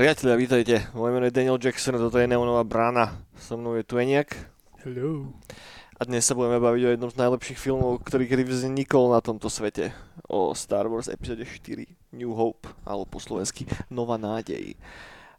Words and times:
Priatelia, 0.00 0.32
vítajte. 0.40 0.88
Moje 0.96 1.12
meno 1.12 1.28
je 1.28 1.36
Daniel 1.36 1.60
Jackson, 1.60 2.00
toto 2.00 2.16
je 2.16 2.24
Neonová 2.24 2.64
brána. 2.64 3.20
So 3.36 3.60
mnou 3.60 3.76
je 3.76 3.84
Tueniak. 3.84 4.32
Hello. 4.80 5.28
A 6.00 6.08
dnes 6.08 6.24
sa 6.24 6.32
budeme 6.32 6.56
baviť 6.56 6.82
o 6.88 6.92
jednom 6.96 7.12
z 7.12 7.20
najlepších 7.20 7.60
filmov, 7.60 8.00
ktorý 8.08 8.24
kedy 8.24 8.48
vznikol 8.48 9.12
na 9.12 9.20
tomto 9.20 9.52
svete. 9.52 9.92
O 10.24 10.56
Star 10.56 10.88
Wars 10.88 11.12
epizóde 11.12 11.44
4 11.44 12.16
New 12.16 12.32
Hope, 12.32 12.72
alebo 12.88 13.04
po 13.04 13.20
slovensky 13.20 13.68
Nová 13.92 14.16
nádej. 14.16 14.72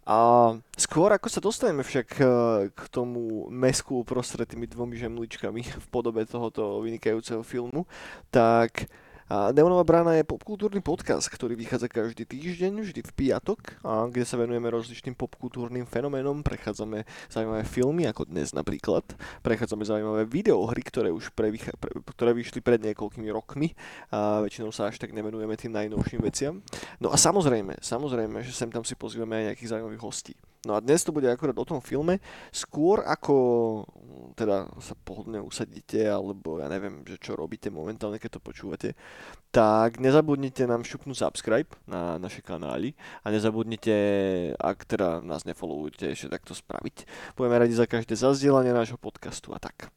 A 0.01 0.49
skôr 0.73 1.13
ako 1.13 1.27
sa 1.29 1.37
dostaneme 1.37 1.85
však 1.85 2.07
eh, 2.17 2.27
k 2.73 2.81
tomu 2.89 3.45
mesku 3.53 4.01
prostred 4.01 4.49
tými 4.49 4.65
dvomi 4.65 4.97
žemličkami 4.97 5.61
v 5.61 5.87
podobe 5.93 6.25
tohoto 6.25 6.81
vynikajúceho 6.81 7.45
filmu, 7.45 7.85
tak 8.33 8.89
a 9.31 9.55
Demonová 9.55 9.87
brána 9.87 10.19
je 10.19 10.27
popkultúrny 10.27 10.83
podcast, 10.83 11.31
ktorý 11.31 11.55
vychádza 11.55 11.87
každý 11.87 12.27
týždeň, 12.27 12.83
vždy 12.83 12.99
v 12.99 13.11
piatok, 13.15 13.79
a 13.79 14.11
kde 14.11 14.27
sa 14.27 14.35
venujeme 14.35 14.67
rozličným 14.67 15.15
popkultúrnym 15.15 15.87
fenoménom, 15.87 16.43
prechádzame 16.43 17.07
zaujímavé 17.31 17.63
filmy, 17.63 18.11
ako 18.11 18.27
dnes 18.27 18.51
napríklad, 18.51 19.07
prechádzame 19.39 19.87
zaujímavé 19.87 20.27
videohry, 20.27 20.83
ktoré 20.83 21.15
už 21.15 21.31
prevycha- 21.31 21.79
pre, 21.79 21.95
ktoré 22.11 22.35
vyšli 22.35 22.59
pred 22.59 22.83
niekoľkými 22.83 23.31
rokmi 23.31 23.71
a 24.11 24.43
väčšinou 24.43 24.75
sa 24.75 24.91
až 24.91 24.99
tak 24.99 25.15
nevenujeme 25.15 25.55
tým 25.55 25.71
najnovším 25.79 26.19
veciam. 26.27 26.59
No 26.99 27.07
a 27.07 27.15
samozrejme, 27.15 27.79
samozrejme, 27.79 28.43
že 28.43 28.51
sem 28.51 28.67
tam 28.67 28.83
si 28.83 28.99
pozývame 28.99 29.39
aj 29.39 29.55
nejakých 29.55 29.71
zaujímavých 29.71 30.03
hostí. 30.03 30.35
No 30.61 30.77
a 30.77 30.79
dnes 30.79 31.01
to 31.01 31.09
bude 31.09 31.25
akorát 31.25 31.57
o 31.57 31.65
tom 31.65 31.81
filme, 31.81 32.21
skôr 32.53 33.01
ako 33.01 33.33
mm, 33.81 34.37
teda 34.37 34.69
sa 34.77 34.93
pohodne 34.93 35.41
usadíte, 35.41 36.05
alebo 36.05 36.61
ja 36.61 36.69
neviem, 36.69 37.01
že 37.01 37.17
čo 37.17 37.33
robíte 37.33 37.73
momentálne, 37.73 38.21
keď 38.21 38.37
to 38.37 38.45
počúvate, 38.45 38.89
tak 39.49 39.97
nezabudnite 39.97 40.69
nám 40.69 40.85
šupnúť 40.85 41.17
subscribe 41.17 41.65
na 41.89 42.21
naše 42.21 42.45
kanály 42.45 42.93
a 43.25 43.33
nezabudnite, 43.33 43.95
ak 44.61 44.85
teda 44.85 45.25
nás 45.25 45.49
nefollowujete, 45.49 46.13
ešte 46.13 46.29
takto 46.29 46.53
spraviť. 46.53 47.09
Budeme 47.33 47.57
radi 47.57 47.73
za 47.73 47.89
každé 47.89 48.13
zazdielanie 48.13 48.69
nášho 48.69 49.01
podcastu 49.01 49.57
a 49.57 49.59
tak. 49.59 49.89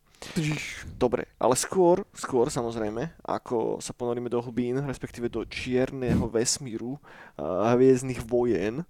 Dobre, 0.97 1.29
ale 1.37 1.53
skôr, 1.61 2.09
skôr 2.17 2.49
samozrejme, 2.49 3.13
ako 3.21 3.85
sa 3.85 3.93
ponoríme 3.93 4.33
do 4.33 4.41
hlbín, 4.41 4.81
respektíve 4.89 5.29
do 5.29 5.45
čierneho 5.45 6.25
vesmíru 6.33 6.97
a 7.37 7.77
hviezdnych 7.77 8.25
vojen, 8.25 8.89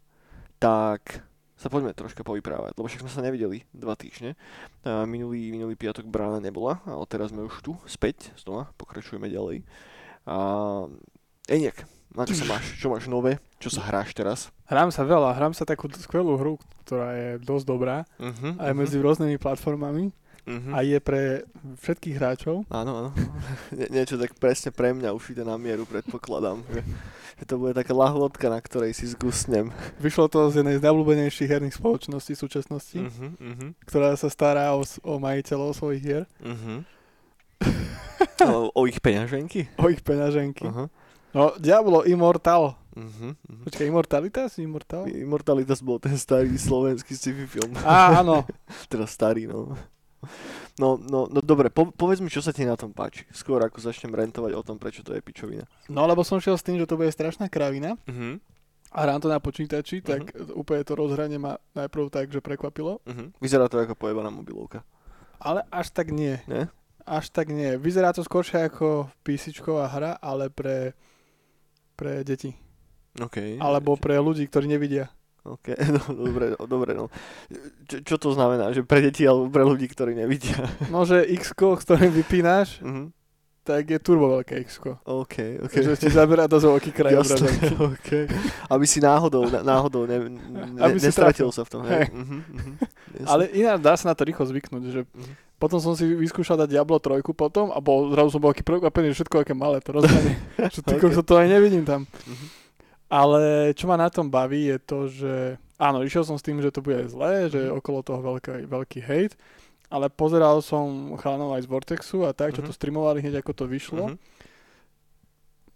tak 0.62 1.26
sa 1.54 1.70
poďme 1.70 1.94
troška 1.94 2.26
povyprávať, 2.26 2.74
lebo 2.74 2.86
však 2.90 3.06
sme 3.06 3.12
sa 3.12 3.22
nevideli 3.22 3.62
dva 3.70 3.94
týždne. 3.94 4.34
A 4.82 5.06
minulý, 5.06 5.54
minulý 5.54 5.78
piatok 5.78 6.06
brána 6.10 6.42
nebola, 6.42 6.82
ale 6.84 7.04
teraz 7.06 7.30
sme 7.30 7.46
už 7.46 7.54
tu, 7.62 7.72
späť, 7.86 8.34
znova, 8.38 8.74
pokračujeme 8.74 9.30
ďalej. 9.30 9.62
A 10.26 10.36
Eniak, 11.44 11.84
na 12.16 12.24
čo 12.24 12.34
sa 12.40 12.46
máš? 12.48 12.64
Čo 12.80 12.88
máš 12.88 13.04
nové? 13.04 13.36
Čo 13.60 13.68
sa 13.68 13.84
hráš 13.84 14.16
teraz? 14.16 14.48
Hrám 14.64 14.88
sa 14.88 15.04
veľa, 15.04 15.36
hrám 15.36 15.52
sa 15.52 15.68
takú 15.68 15.92
skvelú 15.92 16.40
hru, 16.40 16.56
ktorá 16.86 17.12
je 17.12 17.28
dosť 17.42 17.64
dobrá 17.68 17.96
Uh-huh, 18.16 18.56
aj 18.56 18.72
medzi 18.72 18.96
rôznymi 18.96 19.36
platformami 19.36 20.14
uh-huh. 20.44 20.72
a 20.76 20.84
je 20.84 20.98
pre 21.00 21.48
všetkých 21.80 22.16
hráčov. 22.20 22.68
Áno, 22.68 22.92
áno. 22.92 23.10
Nie, 23.78 23.88
niečo 23.90 24.20
tak 24.20 24.36
presne 24.36 24.70
pre 24.70 24.92
mňa 24.92 25.16
ušité 25.16 25.42
na 25.42 25.56
mieru, 25.56 25.88
predpokladám. 25.88 26.62
Že, 26.68 26.80
že 27.40 27.44
to 27.48 27.54
bude 27.58 27.72
taká 27.74 27.92
lahôdka, 27.96 28.46
na 28.52 28.60
ktorej 28.60 28.92
si 28.94 29.08
zgusnem. 29.10 29.72
Vyšlo 29.98 30.28
to 30.28 30.52
z 30.52 30.62
jednej 30.62 30.78
z 30.78 30.84
najobľúbenejších 30.84 31.50
herných 31.50 31.76
spoločností 31.76 32.36
v 32.36 32.42
súčasnosti, 32.44 32.98
uh-huh, 33.00 33.72
ktorá 33.88 34.14
sa 34.14 34.28
stará 34.28 34.76
o, 34.76 34.84
o 34.84 35.12
majiteľov 35.18 35.74
svojich 35.74 36.02
hier, 36.04 36.24
uh-huh. 36.44 36.84
o, 38.44 38.70
o 38.70 38.80
ich 38.84 39.00
peňaženky? 39.00 39.72
o 39.80 39.88
ich 39.88 40.04
peňaženky. 40.04 40.68
Uh-huh. 40.68 40.88
No, 41.34 41.50
Diablo 41.58 42.06
Immortal. 42.06 42.78
Uh-huh, 42.94 43.34
uh-huh. 43.34 43.62
Počkaj, 43.66 43.90
Immortalitas? 43.90 44.54
Immortal? 44.62 45.10
Immortalitas 45.10 45.82
bol 45.82 45.98
ten 45.98 46.14
starý 46.14 46.54
slovenský 46.54 47.18
sci-fi 47.18 47.50
film. 47.50 47.74
Á, 47.82 48.22
áno. 48.22 48.46
Teda 48.92 49.02
starý, 49.10 49.50
no. 49.50 49.74
No, 50.78 50.98
no, 50.98 51.30
no 51.30 51.38
dobre, 51.40 51.70
po, 51.70 51.88
povedz 51.88 52.18
mi, 52.20 52.28
čo 52.28 52.42
sa 52.42 52.50
ti 52.50 52.66
na 52.66 52.74
tom 52.74 52.90
páči. 52.90 53.24
Skôr 53.30 53.62
ako 53.62 53.78
začnem 53.78 54.10
rentovať 54.12 54.52
o 54.56 54.62
tom, 54.66 54.76
prečo 54.76 55.06
to 55.06 55.14
je 55.14 55.22
pičovina. 55.22 55.64
No, 55.86 56.04
lebo 56.04 56.26
som 56.26 56.42
šiel 56.42 56.58
s 56.58 56.66
tým, 56.66 56.76
že 56.80 56.88
to 56.88 56.98
bude 56.98 57.12
strašná 57.12 57.46
kravina 57.48 57.96
Uh-huh. 58.04 58.40
a 58.92 58.98
hrám 59.04 59.20
to 59.20 59.28
na 59.28 59.38
počítači, 59.38 60.00
tak 60.00 60.34
úplne 60.54 60.82
to 60.86 60.94
rozhranie 60.94 61.38
ma 61.38 61.58
najprv 61.74 62.10
tak, 62.10 62.30
že 62.30 62.44
prekvapilo. 62.44 63.00
Uh-huh. 63.04 63.28
Vyzerá 63.38 63.68
to 63.68 63.78
ako 63.80 63.94
pojebaná 63.94 64.30
mobilovka. 64.30 64.82
Ale 65.40 65.66
až 65.68 65.90
tak 65.92 66.14
nie. 66.14 66.40
Ne? 66.48 66.70
Až 67.04 67.28
tak 67.28 67.52
nie. 67.52 67.76
Vyzerá 67.76 68.16
to 68.16 68.24
skôršie 68.24 68.64
ako 68.64 69.12
písičková 69.26 69.92
hra, 69.92 70.16
ale 70.22 70.48
pre, 70.48 70.96
pre 72.00 72.24
deti. 72.24 72.56
OK. 73.20 73.60
Alebo 73.60 73.94
pre 74.00 74.16
ľudí, 74.18 74.48
ktorí 74.48 74.66
nevidia. 74.66 75.12
OK, 75.44 75.76
no, 75.92 76.00
dobre, 76.16 76.44
no, 76.50 76.64
dobre, 76.64 76.90
no. 76.92 77.12
Čo, 77.84 78.00
čo 78.00 78.14
to 78.16 78.28
znamená? 78.32 78.72
Že 78.72 78.82
pre 78.82 78.98
deti 78.98 79.22
alebo 79.22 79.46
pre 79.46 79.60
ľudí, 79.60 79.84
ktorí 79.86 80.16
nevidia? 80.16 80.56
No, 80.88 81.04
že 81.04 81.20
x 81.20 81.52
s 81.52 81.82
ktorým 81.84 82.08
vypínaš, 82.10 82.80
Uh-huh. 82.80 83.12
tak 83.60 83.84
je 83.86 83.96
turbo 83.98 84.28
veľké 84.30 84.60
x 84.60 84.80
OK, 84.80 85.04
OK. 85.60 85.68
Takže 85.70 85.96
ti 85.96 86.08
zaberá 86.08 86.44
dosť 86.44 86.64
veľký 86.64 86.90
kraj 86.90 87.12
obrazovky. 87.20 87.66
OK. 87.76 88.10
Aby 88.68 88.84
si 88.84 89.00
náhodou, 89.00 89.44
náhodou 89.48 90.04
ne, 90.04 90.16
ne, 90.32 90.80
Aby 90.80 90.96
si 90.96 91.08
nestratil 91.08 91.48
trafil. 91.48 91.52
sa 91.52 91.62
v 91.64 91.70
tom. 91.70 91.80
Hej. 91.84 91.92
Hej. 91.92 92.06
Uh-huh, 92.08 92.40
uh-huh. 92.40 92.74
Jasné. 93.14 93.28
Ale 93.28 93.42
ináč 93.52 93.78
dá 93.80 93.92
sa 93.94 94.04
na 94.08 94.14
to 94.16 94.24
rýchlo 94.24 94.44
zvyknúť, 94.48 94.82
že 94.88 95.00
Mhm. 95.04 95.32
potom 95.56 95.76
som 95.76 95.92
si 95.92 96.08
vyskúšal 96.08 96.56
dať 96.58 96.72
Diablo 96.72 96.96
3 96.96 97.20
potom 97.30 97.68
a 97.68 97.78
bol, 97.78 98.08
zrazu 98.10 98.32
som 98.32 98.40
bol 98.40 98.48
taký 98.48 98.64
prekvapený, 98.64 99.12
že 99.12 99.20
všetko 99.20 99.36
aké 99.40 99.52
malé 99.52 99.80
to 99.80 99.92
rozhranie. 99.92 100.40
že 100.72 100.80
ty 100.80 100.96
Ok. 100.96 101.04
okay. 101.04 101.20
to 101.20 101.34
aj 101.36 101.46
nevidím 101.46 101.84
tam. 101.84 102.08
Mhm. 102.24 102.63
Ale 103.14 103.70
čo 103.78 103.86
ma 103.86 103.94
na 103.94 104.10
tom 104.10 104.26
baví 104.26 104.74
je 104.74 104.78
to, 104.82 104.98
že 105.06 105.34
áno, 105.78 106.02
išiel 106.02 106.26
som 106.26 106.34
s 106.34 106.42
tým, 106.42 106.58
že 106.58 106.74
to 106.74 106.82
bude 106.82 107.06
zlé, 107.06 107.46
že 107.46 107.70
Mhm. 107.70 107.78
okolo 107.78 108.02
toho 108.02 108.18
veľký, 108.18 108.66
veľký 108.66 109.00
hate, 109.06 109.38
ale 109.86 110.10
pozeral 110.10 110.58
som 110.58 111.14
chalanov 111.22 111.54
aj 111.54 111.62
z 111.62 111.70
Vortexu 111.70 112.26
a 112.26 112.34
tak, 112.34 112.58
čo 112.58 112.62
Mhm. 112.62 112.66
to 112.66 112.72
streamovali 112.74 113.22
hneď 113.22 113.38
ako 113.38 113.52
to 113.54 113.64
vyšlo. 113.70 114.04
Mhm. 114.10 114.16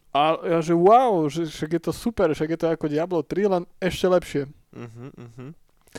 A 0.09 0.35
ja, 0.43 0.59
že 0.65 0.73
wow, 0.75 1.29
že 1.29 1.47
však 1.47 1.71
je 1.79 1.83
to 1.85 1.93
super, 1.93 2.27
však 2.33 2.49
je 2.51 2.59
to 2.59 2.67
ako 2.73 2.89
Diablo 2.89 3.21
3, 3.23 3.47
len 3.47 3.63
ešte 3.79 4.09
lepšie. 4.09 4.43
Uh-huh, 4.73 5.13
uh-huh. 5.15 5.51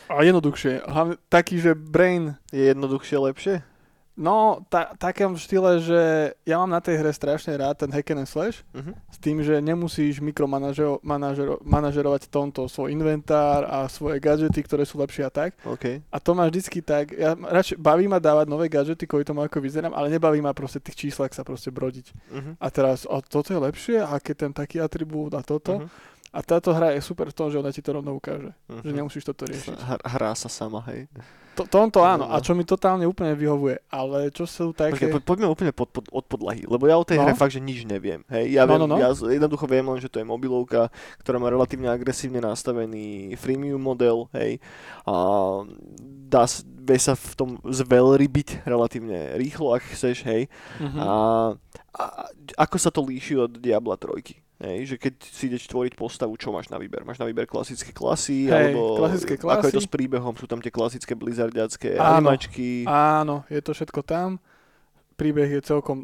A 0.10 0.26
jednoduchšie. 0.26 0.82
Hlavne 0.84 1.16
taký, 1.30 1.62
že 1.62 1.72
brain 1.74 2.36
Je 2.50 2.74
jednoduchšie 2.74 3.18
lepšie? 3.22 3.56
No, 4.20 4.68
ta, 4.68 4.92
takom 5.00 5.40
štýle, 5.40 5.80
že 5.80 6.02
ja 6.44 6.60
mám 6.60 6.68
na 6.68 6.84
tej 6.84 7.00
hre 7.00 7.08
strašne 7.16 7.56
rád 7.56 7.80
ten 7.80 7.88
hack 7.88 8.12
and 8.12 8.28
slash, 8.28 8.68
Uh-huh. 8.76 8.92
s 9.08 9.18
tým, 9.24 9.40
že 9.40 9.64
nemusíš 9.64 10.20
mikromanažerovať 10.20 11.00
manažero, 11.64 12.12
tomto 12.28 12.68
svoj 12.68 12.92
inventár 12.92 13.64
a 13.64 13.88
svoje 13.88 14.20
gadgety, 14.20 14.60
ktoré 14.60 14.84
sú 14.84 15.00
lepšie 15.00 15.24
a 15.24 15.32
tak. 15.32 15.56
OK. 15.64 16.04
A 16.12 16.18
to 16.20 16.36
máš 16.36 16.52
vždycky 16.52 16.84
tak, 16.84 17.16
ja 17.16 17.32
radšej 17.40 17.80
baví 17.80 18.12
ma 18.12 18.20
dávať 18.20 18.52
nové 18.52 18.68
gadgety 18.68 19.08
kvôli 19.08 19.24
tomu, 19.24 19.40
ako 19.40 19.64
vyzerám, 19.64 19.96
ale 19.96 20.12
nebaví 20.12 20.44
ma 20.44 20.52
proste 20.52 20.84
tých 20.84 21.08
číslach 21.08 21.32
sa 21.32 21.48
proste 21.48 21.72
brodiť. 21.72 22.12
Uh-huh. 22.12 22.54
A 22.60 22.68
teraz, 22.68 23.08
a 23.08 23.24
toto 23.24 23.56
je 23.56 23.60
lepšie, 23.64 24.04
a 24.04 24.20
keď 24.20 24.36
ten 24.36 24.52
taký 24.52 24.84
atribút 24.84 25.32
a 25.32 25.40
toto. 25.40 25.80
Uh-huh. 25.80 26.19
A 26.30 26.40
táto 26.40 26.70
hra 26.70 26.92
je 26.92 27.02
super 27.02 27.26
v 27.26 27.34
tom, 27.34 27.48
že 27.48 27.58
ona 27.58 27.70
ti 27.70 27.80
to 27.80 27.90
rovno 27.92 28.14
ukáže. 28.14 28.54
Uh-huh. 28.64 28.80
Že 28.80 28.92
nemusíš 28.92 29.24
toto 29.24 29.44
riešiť. 29.44 29.74
Hr- 29.74 30.04
hrá 30.08 30.32
sa 30.32 30.46
sama, 30.46 30.86
hej. 30.86 31.10
To, 31.52 31.66
tomto 31.66 32.00
áno, 32.00 32.24
No. 32.24 32.32
a 32.32 32.40
čo 32.40 32.54
mi 32.54 32.64
totálne 32.64 33.04
úplne 33.04 33.34
vyhovuje, 33.34 33.84
ale 33.88 34.30
čo 34.30 34.46
sú 34.46 34.72
také... 34.72 34.96
Počkej, 34.96 35.12
po, 35.12 35.20
poďme 35.26 35.48
úplne 35.48 35.72
pod, 35.72 35.90
pod, 35.90 36.06
od 36.08 36.24
podlahy, 36.24 36.64
lebo 36.64 36.86
ja 36.86 36.96
o 36.96 37.04
tej 37.04 37.18
No. 37.18 37.26
hre 37.26 37.34
fakt, 37.34 37.52
že 37.52 37.60
nič 37.60 37.84
neviem. 37.84 38.24
Hej, 38.28 38.54
ja, 38.54 38.64
No, 38.64 38.70
viem, 38.70 38.80
no, 38.80 38.88
no. 38.88 38.96
ja 38.96 39.12
z- 39.12 39.28
jednoducho 39.34 39.66
viem 39.66 39.84
len, 39.84 39.98
že 39.98 40.08
to 40.08 40.18
je 40.18 40.26
mobilovka, 40.26 40.88
ktorá 41.20 41.36
má 41.36 41.48
relatívne 41.48 41.90
agresívne 41.90 42.40
nastavený 42.40 43.36
freemium 43.36 43.82
model, 43.82 44.32
hej, 44.32 44.64
a 45.04 45.14
dá, 46.30 46.48
vie 46.80 47.00
sa 47.02 47.12
v 47.12 47.32
tom 47.34 47.50
zveľrybiť 47.62 48.64
relatívne 48.64 49.36
rýchlo, 49.36 49.74
ak 49.74 49.84
chceš, 49.90 50.24
hej, 50.24 50.48
Mhm. 50.78 50.96
a, 50.98 51.10
a 51.92 52.04
ako 52.58 52.76
sa 52.78 52.88
to 52.88 53.02
líši 53.02 53.36
od 53.36 53.52
Diabla 53.52 53.98
3? 53.98 54.48
Hej, 54.60 54.92
že 54.92 54.96
keď 55.00 55.14
si 55.24 55.48
ideš 55.48 55.72
tvoriť 55.72 55.96
postavu, 55.96 56.36
čo 56.36 56.52
máš 56.52 56.68
na 56.68 56.76
výber? 56.76 57.08
Máš 57.08 57.16
na 57.16 57.24
výber 57.24 57.48
klasické 57.48 57.96
klasy, 57.96 58.52
Hej, 58.52 58.76
alebo 58.76 59.00
klasické 59.00 59.40
ako 59.40 59.48
je 59.66 59.72
to 59.72 59.80
klasy. 59.80 59.88
s 59.88 59.88
príbehom? 59.88 60.34
Sú 60.36 60.52
tam 60.52 60.60
tie 60.60 60.68
klasické 60.68 61.16
blizzardiacké 61.16 61.96
Áno. 61.96 62.28
animačky? 62.28 62.84
Áno, 62.84 63.48
je 63.48 63.64
to 63.64 63.72
všetko 63.72 64.04
tam. 64.04 64.36
Príbeh 65.16 65.48
je 65.48 65.62
celkom, 65.64 66.04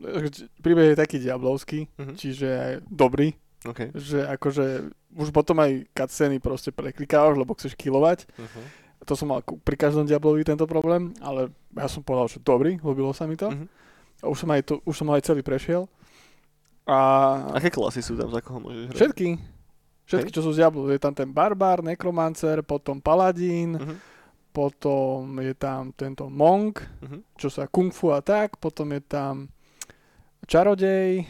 príbeh 0.60 0.96
je 0.96 0.98
taký 0.98 1.20
diablovský, 1.20 1.92
Mhm. 2.00 2.14
čiže 2.16 2.48
aj 2.48 2.74
dobrý, 2.88 3.36
Okay. 3.68 3.92
že 3.92 4.24
akože 4.24 4.88
už 5.16 5.32
potom 5.32 5.60
aj 5.60 5.92
cutscény 5.92 6.40
proste 6.40 6.72
preklikávaš, 6.72 7.36
lebo 7.36 7.56
chceš 7.56 7.76
kilovať. 7.76 8.24
Uh-huh. 8.30 8.66
To 9.04 9.14
som 9.16 9.28
mal 9.28 9.42
pri 9.42 9.76
každom 9.76 10.04
Diablovi 10.04 10.44
tento 10.44 10.64
problém, 10.64 11.12
ale 11.20 11.52
ja 11.72 11.88
som 11.88 12.00
povedal, 12.02 12.28
že 12.28 12.40
dobrý, 12.40 12.80
ľúbilo 12.80 13.12
sa 13.12 13.28
mi 13.28 13.36
to. 13.36 13.52
Mhm. 13.52 13.68
A 14.24 14.32
už 14.32 14.48
som, 14.48 14.50
aj 14.52 14.62
to, 14.64 14.74
už 14.82 14.96
som 14.96 15.12
aj 15.12 15.28
celý 15.28 15.44
prešiel. 15.44 15.88
A 16.86 16.98
Aké 17.52 17.70
klasy 17.70 18.00
sú 18.00 18.14
tam, 18.14 18.30
za 18.30 18.40
koho 18.40 18.60
môžeš 18.60 18.84
hrať? 18.86 18.96
všetky, 18.96 19.28
všetky, 20.06 20.30
čo 20.30 20.42
sú 20.42 20.54
z 20.54 20.62
Diablo, 20.62 20.86
je 20.88 20.98
tam 20.98 21.12
ten 21.12 21.26
Barbar, 21.28 21.82
Necromancer, 21.82 22.62
potom 22.62 23.02
Paladín, 23.02 23.74
Mhm. 23.74 23.96
potom 24.52 25.42
je 25.42 25.54
tam 25.54 25.90
tento 25.92 26.30
Monk, 26.30 26.86
Mhm. 27.02 27.18
čo 27.36 27.50
sa 27.50 27.66
kung 27.66 27.90
fu 27.90 28.10
a 28.10 28.22
tak, 28.22 28.56
potom 28.56 28.88
je 28.92 29.02
tam 29.02 29.50
čarodej 30.46 31.26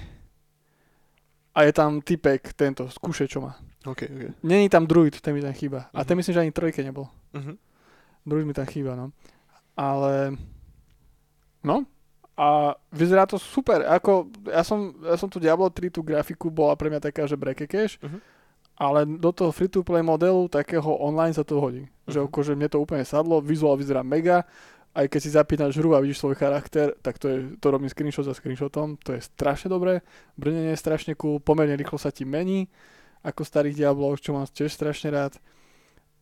a 1.51 1.59
je 1.61 1.71
tam 1.71 2.01
typek, 2.01 2.51
tento, 2.51 2.85
skúše, 2.89 3.25
čo 3.25 3.39
má. 3.39 3.55
OK, 3.81 4.01
OK. 4.03 4.23
Není 4.43 4.67
tam 4.67 4.83
druid, 4.83 5.15
ten 5.17 5.31
mi 5.31 5.39
tam 5.39 5.53
chýba. 5.53 5.87
A 5.89 6.03
ten 6.03 6.13
Mhm. 6.13 6.17
myslím, 6.17 6.33
že 6.33 6.41
ani 6.41 6.51
trojke 6.51 6.83
nebol. 6.83 7.07
Mhm. 7.31 7.55
Druid 8.25 8.43
mi 8.43 8.53
tam 8.53 8.65
chýba, 8.65 8.91
no. 8.93 9.15
Ale, 9.73 10.35
no, 11.63 11.85
a 12.35 12.75
vyzerá 12.91 13.23
to 13.23 13.39
super. 13.39 13.81
Ako, 13.87 14.27
ja 14.51 14.59
som, 14.61 14.91
ja 15.01 15.15
som 15.15 15.31
tu 15.31 15.39
Diablo 15.39 15.71
3, 15.71 15.87
tú 15.87 16.03
grafiku 16.03 16.51
bola 16.51 16.75
pre 16.75 16.91
mňa 16.91 16.99
taká, 16.99 17.23
že 17.23 17.39
brekekeš, 17.39 17.99
Mhm. 18.03 18.19
ale 18.75 19.07
do 19.07 19.31
toho 19.31 19.55
free-to-play 19.55 20.03
modelu 20.03 20.51
takého 20.51 20.99
online 20.99 21.31
sa 21.31 21.47
to 21.47 21.63
hodí. 21.63 21.87
Že 22.11 22.19
Mhm. 22.19 22.27
akože 22.27 22.51
mne 22.59 22.67
to 22.67 22.83
úplne 22.83 23.07
sadlo, 23.07 23.39
vizuál 23.39 23.79
vyzerá 23.79 24.03
mega, 24.03 24.43
aj 24.95 25.11
keď 25.11 25.19
si 25.19 25.29
zapínaš 25.31 25.75
hru 25.75 25.91
a 25.95 25.99
vidíš 25.99 26.23
svoj 26.23 26.35
charakter, 26.35 26.95
tak 27.03 27.19
to, 27.19 27.27
je, 27.27 27.37
to 27.59 27.67
robím 27.67 27.91
screenshot 27.91 28.23
za 28.23 28.31
screenshotom, 28.31 28.95
to 28.99 29.11
je 29.15 29.19
strašne 29.23 29.67
dobré, 29.67 29.99
brnenie 30.39 30.71
je 30.71 30.79
strašne 30.79 31.15
cool, 31.19 31.39
pomerne 31.39 31.75
rýchlo 31.75 31.99
sa 31.99 32.15
ti 32.15 32.23
mení, 32.23 32.67
ako 33.19 33.43
starých 33.43 33.75
Diabloch, 33.75 34.23
čo 34.23 34.31
mám 34.31 34.47
tiež 34.47 34.71
strašne 34.71 35.11
rád. 35.11 35.35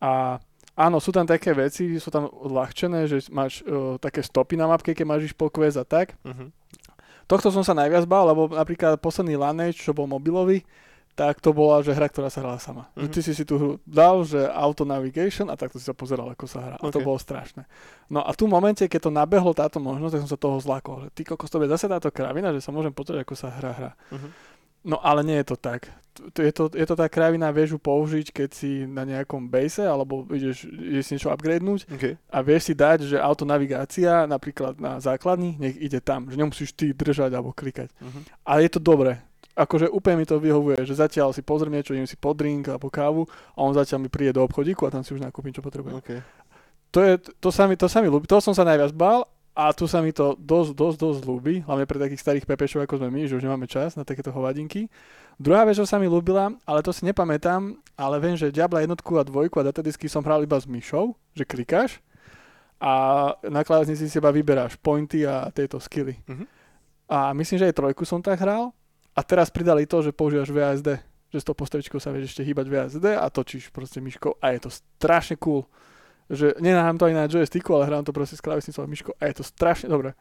A 0.02 0.42
áno, 0.74 0.98
sú 0.98 1.10
tam 1.14 1.26
také 1.26 1.54
veci, 1.54 1.86
sú 1.98 2.10
tam 2.10 2.26
odľahčené, 2.26 3.06
že 3.06 3.30
máš 3.30 3.62
uh, 3.64 3.96
také 3.98 4.22
stopy 4.22 4.58
na 4.58 4.66
mapke, 4.70 4.94
keď 4.94 5.06
máš 5.06 5.32
ísť 5.32 5.36
po 5.38 5.50
quest 5.50 5.78
a 5.78 5.86
tak. 5.86 6.14
Mhm. 6.26 6.50
Tohto 7.24 7.48
som 7.48 7.64
sa 7.64 7.72
najviac 7.72 8.04
bál, 8.04 8.28
lebo 8.28 8.52
napríklad 8.52 9.00
posledný 9.00 9.40
Lineage, 9.40 9.80
čo 9.80 9.96
bol 9.96 10.04
mobilový, 10.04 10.60
tak 11.14 11.38
to 11.38 11.54
bola, 11.54 11.78
že 11.78 11.94
hra, 11.94 12.10
ktorá 12.10 12.26
sa 12.26 12.42
hrala 12.42 12.58
sama. 12.58 12.90
Mm-hmm. 12.92 13.06
Mhm. 13.06 13.12
Ty 13.14 13.20
si 13.22 13.32
si 13.38 13.44
tu 13.46 13.54
hru 13.54 13.70
dal, 13.86 14.26
že 14.26 14.44
auto 14.50 14.82
navigation 14.82 15.46
a 15.46 15.54
takto 15.54 15.78
si 15.78 15.86
sa 15.86 15.94
pozeral, 15.94 16.34
ako 16.34 16.44
sa 16.50 16.58
hrá. 16.60 16.76
A 16.76 16.90
to 16.90 17.00
bolo 17.00 17.16
strašné. 17.16 17.64
No 18.10 18.20
a 18.20 18.34
tu 18.34 18.50
momente, 18.50 18.82
keď 18.84 19.08
to 19.08 19.10
nabehlo 19.14 19.54
táto 19.54 19.78
možnosť, 19.78 20.12
tak 20.18 20.22
som 20.26 20.30
sa 20.34 20.38
toho 20.38 20.58
zlakol. 20.58 21.06
Že 21.06 21.08
ty 21.14 21.22
kokos, 21.22 21.48
to 21.48 21.62
zase 21.70 21.86
táto 21.86 22.10
kravina, 22.10 22.50
že 22.50 22.60
sa 22.60 22.74
môžem 22.74 22.90
pozrieť, 22.90 23.22
ako 23.22 23.34
sa 23.38 23.48
hra 23.54 23.72
hra. 23.72 23.90
Mhm. 24.10 24.28
No 24.84 25.00
ale 25.00 25.24
nie 25.24 25.40
je 25.40 25.52
to 25.52 25.56
tak. 25.56 25.88
Je 26.38 26.54
to, 26.54 26.70
je 26.70 26.86
to 26.86 26.94
tá 26.94 27.10
kravina, 27.10 27.50
vieš 27.50 27.74
ju 27.74 27.80
použiť, 27.82 28.30
keď 28.30 28.48
si 28.54 28.86
na 28.86 29.02
nejakom 29.02 29.50
base, 29.50 29.82
alebo 29.82 30.22
ideš, 30.30 30.62
ideš 30.70 31.10
si 31.10 31.12
niečo 31.18 31.34
upgradenúť 31.34 31.90
OK. 31.90 32.04
a 32.14 32.38
vieš 32.38 32.70
si 32.70 32.74
dať, 32.78 33.02
že 33.02 33.16
autonavigácia 33.18 34.22
napríklad 34.30 34.78
na 34.78 35.02
základni, 35.02 35.58
nech 35.58 35.74
ide 35.74 35.98
tam, 35.98 36.30
že 36.30 36.38
nemusíš 36.38 36.70
ty 36.70 36.94
držať 36.94 37.34
alebo 37.34 37.50
klikať. 37.50 37.90
Mhm. 37.98 38.46
Ale 38.46 38.62
je 38.62 38.70
to 38.78 38.80
dobré. 38.80 39.18
Akože 39.58 39.90
úplne 39.90 40.22
mi 40.22 40.26
to 40.26 40.38
vyhovuje, 40.38 40.86
že 40.86 40.98
zatiaľ 40.98 41.34
si 41.34 41.42
pozriem 41.42 41.78
niečo, 41.78 41.94
idem 41.94 42.06
si 42.06 42.18
pod 42.18 42.38
drink 42.38 42.70
alebo 42.70 42.90
kávu 42.90 43.26
a 43.54 43.58
on 43.62 43.74
zatiaľ 43.74 44.06
mi 44.06 44.10
príde 44.10 44.38
do 44.38 44.46
obchodíku 44.46 44.86
a 44.86 44.94
tam 44.94 45.02
si 45.02 45.18
už 45.18 45.22
nakúpim, 45.22 45.50
čo 45.50 45.66
potrebujem. 45.66 45.98
OK. 45.98 46.10
To, 46.94 47.02
je, 47.02 47.18
to, 47.42 47.50
sa 47.50 47.66
mi, 47.66 47.74
to 47.74 47.90
sa 47.90 47.98
mi 47.98 48.06
ľúbi, 48.06 48.30
to 48.30 48.38
som 48.38 48.54
sa 48.54 48.62
najviac 48.62 48.94
bál 48.94 49.26
a 49.54 49.70
tu 49.70 49.86
sa 49.86 50.02
mi 50.02 50.10
to 50.10 50.34
dosť, 50.34 50.74
dosť, 50.74 50.98
dosť 50.98 51.20
ľúbi, 51.30 51.54
hlavne 51.62 51.86
pre 51.86 52.02
takých 52.02 52.20
starých 52.20 52.46
pepešov, 52.50 52.82
ako 52.82 52.98
sme 52.98 53.08
my, 53.14 53.22
že 53.30 53.38
už 53.38 53.46
nemáme 53.46 53.70
čas 53.70 53.94
na 53.94 54.02
takéto 54.02 54.34
hovadinky. 54.34 54.90
Druhá 55.38 55.62
vec, 55.62 55.78
čo 55.78 55.86
sa 55.86 56.02
mi 56.02 56.10
ľúbila, 56.10 56.58
ale 56.66 56.82
to 56.82 56.90
si 56.90 57.06
nepamätám, 57.06 57.78
ale 57.94 58.16
viem, 58.18 58.34
že 58.34 58.50
Diabla 58.50 58.82
jednotku 58.82 59.14
a 59.14 59.22
dvojku 59.22 59.62
a 59.62 59.70
datadisky 59.70 60.10
som 60.10 60.26
hral 60.26 60.42
iba 60.42 60.58
s 60.58 60.66
myšou, 60.66 61.14
že 61.38 61.46
klikáš 61.46 62.02
a 62.82 62.92
na 63.46 63.62
klávesnici 63.62 64.10
si 64.10 64.18
iba 64.18 64.34
vyberáš 64.34 64.74
pointy 64.76 65.22
a 65.22 65.48
tieto 65.54 65.78
skilly. 65.78 66.18
Mhm. 66.26 66.44
A 67.06 67.30
myslím, 67.36 67.62
že 67.62 67.68
aj 67.70 67.78
trojku 67.78 68.02
som 68.02 68.18
tak 68.18 68.42
hral 68.42 68.74
a 69.14 69.20
teraz 69.22 69.52
pridali 69.54 69.86
to, 69.86 70.02
že 70.02 70.10
používaš 70.10 70.50
VASD, 70.50 70.98
že 71.30 71.38
s 71.38 71.46
tou 71.46 71.54
postavičkou 71.54 72.02
sa 72.02 72.10
vieš 72.10 72.34
ešte 72.34 72.42
hýbať 72.42 72.66
VASD 72.66 73.06
a 73.14 73.26
točíš 73.30 73.70
proste 73.70 74.02
myškou 74.02 74.40
a 74.42 74.56
je 74.56 74.66
to 74.66 74.70
strašne 74.72 75.38
cool. 75.38 75.62
Že 76.32 76.56
nenáham 76.60 76.96
to 76.96 77.04
aj 77.04 77.14
na 77.14 77.28
joysticku, 77.28 77.68
ale 77.76 77.88
hrám 77.88 78.04
to 78.04 78.16
proste 78.16 78.40
s 78.40 78.44
klávesnicou 78.44 78.84
a 78.84 78.88
myškou 78.88 79.12
a 79.12 79.22
je 79.28 79.34
to 79.36 79.44
strašne 79.44 79.92
dobré. 79.92 80.16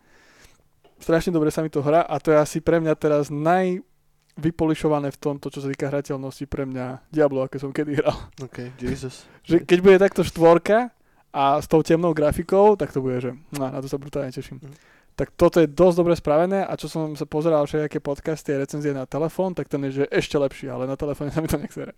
Strašne 1.00 1.32
dobre 1.32 1.52
sa 1.52 1.64
mi 1.64 1.72
to 1.72 1.84
hrá 1.84 2.04
a 2.04 2.20
to 2.20 2.32
je 2.32 2.38
asi 2.40 2.58
pre 2.60 2.80
mňa 2.80 2.94
teraz 3.00 3.32
najvypolišované 3.32 5.12
v 5.12 5.20
tomto, 5.20 5.48
čo 5.48 5.64
sa 5.64 5.72
týka 5.72 5.88
hrateľnosti 5.88 6.44
pre 6.48 6.68
mňa 6.68 7.08
Diablo, 7.12 7.44
aké 7.44 7.60
som 7.60 7.72
kedy 7.72 8.00
hral. 8.04 8.16
OK, 8.44 8.76
Jesus. 8.80 9.28
Že 9.48 9.64
keď 9.64 9.78
bude 9.80 9.98
takto 10.00 10.28
štvorka 10.28 10.92
a 11.32 11.60
s 11.60 11.68
tou 11.68 11.80
temnou 11.84 12.12
grafikou, 12.12 12.76
tak 12.76 12.92
to 12.92 13.00
bude, 13.00 13.20
že 13.24 13.32
no, 13.56 13.68
na 13.68 13.80
to 13.80 13.88
sa 13.88 13.96
brutálne 13.96 14.32
teším. 14.32 14.60
Mhm. 14.60 14.76
Tak 15.14 15.30
toto 15.38 15.62
je 15.62 15.70
dosť 15.70 15.96
dobre 16.02 16.18
spravené 16.18 16.66
a 16.66 16.74
čo 16.74 16.90
som 16.90 17.14
sa 17.14 17.30
pozeral 17.30 17.70
všetky 17.70 18.02
podcasty 18.02 18.50
a 18.58 18.66
recenzie 18.66 18.98
na 18.98 19.06
telefón, 19.06 19.54
tak 19.54 19.70
ten 19.70 19.78
je 19.86 20.02
že 20.02 20.06
ešte 20.10 20.42
lepší, 20.42 20.74
ale 20.74 20.90
na 20.90 20.98
telefóne 20.98 21.30
sa 21.30 21.38
mi 21.38 21.46
to 21.46 21.62
nechce 21.62 21.78
hrať. 21.78 21.98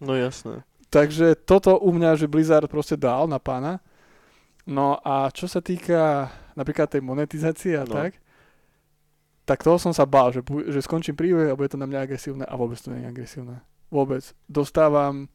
No 0.00 0.16
jasné. 0.16 0.64
Takže 0.88 1.36
toto 1.44 1.76
u 1.76 1.92
mňa, 1.92 2.16
že 2.16 2.30
Blizzard 2.30 2.64
proste 2.68 2.96
dal 2.96 3.28
na 3.28 3.36
pána. 3.36 3.84
No 4.64 5.00
a 5.00 5.28
čo 5.32 5.48
sa 5.48 5.60
týka 5.60 6.28
napríklad 6.56 6.88
tej 6.92 7.00
monetizácie 7.04 7.76
a 7.76 7.84
No. 7.84 7.92
tak, 7.92 8.16
tak 9.44 9.64
toho 9.64 9.80
som 9.80 9.92
sa 9.96 10.04
bál, 10.04 10.32
že, 10.32 10.44
že 10.44 10.84
skončím 10.84 11.16
príbeh 11.16 11.48
a 11.52 11.56
bude 11.56 11.72
to 11.72 11.80
na 11.80 11.88
mňa 11.88 12.04
agresívne 12.04 12.44
a 12.44 12.52
vôbec 12.56 12.76
to 12.80 12.92
nie 12.92 13.04
je 13.04 13.08
agresívne. 13.08 13.56
Vôbec. 13.88 14.20
Dostávam, 14.48 15.28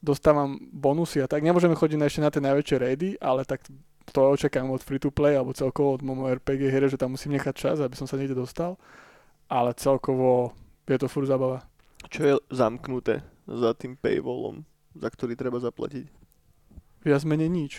dostávam 0.00 0.56
bonusy 0.72 1.20
a 1.20 1.28
tak. 1.28 1.44
Nemôžeme 1.44 1.76
chodiť 1.76 1.98
na 2.00 2.08
ešte 2.08 2.24
na 2.24 2.32
tie 2.32 2.40
najväčšie 2.40 2.76
raidy, 2.80 3.08
ale 3.20 3.44
tak 3.44 3.64
to 4.10 4.20
očakám 4.32 4.72
od 4.72 4.80
free-to-play 4.80 5.36
alebo 5.36 5.52
celkovo 5.52 5.96
od 5.96 6.00
MMO 6.00 6.32
RPG 6.40 6.72
hier, 6.72 6.88
že 6.88 6.96
tam 6.96 7.16
musím 7.16 7.36
nechať 7.36 7.54
čas, 7.56 7.76
aby 7.84 7.92
som 7.96 8.08
sa 8.08 8.16
niekde 8.16 8.36
dostal. 8.36 8.80
Ale 9.52 9.76
celkovo 9.76 10.56
je 10.88 10.96
to 10.96 11.08
furt 11.08 11.28
zabava. 11.28 11.60
Čo 12.08 12.20
je 12.24 12.34
zamknuté 12.48 13.20
za 13.44 13.76
tým 13.76 14.00
paywallom, 14.00 14.64
za 14.92 15.08
ktorý 15.08 15.34
treba 15.34 15.58
zaplatiť? 15.58 16.06
Viac 17.00 17.22
menej 17.24 17.48
nič. 17.48 17.72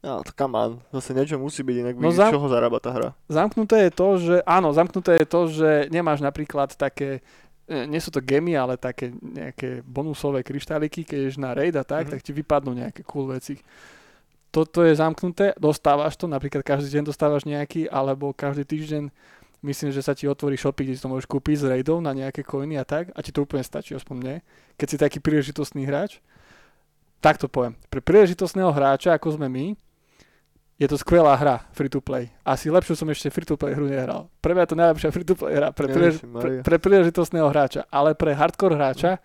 No, 0.00 0.22
to 0.22 0.32
come 0.32 0.54
on. 0.54 0.80
Zase 0.90 1.12
niečo 1.12 1.36
musí 1.36 1.60
byť, 1.60 1.76
inak 1.78 1.94
No 1.94 2.08
vidíš, 2.08 2.16
za- 2.18 2.32
čoho 2.32 2.48
zarába 2.48 2.78
tá 2.78 2.88
hra. 2.88 3.08
Zamknuté 3.26 3.84
je 3.84 3.92
to, 3.92 4.08
že 4.16 4.36
áno, 4.42 4.70
zamknuté 4.70 5.12
je 5.14 5.26
to, 5.26 5.40
že 5.46 5.70
nemáš 5.88 6.18
napríklad 6.18 6.72
také, 6.72 7.20
e, 7.66 7.84
nie 7.84 8.00
sú 8.00 8.08
to 8.08 8.18
gemy, 8.18 8.54
ale 8.54 8.74
také 8.74 9.12
nejaké 9.12 9.82
bonusové 9.82 10.40
kryštáliky, 10.40 11.04
keď 11.04 11.18
ješ 11.22 11.36
na 11.36 11.52
raid 11.52 11.74
a 11.74 11.84
tak, 11.84 12.08
Mhm. 12.08 12.10
tak 12.10 12.20
ti 12.22 12.32
vypadnú 12.32 12.72
nejaké 12.72 13.04
cool 13.04 13.28
veci. 13.28 13.60
Toto 14.48 14.82
je 14.82 14.90
zamknuté, 14.92 15.54
dostávaš 15.54 16.16
to, 16.16 16.26
napríklad 16.26 16.64
každý 16.64 16.90
deň 16.90 17.06
dostávaš 17.06 17.44
nejaký, 17.44 17.86
alebo 17.86 18.32
každý 18.32 18.64
týždeň 18.64 19.06
myslím, 19.60 19.92
že 19.92 20.00
sa 20.00 20.10
ti 20.10 20.24
otvorí 20.24 20.56
shopy, 20.56 20.82
kde 20.82 20.96
si 20.96 21.02
to 21.02 21.06
môžeš 21.06 21.28
kúpiť 21.28 21.56
z 21.60 21.64
raidov 21.70 22.00
na 22.00 22.10
nejaké 22.10 22.42
coiny 22.42 22.74
a 22.74 22.82
tak 22.82 23.12
a 23.12 23.20
ti 23.20 23.30
to 23.30 23.44
úplne 23.44 23.62
stačí, 23.62 23.92
aspoň 23.92 24.16
mne. 24.16 24.34
Keď 24.74 24.86
si 24.88 24.96
taký 24.96 25.18
príležitostný 25.20 25.84
hráč, 25.84 26.18
tak 27.20 27.36
to 27.36 27.46
poviem. 27.46 27.76
Pre 27.86 28.00
príležitostného 28.00 28.68
hráča, 28.68 29.12
ako 29.12 29.36
sme 29.36 29.46
my, 29.46 29.64
je 30.74 30.86
to 30.86 30.96
skvelá 30.96 31.36
hra 31.36 31.68
free 31.70 31.86
to 31.86 32.00
play. 32.00 32.32
Asi 32.40 32.66
lepšiu 32.66 32.96
som 32.96 33.04
ešte 33.06 33.28
free 33.28 33.44
to 33.44 33.54
play 33.54 33.70
hru 33.70 33.84
nehral. 33.84 34.32
Pre 34.38 34.50
mňa 34.50 34.64
je 34.64 34.70
to 34.70 34.78
najlepšia 34.78 35.08
free 35.10 35.24
to 35.24 35.34
play 35.34 35.52
hra 35.52 35.68
pre, 35.70 35.86
prílež- 35.86 36.24
pre, 36.24 36.50
pre 36.60 36.76
príležitostného 36.76 37.44
hráča, 37.46 37.84
ale 37.86 38.12
pre 38.12 38.32
hardcore 38.32 38.74
hráča 38.74 39.20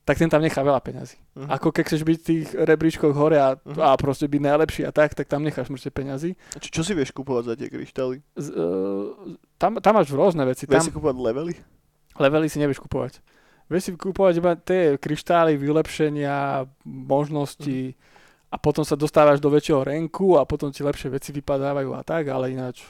tak 0.00 0.16
ten 0.16 0.26
tam 0.26 0.42
nechá 0.42 0.58
veľa 0.58 0.82
peňazí. 0.82 1.14
Mhm. 1.36 1.46
Ako 1.46 1.70
keď 1.70 1.82
chceš 1.86 2.02
byť 2.02 2.16
v 2.16 2.24
tých 2.24 2.44
rebríčkoch 2.52 3.14
hore 3.14 3.38
a, 3.38 3.54
Mhm. 3.54 3.78
a 3.78 3.94
proste 3.94 4.26
byť 4.26 4.42
najlepší 4.42 4.82
a 4.82 4.90
tak, 4.90 5.14
tak 5.14 5.30
tam 5.30 5.46
necháš 5.46 5.70
mŕte 5.70 5.86
peňazí. 5.88 6.34
Čo, 6.58 6.68
čo 6.72 6.82
si 6.82 6.92
vieš 6.92 7.14
kupovať 7.14 7.44
za 7.44 7.54
tie 7.54 7.68
kryštály? 7.68 8.18
Z, 8.34 8.50
uh, 8.50 9.14
tam, 9.54 9.78
tam 9.78 9.92
máš 9.94 10.10
rôzne 10.10 10.42
veci. 10.42 10.66
Tam 10.66 10.74
Vieš 10.74 10.90
si 10.90 10.92
kupovať 10.92 11.14
levely? 11.14 11.54
levely 12.18 12.50
si 12.50 12.58
nevieš 12.58 12.82
kupovať. 12.82 13.22
Vieš 13.70 13.82
si 13.86 13.90
kupovať 13.94 14.34
iba 14.42 14.52
tie 14.58 14.98
kryštály, 14.98 15.54
vylepšenia, 15.54 16.66
možnosti 16.84 17.94
a 18.50 18.58
potom 18.58 18.82
sa 18.82 18.98
dostávaš 18.98 19.38
do 19.38 19.46
väčšieho 19.46 19.86
renku 19.86 20.34
a 20.34 20.42
potom 20.42 20.74
ti 20.74 20.82
lepšie 20.82 21.06
veci 21.08 21.30
vypadávajú 21.30 21.90
a 21.94 22.02
tak, 22.02 22.26
ale 22.26 22.50
ináč 22.50 22.82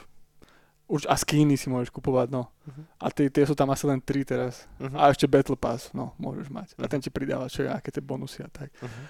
už 0.91 1.07
a 1.07 1.15
skiny 1.15 1.55
si 1.55 1.71
môžeš 1.71 1.87
kupovať, 1.87 2.35
no. 2.35 2.51
Mhm. 2.67 2.81
A 2.99 3.07
tie, 3.15 3.31
tie 3.31 3.47
sú 3.47 3.55
tam 3.55 3.71
asi 3.71 3.87
len 3.87 4.03
3 4.03 4.27
teraz. 4.27 4.67
Mhm. 4.81 4.97
A 4.99 5.07
ešte 5.07 5.29
Battle 5.29 5.55
Pass, 5.55 5.93
no, 5.95 6.11
môžeš 6.19 6.51
mať. 6.51 6.75
A 6.75 6.83
Mhm. 6.83 6.91
ten 6.91 6.99
ti 6.99 7.09
pridáva 7.13 7.47
čo 7.47 7.63
aké 7.63 7.95
tie 7.95 8.03
bonusy 8.03 8.43
a 8.43 8.49
tak. 8.51 8.73
Mhm. 8.81 9.01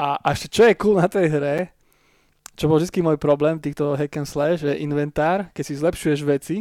A, 0.00 0.16
a 0.16 0.26
ešte 0.32 0.48
čo 0.48 0.62
je 0.64 0.78
cool 0.80 0.96
na 0.96 1.10
tej 1.12 1.28
hre, 1.28 1.74
čo 2.56 2.72
bol 2.72 2.80
vždy 2.80 3.04
môj 3.04 3.20
problém 3.20 3.60
týchto 3.60 3.98
hack 4.00 4.16
and 4.16 4.24
slash, 4.24 4.64
je 4.64 4.80
inventár, 4.80 5.52
keď 5.52 5.64
si 5.66 5.74
zlepšuješ 5.76 6.20
veci 6.24 6.56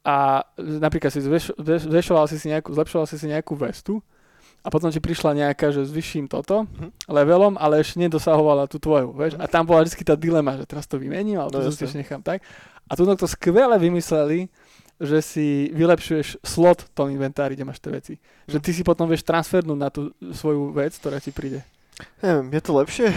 a 0.00 0.46
napríklad 0.56 1.12
si 1.12 1.20
zveš, 1.20 1.52
zveš, 1.60 1.82
zvešoval 1.88 2.24
si 2.28 2.40
si 2.40 2.48
nejakú, 2.48 2.72
zlepšoval 2.72 3.06
si 3.08 3.16
si 3.20 3.26
nejakú 3.28 3.52
vestu 3.56 4.00
a 4.64 4.68
potom 4.68 4.88
ti 4.92 5.00
prišla 5.00 5.36
nejaká, 5.36 5.72
že 5.72 5.84
s 5.84 5.92
vyšším 5.92 6.28
toto 6.28 6.64
Mhm. 6.64 6.88
levelom, 7.08 7.54
ale 7.60 7.80
ešte 7.80 8.00
nedosahovala 8.00 8.68
tú 8.68 8.80
tvoju, 8.80 9.12
vieš? 9.12 9.36
A 9.40 9.44
tam 9.48 9.64
bola 9.68 9.84
vždy 9.84 10.04
tá 10.04 10.16
dilema, 10.16 10.56
že 10.56 10.64
teraz 10.64 10.88
to 10.88 10.96
vymením, 11.00 11.40
alebo 11.40 11.60
No, 11.60 11.68
to 11.68 11.72
si 11.72 11.96
nechám 11.96 12.20
tak. 12.24 12.40
A 12.90 12.96
tu 12.98 13.06
to 13.06 13.26
skvele 13.28 13.78
vymysleli, 13.78 14.50
že 15.00 15.24
si 15.24 15.72
vylepšuješ 15.72 16.44
slot 16.44 16.84
v 16.84 16.90
tom 16.92 17.08
inventári, 17.08 17.56
kde 17.56 17.64
máš 17.64 17.80
tie 17.80 17.88
veci. 17.88 18.14
Že 18.48 18.60
Mhm. 18.60 18.64
ty 18.64 18.70
si 18.76 18.82
potom 18.84 19.08
vieš 19.08 19.24
transfernúť 19.24 19.78
na 19.80 19.88
tú 19.88 20.12
svoju 20.36 20.76
vec, 20.76 20.92
ktorá 20.92 21.16
ti 21.20 21.32
príde. 21.32 21.64
Neviem, 22.20 22.52
je 22.52 22.60
to 22.60 22.72
lepšie? 22.76 23.08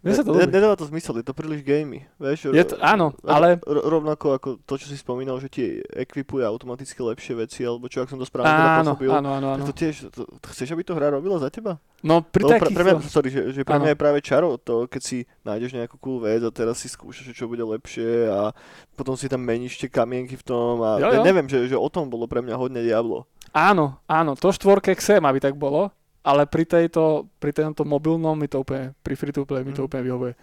Sa 0.00 0.22
to 0.22 0.30
Ne-. 0.30 0.46
Nedáva 0.46 0.74
to 0.74 0.84
zmysel, 0.84 1.16
je 1.16 1.26
to 1.26 1.32
príliš 1.32 1.60
gamey. 1.60 2.06
Vieš, 2.16 2.50
Je 2.50 2.64
to, 2.64 2.78
áno, 2.78 3.10
ale 3.20 3.58
ro- 3.60 3.86
rovnako 3.90 4.26
ako 4.32 4.48
to, 4.62 4.74
čo 4.74 4.86
si 4.86 4.94
spomínal, 4.94 5.36
že 5.36 5.48
ti 5.48 5.64
ekvipuje 5.82 6.42
automaticky 6.42 6.96
lepšie 6.96 7.34
veci, 7.36 7.60
alebo 7.62 7.86
čo, 7.86 8.00
ak 8.00 8.08
som 8.08 8.16
to 8.16 8.22
správne 8.22 8.46
teda 8.48 8.70
áno, 8.76 8.92
pochopil. 8.94 9.10
áno, 9.10 9.30
áno, 9.34 9.48
áno. 9.54 9.62
To 9.62 9.72
tiež, 9.72 10.06
to, 10.08 10.22
to, 10.24 10.46
chceš, 10.48 10.70
aby 10.70 10.82
to 10.82 10.94
hra 10.94 11.10
robila 11.10 11.36
za 11.36 11.48
teba? 11.48 11.82
No 11.98 12.22
pri 12.22 12.46
Lebo 12.46 12.50
pre, 12.56 12.70
pre 12.70 12.82
mňa, 12.84 12.94
sorry, 13.04 13.28
že, 13.28 13.40
že 13.50 13.60
pre 13.62 13.74
mňa 13.76 13.90
je 13.90 13.98
práve 13.98 14.22
čaro 14.22 14.54
to, 14.54 14.86
keď 14.86 15.02
si 15.02 15.18
nájdeš 15.42 15.74
nejakú 15.74 15.98
cool 15.98 16.22
vec 16.22 16.38
a 16.40 16.50
teraz 16.50 16.78
si 16.78 16.86
skúšaš, 16.86 17.34
čo 17.34 17.44
bude 17.44 17.66
lepšie 17.66 18.30
a 18.30 18.54
potom 18.94 19.18
si 19.18 19.26
tam 19.26 19.42
meníš 19.42 19.76
tie 19.76 19.90
kamienky 19.90 20.34
v 20.34 20.44
tom 20.44 20.78
a 20.78 20.96
Jo, 20.96 21.10
jo. 21.10 21.22
neviem, 21.26 21.44
že, 21.44 21.66
že 21.66 21.74
o 21.74 21.90
tom 21.90 22.06
bolo 22.06 22.24
pre 22.24 22.38
mňa 22.38 22.54
hodne 22.54 22.80
Diablo. 22.80 23.26
Áno, 23.50 23.98
áno, 24.06 24.38
to 24.38 24.52
štvorke 24.52 24.94
chcem, 24.94 25.18
aby 25.20 25.40
tak 25.40 25.58
bolo, 25.58 25.90
ale 26.20 26.44
pri 26.44 26.64
tejto, 26.64 27.04
pri 27.36 27.52
tejto 27.52 27.82
mobilnom 27.82 28.34
mi 28.34 28.46
to 28.46 28.58
úplne, 28.58 28.92
pri 28.98 29.14
free 29.14 29.30
to 29.30 29.42
play 29.42 29.60
mi 29.60 29.70
to 29.70 29.80
Mhm. 29.80 29.86
úplne 29.86 30.02
vyhovuje. 30.04 30.34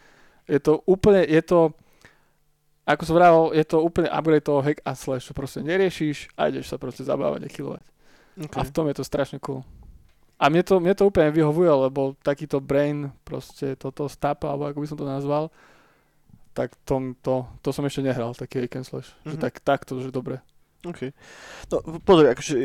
Je 0.45 0.59
to 0.59 0.73
úplne, 0.83 1.21
je 1.21 1.41
to, 1.41 1.73
ako 2.83 3.01
som 3.01 3.15
vravel, 3.15 3.49
je 3.51 3.63
to 3.63 3.77
úplne 3.79 4.05
upgrade 4.07 4.41
toho 4.41 4.61
hack 4.61 4.77
a 4.79 4.93
slash, 4.93 5.29
proste 5.31 5.59
neriešiš 5.59 6.29
a 6.33 6.47
ideš 6.47 6.69
sa 6.69 6.77
proste 6.77 7.01
zabávať 7.01 7.41
a 7.41 7.49
killovať. 7.49 7.83
A 8.51 8.61
v 8.61 8.71
tom 8.71 8.85
je 8.85 8.95
to 8.95 9.03
strašne 9.03 9.39
cool. 9.39 9.65
A 10.35 10.47
mne 10.47 10.61
to, 10.61 10.77
mne 10.77 10.91
to 10.91 11.03
úplne 11.03 11.31
vyhovuje, 11.31 11.71
lebo 11.81 12.13
takýto 12.19 12.59
brain, 12.59 13.09
proste 13.23 13.73
toto 13.73 14.05
stap, 14.05 14.43
alebo 14.43 14.65
ako 14.65 14.77
by 14.77 14.87
som 14.87 14.97
to 14.97 15.07
nazval, 15.07 15.47
tak 16.51 16.75
to, 16.83 16.95
to, 17.19 17.33
to 17.61 17.69
som 17.71 17.83
ešte 17.83 17.99
nehral, 18.01 18.31
taký 18.31 18.59
hack 18.59 18.75
and 18.75 18.85
slash. 18.85 19.09
Že 19.23 19.35
Mhm. 19.35 19.41
tak, 19.41 19.53
takto, 19.61 19.97
že 19.97 20.07
dobre. 20.09 20.39
OK. 20.85 21.01
No 21.73 21.77
pozri, 22.05 22.29
akože 22.29 22.55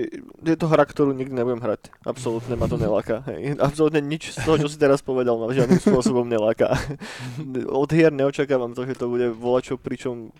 je 0.44 0.56
to 0.60 0.66
hra, 0.68 0.84
ktorú 0.84 1.16
nikdy 1.16 1.32
nebudem 1.32 1.64
hrať. 1.64 1.88
Absolútne 2.04 2.52
ma 2.54 2.68
to 2.68 2.76
neláka. 2.76 3.24
Hej. 3.32 3.56
Absolútne 3.56 4.04
nič 4.04 4.36
z 4.36 4.44
toho, 4.44 4.60
čo 4.60 4.68
si 4.68 4.76
teraz 4.76 5.00
povedal, 5.00 5.40
ma 5.40 5.48
žiadnym 5.50 5.80
spôsobom 5.80 6.28
neláka. 6.28 6.76
Od 7.82 7.90
hier 7.90 8.12
neočakávam 8.12 8.76
to, 8.76 8.84
že 8.84 9.00
to 9.00 9.08
bude 9.08 9.32
volačo, 9.32 9.80
pričom 9.80 10.30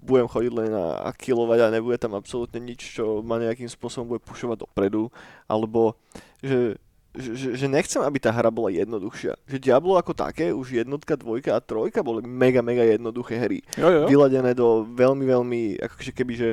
budem 0.00 0.24
chodiť 0.24 0.52
len 0.56 0.72
a 0.72 1.12
kilovať 1.12 1.68
a 1.68 1.74
nebude 1.74 2.00
tam 2.00 2.16
absolútne 2.16 2.64
nič, 2.64 2.96
čo 2.96 3.20
ma 3.20 3.36
nejakým 3.36 3.68
spôsobom 3.68 4.16
bude 4.16 4.24
pušovať 4.24 4.64
dopredu. 4.64 5.12
Alebo 5.44 6.00
že 6.40 6.80
že, 7.18 7.58
že, 7.58 7.66
nechcem, 7.66 7.98
aby 7.98 8.22
tá 8.22 8.30
hra 8.30 8.52
bola 8.52 8.70
jednoduchšia. 8.70 9.34
Že 9.50 9.58
Diablo 9.58 9.98
ako 9.98 10.14
také, 10.14 10.54
už 10.54 10.70
jednotka, 10.70 11.18
dvojka 11.18 11.56
a 11.56 11.64
trojka 11.64 12.04
boli 12.06 12.22
mega, 12.22 12.62
mega 12.62 12.86
jednoduché 12.86 13.42
hry 13.42 13.58
Jo, 13.74 13.88
jo. 13.90 14.02
vyladené 14.06 14.54
do 14.54 14.86
veľmi, 14.86 15.24
veľmi, 15.26 15.60
akože 15.82 16.12
keby, 16.14 16.32
že 16.38 16.48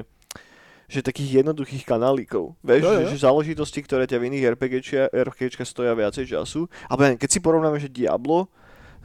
že 0.86 1.02
takých 1.02 1.42
jednoduchých 1.42 1.84
kanálíkov. 1.84 2.54
Vieš, 2.62 2.82
Jo, 2.84 2.92
jo, 2.92 3.00
že, 3.10 3.18
že 3.18 3.26
záležitosti, 3.26 3.80
ktoré 3.82 4.06
ťa 4.06 4.18
v 4.22 4.28
iných 4.30 4.44
RPGčka, 4.54 5.02
RPGčka 5.12 5.64
stoja 5.66 5.94
viacej 5.94 6.30
času. 6.30 6.70
A 6.88 6.94
keď 6.96 7.30
si 7.30 7.40
porovnáme, 7.42 7.82
že 7.82 7.90
Diablo 7.90 8.48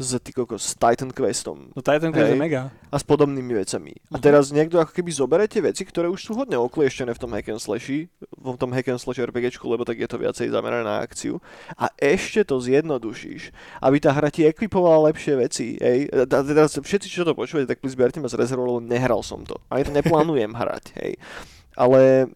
s, 0.00 0.16
ty 0.24 0.32
s 0.32 0.72
Titan 0.80 1.12
Questom 1.12 1.76
No 1.76 1.84
Titan 1.84 2.08
Quest 2.08 2.32
Hej. 2.32 2.36
je 2.36 2.40
mega. 2.40 2.72
a 2.88 2.96
s 2.96 3.04
podobnými 3.04 3.52
vecami. 3.52 3.92
A 4.08 4.16
Mhm. 4.16 4.22
teraz 4.24 4.48
niekto 4.48 4.80
ako 4.80 4.96
keby 4.96 5.12
zoberie 5.12 5.44
tie 5.44 5.60
veci, 5.60 5.84
ktoré 5.84 6.08
už 6.08 6.24
sú 6.24 6.32
hodne 6.32 6.56
oklieštené 6.56 7.12
v 7.12 7.20
tom 7.20 7.30
hack 7.36 7.52
and 7.52 7.60
slashi, 7.60 8.08
v 8.32 8.56
tom 8.56 8.72
hack 8.72 8.88
and 8.88 8.96
slash 8.96 9.20
RPGčku, 9.20 9.60
lebo 9.68 9.84
tak 9.84 10.00
je 10.00 10.08
to 10.08 10.16
viacej 10.16 10.48
zamerané 10.48 10.88
na 10.88 11.04
akciu. 11.04 11.44
A 11.76 11.92
ešte 12.00 12.48
to 12.48 12.56
zjednodušíš, 12.64 13.52
aby 13.84 13.96
tá 14.00 14.16
hra 14.16 14.32
ti 14.32 14.48
ekvipovala 14.48 15.12
lepšie 15.12 15.36
veci. 15.36 15.76
Hej. 15.76 16.08
A 16.16 16.24
teraz 16.24 16.80
všetci, 16.80 17.12
čo 17.12 17.28
to 17.28 17.36
počúvate, 17.36 17.68
tak 17.68 17.84
please 17.84 17.92
berte 17.94 18.24
ma 18.24 18.32
z 18.32 18.40
rezervou, 18.40 18.66
lebo 18.66 18.80
nehral 18.80 19.20
som 19.20 19.44
to. 19.44 19.60
Ani 19.68 19.84
to 19.84 19.92
neplánujem 19.92 20.56
hrať. 20.56 20.96
Hej. 20.96 21.20
Ale 21.78 22.30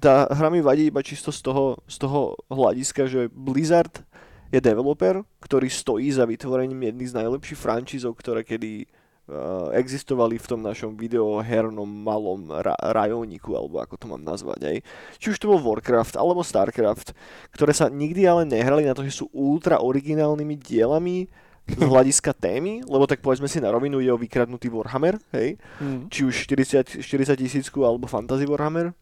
tá 0.00 0.28
hra 0.32 0.48
mi 0.48 0.64
vadí 0.64 0.88
iba 0.88 1.04
čisto 1.04 1.28
z 1.28 1.44
toho, 1.44 1.78
z 1.84 1.96
toho 2.00 2.38
hľadiska, 2.48 3.04
že 3.04 3.28
Blizzard 3.28 4.00
je 4.48 4.60
developer, 4.62 5.26
ktorý 5.42 5.68
stojí 5.68 6.08
za 6.14 6.24
vytvorením 6.24 6.88
jedných 6.88 7.10
z 7.10 7.18
najlepších 7.20 7.58
franchízov, 7.58 8.14
ktoré 8.14 8.46
kedy 8.46 8.86
uh, 8.86 9.74
existovali 9.74 10.38
v 10.38 10.46
tom 10.46 10.60
našom 10.62 10.94
videohernom 10.94 11.86
malom 11.88 12.48
ra- 12.48 12.78
rajóniku, 12.78 13.58
alebo 13.58 13.82
ako 13.82 13.94
to 13.98 14.06
mám 14.06 14.22
nazvať. 14.22 14.60
Hej. 14.62 14.78
Či 15.18 15.26
už 15.34 15.38
to 15.42 15.50
bol 15.50 15.60
Warcraft 15.60 16.14
alebo 16.14 16.46
Starcraft, 16.46 17.12
ktoré 17.50 17.74
sa 17.74 17.90
nikdy 17.90 18.24
ale 18.24 18.46
nehrali 18.46 18.86
na 18.86 18.94
to, 18.94 19.02
že 19.02 19.24
sú 19.24 19.26
ultra 19.34 19.82
originálnymi 19.82 20.54
dielami 20.54 21.26
z 21.64 21.80
hľadiska 21.80 22.36
témy, 22.36 22.84
lebo 22.84 23.08
tak 23.08 23.24
povedzme 23.24 23.48
si 23.48 23.56
na 23.56 23.72
rovinu 23.72 23.96
je 24.00 24.12
o 24.12 24.20
vykradnutý 24.20 24.68
Warhammer, 24.68 25.16
hej, 25.32 25.56
Mm. 25.80 26.12
či 26.12 26.28
už 26.28 26.34
40, 26.44 27.00
40 27.00 27.36
tisícku 27.40 27.80
alebo 27.84 28.04
Fantasy 28.04 28.44
Warhammer. 28.44 28.92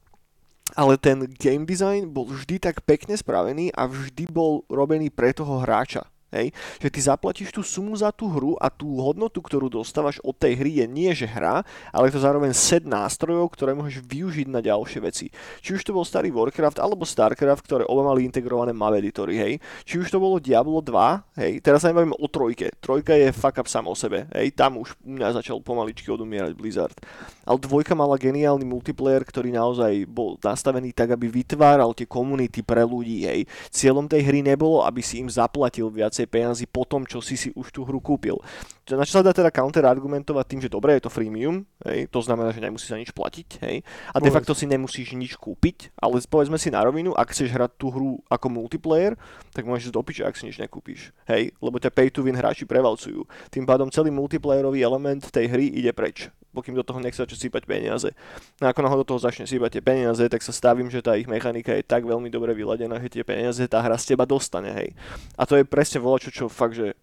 Ale 0.79 0.97
ten 0.97 1.27
game 1.43 1.67
design 1.67 2.09
bol 2.15 2.31
vždy 2.31 2.63
tak 2.63 2.87
pekne 2.87 3.19
spravený 3.19 3.75
a 3.75 3.91
vždy 3.91 4.31
bol 4.31 4.63
robený 4.71 5.11
pre 5.11 5.35
toho 5.35 5.59
hráča. 5.61 6.07
Hej? 6.33 6.57
Že 6.81 6.89
ty 6.89 7.01
zaplatíš 7.05 7.51
tú 7.53 7.61
sumu 7.61 7.93
za 7.93 8.09
tú 8.09 8.33
hru 8.33 8.57
a 8.57 8.73
tú 8.73 8.97
hodnotu, 9.05 9.45
ktorú 9.45 9.69
dostávaš 9.69 10.17
od 10.25 10.33
tej 10.33 10.57
hry 10.57 10.81
je 10.81 10.87
nie 10.89 11.11
že 11.13 11.29
hra, 11.29 11.61
ale 11.93 12.09
je 12.09 12.17
to 12.17 12.25
zároveň 12.25 12.57
set 12.57 12.89
nástrojov, 12.89 13.53
ktoré 13.53 13.77
môžeš 13.77 14.01
využiť 14.01 14.49
na 14.49 14.65
ďalšie 14.65 15.01
veci. 15.05 15.27
Či 15.61 15.77
už 15.77 15.83
to 15.85 15.93
bol 15.93 16.07
starý 16.07 16.33
Warcraft 16.33 16.81
alebo 16.81 17.05
Starcraft, 17.05 17.69
ktoré 17.69 17.85
oba 17.85 18.09
mali 18.09 18.25
integrované 18.25 18.73
map 18.73 18.93
editory, 18.93 19.35
hej. 19.41 19.53
Či 19.89 20.05
už 20.05 20.09
to 20.13 20.21
bolo 20.21 20.37
Diablo 20.37 20.85
2, 20.85 21.41
hej. 21.41 21.53
Teraz 21.65 21.83
sa 21.83 21.91
nebavíme 21.91 22.17
o 22.17 22.27
trojke. 22.29 22.73
Trojka 22.79 23.17
je 23.17 23.33
fuck 23.33 23.57
up 23.59 23.69
sam 23.69 23.89
o 23.89 23.97
sebe, 23.97 24.29
hej. 24.37 24.53
Tam 24.53 24.77
už 24.77 24.95
u 25.01 25.17
mňa 25.17 25.41
začal 25.41 25.61
pomaličky 25.65 26.13
odumierať 26.13 26.53
Blizzard. 26.53 26.97
Ale 27.43 27.59
dvojka 27.59 27.97
mala 27.97 28.21
geniálny 28.21 28.69
multiplayer, 28.69 29.25
ktorý 29.25 29.51
naozaj 29.53 30.05
bol 30.07 30.37
nastavený 30.39 30.93
tak, 30.93 31.17
aby 31.17 31.27
vytváral 31.29 31.91
tie 31.97 32.07
komunity 32.07 32.61
pre 32.61 32.85
ľudí, 32.85 33.25
hej. 33.25 33.49
Cieľom 33.73 34.07
tej 34.07 34.29
hry 34.29 34.45
nebolo, 34.45 34.85
aby 34.85 35.01
si 35.01 35.19
im 35.19 35.29
zaplatil 35.33 35.89
viacej 35.89 36.22
peniazy 36.27 36.67
po 36.69 36.87
tom, 36.87 37.07
čo 37.07 37.23
si 37.23 37.39
si 37.39 37.51
už 37.55 37.73
tú 37.73 37.87
hru 37.87 37.99
kúpil. 37.99 38.39
Na 38.83 39.07
čo 39.07 39.15
sa 39.15 39.23
dá 39.23 39.31
teda 39.31 39.55
counter 39.55 39.87
argumentovať 39.87 40.43
tým, 40.43 40.61
že 40.67 40.67
dobre, 40.67 40.99
je 40.99 41.07
to 41.07 41.15
freemium, 41.15 41.63
hej, 41.87 42.11
to 42.11 42.19
znamená, 42.19 42.51
že 42.51 42.59
nemusíš 42.59 42.91
sa 42.91 42.99
nič 42.99 43.15
platiť, 43.15 43.49
hej, 43.63 43.87
a 44.11 44.17
de 44.19 44.27
facto 44.27 44.59
si 44.59 44.67
nemusíš 44.67 45.15
nič 45.15 45.39
kúpiť, 45.39 45.95
ale 46.03 46.19
povedzme 46.27 46.59
si 46.59 46.67
na 46.67 46.83
rovinu, 46.83 47.15
ak 47.15 47.31
chceš 47.31 47.55
hrať 47.55 47.79
tú 47.79 47.95
hru 47.95 48.19
ako 48.27 48.47
multiplayer, 48.51 49.15
tak 49.55 49.71
môžeš 49.71 49.95
do 49.95 50.03
piče, 50.03 50.27
ak 50.27 50.35
si 50.35 50.51
nič 50.51 50.59
nekúpiš, 50.59 51.15
hej, 51.31 51.55
lebo 51.63 51.79
ťa 51.79 51.95
pay 51.95 52.11
to 52.11 52.27
win 52.27 52.35
hráči 52.35 52.67
prevalcujú. 52.67 53.23
Tým 53.55 53.63
pádom 53.63 53.87
celý 53.87 54.11
multiplayerový 54.11 54.83
element 54.83 55.31
tej 55.31 55.47
hry 55.47 55.71
ide 55.71 55.95
preč, 55.95 56.35
pokým 56.51 56.75
do 56.75 56.83
toho 56.83 56.99
nechce 56.99 57.23
začať 57.23 57.39
sypať 57.39 57.63
peniaze. 57.71 58.11
No 58.59 58.67
ako 58.67 58.83
náhodou 58.83 59.07
do 59.07 59.11
toho 59.15 59.23
začne 59.23 59.47
sypať 59.47 59.79
tie 59.79 59.83
peniaze, 59.87 60.27
tak 60.27 60.43
sa 60.43 60.51
stavím, 60.51 60.91
že 60.91 61.07
tá 61.07 61.15
ich 61.15 61.31
mechanika 61.31 61.71
je 61.71 61.87
tak 61.87 62.03
veľmi 62.03 62.35
dobre 62.35 62.51
vyladená, 62.51 62.99
že 62.99 63.15
tie 63.15 63.23
peniaze 63.23 63.63
tá 63.71 63.79
hra 63.79 63.95
z 63.95 64.13
teba 64.19 64.27
dostane, 64.27 64.75
hej. 64.75 64.91
A 65.39 65.47
to 65.47 65.55
je 65.55 65.63
presne 65.63 66.03
volačo, 66.03 66.35
čo 66.35 66.51
fakt, 66.51 66.75
že 66.75 66.99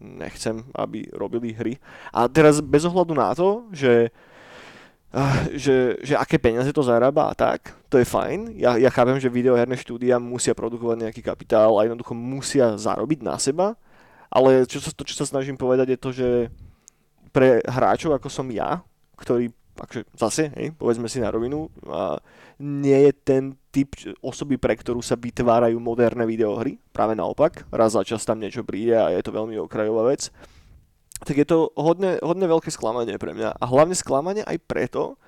nechcem, 0.00 0.64
aby 0.72 1.08
robili 1.12 1.52
hry. 1.52 1.76
A 2.12 2.28
teraz 2.28 2.60
bez 2.60 2.84
ohľadu 2.88 3.12
na 3.12 3.32
to, 3.36 3.68
že 3.72 4.08
ah, 5.12 5.44
že, 5.52 6.00
že 6.00 6.16
aké 6.16 6.40
peniaze 6.40 6.72
to 6.72 6.80
zarába 6.80 7.28
a 7.28 7.34
tak, 7.36 7.76
to 7.92 8.00
je 8.00 8.08
fajn. 8.08 8.56
Ja, 8.56 8.80
ja 8.80 8.88
chápem, 8.88 9.20
že 9.20 9.32
videoherné 9.32 9.76
štúdia 9.76 10.16
musia 10.16 10.56
produkovať 10.56 11.08
nejaký 11.08 11.20
kapitál 11.20 11.76
a 11.76 11.84
jednoducho 11.84 12.16
musia 12.16 12.74
zarobiť 12.80 13.20
na 13.20 13.36
seba, 13.36 13.76
ale 14.32 14.64
čo 14.64 14.80
sa, 14.80 14.90
to, 14.90 15.04
čo 15.04 15.14
sa 15.16 15.28
snažím 15.28 15.60
povedať 15.60 15.92
je 15.92 15.98
to, 16.00 16.10
že 16.10 16.28
pre 17.32 17.60
hráčov 17.64 18.16
ako 18.16 18.28
som 18.32 18.48
ja, 18.48 18.80
ktorý 19.16 19.52
akože 19.72 20.02
zase, 20.16 20.52
hej, 20.52 20.76
povedzme 20.76 21.08
si 21.08 21.20
na 21.20 21.32
rovinu, 21.32 21.72
a 21.88 22.20
nie 22.62 23.10
je 23.10 23.12
ten 23.12 23.42
typ 23.74 23.98
osoby, 24.22 24.54
pre 24.54 24.78
ktorú 24.78 25.02
sa 25.02 25.18
vytvárajú 25.18 25.74
moderné 25.82 26.22
videohry. 26.22 26.78
Práve 26.94 27.18
naopak, 27.18 27.66
raz 27.74 27.98
za 27.98 28.06
čas 28.06 28.22
tam 28.22 28.38
niečo 28.38 28.62
príde 28.62 28.94
a 28.94 29.10
je 29.10 29.18
to 29.18 29.34
veľmi 29.34 29.58
okrajová 29.58 30.06
vec. 30.06 30.30
Tak 31.26 31.34
je 31.34 31.46
to 31.46 31.74
hodne, 31.74 32.22
hodne 32.22 32.46
veľké 32.46 32.70
sklamanie 32.70 33.18
pre 33.18 33.34
mňa. 33.34 33.58
A 33.58 33.64
hlavne 33.66 33.98
sklamanie 33.98 34.46
aj 34.46 34.62
preto, 34.62 35.18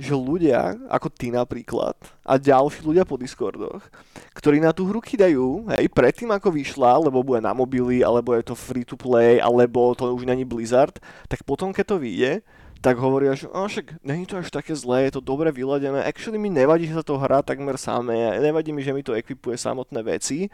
že 0.00 0.16
ľudia, 0.16 0.80
ako 0.88 1.12
ty 1.12 1.28
napríklad, 1.28 1.92
a 2.24 2.40
ďalší 2.40 2.80
ľudia 2.80 3.04
po 3.04 3.20
Discordoch, 3.20 3.84
ktorí 4.32 4.56
na 4.56 4.72
tú 4.72 4.88
hru 4.88 5.04
kydajú, 5.04 5.68
hej, 5.76 5.92
predtým 5.92 6.32
ako 6.32 6.48
vyšla, 6.56 7.04
lebo 7.04 7.20
bude 7.20 7.44
na 7.44 7.52
mobily, 7.52 8.00
alebo 8.00 8.32
je 8.32 8.48
to 8.48 8.56
free 8.56 8.88
to 8.88 8.96
play, 8.96 9.36
alebo 9.36 9.92
to 9.92 10.08
už 10.08 10.24
není 10.24 10.48
Blizzard, 10.48 10.96
tak 11.28 11.44
potom, 11.44 11.76
keď 11.76 11.84
to 11.84 11.96
vyjde, 12.00 12.32
tak 12.80 12.96
hovoria, 12.96 13.36
že 13.36 13.46
"A 13.52 13.68
však 13.68 14.00
není 14.00 14.24
to 14.24 14.40
až 14.40 14.48
také 14.48 14.72
zlé, 14.72 15.08
je 15.08 15.20
to 15.20 15.22
dobre 15.22 15.52
vyladené, 15.52 16.00
actually 16.04 16.40
mi 16.40 16.48
nevadí, 16.48 16.88
že 16.88 16.96
sa 16.96 17.04
to 17.04 17.20
hrá 17.20 17.44
takmer 17.44 17.76
samé, 17.76 18.40
nevadí 18.40 18.72
mi, 18.72 18.80
že 18.80 18.96
mi 18.96 19.04
to 19.04 19.12
ekvipuje 19.12 19.56
samotné 19.56 20.00
veci, 20.02 20.48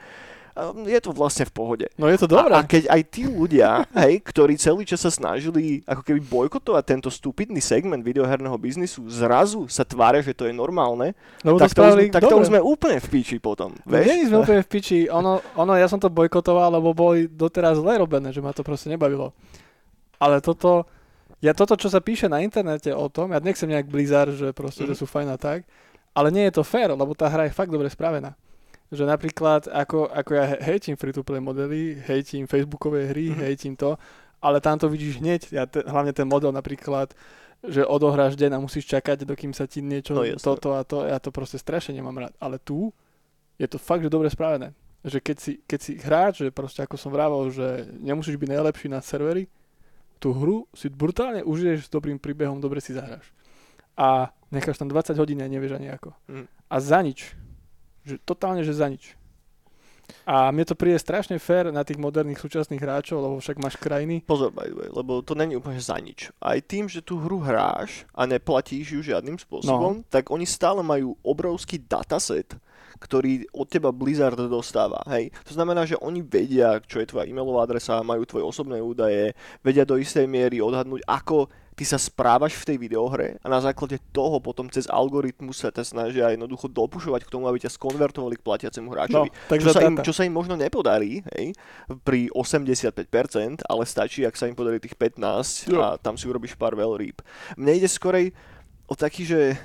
A 0.56 0.72
je 0.72 0.96
to 1.04 1.12
vlastne 1.12 1.44
v 1.44 1.52
pohode. 1.52 1.84
No 2.00 2.08
je 2.08 2.16
to 2.16 2.24
A, 2.24 2.32
dobré. 2.32 2.52
a 2.56 2.64
keď 2.64 2.88
aj 2.88 3.00
tí 3.12 3.28
ľudia, 3.28 3.84
hej, 4.08 4.24
ktorí 4.24 4.56
celý 4.56 4.88
čas 4.88 5.04
sa 5.04 5.12
snažili 5.12 5.84
ako 5.84 6.00
keby 6.00 6.16
bojkotovať 6.24 6.80
tento 6.80 7.12
stupidný 7.12 7.60
segment 7.60 8.00
videoherného 8.00 8.56
biznisu, 8.56 9.04
zrazu 9.04 9.68
sa 9.68 9.84
tvária, 9.84 10.24
že 10.24 10.32
to 10.32 10.48
je 10.48 10.56
normálne, 10.56 11.12
Lebo 11.44 11.60
tak, 11.60 11.76
to 11.76 11.84
už, 11.84 12.08
tak 12.08 12.24
to 12.24 12.40
už 12.40 12.48
sme 12.48 12.56
úplne 12.64 12.96
v 13.04 13.08
píči 13.12 13.36
potom. 13.36 13.76
No, 13.84 14.00
Vieš? 14.00 14.08
nie 14.08 14.28
sme 14.32 14.40
úplne 14.40 14.64
v 14.64 14.68
piči. 14.72 14.98
Ono, 15.12 15.44
ono, 15.60 15.72
ja 15.76 15.92
som 15.92 16.00
to 16.00 16.08
bojkotoval, 16.08 16.72
lebo 16.72 16.96
boli 16.96 17.28
doteraz 17.28 17.76
zle 17.76 18.00
robené, 18.00 18.32
že 18.32 18.40
ma 18.40 18.56
to 18.56 18.64
proste 18.64 18.88
nebavilo. 18.88 19.36
Ale 20.16 20.40
toto, 20.40 20.88
ja 21.38 21.52
toto, 21.52 21.74
čo 21.74 21.86
sa 21.86 22.00
píše 22.00 22.26
na 22.26 22.40
internete 22.40 22.90
o 22.90 23.06
tom, 23.06 23.30
ja 23.30 23.38
nechcem 23.38 23.68
nejak 23.68 23.86
Blizzard, 23.86 24.32
že 24.32 24.50
proste, 24.50 24.82
Mhm. 24.82 24.88
že 24.88 24.94
sú 24.96 25.06
fajn 25.06 25.28
a 25.28 25.38
tak, 25.38 25.64
ale 26.12 26.32
nie 26.32 26.44
je 26.44 26.56
to 26.56 26.64
fér, 26.64 26.90
lebo 26.90 27.12
tá 27.12 27.28
hra 27.28 27.44
je 27.44 27.52
fakt 27.52 27.68
dobre 27.68 27.86
spravená. 27.86 28.32
Že 28.88 29.04
napríklad, 29.04 29.66
ako, 29.66 30.06
ako 30.08 30.30
ja 30.32 30.44
he- 30.46 30.62
hejtím 30.64 30.94
free-to-play 30.94 31.40
modely, 31.40 31.98
hejtím 32.02 32.46
facebookové 32.46 33.10
hry, 33.10 33.30
Mhm. 33.30 33.40
hejtím 33.42 33.74
to, 33.74 33.98
ale 34.38 34.60
tam 34.60 34.78
to 34.78 34.86
vidíš 34.86 35.18
hneď, 35.18 35.40
ja 35.50 35.66
te, 35.66 35.82
hlavne 35.82 36.12
ten 36.12 36.24
model 36.24 36.52
napríklad, 36.52 37.10
že 37.66 37.82
odohráš 37.82 38.36
deň 38.36 38.52
a 38.54 38.62
musíš 38.62 38.86
čakať, 38.86 39.24
dokým 39.24 39.50
sa 39.50 39.66
ti 39.66 39.82
niečo, 39.82 40.14
No, 40.14 40.22
toto 40.38 40.76
a 40.76 40.84
to, 40.84 41.02
ja 41.02 41.18
to 41.18 41.32
proste 41.32 41.58
strašne 41.58 41.96
nemám 41.96 42.14
rád. 42.20 42.32
Ale 42.38 42.56
tu 42.58 42.92
je 43.58 43.66
to 43.66 43.76
fakt, 43.76 44.00
že 44.00 44.12
dobre 44.12 44.28
spravené. 44.28 44.70
Že 45.02 45.18
keď 45.20 45.36
si, 45.40 45.52
keď 45.66 45.78
si 45.80 45.92
hráč, 45.98 46.34
že 46.46 46.50
proste 46.50 46.80
ako 46.80 46.94
som 46.94 47.10
vravel, 47.10 47.48
že 47.50 47.90
nemusíš 47.96 48.36
byť 48.36 48.48
najlepší 48.50 48.86
na 48.86 49.00
serveri, 49.00 49.48
tú 50.26 50.34
hru 50.34 50.66
si 50.74 50.90
brutálne 50.90 51.46
užiješ 51.46 51.86
s 51.86 51.92
dobrým 51.94 52.18
príbehom, 52.18 52.58
dobre 52.58 52.82
si 52.82 52.90
zahráš. 52.90 53.30
A 53.94 54.34
necháš 54.50 54.82
tam 54.82 54.90
20 54.90 55.14
hodín 55.22 55.38
a 55.38 55.46
nevieš 55.46 55.78
ani 55.78 55.86
ako. 55.94 56.10
Mm. 56.26 56.50
A 56.66 56.76
za 56.82 56.98
nič. 56.98 57.38
Že, 58.02 58.18
totálne, 58.26 58.66
že 58.66 58.74
za 58.74 58.90
nič. 58.90 59.14
A 60.26 60.50
mne 60.50 60.66
to 60.66 60.74
príde 60.74 60.98
strašne 60.98 61.38
fér 61.38 61.70
na 61.70 61.86
tých 61.86 62.02
moderných 62.02 62.42
súčasných 62.42 62.82
hráčov, 62.82 63.22
lebo 63.22 63.38
však 63.38 63.62
máš 63.62 63.78
krajiny. 63.78 64.26
Pozor, 64.26 64.50
by 64.50 64.66
the 64.66 64.74
way, 64.74 64.90
lebo 64.90 65.22
to 65.22 65.38
není 65.38 65.54
úplne 65.54 65.78
za 65.78 65.98
nič. 66.02 66.34
Aj 66.42 66.58
tým, 66.58 66.90
že 66.90 67.06
tú 67.06 67.22
hru 67.22 67.38
hráš 67.38 68.02
a 68.10 68.26
neplatíš 68.26 68.98
ju 68.98 69.00
žiadnym 69.06 69.38
spôsobom, 69.38 70.02
no. 70.02 70.06
tak 70.10 70.34
oni 70.34 70.46
stále 70.46 70.82
majú 70.82 71.14
obrovský 71.22 71.78
dataset, 71.78 72.58
ktorý 72.96 73.48
od 73.52 73.68
teba 73.68 73.92
Blizzard 73.92 74.36
dostáva. 74.48 75.00
Hej. 75.08 75.30
To 75.46 75.52
znamená, 75.54 75.84
že 75.84 76.00
oni 76.00 76.24
vedia, 76.24 76.80
čo 76.84 77.00
je 77.00 77.08
tvoja 77.08 77.28
e-mailová 77.28 77.68
adresa, 77.68 78.02
majú 78.02 78.24
tvoje 78.24 78.44
osobné 78.44 78.80
údaje, 78.80 79.36
vedia 79.60 79.84
do 79.84 80.00
istej 80.00 80.24
miery 80.24 80.58
odhadnúť, 80.60 81.04
ako 81.06 81.48
ty 81.76 81.84
sa 81.84 82.00
správaš 82.00 82.56
v 82.56 82.72
tej 82.72 82.76
videohre 82.80 83.36
a 83.44 83.46
na 83.52 83.60
základe 83.60 84.00
toho 84.08 84.40
potom 84.40 84.72
cez 84.72 84.88
algoritmus 84.88 85.60
sa 85.60 85.68
te 85.68 85.84
snažia 85.84 86.32
jednoducho 86.32 86.72
dopušovať 86.72 87.28
k 87.28 87.32
tomu, 87.36 87.44
aby 87.52 87.60
ťa 87.60 87.76
skonvertovali 87.76 88.40
k 88.40 88.42
platiacemu 88.42 88.88
hráčovi. 88.88 89.28
No, 89.28 89.36
tak 89.46 89.60
čo, 89.60 89.70
sa 89.76 89.84
im, 89.84 89.94
čo 90.00 90.12
sa 90.16 90.24
im 90.24 90.32
možno 90.32 90.56
nepodarí, 90.56 91.20
hej, 91.36 91.52
pri 92.00 92.32
85%, 92.32 93.60
ale 93.68 93.82
stačí, 93.84 94.24
ak 94.24 94.34
sa 94.40 94.48
im 94.48 94.56
podarí 94.56 94.80
tých 94.80 94.96
15 94.96 95.68
Jo. 95.68 95.84
a 95.84 95.88
tam 96.00 96.16
si 96.16 96.24
urobíš 96.24 96.56
pár 96.56 96.72
veľrýb. 96.72 97.20
Mne 97.60 97.76
ide 97.76 97.88
skorej 97.92 98.32
o 98.88 98.96
taký, 98.96 99.28
že 99.28 99.60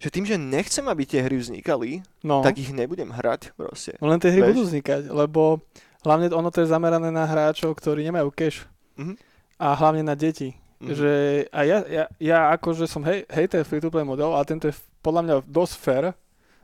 že 0.00 0.08
tým, 0.08 0.24
že 0.24 0.34
nechcem, 0.34 0.82
aby 0.82 1.04
tie 1.04 1.20
hry 1.20 1.36
vznikali, 1.36 2.00
No. 2.20 2.40
tak 2.40 2.56
ich 2.56 2.72
nebudem 2.72 3.08
hrať 3.08 3.52
proste. 3.52 3.94
No 3.98 4.08
len 4.08 4.16
tie 4.16 4.28
hry 4.28 4.40
Vieš? 4.40 4.50
budú 4.50 4.62
vznikať, 4.64 5.02
lebo 5.06 5.60
hlavne 6.00 6.26
ono 6.30 6.48
to 6.48 6.60
je 6.60 6.68
zamerané 6.68 7.08
na 7.08 7.22
hráčov, 7.22 7.72
ktorí 7.74 8.00
nemajú 8.02 8.28
cash. 8.30 8.64
Mhm. 8.96 9.14
A 9.56 9.76
hlavne 9.76 10.00
na 10.02 10.14
deti. 10.14 10.56
Mhm. 10.80 10.88
Že, 10.90 11.10
a 11.46 11.60
ja, 11.62 11.78
ja, 11.86 12.04
ja 12.16 12.38
akože 12.50 12.84
som 12.84 13.04
hej, 13.04 13.28
hejter 13.28 13.60
free-to-play 13.60 14.00
model 14.02 14.32
a 14.32 14.40
tento 14.42 14.64
je 14.64 14.74
podľa 14.98 15.22
mňa 15.22 15.34
dosť 15.44 15.74
fair, 15.76 16.04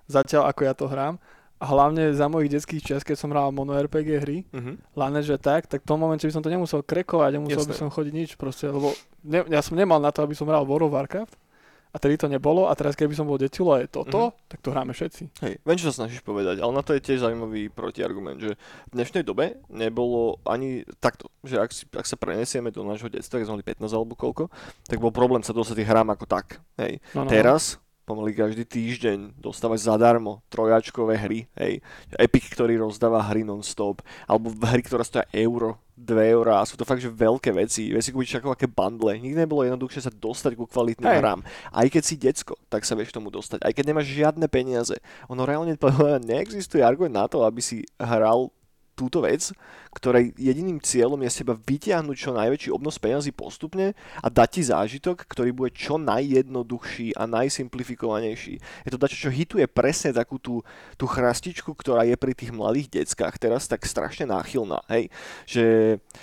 zatiaľ 0.06 0.48
ako 0.48 0.60
ja 0.62 0.72
to 0.72 0.88
hrám. 0.88 1.20
A 1.56 1.64
hlavne 1.66 2.12
za 2.12 2.24
mojich 2.26 2.48
detských 2.50 2.84
čas, 2.86 3.00
keď 3.00 3.16
som 3.16 3.28
hral 3.30 3.48
mono 3.48 3.72
RPG 3.72 4.08
hry, 4.18 4.38
Mhm. 4.50 4.92
hlavne, 4.92 5.20
že 5.20 5.36
tak, 5.36 5.64
tak 5.66 5.80
v 5.80 5.88
tom 5.88 5.96
momente 5.98 6.24
by 6.24 6.32
som 6.32 6.40
to 6.40 6.48
nemusel 6.48 6.80
krekovať, 6.80 7.30
nemusel 7.34 7.60
by 7.62 7.72
Jasné. 7.72 7.80
som 7.80 7.88
chodiť 7.88 8.12
nič 8.14 8.30
proste, 8.34 8.64
lebo 8.66 8.92
ne, 9.22 9.40
ja 9.46 9.60
som 9.60 9.72
nemal 9.72 9.96
na 9.96 10.08
to, 10.08 10.20
aby 10.20 10.32
som 10.32 10.44
hral 10.44 10.64
World 10.64 10.88
of 10.88 10.94
Warcraft. 10.94 11.32
A 11.96 11.98
tedy 11.98 12.14
to 12.14 12.28
nebolo 12.28 12.68
a 12.68 12.76
teraz 12.76 12.92
keby 12.92 13.16
som 13.16 13.24
bol 13.24 13.40
detilo 13.40 13.72
a 13.72 13.80
je 13.80 13.88
toto, 13.88 14.36
Mhm. 14.36 14.52
tak 14.52 14.58
to 14.60 14.68
hráme 14.68 14.92
všetci. 14.92 15.40
Hej, 15.40 15.54
viem, 15.58 15.78
čo 15.80 15.88
sa 15.88 16.04
snažíš 16.04 16.20
povedať, 16.20 16.60
ale 16.60 16.68
na 16.70 16.84
to 16.84 16.92
je 16.92 17.00
tiež 17.00 17.24
zaujímavý 17.24 17.72
protiargument, 17.72 18.36
že 18.36 18.52
v 18.86 18.94
dnešnej 18.94 19.24
dobe 19.24 19.56
nebolo 19.66 20.36
ani 20.44 20.84
takto, 20.98 21.32
že 21.40 21.56
ak, 21.56 21.72
si, 21.72 21.88
ak 21.88 22.04
sa 22.04 22.14
prenesieme 22.14 22.68
do 22.68 22.84
nášho 22.84 23.08
detstva, 23.08 23.40
keď 23.40 23.48
sme 23.48 23.56
mali 23.56 23.64
15 23.64 23.88
alebo 23.90 24.12
koľko, 24.12 24.52
tak 24.84 25.00
bol 25.00 25.08
problém 25.08 25.40
sa 25.40 25.50
dostať 25.50 25.80
k 25.80 25.88
hrám 25.88 26.12
ako 26.12 26.28
tak. 26.28 26.60
Hej. 26.76 27.00
No, 27.12 27.24
no, 27.24 27.32
Teraz 27.32 27.80
pomaly 28.06 28.38
každý 28.38 28.62
týždeň 28.62 29.34
dostávaš 29.42 29.90
zadarmo 29.90 30.46
trojačkové 30.46 31.18
hry, 31.18 31.50
hej. 31.58 31.82
Epic, 32.14 32.46
ktorý 32.54 32.78
rozdáva 32.78 33.18
hry 33.18 33.42
non-stop, 33.42 34.00
alebo 34.30 34.54
hry, 34.62 34.80
ktoré 34.86 35.02
stoja 35.02 35.26
euro, 35.34 35.82
2 35.98 36.36
eurá, 36.38 36.62
sú 36.62 36.78
to 36.78 36.86
fakt, 36.86 37.02
že 37.02 37.10
veľké 37.10 37.50
veci, 37.56 37.90
vieš 37.90 38.08
si 38.08 38.14
kúpiť 38.14 38.38
ako 38.38 38.54
aké 38.54 38.70
bundle, 38.70 39.16
nikdy 39.18 39.42
nebolo 39.42 39.66
jednoduchšie 39.66 40.06
sa 40.06 40.12
dostať 40.14 40.54
ku 40.54 40.70
kvalitným 40.70 41.08
Hej. 41.08 41.18
hrám. 41.18 41.40
Aj 41.74 41.86
keď 41.90 42.02
si 42.04 42.14
decko, 42.14 42.54
tak 42.70 42.86
sa 42.86 42.94
vieš 42.94 43.10
tomu 43.10 43.32
dostať, 43.32 43.64
aj 43.64 43.72
keď 43.74 43.84
nemáš 43.90 44.06
žiadne 44.12 44.46
peniaze. 44.46 44.94
Ono 45.26 45.42
reálne 45.42 45.74
neexistuje 46.22 46.86
argument 46.86 47.16
na 47.16 47.26
to, 47.26 47.42
aby 47.42 47.58
si 47.58 47.82
hral 47.98 48.54
túto 48.96 49.20
vec, 49.20 49.52
ktorej 49.96 50.36
jediným 50.36 50.76
cieľom 50.84 51.24
je 51.24 51.32
z 51.32 51.36
teba 51.40 51.56
vytiahnuť 51.56 52.16
čo 52.20 52.36
najväčší 52.36 52.68
obnos 52.68 53.00
peňazí 53.00 53.32
postupne 53.32 53.96
a 54.20 54.28
dať 54.28 54.48
ti 54.52 54.62
zážitok, 54.68 55.24
ktorý 55.24 55.56
bude 55.56 55.72
čo 55.72 55.96
najjednoduchší 55.96 57.16
a 57.16 57.24
najsimplifikovanejší. 57.24 58.54
Je 58.60 58.90
to 58.92 59.00
dačo, 59.00 59.16
čo 59.16 59.32
hituje 59.32 59.64
presne 59.64 60.12
takú 60.12 60.36
tú, 60.36 60.60
tú 61.00 61.08
chrastičku, 61.08 61.72
ktorá 61.72 62.04
je 62.04 62.20
pri 62.20 62.36
tých 62.36 62.52
mladých 62.52 62.92
deckách 62.92 63.40
teraz 63.40 63.64
tak 63.64 63.88
strašne 63.88 64.28
náchylná. 64.28 64.84
Hej? 64.92 65.08
Že 65.48 65.64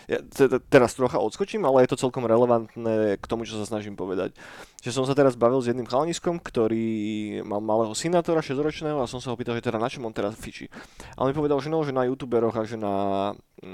ja 0.06 0.20
te- 0.22 0.50
te- 0.54 0.62
teraz 0.70 0.94
trocha 0.94 1.18
odskočím, 1.18 1.66
ale 1.66 1.90
je 1.90 1.98
to 1.98 2.02
celkom 2.06 2.30
relevantné 2.30 3.18
k 3.18 3.26
tomu, 3.26 3.50
čo 3.50 3.58
sa 3.58 3.66
snažím 3.66 3.98
povedať. 3.98 4.38
Že 4.86 5.02
som 5.02 5.06
sa 5.08 5.18
teraz 5.18 5.34
bavil 5.40 5.64
s 5.64 5.72
jedným 5.72 5.88
chalaniskom, 5.88 6.38
ktorý 6.38 7.40
mal 7.48 7.64
malého 7.64 7.96
synátora, 7.96 8.44
6-ročného 8.44 9.00
a 9.00 9.10
som 9.10 9.24
sa 9.24 9.32
ho 9.32 9.40
pýtal, 9.40 9.56
že 9.56 9.64
teda 9.64 9.80
na 9.80 9.88
čom 9.88 10.04
on 10.04 10.12
teraz 10.12 10.36
fičí. 10.36 10.68
A 11.16 11.24
on 11.24 11.32
mi 11.32 11.36
povedal, 11.36 11.58
že 11.64 11.72
no, 11.72 11.82
že 11.88 11.96
na 11.96 12.04
youtuberoch 12.04 12.52
a 12.60 12.68
že 12.68 12.76
na, 12.76 13.32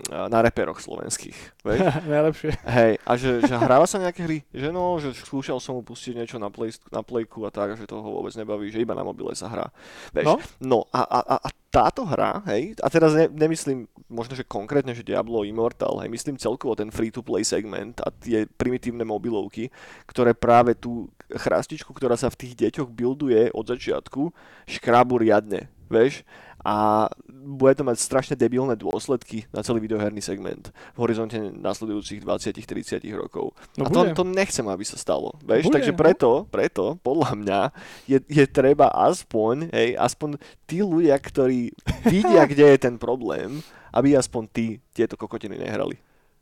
na 0.09 0.39
reperoch 0.45 0.77
slovenských. 0.79 1.65
Vieš? 1.65 1.79
Najlepšie. 2.13 2.51
Hej, 2.65 2.93
a 3.01 3.11
že, 3.17 3.41
že 3.43 3.53
hráva 3.57 3.89
sa 3.89 3.97
nejaké 3.97 4.21
hry? 4.23 4.39
Že 4.53 4.69
no, 4.69 4.97
že 5.01 5.13
skúšal 5.17 5.57
som 5.57 5.77
mu 5.77 5.81
pustiť 5.81 6.13
niečo 6.15 6.37
na, 6.37 6.53
play, 6.53 6.69
na 6.93 7.01
playku 7.01 7.43
a 7.45 7.51
tak, 7.51 7.75
že 7.75 7.89
toho 7.89 8.05
vôbec 8.05 8.33
nebaví, 8.37 8.69
že 8.69 8.83
iba 8.83 8.93
na 8.93 9.01
mobile 9.01 9.33
sa 9.33 9.49
hrá. 9.49 9.67
Vieš? 10.13 10.25
No. 10.25 10.35
no 10.61 10.77
a, 10.93 11.01
a, 11.01 11.19
a, 11.25 11.35
a 11.45 11.49
táto 11.69 12.01
hra, 12.01 12.41
hej, 12.49 12.73
a 12.81 12.87
teraz 12.89 13.13
ne, 13.13 13.29
nemyslím 13.29 13.85
možno, 14.09 14.33
že 14.33 14.41
konkrétne, 14.41 14.97
že 14.97 15.05
Diablo 15.05 15.45
Immortal, 15.45 16.01
hej, 16.01 16.09
myslím 16.09 16.41
celkovo 16.41 16.73
ten 16.73 16.89
free-to-play 16.89 17.45
segment 17.45 18.01
a 18.01 18.09
tie 18.09 18.49
primitívne 18.57 19.05
mobilovky, 19.05 19.69
ktoré 20.09 20.33
práve 20.33 20.73
tú 20.73 21.13
chrastičku, 21.29 21.93
ktorá 21.93 22.17
sa 22.17 22.33
v 22.33 22.41
tých 22.41 22.53
deťoch 22.57 22.89
builduje 22.89 23.53
od 23.53 23.65
začiatku, 23.69 24.33
škrabu 24.65 25.21
riadne, 25.21 25.69
vieš? 25.93 26.25
A 26.61 27.07
bude 27.29 27.71
to 27.71 27.81
mať 27.81 27.97
strašne 27.97 28.35
debilné 28.35 28.75
dôsledky 28.75 29.47
na 29.49 29.59
celý 29.59 29.79
videoherný 29.79 30.19
segment 30.19 30.59
v 30.91 30.99
horizonte 30.99 31.39
nasledujúcich 31.39 32.19
20-30 32.19 32.99
rokov. 33.13 33.55
No 33.75 33.83
a 33.83 33.89
to, 33.89 33.99
bude. 34.01 34.13
to 34.13 34.23
nechcem, 34.25 34.65
aby 34.65 34.83
sa 34.83 34.95
stalo. 34.95 35.39
Vieš? 35.41 35.65
Bude, 35.65 35.75
Takže 35.75 35.91
no. 35.91 35.97
preto, 35.97 36.29
preto, 36.45 36.85
podľa 36.99 37.31
mňa, 37.33 37.61
je, 38.05 38.19
je 38.21 38.45
treba 38.45 38.91
aspoň, 38.91 39.71
hej, 39.71 39.95
aspoň 39.95 40.35
tí 40.65 40.79
ľudia, 40.79 41.15
ktorí 41.15 41.71
vidia, 42.03 42.43
kde 42.51 42.65
je 42.67 42.79
ten 42.81 42.95
problém, 42.95 43.63
aby 43.89 44.13
aspoň 44.13 44.43
tí 44.47 44.65
tieto 44.91 45.15
kokotiny 45.15 45.55
nehrali. 45.55 45.95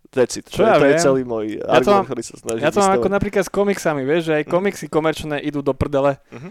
That's 0.08 0.34
it. 0.36 0.48
Čo 0.48 0.58
to, 0.58 0.64
je- 0.64 0.68
ja 0.68 0.76
to 0.76 0.88
je 0.88 0.94
viem. 0.94 1.04
celý 1.04 1.22
môj 1.24 1.46
Ja 1.58 1.78
to 1.78 1.94
argument, 1.94 2.10
mám- 2.10 2.26
sa 2.26 2.36
snažím 2.38 2.64
Ja 2.64 2.72
to 2.72 2.80
mám 2.80 2.94
ako 2.96 3.10
napríklad 3.12 3.44
s 3.44 3.52
komiksami, 3.52 4.02
vieš, 4.02 4.22
že 4.26 4.34
aj 4.34 4.44
Mhm. 4.44 4.52
komiksy 4.52 4.86
komerčné 4.88 5.38
idú 5.40 5.60
do 5.60 5.72
prdele, 5.72 6.18
Mhm. 6.32 6.50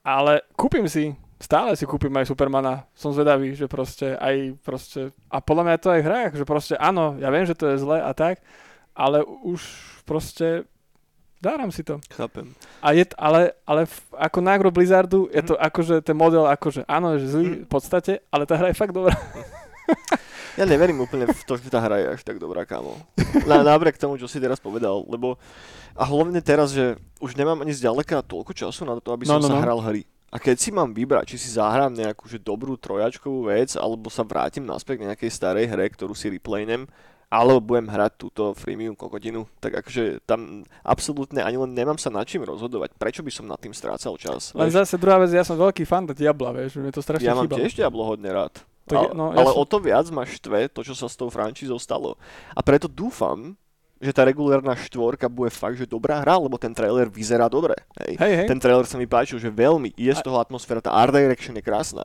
ale 0.00 0.44
kúpim 0.52 0.84
si, 0.84 1.16
stále 1.44 1.76
si 1.76 1.84
kúpim 1.84 2.08
aj 2.10 2.24
Supermana. 2.26 2.88
Som 2.92 3.12
zvedavý, 3.12 3.52
že 3.52 3.68
proste 3.68 4.16
aj 4.16 4.56
proste, 4.58 5.12
a 5.28 5.38
podľa 5.38 5.64
mňa 5.66 5.76
to 5.76 5.88
aj 5.90 6.00
v 6.00 6.08
hrách, 6.08 6.32
že 6.34 6.44
proste 6.44 6.74
áno, 6.74 7.20
ja 7.20 7.28
viem, 7.28 7.44
že 7.44 7.52
to 7.52 7.68
je 7.68 7.76
zle 7.76 8.00
a 8.00 8.10
tak, 8.10 8.40
ale 8.96 9.20
už 9.20 9.60
proste 10.02 10.64
dáram 11.38 11.68
si 11.68 11.84
to. 11.84 12.00
Chápem. 12.08 12.56
A 12.80 12.96
je, 12.96 13.04
ale, 13.14 13.52
ale 13.62 13.84
v, 13.84 13.94
ako 14.16 14.38
na 14.40 14.56
agro 14.56 14.72
Blizzardu 14.72 15.28
je 15.28 15.44
to 15.44 15.54
akože 15.54 16.00
ten 16.00 16.16
model 16.16 16.48
akože 16.48 16.88
áno, 16.88 17.20
že 17.20 17.28
zlý 17.28 17.46
Mhm. 17.46 17.60
v 17.62 17.70
podstate, 17.70 18.12
ale 18.32 18.48
tá 18.48 18.56
hra 18.56 18.72
je 18.72 18.80
fakt 18.80 18.96
dobrá. 18.96 19.12
Ja 20.54 20.64
neverím 20.64 21.02
úplne 21.02 21.26
v 21.26 21.42
to, 21.44 21.58
že 21.58 21.66
tá 21.66 21.82
hra 21.82 21.98
je 21.98 22.06
až 22.14 22.22
tak 22.22 22.38
dobrá, 22.38 22.62
kámo. 22.62 22.94
Na, 23.42 23.66
napriek 23.66 23.98
tomu, 23.98 24.14
čo 24.16 24.30
si 24.30 24.38
teraz 24.38 24.62
povedal, 24.62 25.02
lebo 25.10 25.34
a 25.92 26.06
hlavne 26.06 26.38
teraz, 26.38 26.70
že 26.70 26.94
už 27.18 27.34
nemám 27.34 27.58
ani 27.58 27.74
zďaleka 27.74 28.22
toľko 28.22 28.54
času 28.54 28.86
na 28.86 28.94
to, 28.96 29.10
aby 29.10 29.26
No, 29.26 29.36
som 29.36 29.42
no, 29.42 29.48
sa 29.50 29.56
no. 29.58 29.62
hral 29.66 29.82
hry. 29.82 30.06
A 30.34 30.42
keď 30.42 30.56
si 30.58 30.74
mám 30.74 30.90
vybrať, 30.90 31.30
či 31.30 31.36
si 31.38 31.54
zahrám 31.54 31.94
nejakú 31.94 32.26
že 32.26 32.42
dobrú 32.42 32.74
trojačkovú 32.74 33.46
vec, 33.54 33.78
alebo 33.78 34.10
sa 34.10 34.26
vrátim 34.26 34.66
naspäť 34.66 34.98
k 34.98 35.06
nejakej 35.06 35.30
starej 35.30 35.70
hre, 35.70 35.86
ktorú 35.94 36.10
si 36.10 36.26
replaynem, 36.26 36.90
alebo 37.30 37.62
budem 37.62 37.86
hrať 37.86 38.12
túto 38.18 38.50
freemium 38.54 38.98
kokotinu, 38.98 39.46
tak 39.58 39.78
akože 39.82 40.26
tam 40.26 40.66
absolútne 40.82 41.42
ani 41.42 41.58
len 41.58 41.70
nemám 41.70 41.98
sa 41.98 42.10
nad 42.10 42.26
čím 42.26 42.42
rozhodovať. 42.46 42.94
Prečo 42.98 43.22
by 43.22 43.30
som 43.30 43.46
nad 43.46 43.58
tým 43.62 43.74
strácal 43.74 44.14
čas? 44.18 44.50
Len 44.54 44.70
vieš? 44.70 44.82
zase 44.82 44.98
druhá 44.98 45.22
vec, 45.22 45.30
ja 45.30 45.46
som 45.46 45.54
veľký 45.54 45.86
fan 45.86 46.06
Diabla, 46.10 46.50
vieš, 46.50 46.82
mne 46.82 46.90
to 46.90 47.02
strašne 47.02 47.26
Ja 47.26 47.38
mám 47.38 47.46
chýbalo. 47.46 47.58
tiež 47.62 47.72
Diablo 47.78 48.02
hodne 48.02 48.30
rád. 48.30 48.54
Tak 48.84 48.98
ale, 49.00 49.08
no, 49.16 49.32
ale 49.32 49.48
jasne. 49.48 49.58
o 49.58 49.64
to 49.64 49.76
viac 49.80 50.06
ma 50.12 50.22
štve 50.28 50.68
to, 50.68 50.84
čo 50.84 50.92
sa 50.92 51.08
s 51.08 51.16
tou 51.16 51.32
frančízou 51.32 51.80
stalo. 51.80 52.20
A 52.52 52.60
preto 52.60 52.84
dúfam, 52.84 53.56
že 54.00 54.12
tá 54.12 54.26
regulárna 54.26 54.74
štvorka 54.74 55.30
bude 55.30 55.48
fakt, 55.48 55.78
že 55.78 55.86
dobrá 55.86 56.20
hra, 56.20 56.36
lebo 56.36 56.58
ten 56.58 56.74
trailer 56.74 57.06
vyzerá 57.08 57.46
dobre. 57.48 57.74
Hej. 58.04 58.18
Hej, 58.20 58.32
hej. 58.44 58.46
Ten 58.50 58.58
trailer 58.60 58.84
sa 58.84 58.98
mi 58.98 59.06
páčil, 59.06 59.38
že 59.38 59.48
veľmi. 59.48 59.94
Je 59.94 60.12
z 60.12 60.20
toho 60.20 60.36
atmosféra, 60.36 60.82
tá 60.84 60.92
art 60.92 61.14
direction 61.14 61.54
je 61.56 61.64
krásna. 61.64 62.04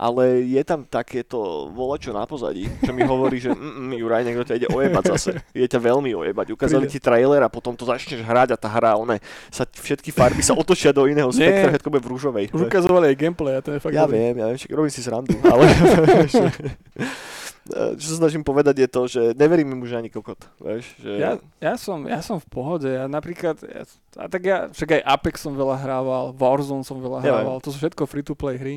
Ale 0.00 0.40
je 0.48 0.64
tam 0.64 0.80
takéto 0.88 1.68
volačo 1.76 2.08
na 2.16 2.24
pozadí, 2.24 2.64
čo 2.80 2.88
mi 2.96 3.04
hovorí, 3.04 3.36
že 3.36 3.52
mm, 3.52 3.92
mm, 3.92 3.92
Juraj, 4.00 4.24
niekto 4.24 4.48
ťa 4.48 4.56
ide 4.56 4.68
ojebať 4.72 5.04
zase. 5.12 5.44
Je 5.52 5.68
ťa 5.68 5.76
veľmi 5.76 6.16
ojebať. 6.16 6.56
Ukázali 6.56 6.88
ti 6.88 6.96
trailer 6.96 7.44
a 7.44 7.52
potom 7.52 7.76
to 7.76 7.84
začneš 7.84 8.24
hrať 8.24 8.48
a 8.48 8.56
tá 8.56 8.72
hra, 8.72 8.96
one, 8.96 9.20
sa 9.52 9.68
všetky 9.68 10.08
farby 10.08 10.40
sa 10.40 10.56
otočia 10.56 10.88
do 10.96 11.04
iného 11.04 11.28
Nie. 11.36 11.44
spektra, 11.44 11.76
všetko 11.76 11.88
bude 11.92 12.00
v 12.00 12.10
rúžovej. 12.16 12.44
Už 12.48 12.64
ukazovali 12.72 13.12
aj 13.12 13.16
gameplay 13.20 13.54
a 13.54 13.60
to 13.60 13.76
je 13.76 13.80
fakt 13.84 13.92
Ja 13.92 14.08
dobré. 14.08 14.32
viem, 14.32 14.40
ja 14.40 14.48
viem, 14.48 14.58
robím 14.72 14.88
si 14.88 15.04
srandu, 15.04 15.36
ale 15.52 15.68
Čo 17.68 18.06
sa 18.16 18.16
snažím 18.24 18.40
povedať 18.40 18.82
je 18.82 18.88
to, 18.88 19.02
že 19.04 19.22
neverím 19.36 19.76
im 19.76 19.84
už 19.84 20.00
ani 20.00 20.08
kokot. 20.08 20.40
Vieš, 20.58 20.96
že... 20.96 21.12
Ja, 21.20 21.36
ja, 21.60 21.74
som, 21.76 22.08
ja 22.08 22.24
som 22.24 22.40
v 22.40 22.48
pohode. 22.48 22.88
Ja 22.88 23.04
napríklad, 23.04 23.60
ja, 23.60 23.84
a 24.16 24.24
tak 24.32 24.42
ja, 24.48 24.72
však 24.72 24.96
aj 24.96 25.02
Apex 25.04 25.44
som 25.44 25.52
veľa 25.52 25.76
hrával, 25.76 26.32
Warzone 26.32 26.82
som 26.82 26.98
veľa 26.98 27.20
Ja 27.20 27.36
hrával, 27.36 27.60
to 27.60 27.68
sú 27.68 27.84
všetko 27.84 28.08
free-to-play 28.08 28.56
hry. 28.56 28.76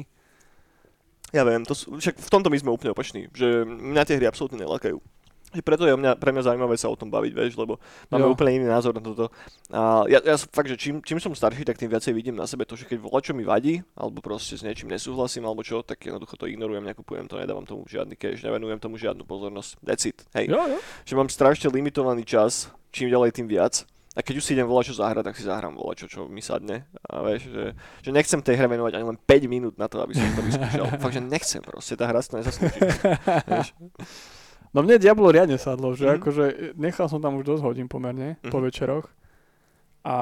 Ja 1.34 1.48
viem, 1.48 1.63
to 1.65 1.74
sú, 1.74 1.98
však 1.98 2.19
v 2.19 2.30
tomto 2.30 2.52
my 2.52 2.60
sme 2.60 2.76
úplne 2.76 2.93
opační, 2.93 3.32
že 3.34 3.65
mňa 3.65 4.04
tie 4.06 4.19
hry 4.19 4.30
absolútne 4.30 4.62
nelakajú. 4.62 5.02
Preto 5.62 5.86
je 5.86 5.94
mňa, 5.94 6.18
pre 6.18 6.34
mňa 6.34 6.50
zaujímavé 6.50 6.74
sa 6.80 6.89
o 6.89 6.98
tom 6.98 7.13
baviť, 7.13 7.32
vieš, 7.36 7.54
lebo 7.60 7.78
máme 8.10 8.26
Jo. 8.26 8.34
úplne 8.34 8.58
iný 8.58 8.66
názor 8.66 8.98
na 8.98 9.04
toto. 9.06 9.30
A 9.70 10.10
ja, 10.10 10.18
ja 10.24 10.34
fakt, 10.39 10.72
že 10.72 10.80
čím, 10.80 11.04
čím 11.06 11.22
som 11.22 11.36
starší, 11.36 11.62
tak 11.62 11.78
tým 11.78 11.94
viacej 11.94 12.10
vidím 12.10 12.34
na 12.34 12.50
sebe 12.50 12.66
to, 12.66 12.74
že 12.74 12.89
keď 12.89 12.98
voľa 12.98 13.20
čo 13.22 13.32
mi 13.38 13.46
vadí, 13.46 13.86
alebo 13.94 14.24
proste 14.24 14.58
s 14.58 14.66
niečím 14.66 14.89
nesúhlasím, 14.89 15.46
alebo 15.46 15.62
čo, 15.62 15.86
tak 15.86 16.02
jednoducho 16.02 16.34
to 16.39 16.50
ignorujem, 16.50 16.82
nekupujem 16.82 17.30
to, 17.30 17.38
nedávam 17.38 17.68
tomu 17.68 17.86
žiadny 17.86 18.18
cash, 18.18 18.42
nevenujem 18.42 18.82
tomu 18.82 18.98
žiadnu 18.98 19.22
pozornosť. 19.28 19.78
That's 19.86 20.10
it. 20.10 20.26
Hej. 20.34 20.50
Jo, 20.50 20.66
jo. 20.66 20.78
Že 21.06 21.13
mám 21.20 21.30
strašne 21.30 21.68
limitovaný 21.70 22.26
čas, 22.26 22.72
čím 22.89 23.13
ďalej, 23.13 23.36
tým 23.38 23.46
viac. 23.46 23.86
A 24.13 24.22
keď 24.22 24.38
už 24.38 24.46
si 24.46 24.54
idem 24.54 24.70
volať 24.70 24.94
čo 24.94 25.02
zahrať, 25.02 25.26
tak 25.26 25.34
si 25.34 25.42
zahrám 25.42 25.74
volať 25.74 26.06
čo, 26.06 26.08
čo 26.08 26.20
mi 26.30 26.38
sadne. 26.38 26.86
A 27.10 27.26
vieš, 27.26 27.50
že, 27.50 27.74
že 28.06 28.10
nechcem 28.13 28.46
tej 28.46 28.62
hre 28.62 28.70
venovať 28.70 28.94
ani 29.02 29.10
len 29.10 29.18
5 29.18 29.50
minút 29.50 29.74
na 29.82 29.89
to, 29.89 30.06
aby 30.06 30.13
som 30.13 30.30
to 30.38 30.46
vyskúšal. 30.46 30.86
Fakt, 31.02 31.18
že 31.18 31.24
nechcem 31.26 31.66
proste, 31.66 31.98
tá 31.98 32.06
hra 32.06 32.22
si 32.22 32.30
to 32.30 32.38
nezaslúži. 32.38 32.78
No 34.74 34.82
mne 34.82 34.98
Diablo 34.98 35.30
riadne 35.30 35.56
sadlo, 35.56 35.94
že 35.94 36.06
Mhm. 36.08 36.16
akože 36.18 36.44
nechal 36.76 37.06
som 37.06 37.22
tam 37.22 37.38
už 37.38 37.46
dosť 37.46 37.62
hodín 37.64 37.86
pomerne 37.86 38.42
po 38.44 38.58
Mhm. 38.58 38.64
večeroch 38.64 39.06
a 40.04 40.16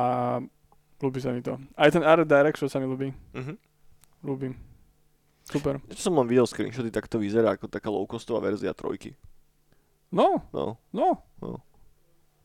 ľúbi 0.99 1.17
sa 1.17 1.31
mi 1.31 1.39
to. 1.39 1.55
Aj 1.73 1.87
ten 1.87 2.03
Art 2.03 2.23
Direction 2.23 2.67
sa 2.67 2.77
mi 2.77 2.85
ľúbi, 2.85 3.15
Mhm. 3.33 3.55
ľúbim. 4.21 4.53
Super. 5.43 5.79
Čo 5.89 6.11
som 6.11 6.15
len 6.15 6.27
videl 6.27 6.45
screenshoty, 6.45 6.87
tak 6.87 7.07
to 7.07 7.17
vyzerá 7.17 7.55
ako 7.55 7.67
taká 7.67 7.87
low-costová 7.87 8.39
verzia 8.41 8.71
trojky. 8.71 9.15
No, 10.11 10.43
No, 10.51 10.75
no. 10.91 11.23
No. 11.39 11.63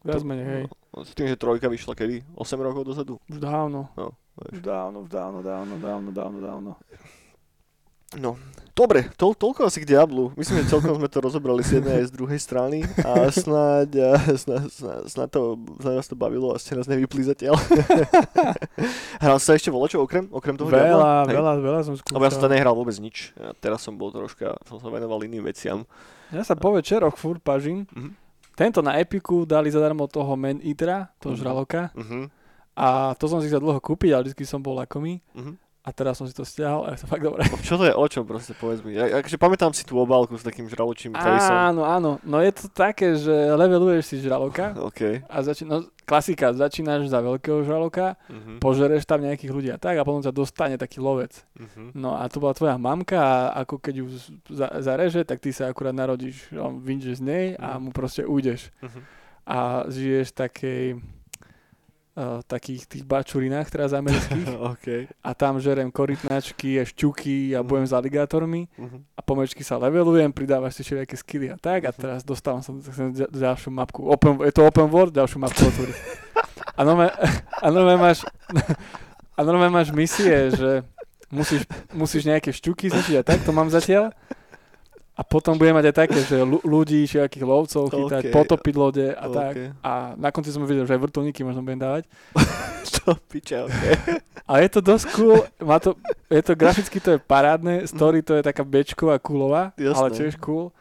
Viac 0.00 0.22
To- 0.22 0.24
menej, 0.24 0.46
hej. 0.46 0.64
no, 0.94 1.02
s 1.02 1.10
tým, 1.12 1.26
že 1.26 1.36
trojka 1.36 1.66
vyšla 1.66 1.92
kedy? 1.92 2.22
8 2.38 2.62
rokov 2.62 2.86
dozadu? 2.86 3.18
Už 3.26 3.42
dávno. 3.42 3.90
No. 3.98 4.14
Už 4.38 4.62
dávno, 4.62 5.02
už 5.02 5.10
dávno, 5.10 5.42
dávno, 5.42 5.74
dávno, 5.76 6.08
dávno, 6.12 6.38
dávno. 6.38 6.70
No, 8.14 8.38
dobre, 8.72 9.10
to, 9.12 9.34
toľko 9.34 9.66
asi 9.66 9.80
k 9.80 9.88
Diablu. 9.88 10.30
Myslím, 10.32 10.62
že 10.62 10.70
celkom 10.70 10.94
sme 10.94 11.06
to 11.06 11.18
rozobrali 11.18 11.60
z 11.60 11.82
jednej 11.82 12.00
aj 12.00 12.06
z 12.06 12.12
druhej 12.12 12.38
strany 12.38 12.78
a 13.02 13.26
snáď, 13.28 13.88
a 13.98 14.10
snáď, 14.32 14.62
snáď, 14.68 15.00
snáď, 15.06 15.28
to, 15.28 15.40
snáď 15.80 15.94
vás 15.96 16.06
to 16.06 16.14
bavilo 16.14 16.48
a 16.50 16.56
ste 16.56 16.72
nás 16.72 16.86
nevypli 16.86 17.24
zatiaľ. 17.24 17.58
Hral 19.18 19.38
sa 19.38 19.52
ešte 19.52 19.68
volačo 19.68 19.98
okrem, 19.98 20.30
okrem 20.30 20.54
toho 20.54 20.68
Veľa, 20.68 20.80
Diabla? 20.80 21.12
Hej. 21.24 21.34
veľa, 21.34 21.52
veľa 21.58 21.80
som 21.82 21.92
Lebo 21.96 22.22
ja 22.22 22.30
som 22.30 22.38
skúšal. 22.38 22.52
nehral 22.52 22.74
vôbec 22.74 22.96
nič. 22.96 23.16
Ja 23.34 23.50
teraz 23.54 23.80
som 23.80 23.94
bol 23.94 24.08
troška, 24.08 24.54
som 24.62 24.76
sa 24.76 24.86
venoval 24.86 25.18
iným 25.20 25.42
veciam. 25.42 25.82
Ja 26.28 26.42
sa 26.42 26.54
po 26.54 26.70
večeroch 26.70 27.16
furt 27.16 27.40
pažím. 27.40 27.90
Mhm. 27.90 28.10
Tento 28.54 28.80
na 28.80 28.96
Epiku 28.96 29.44
dali 29.44 29.68
zadarmo 29.68 30.06
toho 30.06 30.32
Man 30.32 30.60
Eatera, 30.60 31.12
toho 31.18 31.34
Mhm. 31.34 31.38
žraloka. 31.38 31.80
Mhm, 31.92 32.32
A 32.74 32.88
to 33.14 33.24
som 33.24 33.40
si 33.40 33.48
chcel 33.48 33.58
dlho 33.58 33.76
kúpiť, 33.78 34.12
ale 34.12 34.28
vždy 34.28 34.44
som 34.44 34.60
bol 34.60 34.76
lakomý. 34.76 35.20
mhm. 35.32 35.56
A 35.86 35.94
teraz 35.94 36.18
som 36.18 36.26
si 36.26 36.34
to 36.34 36.42
stiahol 36.42 36.82
a 36.82 36.92
je 36.92 37.00
to 37.00 37.06
fakt 37.06 37.22
dobré. 37.22 37.46
No, 37.46 37.62
Čo 37.62 37.78
to 37.78 37.86
je 37.86 37.94
o 37.94 38.06
čom 38.06 38.26
proste, 38.26 38.52
povedz 38.52 38.82
mi. 38.82 38.90
Ja, 38.92 39.06
akože 39.22 39.38
pamätám 39.38 39.70
si 39.70 39.86
tú 39.86 39.94
obálku 39.96 40.34
s 40.34 40.42
takým 40.42 40.66
žraločím 40.66 41.14
faceom. 41.14 41.54
Áno, 41.54 41.82
áno. 41.82 42.10
No 42.20 42.42
je 42.42 42.50
to 42.50 42.66
také, 42.66 43.14
že 43.14 43.30
leveluješ 43.30 44.02
si 44.04 44.16
žraloka 44.18 44.74
OK. 44.76 45.22
a 45.22 45.36
začí, 45.40 45.62
no, 45.62 45.86
klasika, 46.02 46.50
začínaš 46.50 47.06
za 47.06 47.22
veľkého 47.22 47.62
žraloka, 47.62 48.18
Mhm. 48.26 48.58
požereš 48.58 49.06
tam 49.06 49.22
nejakých 49.22 49.52
ľudí 49.52 49.70
a 49.70 49.78
tak 49.78 49.94
a 49.94 50.02
potom 50.02 50.18
ťa 50.20 50.34
dostane 50.34 50.74
taký 50.74 50.98
lovec. 50.98 51.46
Mhm. 51.54 51.94
No 51.94 52.14
a 52.14 52.26
to 52.26 52.42
bola 52.42 52.50
tvoja 52.52 52.74
mamka 52.76 53.14
a 53.16 53.34
ako 53.62 53.78
keď 53.78 53.94
ju 53.96 54.06
za, 54.50 54.66
zareže, 54.76 55.22
tak 55.22 55.38
ty 55.38 55.54
sa 55.54 55.70
akurát 55.70 55.94
narodíš, 55.94 56.50
on 56.52 56.78
vyjdeš 56.78 57.18
z 57.18 57.22
nej 57.22 57.44
a 57.54 57.78
Mhm. 57.78 57.80
mu 57.80 57.90
proste 57.90 58.26
ujdeš. 58.26 58.74
Mhm. 58.82 59.00
A 59.46 59.58
žiješ 59.86 60.34
takej 60.34 60.98
uh, 62.16 62.40
takých 62.42 62.82
tých 62.86 63.04
bačurinách 63.04 63.68
teraz 63.68 63.92
amerických 63.92 64.48
OK. 64.72 64.86
a 65.20 65.30
tam 65.32 65.56
žerem 65.56 65.88
korytnačky, 65.88 66.76
a 66.76 66.84
šťuky 66.84 67.52
a 67.52 67.60
Mhm. 67.60 67.66
bojujem 67.66 67.86
s 67.86 67.94
aligátormi 67.94 68.62
Mhm. 68.72 68.98
a 69.12 69.20
pomečky 69.20 69.60
sa 69.60 69.76
levelujem, 69.76 70.28
pridávaš 70.28 70.74
si 70.74 70.82
všelijaké 70.82 71.14
skilly 71.14 71.48
a 71.48 71.56
tak 71.56 71.84
a 71.84 71.92
teraz 71.92 72.20
dostávam 72.22 72.58
sa 72.58 72.72
sa 72.82 73.06
ďa- 73.06 73.28
ďalšiu 73.28 73.70
mapku. 73.70 74.00
Open, 74.02 74.40
je 74.40 74.50
to 74.50 74.62
open 74.62 74.86
world, 74.86 75.12
ďalšiu 75.12 75.38
mapku 75.38 75.60
otvoriť. 75.62 75.96
A 76.72 76.82
normálne, 76.82 77.12
a 77.56 77.66
normálne 77.66 78.00
máš 78.02 78.20
a 79.30 79.40
normálne 79.40 79.72
máš 79.74 79.88
misie, 79.90 80.28
že 80.50 80.84
musíš, 81.26 81.64
musíš 81.90 82.24
nejaké 82.24 82.48
šťuky 82.50 82.88
zničiť 82.88 83.16
a 83.16 83.24
tak, 83.24 83.40
to 83.40 83.50
mám 83.50 83.68
zatiaľ. 83.68 84.12
A 85.16 85.24
potom 85.24 85.56
budem 85.56 85.72
mať 85.72 85.88
aj 85.88 85.96
také, 85.96 86.20
že 86.20 86.44
ľu- 86.44 86.60
ľudí, 86.60 87.08
všelijakých 87.08 87.40
lovcov 87.40 87.88
chytať, 87.88 88.22
OK. 88.28 88.34
potopiť 88.36 88.74
lode 88.76 89.06
a 89.10 89.24
OK. 89.24 89.32
tak. 89.32 89.54
A 89.80 89.92
na 90.12 90.28
konci 90.28 90.52
som 90.52 90.60
videl, 90.62 90.84
že 90.84 90.92
aj 90.92 91.08
vrtulníky 91.08 91.40
možno 91.40 91.64
budem 91.64 91.80
dávať. 91.80 92.04
To 93.06 93.14
piče, 93.14 93.62
OK. 93.62 93.82
A 94.50 94.58
je 94.60 94.68
to 94.68 94.80
dosť 94.82 95.06
cool, 95.14 95.38
má 95.62 95.78
to, 95.78 95.94
je 96.26 96.42
to 96.42 96.52
graficky 96.58 96.98
to 96.98 97.14
je 97.14 97.18
parádne, 97.18 97.86
story 97.86 98.18
to 98.18 98.34
je 98.34 98.42
taká 98.42 98.66
bečková, 98.66 99.22
coolová, 99.22 99.70
Jasné. 99.78 99.94
ale 99.94 100.08
tiež 100.10 100.34
cool. 100.38 100.74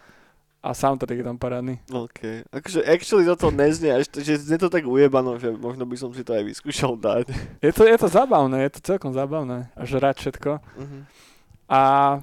A 0.66 0.74
soundtrack 0.74 1.22
je 1.22 1.28
tam 1.30 1.38
parádny. 1.38 1.78
OK. 1.94 2.50
Akože 2.50 2.82
actually 2.82 3.30
to 3.30 3.38
to 3.38 3.54
neznie, 3.54 3.94
až 3.94 4.10
to, 4.10 4.26
že 4.26 4.42
znie 4.42 4.58
to 4.58 4.66
tak 4.68 4.82
ujebano, 4.82 5.38
že 5.38 5.54
možno 5.54 5.86
by 5.86 5.94
som 5.94 6.10
si 6.10 6.26
to 6.26 6.34
aj 6.34 6.42
vyskúšal 6.42 6.98
dať. 6.98 7.30
Je 7.62 7.70
to, 7.70 7.86
je 7.86 7.98
to 8.02 8.10
zabavné, 8.10 8.66
je 8.66 8.72
to 8.74 8.80
celkom 8.82 9.14
zabavné. 9.14 9.70
A 9.78 9.86
žrať 9.86 10.26
všetko. 10.26 10.52
Mhm. 10.82 11.00
A 11.66 11.80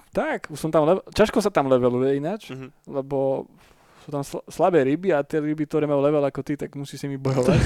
tak, 0.08 0.46
už 0.46 0.56
som 0.56 0.68
tam, 0.68 0.84
level, 0.84 1.02
ťažko 1.08 1.38
sa 1.38 1.48
tam 1.48 1.66
leveluje 1.66 2.16
ináč, 2.16 2.50
Mhm. 2.50 2.68
lebo 2.88 3.46
sú 4.00 4.08
tam 4.08 4.20
sl- 4.20 4.42
slabé 4.46 4.82
ryby 4.82 5.10
a 5.10 5.20
tie 5.20 5.38
ryby, 5.38 5.62
ktoré 5.64 5.84
majú 5.84 5.98
level 5.98 6.20
ako 6.20 6.40
ty, 6.40 6.54
tak 6.56 6.70
musí 6.72 6.94
si 6.94 7.06
mi 7.06 7.16
bojovať. 7.16 7.58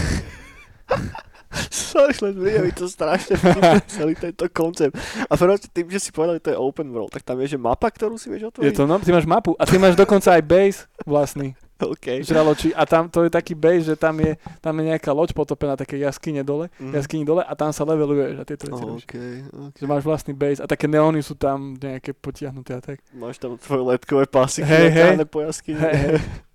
Sorry, 1.70 2.12
len 2.20 2.34
mne 2.34 2.60
mi 2.60 2.72
to 2.74 2.84
strašne 2.84 3.38
celý 3.88 4.12
tento 4.14 4.44
koncept. 4.50 4.92
A 5.22 5.32
proste 5.32 5.68
tým, 5.68 5.88
že 5.88 5.98
si 5.98 6.10
povedal, 6.10 6.36
že 6.36 6.42
to 6.42 6.52
je 6.52 6.58
open 6.58 6.88
world, 6.88 7.08
tak 7.08 7.22
tam 7.22 7.38
je, 7.38 7.48
že 7.50 7.58
mapa, 7.58 7.88
ktorú 7.88 8.16
si 8.16 8.28
vieš 8.28 8.42
Je 8.42 8.48
otvoriť? 8.50 8.74
to, 8.74 8.84
no, 8.84 8.96
ty 8.96 9.08
máš 9.08 9.24
mapu 9.24 9.54
a 9.54 9.64
ty 9.64 9.76
máš 9.76 9.94
dokonca 9.94 10.28
aj 10.30 10.42
base 10.42 10.78
vlastný. 11.02 11.56
OK. 11.92 12.24
žraloči 12.24 12.72
a 12.72 12.82
tam 12.82 13.06
to 13.06 13.22
je 13.22 13.30
taký 13.30 13.52
base, 13.52 13.84
že 13.84 13.94
tam 13.94 14.16
je, 14.16 14.36
tam 14.58 14.72
je 14.76 14.84
nejaká 14.86 15.10
loď 15.10 15.32
potopená, 15.32 15.74
také 15.74 15.96
jaskyne 15.96 16.40
dole, 16.40 16.72
Mhm. 16.80 16.92
jaskyni 16.94 17.24
dole 17.24 17.40
a 17.40 17.52
tam 17.52 17.68
sa 17.70 17.84
leveluješ 17.84 18.36
a 18.38 18.44
tieto 18.44 18.64
veci 18.66 18.80
Oh, 18.80 18.88
robíš. 18.88 19.04
OK, 19.04 19.14
OK. 19.52 19.76
Že 19.76 19.86
máš 19.86 20.02
vlastný 20.02 20.32
base 20.32 20.60
a 20.60 20.66
také 20.66 20.86
neóny 20.86 21.20
sú 21.20 21.34
tam 21.34 21.74
nejaké 21.74 22.12
potiahnuté 22.12 22.72
a 22.74 22.80
tak. 22.80 23.04
Máš 23.12 23.36
tam 23.36 23.60
tvoje 23.60 23.82
letkové 23.86 24.24
Hej, 24.24 24.64
hej. 24.64 24.84
natiahne 24.90 25.24
po 25.24 25.40
jaskyni. 25.40 25.76
Hej, 25.76 25.94
hej. 25.94 26.16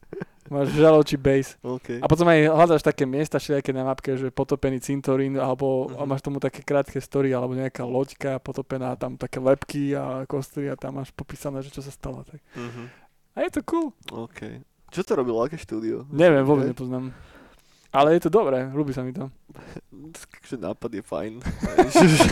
Máš 0.51 0.75
žraločí 0.75 1.15
base. 1.15 1.55
OK. 1.63 2.03
A 2.03 2.05
potom 2.11 2.27
aj 2.27 2.51
hľadaš 2.51 2.83
také 2.83 3.07
miesta, 3.07 3.39
všelijaké 3.39 3.71
na 3.71 3.87
mapke, 3.87 4.19
že 4.19 4.35
potopený 4.35 4.83
cintorín, 4.83 5.39
alebo 5.39 5.87
a 5.95 6.03
máš 6.03 6.19
tomu 6.19 6.43
také 6.43 6.59
krátke 6.59 6.99
story, 6.99 7.31
alebo 7.31 7.55
nejaká 7.55 7.87
loďka 7.87 8.35
potopená, 8.43 8.99
tam 8.99 9.15
také 9.15 9.39
lepky 9.39 9.95
a 9.95 10.27
kostry 10.27 10.67
a 10.67 10.75
tam 10.75 10.99
máš 10.99 11.15
popísané, 11.15 11.63
že 11.63 11.71
čo 11.71 11.79
sa 11.79 11.87
stalo. 11.87 12.27
Tak. 12.27 12.43
Mhm. 12.59 12.83
A 13.31 13.47
je 13.47 13.51
to 13.55 13.61
cool. 13.63 13.95
OK. 14.11 14.59
Čo 14.91 15.07
to 15.07 15.15
robilo, 15.15 15.39
aké 15.39 15.55
štúdio? 15.55 16.03
Neviem, 16.11 16.43
vôbec 16.43 16.67
Hej. 16.67 16.75
nepoznám. 16.75 17.15
Ale 17.91 18.15
je 18.15 18.27
to 18.27 18.31
dobré, 18.31 18.67
ľúbi 18.71 18.91
sa 18.91 19.03
mi 19.03 19.15
to. 19.15 19.31
Takže 20.11 20.55
nápad 20.59 20.91
je 20.95 21.03
fajn. 21.03 21.33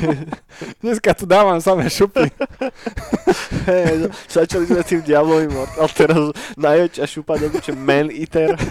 Dneska 0.84 1.16
tu 1.16 1.24
dávam 1.24 1.60
samé 1.64 1.88
šupy. 1.88 2.28
Hej, 3.68 4.12
začali 4.28 4.68
sme 4.68 4.84
tým 4.84 5.04
diablovým 5.04 5.52
Mortal, 5.52 5.88
teraz 5.92 6.24
najväčšia 6.60 7.06
šupa 7.08 7.40
doby, 7.40 7.60
čo 7.64 7.76
Man 7.76 8.12
Eater. 8.12 8.56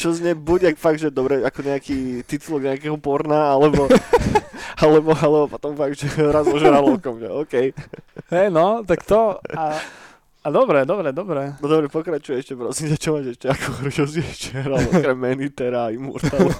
Čo 0.00 0.16
znie 0.16 0.34
buď 0.34 0.72
jak 0.72 0.76
fakt, 0.80 0.98
že 0.98 1.12
dobre, 1.12 1.44
ako 1.44 1.62
nejaký 1.62 2.26
titulok 2.26 2.72
nejakého 2.72 2.96
porna, 2.98 3.54
alebo, 3.54 3.86
alebo, 4.82 5.14
alebo 5.14 5.46
potom 5.46 5.78
fakt, 5.78 5.94
že 5.94 6.08
raz 6.32 6.48
so 6.48 6.58
žralokom, 6.58 7.22
že 7.22 7.28
OK. 7.30 7.54
Hej, 8.32 8.48
no, 8.50 8.82
tak 8.82 9.06
to 9.06 9.38
a, 9.54 9.78
a 10.42 10.48
dobre, 10.48 10.82
dobre, 10.82 11.10
dobre. 11.10 11.54
No 11.56 11.66
dobre, 11.66 11.86
pokračuj 11.86 12.34
ešte 12.36 12.52
prosím, 12.52 12.90
ťa, 12.90 12.98
čo 12.98 13.10
máš 13.12 13.26
ešte 13.30 13.46
ako 13.46 13.66
si 14.04 14.18
ešte 14.18 14.58
hral, 14.58 14.82
okrem 14.84 15.14
Man 15.14 15.38
Eatera 15.40 15.86
a 15.86 15.90
Immortal. 15.90 16.50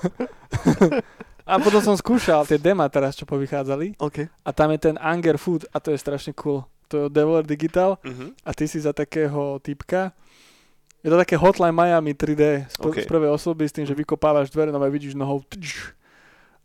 A 1.42 1.58
potom 1.58 1.82
som 1.82 1.98
skúšal 1.98 2.46
tie 2.46 2.54
dema 2.54 2.86
teraz, 2.86 3.18
čo 3.18 3.26
povychádzali 3.26 3.98
OK. 3.98 4.30
a 4.30 4.50
tam 4.52 4.70
je 4.70 4.78
ten 4.80 4.96
Anger 4.96 5.34
Food 5.34 5.66
a 5.68 5.82
to 5.82 5.90
je 5.90 5.98
strašne 5.98 6.30
cool. 6.34 6.62
To 6.86 7.02
je 7.02 7.24
od 7.34 7.42
Digital 7.44 7.98
Mhm. 8.00 8.38
a 8.40 8.50
ty 8.52 8.64
si 8.64 8.78
za 8.78 8.94
takého 8.94 9.58
typka 9.58 10.14
je 11.02 11.10
to 11.10 11.18
také 11.18 11.34
Hotline 11.34 11.74
Miami 11.74 12.14
3D 12.14 12.70
z, 12.70 12.76
pr- 12.78 12.94
OK. 12.94 12.96
z 12.96 13.10
prvej 13.10 13.26
osoby 13.28 13.66
s 13.66 13.74
tým, 13.74 13.82
že 13.82 13.90
vykopávaš 13.92 14.54
dvere, 14.54 14.70
no 14.70 14.78
vidíš 14.86 15.18
nohou 15.18 15.42
tč, 15.42 15.90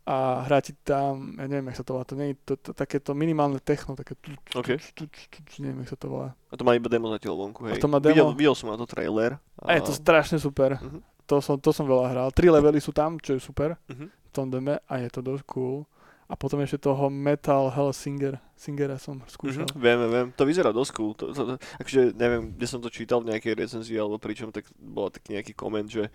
a 0.07 0.47
hrá 0.47 0.63
ti 0.63 0.71
tam, 0.81 1.35
ja 1.35 1.45
neviem, 1.45 1.67
jak 1.67 1.77
sa 1.77 1.85
to 1.85 1.91
volá, 1.91 2.07
to 2.07 2.15
nie 2.15 2.31
je 2.31 2.35
to, 2.41 2.53
to, 2.55 2.69
takéto 2.71 3.11
minimálne 3.11 3.59
techno, 3.59 3.91
také 3.91 4.15
tu, 4.15 4.31
tu, 4.39 4.55
OK. 4.55 4.79
tu, 4.95 5.03
tu, 5.03 5.19
tu, 5.27 5.37
tu, 5.43 5.55
neviem, 5.59 5.83
jak 5.83 5.91
sa 5.91 5.99
to 5.99 6.07
volá. 6.07 6.31
A 6.47 6.55
to 6.55 6.63
má 6.63 6.71
iba 6.73 6.87
demo 6.87 7.11
zatiaľ 7.11 7.35
vonku, 7.37 7.67
hej. 7.67 7.75
A 7.75 7.77
to 7.77 7.85
má 7.85 7.99
Videl, 7.99 8.23
demo? 8.23 8.31
videl 8.33 8.55
som 8.55 8.71
na 8.71 8.79
to 8.79 8.87
trailer. 8.87 9.35
A 9.59 9.75
je 9.75 9.83
to 9.83 9.91
strašne 9.91 10.39
super. 10.39 10.79
Mhm. 10.79 11.03
To 11.27 11.43
som, 11.43 11.59
to 11.59 11.75
som 11.75 11.83
veľa 11.83 12.07
hral. 12.07 12.27
Tri 12.31 12.47
levely 12.47 12.79
sú 12.79 12.95
tam, 12.95 13.19
čo 13.19 13.35
je 13.35 13.43
super 13.43 13.75
Mhm. 13.91 14.07
v 14.07 14.29
tom 14.31 14.47
deme 14.47 14.79
a 14.79 14.93
je 14.97 15.11
to 15.11 15.19
dosť 15.19 15.43
cool. 15.45 15.83
A 16.27 16.35
potom 16.35 16.59
ešte 16.59 16.83
toho 16.91 17.07
Metal 17.07 17.71
Hell 17.71 17.95
Singer, 17.95 18.35
Singera 18.59 18.99
som 18.99 19.23
skúšal. 19.31 19.63
Mhm, 19.71 19.79
viem, 19.79 19.99
viem, 20.11 20.27
to 20.35 20.43
vyzerá 20.43 20.75
dosť 20.75 20.91
cool. 20.99 21.15
To, 21.15 21.31
to, 21.31 21.41
to, 21.47 21.53
akože 21.79 22.11
neviem, 22.19 22.51
kde 22.51 22.67
som 22.67 22.83
to 22.83 22.91
čítal 22.91 23.23
v 23.23 23.31
nejakej 23.31 23.55
recenzii 23.55 23.95
alebo 23.95 24.19
pričom, 24.19 24.51
tak 24.51 24.67
bol 24.75 25.07
taký 25.07 25.39
nejaký 25.39 25.55
koment, 25.55 25.87
že, 25.87 26.11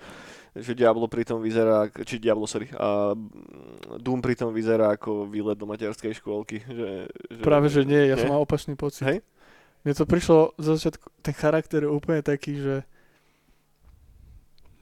že 0.53 0.77
Diablo 0.77 1.09
pritom 1.09 1.40
vyzerá, 1.40 1.88
či 2.05 2.20
Diablo, 2.20 2.44
sorry, 2.44 2.68
a 2.77 3.16
mm, 3.16 4.05
Doom 4.05 4.20
pritom 4.20 4.53
vyzerá 4.53 4.92
ako 5.01 5.25
výlet 5.33 5.57
do 5.57 5.64
materskej 5.64 6.12
škôlky. 6.20 6.61
Že, 6.61 6.90
že, 7.09 7.40
Práve, 7.40 7.72
že 7.72 7.88
nie, 7.88 8.12
ja 8.12 8.20
som 8.20 8.29
Nie? 8.29 8.37
mal 8.37 8.44
opačný 8.44 8.77
pocit. 8.77 9.09
Hej? 9.09 9.18
Mne 9.88 9.96
to 9.96 10.05
prišlo 10.05 10.53
zo 10.61 10.77
začiatku, 10.77 11.09
ten 11.25 11.33
charakter 11.33 11.88
je 11.88 11.90
úplne 11.90 12.20
taký, 12.20 12.61
že 12.61 12.85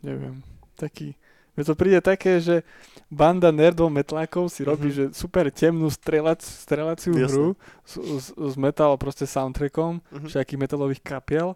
neviem, 0.02 0.42
taký, 0.74 1.14
mne 1.60 1.66
to 1.66 1.74
príde 1.74 2.00
také, 2.00 2.40
že 2.40 2.64
banda 3.06 3.50
nerdov 3.50 3.86
metlákov 3.86 4.48
si 4.48 4.62
robí, 4.62 4.88
Mhm. 4.88 4.94
že 4.94 5.04
super 5.12 5.44
temnú 5.46 5.86
strelac, 5.86 6.40
strelaciu 6.40 7.12
Jasné. 7.12 7.28
hru 7.28 7.48
s, 7.82 7.92
s, 7.94 8.24
s 8.32 8.54
metal 8.56 8.96
proste 8.96 9.24
soundtrackom, 9.24 10.00
Mhm. 10.00 10.26
všetkých 10.26 10.56
metalových 10.58 11.02
kapiel, 11.02 11.52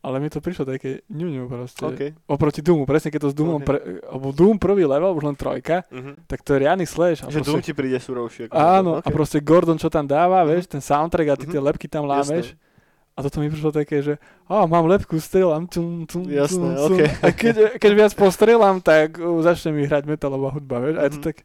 ale 0.00 0.20
mi 0.20 0.28
to 0.28 0.36
prišlo 0.38 0.64
také 0.66 1.00
ňuňu 1.08 1.44
proste. 1.46 1.80
OK. 1.82 2.00
Oproti 2.26 2.60
Doomu, 2.60 2.84
presne 2.84 3.08
keď 3.08 3.20
to 3.20 3.30
s 3.30 3.34
Doomom, 3.34 3.60
Ok. 3.60 3.64
pre, 3.64 3.78
alebo 4.04 4.30
Doom 4.30 4.56
prvý 4.56 4.84
level, 4.84 5.10
už 5.10 5.24
len 5.24 5.34
trojka, 5.34 5.80
Mhm. 5.88 6.28
tak 6.28 6.40
to 6.40 6.52
je 6.52 6.58
riadny 6.60 6.84
slash. 6.84 7.20
A 7.20 7.28
Že 7.28 7.40
proste- 7.40 7.48
Doom 7.48 7.60
ti 7.62 7.72
príde 7.72 7.96
surovšie. 7.96 8.44
Áno, 8.48 9.00
to. 9.00 9.04
a 9.04 9.08
proste 9.10 9.40
Gordon, 9.40 9.76
čo 9.76 9.88
tam 9.88 10.04
dáva, 10.04 10.40
Mhm. 10.40 10.46
vieš, 10.46 10.64
ten 10.68 10.80
soundtrack 10.80 11.28
a 11.28 11.36
ty 11.36 11.44
Mhm. 11.44 11.52
tie 11.52 11.60
lepky 11.60 11.86
tam 11.86 12.04
lámeš. 12.04 12.52
A 13.14 13.22
toto 13.22 13.38
mi 13.38 13.46
prišlo 13.46 13.70
také, 13.70 14.02
že 14.02 14.18
á, 14.44 14.66
mám 14.66 14.84
lepku, 14.84 15.22
strieľam, 15.22 15.70
tum, 15.70 16.02
tum, 16.02 16.26
Jasné, 16.26 16.58
tum, 16.74 16.74
tum. 16.74 16.98
ok. 16.98 17.00
A 17.22 17.26
keď, 17.30 17.54
keď 17.78 17.92
viac 17.94 18.12
postrieľam, 18.12 18.82
tak 18.82 19.22
uh, 19.22 19.38
začne 19.38 19.70
mi 19.70 19.86
hrať 19.86 20.02
metalová 20.04 20.50
hudba, 20.50 20.82
vieš. 20.82 20.96
A 20.98 21.02
je 21.06 21.12
to 21.14 21.20
Mhm. 21.22 21.26
tak, 21.30 21.36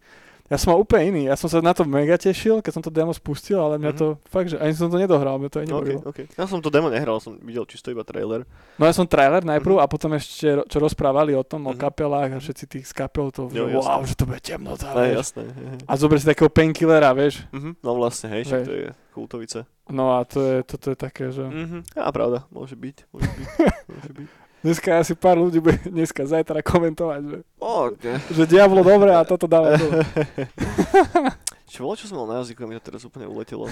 ja 0.49 0.57
som 0.57 0.69
mal 0.69 0.77
úplne 0.77 1.03
iný. 1.07 1.21
Ja 1.25 1.35
som 1.35 1.45
sa 1.45 1.59
na 1.59 1.71
to 1.71 1.81
mega 1.81 2.13
tešil, 2.15 2.59
keď 2.59 2.71
som 2.71 2.81
to 2.81 2.89
demo 2.89 3.09
spustil, 3.11 3.57
ale 3.57 3.77
mňa 3.77 3.91
Mhm. 3.91 3.97
to 3.97 4.05
fakt, 4.25 4.49
že 4.49 4.57
ani 4.57 4.73
som 4.73 4.87
to 4.87 4.97
nedohral, 4.97 5.37
mňa 5.37 5.47
to 5.47 5.57
aj 5.57 5.65
OK, 5.65 5.69
nebavilo. 5.69 6.01
OK. 6.03 6.19
Ja 6.31 6.43
som 6.43 6.57
to 6.57 6.67
demo 6.67 6.87
nehral, 6.87 7.17
som 7.17 7.37
videl 7.37 7.63
čisto 7.63 7.87
iba 7.87 8.01
trailer. 8.01 8.43
No 8.75 8.83
ja 8.83 8.91
som 8.91 9.05
trailer 9.05 9.41
najprv 9.41 9.77
Mhm. 9.77 9.81
a 9.81 9.85
potom 9.85 10.11
ešte, 10.11 10.41
čo 10.65 10.77
rozprávali 10.77 11.31
o 11.31 11.41
tom, 11.41 11.63
o 11.63 11.71
Mhm. 11.71 11.79
kapelách 11.79 12.31
a 12.31 12.39
všetci 12.39 12.65
tých 12.67 12.85
z 12.85 12.93
kapel, 12.93 13.29
to, 13.29 13.47
Jo, 13.47 13.65
jasné. 13.67 13.85
wow, 13.85 14.01
že 14.01 14.15
to 14.15 14.25
bude 14.25 14.41
temnota, 14.41 14.87
No, 14.87 14.99
vieš. 14.99 15.15
jasné. 15.29 15.43
hej, 15.45 15.65
hej. 15.69 15.79
A 15.85 15.93
zober 15.95 16.17
si 16.17 16.25
takého 16.25 16.49
painkillera, 16.49 17.13
vieš. 17.13 17.45
Mhm. 17.51 17.77
No 17.79 17.93
vlastne, 17.95 18.27
hej, 18.31 18.43
Hej. 18.43 18.63
to 18.63 18.71
je 18.73 18.87
kultovice. 19.11 19.59
No 19.87 20.13
a 20.13 20.23
to 20.23 20.37
je, 20.39 20.55
toto 20.63 20.89
je 20.89 20.97
také, 20.97 21.29
že... 21.29 21.41
Mhm. 21.41 21.81
Á, 21.95 22.09
pravda, 22.09 22.45
môže 22.49 22.73
byť, 22.73 23.09
môže 23.09 23.25
byť, 23.27 23.47
môže 23.89 24.11
byť. 24.15 24.29
Dneska 24.59 24.99
asi 24.99 25.15
pár 25.15 25.39
ľudí 25.39 25.57
bude 25.57 25.79
dneska, 25.85 26.23
zajtra 26.23 26.59
komentovať, 26.59 27.21
že, 27.23 27.37
Ó, 27.57 27.95
ne. 27.95 28.19
že 28.27 28.43
Diablo 28.43 28.83
dobre 28.83 29.09
a 29.09 29.23
toto 29.23 29.47
dáva 29.47 29.75
dole. 29.75 30.03
Čo 31.69 31.85
bolo, 31.85 31.93
čo 31.93 32.09
som 32.09 32.17
mal 32.17 32.27
na 32.27 32.41
jazyku, 32.41 32.65
mi 32.65 32.73
to 32.75 32.83
teraz 32.83 33.05
úplne 33.05 33.29
uletelo. 33.29 33.69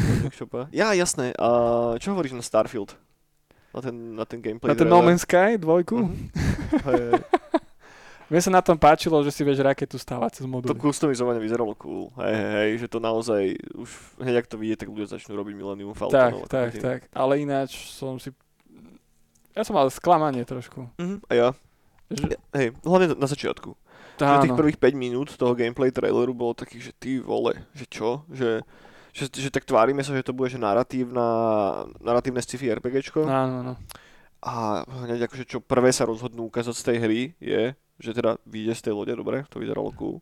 Ja, 0.70 0.94
jasné. 0.94 1.34
A 1.34 1.50
čo 1.98 2.14
hovoríš 2.14 2.38
na 2.38 2.46
Starfield? 2.46 2.94
Na 3.74 3.82
ten, 3.82 3.96
na 4.14 4.22
ten 4.22 4.38
gameplay? 4.38 4.70
Na 4.70 4.78
ten? 4.78 4.86
No 4.86 5.02
Man's 5.02 5.26
Sky 5.26 5.58
dvojku. 5.58 6.06
Mhm. 6.06 6.30
Hej. 6.86 7.26
Mne 8.30 8.40
sa 8.44 8.52
na 8.52 8.62
tom 8.62 8.76
páčilo, 8.76 9.18
že 9.24 9.32
si 9.32 9.42
vieš 9.42 9.66
raketu 9.66 9.96
stávať 9.96 10.38
cez 10.38 10.44
To 10.44 10.52
moduly. 10.52 10.78
customizovanie 10.78 11.40
vyzeralo 11.40 11.74
cool. 11.74 12.14
Hej, 12.22 12.32
hej, 12.32 12.52
hej, 12.54 12.72
že 12.78 12.88
to 12.88 13.00
naozaj 13.00 13.42
už 13.74 13.90
hneď 14.20 14.36
ak 14.38 14.48
to 14.48 14.60
vidie, 14.60 14.76
tak 14.76 14.88
ľudia 14.88 15.10
začnú 15.10 15.34
robiť 15.34 15.54
Millennium 15.56 15.90
Tak, 15.90 15.98
Falcon. 15.98 16.46
tak, 16.46 16.70
tak. 16.78 17.00
Ale 17.12 17.40
ináč 17.40 17.90
som 17.90 18.20
si... 18.20 18.30
Ja 19.58 19.66
som 19.66 19.74
mal 19.74 19.90
sklamanie 19.90 20.46
trošku. 20.46 20.86
Mhm, 21.02 21.26
a 21.26 21.32
ja. 21.34 21.48
Že... 22.14 22.38
Hej, 22.54 22.68
hlavne 22.86 23.18
na 23.18 23.26
začiatku. 23.26 23.74
Že 24.22 24.46
tých 24.46 24.54
Áno. 24.54 24.60
prvých 24.62 24.78
5 24.78 24.94
minút 24.98 25.30
toho 25.34 25.58
gameplay 25.58 25.90
traileru 25.90 26.34
bolo 26.34 26.54
takých, 26.54 26.90
že 26.90 26.94
ty 26.94 27.12
vole, 27.18 27.58
že 27.74 27.86
čo? 27.90 28.26
Že, 28.30 28.62
že, 29.14 29.26
že 29.30 29.50
tak 29.50 29.66
tvárime 29.66 30.02
sa, 30.06 30.14
že 30.14 30.26
to 30.26 30.34
bude 30.34 30.50
že 30.54 30.62
naratívna, 30.62 31.26
naratívne 32.02 32.42
sci-fi 32.42 32.70
RPGčko. 32.78 33.26
Áno, 33.26 33.62
no. 33.62 33.74
A 34.46 34.86
hneď 35.06 35.26
akože 35.26 35.50
čo 35.50 35.58
prvé 35.62 35.90
sa 35.90 36.06
rozhodnú 36.06 36.50
ukázať 36.50 36.76
z 36.78 36.84
tej 36.86 36.98
hry 37.02 37.22
je, 37.42 37.62
že 37.98 38.12
teda 38.14 38.38
vyjde 38.46 38.74
z 38.78 38.82
tej 38.90 38.94
lode, 38.94 39.14
dobre, 39.18 39.46
to 39.50 39.58
vyzeralo 39.58 39.90
cool. 39.98 40.22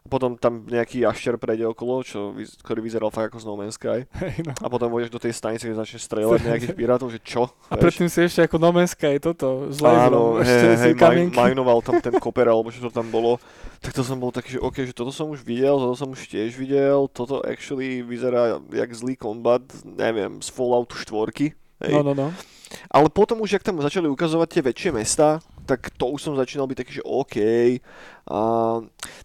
A 0.00 0.06
potom 0.08 0.32
tam 0.40 0.64
nejaký 0.64 1.04
jašter 1.04 1.36
prejde 1.36 1.68
okolo, 1.68 2.00
čo, 2.00 2.32
ktorý 2.64 2.80
vyzeral 2.80 3.12
fakt 3.12 3.32
ako 3.32 3.38
z 3.40 3.46
No 3.46 3.54
Man's 3.60 3.76
Sky. 3.76 4.08
Hej, 4.22 4.48
no. 4.48 4.52
A 4.56 4.66
potom 4.72 4.88
vojdeš 4.88 5.12
do 5.12 5.20
tej 5.20 5.36
stanice, 5.36 5.68
kde 5.68 5.76
začne 5.76 6.00
strieľať 6.00 6.40
nejakých 6.48 6.74
pirátov, 6.76 7.12
že 7.12 7.20
čo? 7.20 7.52
A 7.68 7.76
Vieš? 7.76 7.82
predtým 7.84 8.08
si 8.08 8.18
ešte 8.24 8.40
ako 8.48 8.56
No 8.56 8.70
Man's 8.72 8.96
Sky 8.96 9.20
toto 9.20 9.68
s 9.68 9.78
Áno, 9.84 10.40
hej, 10.40 10.96
hej, 10.96 11.28
majnoval 11.34 11.84
tam 11.84 12.00
ten 12.00 12.16
koper, 12.24 12.48
alebo 12.48 12.72
čo 12.72 12.80
to 12.88 12.90
tam 12.92 13.12
bolo. 13.12 13.36
Tak 13.80 13.92
to 13.92 14.00
som 14.00 14.16
bol 14.16 14.32
taký, 14.32 14.56
že 14.56 14.60
OK, 14.60 14.76
že 14.88 14.96
toto 14.96 15.12
som 15.12 15.28
už 15.28 15.44
videl, 15.44 15.76
toto 15.76 15.96
som 15.96 16.08
už 16.12 16.28
tiež 16.28 16.56
videl, 16.56 17.08
toto 17.12 17.44
actually 17.44 18.00
vyzerá 18.00 18.60
jak 18.72 18.90
zlý 18.92 19.16
kombat, 19.16 19.64
neviem, 19.84 20.40
z 20.40 20.48
Falloutu 20.52 20.96
4. 20.96 21.52
Hej. 21.80 21.92
No, 21.96 22.04
no, 22.04 22.12
no. 22.12 22.28
Ale 22.86 23.10
potom 23.10 23.40
už, 23.42 23.58
jak 23.58 23.66
tam 23.66 23.82
začali 23.82 24.06
ukazovať 24.06 24.48
tie 24.48 24.62
väčšie 24.62 24.90
mesta, 24.94 25.42
tak 25.64 25.90
to 25.94 26.12
už 26.12 26.20
som 26.22 26.34
začínal 26.34 26.66
byť 26.66 26.78
taký, 26.78 26.92
že 26.98 27.04
OK. 27.04 27.36
A 28.26 28.38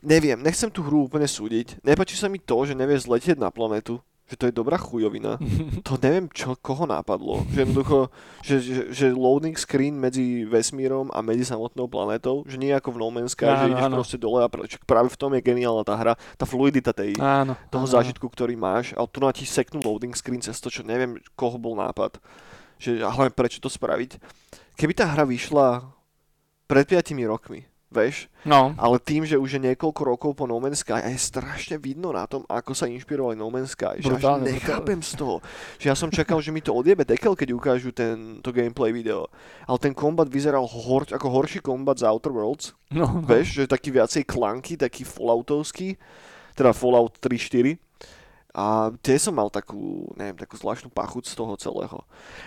neviem, 0.01 0.39
nechcem 0.39 0.69
tú 0.69 0.81
hru 0.81 1.05
úplne 1.05 1.25
súdiť. 1.25 1.81
Nepačí 1.81 2.15
sa 2.15 2.27
mi 2.27 2.37
to, 2.37 2.65
že 2.65 2.73
nevie 2.73 2.97
zletieť 2.97 3.37
na 3.37 3.49
planetu. 3.49 4.01
Že 4.25 4.35
to 4.41 4.45
je 4.49 4.57
dobrá 4.57 4.73
chujovina. 4.81 5.37
To 5.85 6.01
neviem, 6.01 6.25
čo, 6.33 6.57
koho 6.57 6.89
nápadlo. 6.89 7.45
Že 7.53 7.57
jednoducho, 7.61 7.97
že, 8.41 8.55
že, 8.57 8.81
že 8.89 9.05
loading 9.13 9.53
screen 9.53 9.93
medzi 10.01 10.49
vesmírom 10.49 11.13
a 11.13 11.21
medzi 11.21 11.45
samotnou 11.45 11.85
planetou, 11.85 12.41
že 12.49 12.57
nie 12.57 12.73
ako 12.73 12.89
v 12.89 12.97
No 13.05 13.13
Man's 13.13 13.37
Sky, 13.37 13.45
že 13.45 13.69
Áno, 13.69 13.73
ideš 13.77 13.85
áno. 13.85 13.95
proste 14.01 14.17
dole 14.17 14.41
a 14.41 14.49
čak 14.49 14.81
práve 14.89 15.13
v 15.13 15.19
tom 15.21 15.29
je 15.37 15.45
geniálna 15.45 15.85
tá 15.85 15.93
hra. 15.93 16.17
Tá 16.41 16.49
fluidita 16.49 16.89
tej, 16.89 17.13
Áno. 17.21 17.53
toho 17.69 17.85
áno. 17.85 17.93
zážitku, 17.93 18.25
ktorý 18.25 18.57
máš, 18.57 18.97
ale 18.97 19.05
tu 19.05 19.21
na 19.21 19.29
ti 19.29 19.45
seknú 19.45 19.77
loading 19.85 20.17
screen 20.17 20.41
cez 20.41 20.57
to, 20.57 20.73
čo 20.73 20.81
neviem, 20.81 21.21
koho 21.37 21.61
bol 21.61 21.77
nápad. 21.77 22.17
Že, 22.81 23.05
a 23.05 23.13
hlavne 23.13 23.29
prečo 23.29 23.61
to 23.61 23.69
spraviť. 23.69 24.17
Keby 24.73 24.97
tá 24.97 25.05
hra 25.05 25.21
vyšla 25.23 25.85
pred 26.65 26.85
5 26.85 27.13
rokmi, 27.25 27.65
vieš, 27.93 28.27
No, 28.45 28.77
ale 28.77 29.01
tým, 29.01 29.25
že 29.25 29.41
už 29.41 29.57
je 29.57 29.61
niekoľko 29.73 30.01
rokov 30.05 30.31
po 30.37 30.45
No 30.45 30.61
Man's 30.61 30.85
Sky 30.85 31.01
a 31.01 31.09
je 31.09 31.17
strašne 31.17 31.81
vidno 31.81 32.13
na 32.13 32.29
tom, 32.29 32.45
ako 32.45 32.77
sa 32.77 32.85
inšpirovali 32.85 33.33
No 33.33 33.49
Man's 33.49 33.73
Sky, 33.73 33.97
že 33.97 34.13
až 34.13 34.21
Brutálne, 34.21 34.53
nechápem 34.53 35.01
z 35.01 35.17
toho. 35.17 35.41
Že 35.81 35.85
ja 35.89 35.95
som 35.97 36.13
čakal, 36.13 36.37
že 36.45 36.53
mi 36.53 36.61
to 36.61 36.69
odjebe 36.69 37.01
dekel, 37.01 37.33
keď 37.33 37.49
ukážu 37.57 37.89
ten, 37.89 38.41
to 38.45 38.53
gameplay 38.53 38.93
video. 38.93 39.25
Ale 39.65 39.81
ten 39.81 39.97
kombat 39.97 40.29
vyzeral 40.29 40.69
hor, 40.69 41.09
ako 41.09 41.27
horší 41.33 41.57
kombat 41.57 42.01
z 42.01 42.05
Outer 42.05 42.29
Worlds. 42.29 42.77
no, 42.93 43.17
no. 43.17 43.25
Vieš, 43.25 43.65
že 43.65 43.71
taký 43.71 43.89
viacej 43.89 44.29
klanky, 44.29 44.77
taký 44.77 45.01
falloutovský, 45.01 45.97
teda 46.53 46.69
Fallout 46.69 47.17
3-4. 47.17 47.84
A 48.55 48.87
tie 49.03 49.19
som 49.19 49.35
mal 49.35 49.51
takú, 49.51 50.07
neviem, 50.15 50.39
takú 50.39 50.55
zvláštnu 50.55 50.87
pachuť 50.87 51.27
z 51.27 51.35
toho 51.35 51.59
celého. 51.59 51.99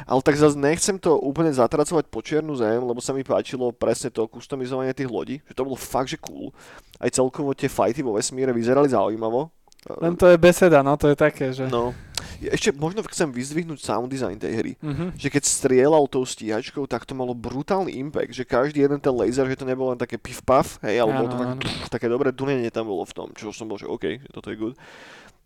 Ale 0.09 0.25
tak 0.25 0.41
zase 0.41 0.57
nechcem 0.57 0.97
to 0.97 1.21
úplne 1.21 1.53
zatracovať 1.53 2.09
po 2.09 2.25
čiernu 2.25 2.57
zem, 2.57 2.81
lebo 2.81 2.97
sa 3.05 3.13
mi 3.13 3.21
páčilo 3.21 3.69
presne 3.77 4.09
to 4.09 4.25
customizovanie 4.25 4.97
tých 4.97 5.13
lodí, 5.13 5.45
že 5.45 5.53
to 5.53 5.69
bolo 5.69 5.77
fakt, 5.77 6.09
že 6.09 6.17
cool. 6.17 6.49
Aj 6.97 7.13
celkovo 7.13 7.53
tie 7.53 7.69
fighty 7.69 8.01
vo 8.01 8.17
vesmíre 8.17 8.57
vyzerali 8.57 8.89
zaujímavo. 8.89 9.53
Len 10.01 10.17
to 10.17 10.27
je 10.27 10.41
beseda, 10.41 10.83
no 10.83 10.97
to 10.99 11.13
je 11.13 11.17
také, 11.17 11.53
že... 11.55 11.69
No, 11.71 11.95
ešte 12.43 12.75
možno 12.75 13.01
chcem 13.07 13.31
vyzdvihnúť 13.31 13.79
sound 13.79 14.11
design 14.11 14.35
tej 14.37 14.53
hry 14.59 14.73
Mhm. 14.81 15.15
že 15.15 15.29
keď 15.31 15.43
strieľal 15.47 16.09
tou 16.11 16.27
stíhačkou, 16.27 16.83
tak 16.91 17.07
to 17.07 17.15
malo 17.15 17.31
brutálny 17.37 17.95
impact, 18.01 18.35
že 18.35 18.49
každý 18.49 18.83
jeden 18.85 18.99
ten 18.99 19.15
laser, 19.15 19.47
že 19.47 19.61
to 19.61 19.69
nebolo 19.69 19.95
len 19.95 20.01
také 20.01 20.19
pif 20.19 20.43
paf, 20.43 20.83
hej, 20.83 20.99
ale 20.99 21.15
bolo 21.15 21.29
to 21.31 21.37
áno. 21.39 21.61
pff, 21.63 21.89
také 21.93 22.11
dobré 22.11 22.35
dunenie 22.35 22.73
tam 22.75 22.91
bolo 22.91 23.07
v 23.07 23.13
tom, 23.15 23.29
čo 23.39 23.55
som 23.55 23.71
bol, 23.71 23.79
že 23.79 23.87
OK, 23.87 24.19
že 24.19 24.29
toto 24.35 24.51
je 24.51 24.59
good. 24.59 24.75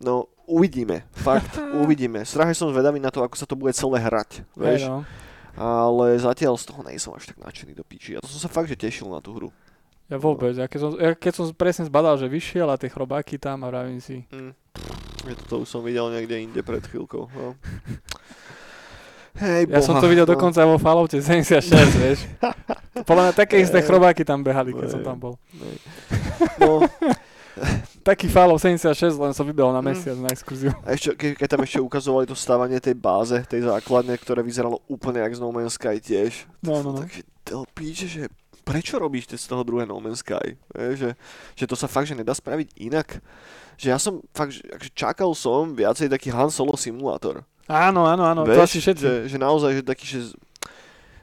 No, 0.01 0.31
uvidíme, 0.47 1.05
fakt, 1.13 1.59
uvidíme. 1.83 2.25
Strašne 2.25 2.55
som 2.55 2.71
zvedavý 2.73 2.97
na 2.97 3.13
to, 3.13 3.21
ako 3.21 3.35
sa 3.37 3.45
to 3.45 3.53
bude 3.53 3.75
celé 3.75 4.01
hrať, 4.01 4.45
vieš, 4.57 4.89
no. 4.89 5.05
ale 5.57 6.17
zatiaľ 6.17 6.57
z 6.57 6.65
toho 6.69 6.81
nejsom 6.81 7.13
až 7.13 7.33
tak 7.33 7.37
nadšený 7.41 7.77
do 7.77 7.85
piči. 7.85 8.17
A 8.17 8.23
to 8.23 8.29
som 8.31 8.47
sa 8.47 8.49
fakt, 8.49 8.71
že 8.71 8.79
tešil 8.79 9.11
na 9.11 9.21
tú 9.21 9.35
hru. 9.37 9.49
Ja 10.11 10.19
vôbec, 10.19 10.53
ja 10.53 10.67
keď, 10.67 10.79
som, 10.79 10.91
ja 10.99 11.15
keď 11.15 11.31
som 11.31 11.45
presne 11.55 11.87
zbadal, 11.87 12.19
že 12.19 12.27
vyšiel 12.27 12.67
a 12.67 12.75
tie 12.75 12.91
chrobáky 12.91 13.39
tam 13.39 13.63
a 13.63 13.71
vravím 13.71 14.01
si, 14.03 14.25
Mm. 14.29 14.53
Že 15.23 15.39
toto 15.39 15.63
už 15.63 15.67
som 15.71 15.79
videl 15.79 16.03
niekde 16.11 16.35
inde 16.35 16.59
pred 16.59 16.83
chvíľkou. 16.83 17.31
No. 17.31 17.55
Hej, 19.39 19.71
ja 19.71 19.81
som 19.81 19.97
to 19.97 20.05
videl 20.05 20.29
dokonca 20.29 20.61
vo 20.61 20.77
Falloute 20.77 21.17
76, 21.17 21.73
vieš. 21.97 22.19
Podľa 23.09 23.23
mňa 23.25 23.33
také 23.33 23.57
isté 23.57 23.81
chrobáky 23.81 24.21
tam 24.21 24.45
behali, 24.45 24.77
keď 24.77 24.87
som 24.93 25.01
tam 25.01 25.17
bol. 25.17 25.33
No, 26.61 26.85
Taký 28.03 28.27
Fallout 28.27 28.59
76, 28.59 29.15
len 29.15 29.31
som 29.31 29.47
vybehol 29.47 29.71
na 29.71 29.79
Mm. 29.79 29.87
mesiac 29.89 30.17
na 30.19 30.27
exkurziu. 30.27 30.75
A 30.83 30.91
ešte, 30.91 31.15
ke, 31.15 31.27
keď 31.33 31.47
tam 31.49 31.63
ešte 31.63 31.79
ukazovali 31.79 32.27
to 32.27 32.35
stávanie 32.35 32.77
tej 32.77 32.93
báze, 32.93 33.39
tej 33.47 33.63
základne, 33.63 34.11
ktoré 34.15 34.43
vyzeralo 34.43 34.83
úplne 34.85 35.23
jak 35.23 35.31
z 35.31 35.39
No 35.39 35.49
Man's 35.49 35.79
Sky 35.79 35.97
tiež. 35.97 36.43
No, 36.59 36.83
no, 36.83 36.91
no. 36.91 36.99
Takže 36.99 37.23
to 37.43 37.63
píče, 37.71 38.05
že 38.05 38.23
prečo 38.63 38.99
robíš 38.99 39.31
z 39.31 39.47
toho 39.47 39.63
druhé 39.63 39.87
No 39.87 40.03
Man's 40.03 40.19
Sky? 40.19 40.59
Je, 40.75 40.87
že, 40.95 41.09
že 41.55 41.63
to 41.63 41.79
sa 41.79 41.87
fakt, 41.87 42.11
že 42.11 42.15
nedá 42.15 42.35
spraviť 42.35 42.75
inak. 42.77 43.23
Že 43.79 43.87
ja 43.87 43.97
som 43.97 44.19
fakt, 44.35 44.51
že, 44.51 44.67
akože 44.67 44.91
čakal 44.91 45.31
som 45.31 45.71
viacej 45.71 46.11
taký 46.11 46.27
Han 46.29 46.51
Solo 46.51 46.75
simulátor. 46.75 47.47
Áno, 47.63 48.03
áno, 48.03 48.27
áno, 48.27 48.43
to 48.43 48.51
Vieš, 48.51 48.67
asi 48.67 48.77
všetci. 48.83 49.03
Že, 49.03 49.13
že 49.31 49.37
naozaj, 49.39 49.71
že 49.79 49.83
taký, 49.87 50.03
že 50.05 50.19
z- 50.27 50.35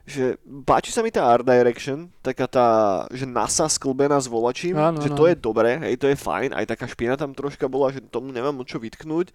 že 0.08 0.40
páči 0.64 0.90
sa 0.90 1.04
mi 1.04 1.12
tá 1.12 1.26
art 1.26 1.44
direction, 1.46 2.08
taká 2.24 2.46
tá, 2.48 2.68
že 3.12 3.28
NASA 3.28 3.68
sklbená 3.68 4.18
s 4.18 4.26
volačím, 4.26 4.74
Áno, 4.76 4.98
že 4.98 5.12
áno, 5.12 5.16
to 5.16 5.24
je 5.28 5.36
dobré, 5.36 5.78
hej, 5.78 5.94
to 6.00 6.06
je 6.08 6.16
fajn, 6.16 6.56
aj 6.56 6.66
taká 6.66 6.86
špina 6.88 7.14
tam 7.14 7.36
troška 7.36 7.68
bola, 7.70 7.92
že 7.94 8.02
tomu 8.02 8.32
nemám 8.34 8.56
moc 8.56 8.66
čo 8.66 8.80
vytknúť, 8.80 9.30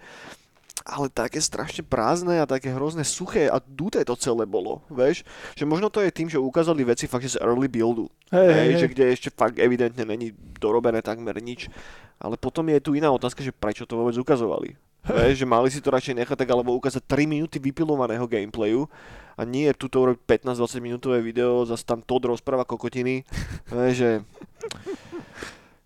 ale 0.85 1.09
také 1.09 1.41
strašne 1.41 1.81
prázdne 1.81 2.37
a 2.37 2.49
také 2.49 2.69
hrozné 2.69 3.01
suché 3.07 3.49
a 3.49 3.57
duté 3.63 4.03
to 4.05 4.13
celé 4.19 4.45
bolo, 4.45 4.83
vieš, 4.91 5.23
že 5.55 5.65
možno 5.65 5.89
to 5.89 6.03
je 6.03 6.11
tým, 6.11 6.27
že 6.27 6.37
ukázali 6.37 6.83
veci 6.85 7.07
fakt, 7.07 7.25
že 7.25 7.39
z 7.39 7.41
early 7.41 7.71
buildu, 7.71 8.11
Hej, 8.29 8.49
hej, 8.49 8.67
hej, 8.69 8.73
že 8.77 8.87
kde 8.91 9.03
ešte 9.09 9.29
fakt 9.31 9.57
evidentne 9.57 10.03
není 10.03 10.35
dorobené 10.59 10.99
takmer 11.01 11.37
nič, 11.39 11.71
ale 12.19 12.35
potom 12.35 12.67
je 12.69 12.79
tu 12.81 12.93
iná 12.93 13.09
otázka, 13.11 13.43
že 13.43 13.55
prečo 13.55 13.87
to 13.87 13.97
vôbec 13.97 14.15
ukazovali. 14.17 14.75
Vieš, 15.05 15.37
že 15.37 15.45
mali 15.45 15.69
si 15.69 15.77
to 15.77 15.93
radšej 15.93 16.17
nechať 16.17 16.33
tak, 16.33 16.49
alebo 16.49 16.73
ukázať 16.73 17.05
3 17.05 17.29
minúty 17.29 17.61
vypilovaného 17.61 18.25
gameplayu 18.25 18.89
a 19.35 19.41
nie 19.43 19.67
tuto 19.75 19.99
urobiť 20.03 20.47
15-20 20.47 20.79
minútové 20.79 21.19
video, 21.19 21.67
zase 21.67 21.83
tam 21.83 21.99
Todd 21.99 22.23
rozpráva 22.27 22.63
kokotiny. 22.63 23.27
Že... 23.99 24.23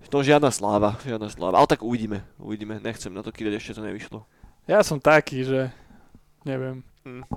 No 0.09 0.25
žiadna 0.25 0.49
sláva, 0.49 0.97
žiadna 1.05 1.29
sláva. 1.29 1.61
Ale 1.61 1.69
tak 1.69 1.85
uvidíme, 1.85 2.25
uvidíme. 2.41 2.81
Nechcem 2.81 3.13
na 3.13 3.21
to 3.21 3.29
kýdať, 3.29 3.61
ešte 3.61 3.77
to 3.77 3.85
nevyšlo. 3.85 4.25
Ja 4.65 4.81
som 4.81 4.97
taký, 4.97 5.45
že 5.45 5.69
neviem. 6.41 6.81
Hm. 7.05 7.29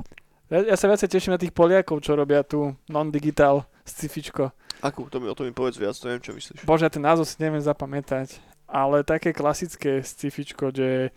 Ja, 0.48 0.72
ja 0.72 0.76
sa 0.80 0.88
viacej 0.88 1.08
teším 1.12 1.36
na 1.36 1.40
tých 1.40 1.52
Poliakov, 1.52 2.00
čo 2.00 2.16
robia 2.16 2.40
tu 2.40 2.72
non-digital 2.88 3.68
scifičko. 3.84 4.56
Akú? 4.80 5.04
To 5.12 5.20
mi, 5.20 5.28
o 5.28 5.36
tom 5.36 5.48
mi 5.48 5.52
povedz 5.52 5.76
viac, 5.76 5.96
to 6.00 6.08
neviem, 6.08 6.24
čo 6.24 6.32
myslíš. 6.32 6.64
Bože, 6.64 6.88
ja 6.88 6.92
ten 6.92 7.04
názov 7.04 7.28
si 7.28 7.36
neviem 7.44 7.60
zapamätať. 7.60 8.40
Ale 8.72 9.04
také 9.04 9.36
klasické 9.36 10.00
scifičko, 10.00 10.72
že 10.72 11.12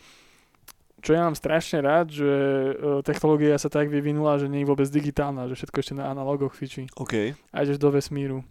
čo 1.06 1.14
ja 1.14 1.22
mám 1.22 1.38
strašne 1.38 1.86
rád, 1.86 2.10
že 2.10 2.26
e, 2.26 3.06
technológia 3.06 3.62
sa 3.62 3.70
tak 3.70 3.94
vyvinula, 3.94 4.42
že 4.42 4.50
nie 4.50 4.66
je 4.66 4.70
vôbec 4.74 4.90
digitálna, 4.90 5.46
že 5.46 5.54
všetko 5.54 5.78
ešte 5.78 5.94
na 5.94 6.10
analogoch 6.10 6.58
fičí. 6.58 6.90
OK. 6.98 7.38
A 7.54 7.56
ideš 7.62 7.78
do 7.78 7.94
vesmíru. 7.94 8.42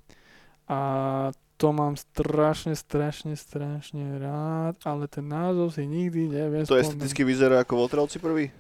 A 0.70 1.34
to 1.58 1.74
mám 1.74 1.98
strašne, 1.98 2.78
strašne, 2.78 3.34
strašne 3.34 4.22
rád, 4.22 4.78
ale 4.86 5.10
ten 5.10 5.26
názov 5.26 5.74
si 5.74 5.82
nikdy 5.82 6.30
neviem 6.30 6.62
To 6.62 6.78
spomenúť. 6.78 6.94
esteticky 6.94 7.26
vyzerá 7.26 7.66
ako 7.66 7.74
Votrelci 7.74 8.22
prvý? 8.22 8.54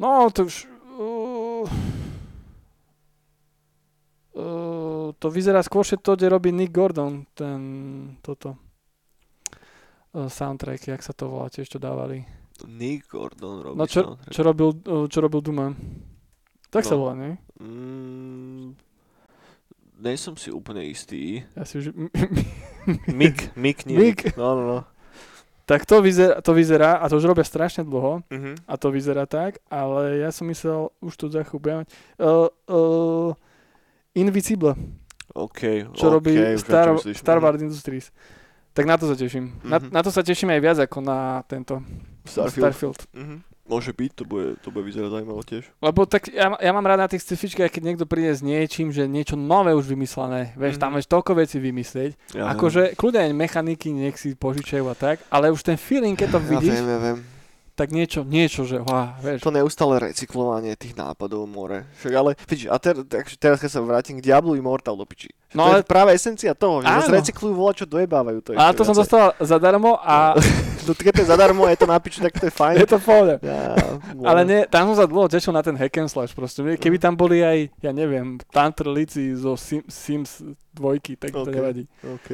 No, 0.00 0.32
to 0.32 0.48
už... 0.48 0.64
Uh, 0.96 1.68
uh, 4.32 5.12
to 5.20 5.28
vyzerá 5.28 5.60
skôr 5.60 5.84
to, 5.84 6.16
kde 6.16 6.32
robí 6.32 6.48
Nick 6.56 6.72
Gordon, 6.72 7.28
ten, 7.36 7.60
toto 8.24 8.56
uh, 10.16 10.24
soundtrack, 10.24 10.96
jak 10.96 11.04
sa 11.04 11.12
to 11.12 11.28
volá, 11.28 11.52
tiež 11.52 11.68
to 11.68 11.76
dávali. 11.76 12.39
Nick 12.66 13.08
Gordon 13.08 13.62
robí 13.62 13.76
No 13.76 13.84
čo, 13.84 14.00
soundtrack. 14.04 14.30
čo 14.30 14.40
robil, 14.42 14.68
uh, 14.84 15.06
čo 15.06 15.18
robil 15.18 15.40
Duma? 15.40 15.66
Tak 16.68 16.82
sa 16.82 16.94
No. 16.94 17.00
volá, 17.00 17.12
nie? 17.14 17.32
Mm, 17.56 18.74
nejsem 19.96 20.34
si 20.34 20.48
úplne 20.48 20.84
istý. 20.84 21.42
Ja 21.52 21.62
si 21.62 21.78
už... 21.78 21.92
Mick, 23.10 23.52
Mick, 23.54 23.84
nie. 23.84 23.96
Mick. 23.96 24.32
No, 24.34 24.54
no, 24.54 24.62
no. 24.64 24.78
tak 25.64 25.84
to 25.84 26.00
vyzerá, 26.00 26.40
to 26.40 26.50
vyzerá, 26.50 26.98
a 26.98 27.06
to 27.06 27.14
už 27.14 27.26
robia 27.26 27.42
strašne 27.42 27.82
dlho, 27.82 28.26
Mhm. 28.26 28.66
a 28.66 28.74
to 28.74 28.90
vyzerá 28.90 29.22
tak, 29.22 29.62
ale 29.66 30.18
ja 30.18 30.30
som 30.30 30.42
myslel, 30.44 30.90
už 30.98 31.14
to 31.14 31.26
za 31.26 31.42
chvíľu 31.42 31.60
budem 31.60 31.76
mať, 31.78 31.88
uh, 32.18 32.50
uh, 32.66 33.30
Invisible. 34.12 34.74
OK, 35.30 35.86
čo 35.94 36.06
OK, 36.06 36.12
robí 36.12 36.34
Star. 36.58 36.90
Star. 37.14 37.38
Wars 37.38 37.62
Industries. 37.62 38.10
Tak 38.80 38.88
na 38.88 38.96
to 38.96 39.04
sa 39.04 39.14
teším. 39.14 39.44
Na, 39.62 39.76
Mhm. 39.76 39.92
na 39.92 40.00
to 40.00 40.08
sa 40.08 40.22
teším 40.22 40.48
aj 40.50 40.60
viac 40.60 40.78
ako 40.80 40.98
na 40.98 41.18
tento 41.44 41.84
Starfield. 42.24 42.64
Starfield. 42.64 43.00
Mhm. 43.12 43.36
Môže 43.66 43.94
byť, 43.94 44.10
to 44.12 44.24
bude, 44.24 44.58
to 44.58 44.74
bude 44.74 44.82
vyzerať 44.82 45.14
zaujímavo 45.14 45.46
tiež. 45.46 45.62
Lebo 45.78 46.02
tak 46.02 46.26
ja, 46.26 46.50
ja 46.52 46.70
mám 46.70 46.82
rád 46.82 46.98
na 46.98 47.08
tých 47.08 47.22
scifičkách, 47.22 47.70
keď 47.70 47.82
niekto 47.84 48.02
príde 48.02 48.34
s 48.34 48.42
niečím, 48.42 48.90
že 48.90 49.06
niečo 49.06 49.38
nové 49.38 49.70
už 49.70 49.86
vymyslené. 49.86 50.58
Vieš, 50.58 50.74
Mhm. 50.74 50.80
tam 50.80 50.90
vieš 50.92 51.06
toľko 51.06 51.38
vecí 51.38 51.56
vymyslieť. 51.56 52.34
Ja 52.34 52.50
Akože 52.50 52.98
kľudne 52.98 53.30
aj 53.30 53.32
mechaniky 53.32 53.94
nech 53.94 54.18
si 54.18 54.34
požičajú 54.34 54.82
a 54.84 54.98
tak, 54.98 55.22
ale 55.30 55.54
už 55.54 55.62
ten 55.62 55.78
feeling, 55.78 56.18
keď 56.18 56.34
to 56.34 56.40
vidíš, 56.42 56.74
ja 56.74 56.82
viem, 56.82 56.88
ja 56.88 56.98
viem. 57.00 57.18
Tak 57.80 57.88
niečo, 57.90 58.20
niečo, 58.22 58.62
že 58.62 58.76
wow, 58.76 59.16
vieš. 59.16 59.40
To 59.40 59.48
neustále 59.48 59.96
recyklovanie 60.02 60.76
tých 60.76 60.92
nápadov 60.92 61.48
more. 61.48 61.88
Však 61.96 62.12
ale, 62.12 62.36
vidíš, 62.44 62.68
a 62.68 62.76
ter, 62.76 63.00
tak, 63.02 63.24
teraz 63.34 63.56
keď 63.56 63.70
sa 63.70 63.80
vrátim 63.80 64.20
k 64.20 64.22
Diablu 64.22 64.52
Immortal 64.52 64.92
do 64.92 65.02
piči. 65.02 65.32
No 65.50 65.64
to 65.64 65.68
ale- 65.72 65.80
je 65.80 65.88
práve 65.88 66.10
esencia 66.12 66.52
toho, 66.52 66.78
že 66.78 66.86
Áno. 66.86 67.08
recyklujú 67.10 67.56
voľa, 67.56 67.72
čo 67.74 67.84
dojebávajú. 67.84 68.38
To 68.44 68.50
A 68.52 68.70
to 68.70 68.84
som 68.84 68.92
viacej. 68.92 69.00
dostal 69.00 69.24
zadarmo 69.40 69.96
a 69.96 70.36
No, 70.80 70.92
keď 70.96 71.12
to 71.12 71.20
je 71.22 71.28
zadarmo 71.28 71.64
je 71.64 71.76
to 71.76 71.86
na 71.86 71.96
piči, 71.96 72.18
tak 72.18 72.32
to 72.32 72.46
je 72.46 72.52
fajn. 72.52 72.74
je 72.82 72.86
to 72.86 72.98
pohode. 72.98 73.40
Ja, 73.40 73.74
Ale 74.28 74.44
nie, 74.44 74.60
tam 74.66 74.92
som 74.92 74.96
sa 74.98 75.06
dlho 75.06 75.24
tešil 75.26 75.50
na 75.50 75.60
ten 75.60 75.72
hack 75.72 75.96
and 75.96 76.06
slash 76.06 76.30
proste. 76.30 76.60
Keby 76.60 76.96
Mhm. 76.96 77.02
tam 77.02 77.14
boli 77.14 77.40
aj, 77.40 77.58
ja 77.80 77.90
neviem, 77.90 78.36
Tanter 78.46 78.86
Lici 78.86 79.32
zo 79.32 79.56
Sim, 79.56 79.80
Sims 79.86 80.44
dvojky, 80.70 81.16
tak 81.16 81.32
to 81.32 81.42
Ok. 81.42 81.50
nevadí. 81.50 81.84
OK. 82.02 82.28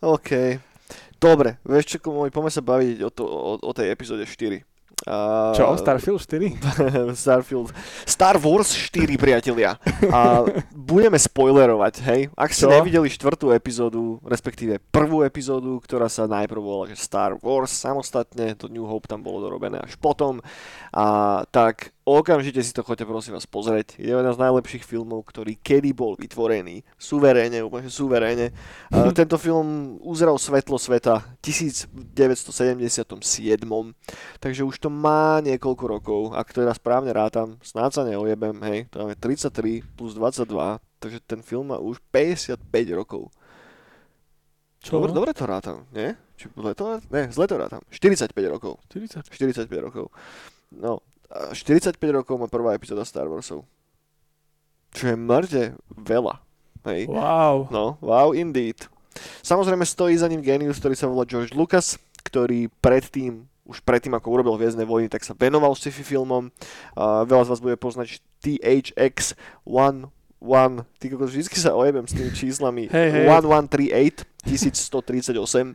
OK. 0.00 0.30
Dobre, 1.26 1.58
vieš 1.66 1.98
čo, 1.98 1.98
môj, 2.14 2.30
poďme 2.30 2.52
sa 2.54 2.62
baviť 2.62 2.98
o, 3.02 3.10
to, 3.10 3.24
o, 3.26 3.52
o 3.58 3.72
tej 3.74 3.90
epizóde 3.90 4.22
4. 4.22 4.62
A... 5.04 5.52
Čo, 5.52 5.76
Starfield 5.76 6.22
4? 6.24 6.56
Starfield. 7.26 7.68
Star 8.08 8.40
Wars 8.40 8.72
4, 8.72 9.18
priatelia. 9.20 9.76
A 10.08 10.46
budeme 10.72 11.20
spoilerovať, 11.20 11.94
hej? 12.08 12.20
Ak 12.32 12.54
ste 12.54 12.70
nevideli 12.70 13.10
štvrtú 13.12 13.52
epizódu, 13.52 14.22
respektíve 14.24 14.80
prvú 14.88 15.20
epizódu, 15.26 15.82
ktorá 15.84 16.08
sa 16.08 16.24
najprv 16.24 16.62
volala 16.62 16.96
Star 16.96 17.36
Wars 17.42 17.74
samostatne, 17.76 18.56
to 18.56 18.72
New 18.72 18.88
Hope 18.88 19.04
tam 19.10 19.20
bolo 19.20 19.44
dorobené 19.44 19.84
až 19.84 20.00
potom, 20.00 20.40
a 20.94 21.42
tak 21.52 21.92
okamžite 22.06 22.62
si 22.62 22.70
to 22.70 22.86
choďte 22.86 23.10
prosím 23.10 23.34
vás 23.34 23.50
pozrieť. 23.50 23.98
Je 23.98 24.14
jeden 24.14 24.30
z 24.30 24.38
najlepších 24.38 24.86
filmov, 24.86 25.26
ktorý 25.26 25.58
kedy 25.58 25.90
bol 25.90 26.14
vytvorený. 26.14 26.86
Suverénne, 26.94 27.66
úplne 27.66 27.90
že 27.90 27.98
suverénne. 27.98 28.54
A 28.94 29.10
tento 29.18 29.34
film 29.42 29.98
uzrel 30.06 30.38
svetlo 30.38 30.78
sveta 30.78 31.26
v 31.42 31.50
1977. 31.50 32.46
Takže 34.38 34.62
už 34.62 34.76
to 34.78 34.88
má 34.88 35.42
niekoľko 35.42 35.84
rokov. 35.90 36.20
Ak 36.38 36.54
to 36.54 36.62
ja 36.62 36.70
správne 36.70 37.10
rátam, 37.10 37.58
snáď 37.66 37.90
sa 37.90 38.02
neojebem, 38.06 38.54
hej, 38.62 38.86
to 38.94 39.02
máme 39.02 39.18
33 39.18 39.82
plus 39.98 40.14
22, 40.14 40.78
takže 41.02 41.18
ten 41.26 41.42
film 41.42 41.74
má 41.74 41.82
už 41.82 41.98
55 42.14 42.62
rokov. 42.94 43.34
Čo? 44.78 45.02
Dobre, 45.02 45.10
dobre 45.10 45.34
to 45.34 45.42
rátam, 45.50 45.82
nie? 45.90 46.14
Či 46.38 46.52
zle 46.54 46.72
to, 46.78 47.02
ne, 47.10 47.26
zle 47.34 47.50
to 47.50 47.58
rátam. 47.58 47.82
45 47.90 48.30
rokov. 48.46 48.78
40. 48.94 49.26
45 49.26 49.66
rokov. 49.82 50.14
No, 50.70 51.02
45 51.30 51.98
rokov 52.12 52.34
má 52.38 52.46
prvá 52.46 52.74
epizóda 52.74 53.02
Star 53.02 53.26
Warsov. 53.26 53.66
Čo 54.94 55.12
je 55.12 55.16
mŕte 55.18 55.62
veľa. 55.92 56.40
Hej. 56.86 57.10
Wow. 57.10 57.66
No, 57.68 57.98
wow, 57.98 58.30
indeed. 58.30 58.86
Samozrejme 59.42 59.82
stojí 59.82 60.14
za 60.14 60.30
ním 60.30 60.44
genius, 60.44 60.78
ktorý 60.78 60.94
sa 60.94 61.10
volá 61.10 61.26
George 61.26 61.56
Lucas, 61.56 61.98
ktorý 62.22 62.70
predtým, 62.78 63.48
už 63.66 63.82
predtým 63.82 64.14
ako 64.14 64.28
urobil 64.30 64.54
Hviezdne 64.54 64.86
vojny, 64.86 65.10
tak 65.10 65.26
sa 65.26 65.34
venoval 65.34 65.74
sci-fi 65.74 66.06
filmom. 66.06 66.52
A 66.94 67.26
veľa 67.26 67.48
z 67.48 67.50
vás 67.50 67.60
bude 67.64 67.76
poznať 67.80 68.22
THX 68.44 69.34
1 69.66 70.14
1, 70.36 70.84
ty 71.00 71.08
kokos, 71.08 71.32
vždycky 71.32 71.56
sa 71.56 71.72
ojebem 71.72 72.04
s 72.04 72.12
tými 72.12 72.30
číslami. 72.36 72.92
Hej, 72.92 73.08
hej. 73.08 73.26
1138, 73.26 74.28
1138, 74.44 75.74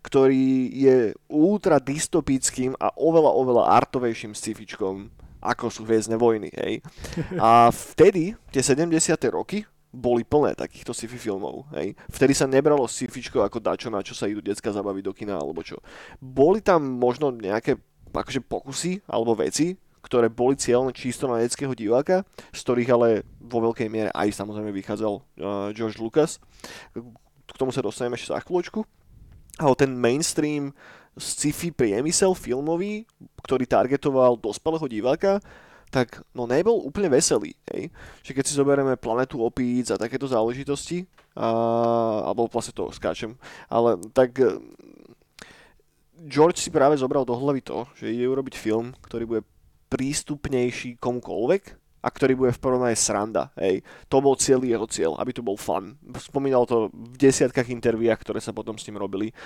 ktorý 0.00 0.72
je 0.72 0.96
ultra 1.28 1.76
dystopickým 1.76 2.72
a 2.80 2.92
oveľa, 2.96 3.30
oveľa 3.36 3.64
artovejším 3.84 4.32
scifičkom, 4.32 5.12
ako 5.40 5.72
sú 5.72 5.84
Hviezdne 5.84 6.16
vojny, 6.20 6.52
hej. 6.52 6.84
A 7.40 7.68
vtedy, 7.72 8.36
tie 8.52 8.62
70. 8.64 8.92
roky, 9.32 9.64
boli 9.90 10.22
plné 10.22 10.54
takýchto 10.54 10.94
sci-fi 10.94 11.18
filmov. 11.18 11.66
Hej. 11.74 11.98
Vtedy 12.06 12.30
sa 12.30 12.46
nebralo 12.46 12.86
sci-fičko 12.86 13.42
ako 13.42 13.58
dačo, 13.58 13.90
na 13.90 14.06
čo 14.06 14.14
sa 14.14 14.30
idú 14.30 14.38
decka 14.38 14.70
zabaviť 14.70 15.02
do 15.02 15.10
kina 15.10 15.34
alebo 15.34 15.66
čo. 15.66 15.82
Boli 16.22 16.62
tam 16.62 16.86
možno 16.86 17.34
nejaké 17.34 17.74
akože 18.14 18.42
pokusy 18.46 19.02
alebo 19.10 19.34
veci, 19.34 19.74
ktoré 20.00 20.30
boli 20.30 20.56
cieľné 20.56 20.94
čisto 20.94 21.28
na 21.28 21.42
detského 21.42 21.74
diváka, 21.74 22.24
z 22.54 22.60
ktorých 22.62 22.90
ale 22.94 23.08
vo 23.42 23.60
veľkej 23.70 23.88
miere 23.90 24.10
aj 24.14 24.32
samozrejme 24.32 24.70
vychádzal 24.72 25.14
uh, 25.18 25.22
George 25.76 25.98
Lucas. 26.00 26.38
K 26.94 27.54
tomu 27.58 27.74
sa 27.74 27.84
dostaneme 27.84 28.14
ešte 28.14 28.30
za 28.30 28.40
chvíľočku. 28.40 28.86
Ale 29.60 29.74
ten 29.76 29.92
mainstream 29.92 30.72
sci-fi 31.20 31.68
priemysel 31.68 32.32
filmový, 32.32 33.04
ktorý 33.44 33.68
targetoval 33.68 34.40
dospelého 34.40 34.88
diváka, 34.88 35.44
tak 35.90 36.22
no 36.32 36.46
nebol 36.46 36.86
úplne 36.86 37.10
veselý. 37.10 37.52
Hej? 37.74 37.90
Že 38.22 38.32
keď 38.40 38.44
si 38.46 38.54
zoberieme 38.54 38.94
planetu 38.94 39.42
opíc 39.42 39.90
a 39.90 40.00
takéto 40.00 40.30
záležitosti, 40.30 41.04
a, 41.34 41.50
alebo 42.30 42.46
vlastne 42.46 42.72
to 42.72 42.94
skáčem, 42.94 43.34
ale 43.66 43.98
tak 44.14 44.38
eh, 44.38 44.56
George 46.30 46.62
si 46.62 46.70
práve 46.70 46.94
zobral 46.96 47.26
do 47.26 47.34
hlavy 47.34 47.60
to, 47.60 47.90
že 47.98 48.14
ide 48.14 48.30
urobiť 48.30 48.54
film, 48.54 48.94
ktorý 49.02 49.24
bude 49.26 49.42
prístupnejší 49.90 51.02
komukoľvek 51.02 51.62
a 52.00 52.08
ktorý 52.08 52.32
bude 52.36 52.52
v 52.56 52.62
prvom 52.62 52.82
aj 52.84 52.96
sranda. 52.96 53.52
Hej. 53.60 53.84
To 54.08 54.24
bol 54.24 54.34
celý 54.40 54.72
jeho 54.72 54.88
cieľ, 54.88 55.12
aby 55.20 55.36
to 55.36 55.44
bol 55.44 55.60
fun. 55.60 56.00
Spomínal 56.16 56.64
to 56.64 56.88
v 56.92 57.16
desiatkách 57.20 57.68
interviách, 57.68 58.20
ktoré 58.24 58.40
sa 58.40 58.56
potom 58.56 58.80
s 58.80 58.88
ním 58.88 58.96
robili. 58.96 59.36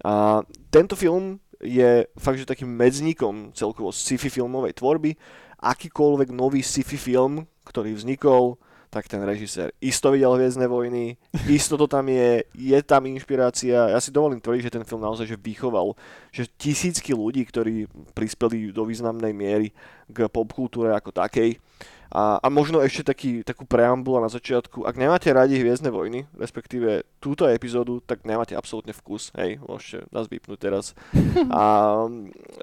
A 0.00 0.40
tento 0.72 0.96
film 0.96 1.36
je 1.60 2.06
fakt, 2.16 2.38
že 2.40 2.48
takým 2.48 2.70
medzníkom 2.70 3.52
celkovo 3.52 3.92
sci-fi 3.92 4.32
filmovej 4.32 4.78
tvorby. 4.78 5.14
Akýkoľvek 5.58 6.28
nový 6.32 6.64
sci-fi 6.64 6.96
film, 6.96 7.44
ktorý 7.66 7.92
vznikol, 7.92 8.56
tak 8.88 9.04
ten 9.04 9.20
režisér 9.20 9.68
isto 9.84 10.08
videl 10.08 10.32
Hviezdne 10.32 10.64
vojny, 10.64 11.20
isto 11.48 11.76
to 11.76 11.84
tam 11.84 12.08
je, 12.08 12.44
je 12.56 12.78
tam 12.80 13.04
inšpirácia. 13.04 13.92
Ja 13.92 14.00
si 14.00 14.08
dovolím 14.08 14.40
tvrdiť, 14.40 14.68
že 14.68 14.74
ten 14.80 14.84
film 14.84 15.04
naozaj 15.04 15.28
že 15.28 15.36
vychoval 15.36 15.92
že 16.32 16.48
tisícky 16.56 17.12
ľudí, 17.12 17.44
ktorí 17.44 17.88
prispeli 18.16 18.72
do 18.72 18.88
významnej 18.88 19.32
miery 19.36 19.68
k 20.08 20.28
popkultúre 20.28 20.96
ako 20.96 21.12
takej. 21.12 21.60
A, 22.08 22.40
a 22.40 22.48
možno 22.48 22.80
ešte 22.80 23.12
taký, 23.12 23.44
takú 23.44 23.68
preambula 23.68 24.24
na 24.24 24.32
začiatku. 24.32 24.88
Ak 24.88 24.96
nemáte 24.96 25.28
radi 25.28 25.60
Hviezdne 25.60 25.92
vojny, 25.92 26.24
respektíve 26.40 27.04
túto 27.20 27.44
epizódu, 27.44 28.00
tak 28.00 28.24
nemáte 28.24 28.56
absolútne 28.56 28.96
vkus. 28.96 29.28
Hej, 29.36 29.60
môžete 29.60 30.08
nás 30.08 30.24
vypnúť 30.24 30.58
teraz. 30.58 30.96
A, 31.48 32.04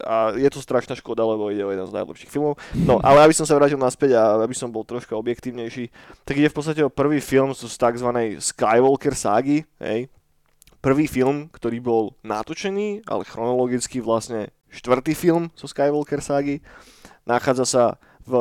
a 0.06 0.16
je 0.38 0.50
to 0.52 0.62
strašná 0.62 0.94
škoda, 0.96 1.26
lebo 1.26 1.50
ide 1.50 1.66
o 1.66 1.72
jeden 1.74 1.88
z 1.88 1.96
najlepších 1.96 2.32
filmov. 2.32 2.60
No, 2.76 3.02
ale 3.02 3.26
aby 3.26 3.34
som 3.34 3.48
sa 3.48 3.58
vrátil 3.58 3.80
naspäť 3.80 4.16
a 4.16 4.40
aby 4.40 4.54
som 4.54 4.70
bol 4.70 4.86
troška 4.86 5.18
objektívnejší, 5.18 5.90
tak 6.24 6.38
ide 6.38 6.52
v 6.52 6.56
podstate 6.56 6.82
o 6.86 6.92
prvý 6.92 7.20
film 7.20 7.52
z 7.56 7.66
tzv. 7.66 8.10
Skywalker 8.40 9.16
ságy. 9.16 9.66
Hej. 9.82 10.12
Prvý 10.80 11.10
film, 11.10 11.50
ktorý 11.50 11.82
bol 11.82 12.04
natočený, 12.22 13.10
ale 13.10 13.26
chronologicky 13.26 14.00
vlastne 14.04 14.54
štvrtý 14.70 15.18
film 15.18 15.50
zo 15.56 15.66
Skywalker 15.66 16.22
ságy. 16.22 16.62
Nachádza 17.26 17.66
sa 17.66 17.84
v 18.28 18.34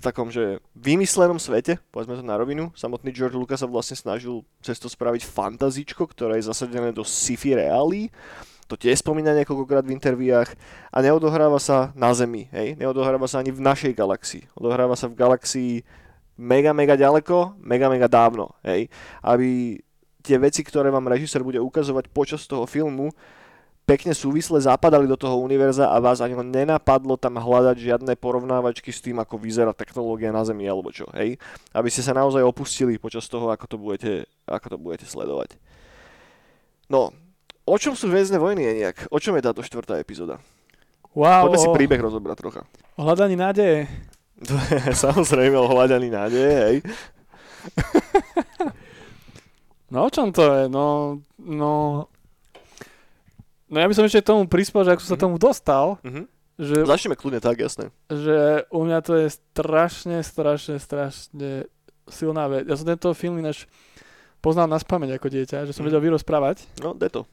takom, 0.00 0.28
že 0.28 0.60
vymyslenom 0.76 1.40
svete, 1.40 1.80
povedzme 1.90 2.16
to 2.16 2.24
na 2.24 2.36
rovinu. 2.36 2.70
Samotný 2.76 3.10
George 3.12 3.36
Lucas 3.36 3.64
sa 3.64 3.68
vlastne 3.68 3.96
snažil 3.96 4.44
cez 4.60 4.76
to 4.76 4.86
spraviť 4.86 5.24
fantazičko, 5.24 6.04
ktoré 6.12 6.38
je 6.38 6.48
zasadené 6.48 6.92
do 6.92 7.02
sci-fi 7.02 7.56
reálí. 7.56 8.12
To 8.66 8.74
tiež 8.74 8.98
spomína 8.98 9.30
niekoľkokrát 9.38 9.86
v 9.86 9.94
interviách 9.94 10.58
a 10.90 10.98
neodohráva 10.98 11.62
sa 11.62 11.94
na 11.94 12.10
Zemi, 12.10 12.50
hej? 12.50 12.74
neodohráva 12.74 13.30
sa 13.30 13.38
ani 13.38 13.54
v 13.54 13.62
našej 13.62 13.94
galaxii. 13.94 14.42
Odohráva 14.58 14.98
sa 14.98 15.06
v 15.06 15.14
galaxii 15.14 15.72
mega, 16.34 16.74
mega 16.74 16.98
ďaleko, 16.98 17.62
mega, 17.62 17.86
mega 17.86 18.10
dávno, 18.10 18.58
hej? 18.66 18.90
Aby 19.22 19.78
tie 20.26 20.36
veci, 20.42 20.66
ktoré 20.66 20.90
vám 20.90 21.06
režisér 21.06 21.46
bude 21.46 21.62
ukazovať 21.62 22.10
počas 22.10 22.42
toho 22.50 22.66
filmu, 22.66 23.14
pekne 23.86 24.12
súvisle 24.12 24.58
zapadali 24.58 25.06
do 25.06 25.14
toho 25.14 25.38
univerza 25.38 25.86
a 25.86 26.02
vás 26.02 26.18
ani 26.18 26.34
len 26.34 26.50
nenapadlo 26.50 27.14
tam 27.14 27.38
hľadať 27.38 27.78
žiadne 27.78 28.12
porovnávačky 28.18 28.90
s 28.90 28.98
tým, 28.98 29.22
ako 29.22 29.38
vyzerá 29.38 29.70
technológia 29.70 30.34
na 30.34 30.42
Zemi 30.42 30.66
alebo 30.66 30.90
čo, 30.90 31.06
hej? 31.14 31.38
Aby 31.70 31.88
ste 31.94 32.02
sa 32.02 32.10
naozaj 32.10 32.42
opustili 32.42 32.98
počas 32.98 33.30
toho, 33.30 33.54
ako 33.54 33.64
to 33.70 33.76
budete, 33.78 34.12
ako 34.50 34.66
to 34.74 34.76
budete 34.76 35.06
sledovať. 35.06 35.54
No, 36.90 37.14
o 37.62 37.76
čom 37.78 37.94
sú 37.94 38.10
Hviezdne 38.10 38.42
vojny, 38.42 38.66
nejak? 38.66 39.06
O 39.14 39.22
čom 39.22 39.38
je 39.38 39.46
táto 39.46 39.62
štvrtá 39.62 40.02
epizóda? 40.02 40.42
Wow, 41.14 41.48
Poďme 41.48 41.62
si 41.62 41.70
príbeh 41.70 42.02
rozobrať 42.02 42.36
trocha. 42.42 42.62
o 42.98 43.06
hľadaní 43.06 43.38
nádeje. 43.38 43.86
Samozrejme 45.06 45.56
o 45.56 45.70
hľadaní 45.70 46.10
nádeje, 46.10 46.54
hej? 46.58 46.76
No 49.86 50.06
o 50.06 50.10
čom 50.10 50.34
to 50.34 50.42
je? 50.42 50.62
No, 50.66 51.18
no... 51.38 52.06
No 53.66 53.76
ja 53.76 53.84
by 53.84 53.92
som 53.92 54.04
ešte 54.04 54.20
k 54.20 54.28
tomu 54.28 54.44
prispel, 54.44 54.80
že 54.80 54.92
ako 54.92 55.00
som 55.00 55.10
sa 55.10 55.18
Mhm. 55.18 55.24
tomu 55.24 55.36
dostal, 55.36 55.98
Mhm. 56.00 56.22
že, 56.56 56.74
Začneme 56.84 57.14
kľudne 57.14 57.38
tak, 57.38 57.56
jasné. 57.56 57.90
že 58.06 58.36
u 58.68 58.80
mňa 58.80 58.98
to 59.00 59.12
je 59.16 59.26
strašne, 59.28 60.16
strašne, 60.20 60.76
strašne 60.76 61.66
silná 62.06 62.46
vec. 62.46 62.64
Ja 62.64 62.74
som 62.74 62.86
tento 62.86 63.10
film 63.12 63.36
ináč 63.36 63.66
poznal 64.38 64.64
na 64.64 64.76
spameň 64.76 65.18
ako 65.18 65.26
dieťa, 65.28 65.66
že 65.66 65.72
som 65.72 65.82
Mhm. 65.82 65.88
vedel 65.90 66.00
vyrozprávať, 66.06 66.62
No, 66.78 66.94
de 66.94 67.08
to. 67.08 67.26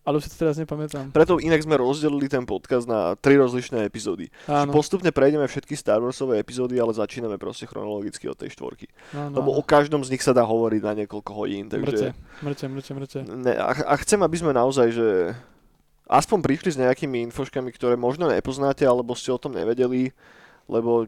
ale 0.00 0.16
už 0.16 0.24
si 0.24 0.30
to 0.30 0.38
teraz 0.38 0.54
nepamätám. 0.54 1.10
Preto 1.10 1.36
inak 1.36 1.58
sme 1.58 1.74
rozdelili 1.74 2.30
ten 2.30 2.46
podcast 2.46 2.86
na 2.86 3.12
tri 3.14 3.34
rozlišné 3.34 3.82
epizódy. 3.82 4.30
Áno, 4.46 4.70
Postupne 4.70 5.10
prejdeme 5.10 5.42
všetky 5.44 5.74
Star 5.74 5.98
Warsové 5.98 6.38
epizódy, 6.38 6.78
ale 6.78 6.94
začíname 6.94 7.34
proste 7.36 7.66
chronologicky 7.66 8.24
od 8.24 8.38
tej 8.38 8.54
štvorky. 8.54 8.86
áno, 9.12 9.34
Lebo 9.34 9.50
o 9.50 9.58
áno. 9.58 9.66
každom 9.66 10.00
z 10.00 10.14
nich 10.14 10.22
sa 10.22 10.30
dá 10.30 10.46
hovoriť 10.46 10.80
na 10.80 10.94
niekoľko 10.96 11.30
hodín, 11.34 11.66
takže... 11.66 12.14
mŕte, 12.40 12.70
mŕte, 12.70 12.90
mŕte. 12.94 13.18
Ne, 13.26 13.52
a, 13.52 13.74
a 13.84 13.94
chcem, 13.98 14.22
aby 14.22 14.36
sme 14.38 14.54
naozaj, 14.54 14.86
že 14.88 15.34
aspoň 16.06 16.38
prišli 16.42 16.70
s 16.74 16.80
nejakými 16.80 17.26
infoškami, 17.30 17.70
ktoré 17.74 17.94
možno 17.98 18.30
nepoznáte, 18.30 18.86
alebo 18.86 19.14
ste 19.18 19.34
o 19.34 19.38
tom 19.38 19.54
nevedeli, 19.54 20.10
lebo 20.66 21.06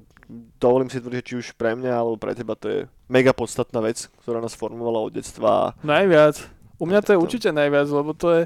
dovolím 0.59 0.91
si 0.91 1.03
tvrdiť, 1.03 1.25
či 1.25 1.35
už 1.39 1.47
pre 1.55 1.75
mňa, 1.75 1.93
alebo 1.95 2.15
pre 2.21 2.35
teba 2.35 2.55
to 2.55 2.67
je 2.69 2.81
mega 3.09 3.35
podstatná 3.35 3.83
vec, 3.83 4.07
ktorá 4.23 4.39
nás 4.39 4.55
formovala 4.55 5.03
od 5.03 5.15
detstva. 5.15 5.75
Najviac. 5.83 6.47
U 6.79 6.87
mňa 6.87 7.01
to 7.03 7.11
je 7.15 7.19
určite 7.19 7.51
najviac, 7.51 7.89
lebo 7.91 8.15
to 8.15 8.29
je... 8.35 8.43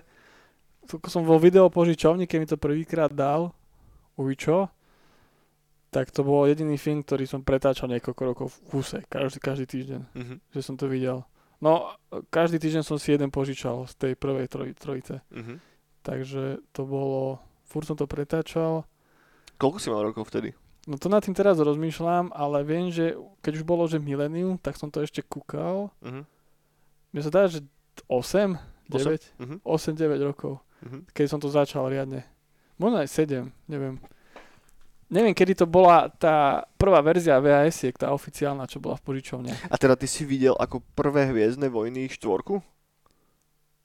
Ako 0.83 1.09
som 1.09 1.23
vo 1.23 1.37
video 1.37 1.69
požičovni, 1.69 2.25
keď 2.27 2.39
mi 2.41 2.49
to 2.49 2.57
prvýkrát 2.57 3.13
dal, 3.13 3.53
Uvičo, 4.17 4.69
tak 5.93 6.09
to 6.09 6.25
bol 6.25 6.49
jediný 6.49 6.77
film, 6.81 7.05
ktorý 7.05 7.29
som 7.29 7.45
pretáčal 7.45 7.89
niekoľko 7.93 8.23
rokov 8.25 8.47
v 8.49 8.59
kuse, 8.73 8.99
každý, 9.09 9.39
každý 9.41 9.65
týždeň, 9.69 10.01
Mhm, 10.17 10.35
že 10.53 10.61
som 10.65 10.77
to 10.77 10.89
videl. 10.89 11.25
No, 11.61 11.93
každý 12.33 12.57
týždeň 12.59 12.83
som 12.83 12.97
si 12.97 13.13
jeden 13.13 13.29
požičal 13.29 13.85
z 13.87 13.95
tej 13.95 14.13
prvej 14.17 14.49
troj, 14.49 14.73
trojice. 14.77 15.21
mhm. 15.33 15.72
Takže 16.03 16.61
to 16.75 16.83
bolo... 16.83 17.39
Furt 17.65 17.89
som 17.89 17.97
to 17.97 18.05
pretáčal. 18.05 18.85
Koľko 19.57 19.79
si 19.81 19.89
mal 19.89 20.05
rokov 20.05 20.29
vtedy? 20.29 20.53
No 20.85 20.99
to 20.99 21.07
nad 21.07 21.23
tým 21.23 21.33
teraz 21.33 21.57
rozmýšľam, 21.63 22.35
ale 22.35 22.67
viem, 22.67 22.91
že 22.91 23.15
keď 23.41 23.63
už 23.63 23.65
bolo, 23.65 23.87
že 23.87 24.03
milenium, 24.03 24.59
tak 24.59 24.75
som 24.75 24.91
to 24.91 25.01
ešte 25.01 25.23
kúkal. 25.23 25.95
Mhm, 26.03 26.27
Mne 27.13 27.21
sa 27.23 27.31
dá, 27.31 27.47
že 27.47 27.63
8, 28.11 28.59
9, 28.91 29.37
mhm, 29.39 29.57
8-9 29.63 30.21
rokov. 30.27 30.59
mhm. 30.83 31.07
keď 31.15 31.27
som 31.31 31.39
to 31.39 31.47
začal 31.49 31.87
riadne. 31.87 32.27
Možno 32.77 32.99
aj 32.99 33.09
7, 33.09 33.47
neviem. 33.71 34.03
Neviem, 35.13 35.37
kedy 35.37 35.63
to 35.63 35.67
bola 35.69 36.09
tá 36.09 36.65
prvá 36.81 37.05
verzia 37.05 37.37
VHS, 37.37 38.01
tá 38.01 38.17
oficiálna, 38.17 38.65
čo 38.65 38.81
bola 38.81 38.97
v 38.97 39.05
požičovne. 39.13 39.53
A 39.69 39.77
teda 39.77 39.93
ty 39.93 40.09
si 40.09 40.25
videl 40.25 40.57
ako 40.57 40.81
prvé 40.97 41.29
Hviezdne 41.29 41.69
vojny 41.69 42.09
štvorku? 42.09 42.65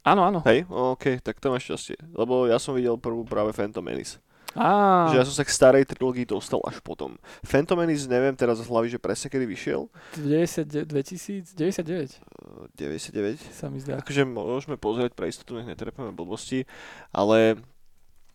Áno, 0.07 0.21
áno. 0.23 0.39
Hej, 0.47 0.63
OK, 0.71 1.19
tak 1.19 1.43
to 1.43 1.51
máš 1.51 1.67
šťastie. 1.67 1.99
Lebo 2.15 2.47
ja 2.47 2.55
som 2.55 2.71
videl 2.71 2.95
prvú 2.95 3.27
práve 3.27 3.51
Phantom 3.51 3.83
Menace. 3.83 4.23
Á, 4.55 5.11
Že 5.11 5.15
ja 5.19 5.25
som 5.27 5.35
sa 5.35 5.43
k 5.45 5.51
starej 5.51 5.83
trilógii 5.85 6.23
dostal 6.23 6.63
až 6.63 6.79
potom. 6.79 7.19
Phantom 7.43 7.77
Menace 7.77 8.07
neviem 8.07 8.33
teraz 8.33 8.57
z 8.57 8.65
hlavy, 8.65 8.87
že 8.89 8.97
presne 8.97 9.27
kedy 9.27 9.45
vyšiel. 9.45 9.91
90, 10.15 10.87
2000, 10.87 11.53
99 11.53 12.23
Uh, 12.47 12.65
99. 12.73 13.37
sa 13.51 13.67
mi 13.67 13.83
zdá. 13.83 13.99
Akože 13.99 14.23
môžeme 14.23 14.79
pozrieť 14.79 15.11
pre 15.13 15.27
istotu, 15.27 15.59
nech 15.59 15.67
netrepeme 15.67 16.15
blbosti, 16.15 16.63
ale 17.11 17.59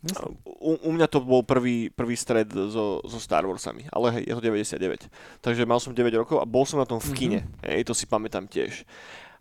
Myslím. 0.04 0.36
u, 0.44 0.72
u 0.78 0.90
mňa 0.92 1.06
to 1.08 1.24
bol 1.24 1.40
prvý, 1.42 1.88
prvý 1.90 2.14
stred 2.14 2.52
so, 2.70 3.00
so 3.02 3.18
Star 3.18 3.42
Warsami, 3.48 3.88
ale 3.90 4.20
hej, 4.20 4.22
je 4.30 4.34
to 4.36 4.42
99. 4.44 5.08
Takže 5.40 5.62
mal 5.64 5.80
som 5.80 5.96
9 5.96 6.06
rokov 6.12 6.38
a 6.38 6.46
bol 6.46 6.62
som 6.68 6.78
na 6.78 6.86
tom 6.86 7.00
v 7.00 7.10
kine, 7.16 7.40
hej, 7.64 7.82
to 7.82 7.96
si 7.96 8.04
pamätám 8.04 8.44
tiež. 8.46 8.84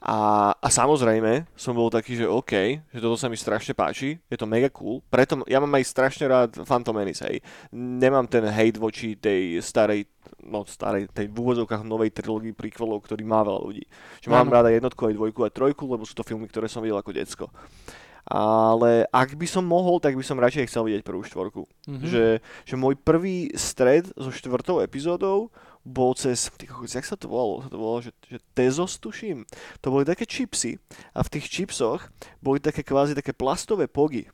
A, 0.01 0.49
a 0.57 0.67
samozrejme 0.73 1.45
som 1.53 1.77
bol 1.77 1.93
taký, 1.93 2.17
že 2.17 2.25
OK, 2.25 2.81
že 2.89 2.97
toto 2.97 3.13
sa 3.21 3.29
mi 3.29 3.37
strašne 3.37 3.77
páči, 3.77 4.17
je 4.17 4.37
to 4.37 4.49
mega 4.49 4.65
cool, 4.73 5.05
preto 5.13 5.45
ja 5.45 5.61
mám 5.61 5.77
aj 5.77 5.85
strašne 5.85 6.25
rád 6.25 6.57
Phantom 6.65 6.97
Menace, 6.97 7.21
hej. 7.21 7.37
Nemám 7.69 8.25
ten 8.25 8.41
hate 8.49 8.81
voči 8.81 9.13
tej 9.13 9.61
starej, 9.61 10.09
no 10.41 10.65
starej, 10.65 11.05
tej 11.13 11.29
v 11.29 11.37
úvodzovkách 11.37 11.85
novej 11.85 12.09
trilógii 12.17 12.57
prequelov, 12.57 13.05
ktorý 13.05 13.21
má 13.21 13.45
veľa 13.45 13.61
ľudí. 13.61 13.85
Že 14.25 14.33
mám 14.33 14.49
Áno. 14.49 14.53
rád 14.57 14.73
aj 14.73 14.81
jednotku, 14.81 15.01
aj 15.05 15.15
dvojku, 15.21 15.39
aj 15.45 15.53
trojku, 15.53 15.83
lebo 15.85 16.01
sú 16.01 16.17
to 16.17 16.25
filmy, 16.25 16.49
ktoré 16.49 16.65
som 16.65 16.81
videl 16.81 16.97
ako 16.97 17.13
decko. 17.13 17.45
Ale 18.25 19.09
ak 19.09 19.33
by 19.37 19.47
som 19.49 19.65
mohol, 19.65 19.97
tak 19.97 20.13
by 20.13 20.21
som 20.25 20.37
radšej 20.37 20.69
chcel 20.69 20.85
vidieť 20.85 21.05
prvú 21.05 21.21
štvorku. 21.25 21.69
Mhm. 21.85 22.05
Že, 22.09 22.25
že 22.41 22.75
môj 22.77 22.97
prvý 22.97 23.53
stred 23.53 24.09
so 24.17 24.33
štvrtou 24.33 24.81
epizódou 24.81 25.53
bol 25.81 26.13
cez, 26.13 26.49
jak 26.87 27.03
sa 27.03 27.17
to 27.17 27.25
volalo? 27.25 27.65
To 27.67 27.75
volalo, 27.75 28.01
že, 28.01 28.11
že 28.25 28.37
Tezos 28.53 28.97
tuším. 28.97 29.45
To 29.79 29.89
boli 29.89 30.03
také 30.03 30.23
čipsy 30.23 30.77
a 31.11 31.21
v 31.21 31.31
tých 31.31 31.49
čipsoch 31.49 32.05
boli 32.37 32.57
také 32.57 32.81
kvázi 32.81 33.13
také 33.13 33.33
plastové 33.33 33.85
pogy. 33.85 34.29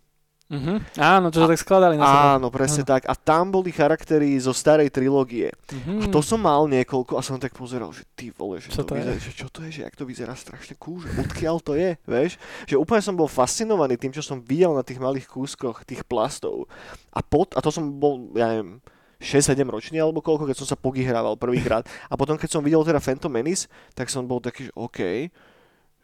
Mhm. 0.48 0.96
Áno, 0.96 1.28
čo 1.28 1.44
sa 1.44 1.52
tak 1.52 1.60
skladali 1.60 2.00
na 2.00 2.08
seba. 2.08 2.40
Áno, 2.40 2.48
presne 2.48 2.88
tak. 2.88 3.04
A 3.04 3.20
tam 3.20 3.52
boli 3.52 3.68
charaktery 3.68 4.40
zo 4.40 4.56
starej 4.56 4.88
trilógie. 4.88 5.52
A 5.52 5.76
Mhm. 5.76 6.08
to 6.08 6.24
som 6.24 6.40
mal 6.40 6.64
niekoľko 6.68 7.20
a 7.20 7.22
som 7.22 7.36
tak 7.36 7.52
pozeral, 7.52 7.92
že 7.92 8.08
ty 8.16 8.32
vole, 8.32 8.64
že, 8.64 8.72
Čo 8.72 8.88
to 8.88 8.88
to 8.88 8.94
je? 8.96 9.04
vyzerá, 9.04 9.18
že 9.20 9.32
čo 9.36 9.48
to 9.52 9.60
je, 9.68 9.72
že 9.76 9.82
jak 9.84 9.96
to 9.96 10.08
vyzerá 10.08 10.40
strašne 10.40 10.80
cool, 10.80 11.04
že 11.04 11.12
odkiaľ 11.20 11.60
to 11.60 11.76
je, 11.76 12.00
vieš? 12.08 12.40
Že 12.64 12.80
úplne 12.80 13.04
som 13.04 13.20
bol 13.20 13.28
fascinovaný 13.28 14.00
tým, 14.00 14.16
čo 14.16 14.24
som 14.24 14.40
videl 14.40 14.72
na 14.72 14.88
tých 14.88 15.04
malých 15.04 15.28
kúskoch 15.28 15.84
tých 15.84 16.08
plastov. 16.08 16.72
A, 17.12 17.20
pot, 17.20 17.52
a 17.52 17.60
to 17.60 17.68
som 17.68 18.00
bol, 18.00 18.32
ja 18.32 18.48
neviem, 18.48 18.80
6-7 19.18 19.66
ročný 19.66 19.98
alebo 19.98 20.22
koľko, 20.22 20.50
keď 20.50 20.58
som 20.62 20.68
sa 20.70 20.78
pogy 20.78 21.06
hrával 21.06 21.38
prvýkrát. 21.38 21.86
A 22.10 22.14
potom, 22.14 22.38
keď 22.38 22.58
som 22.58 22.62
videl 22.62 22.82
teda 22.86 23.02
Phantom 23.02 23.32
Menace, 23.34 23.66
tak 23.98 24.14
som 24.14 24.26
bol 24.26 24.38
taký, 24.38 24.70
že 24.70 24.74
OK, 24.78 25.00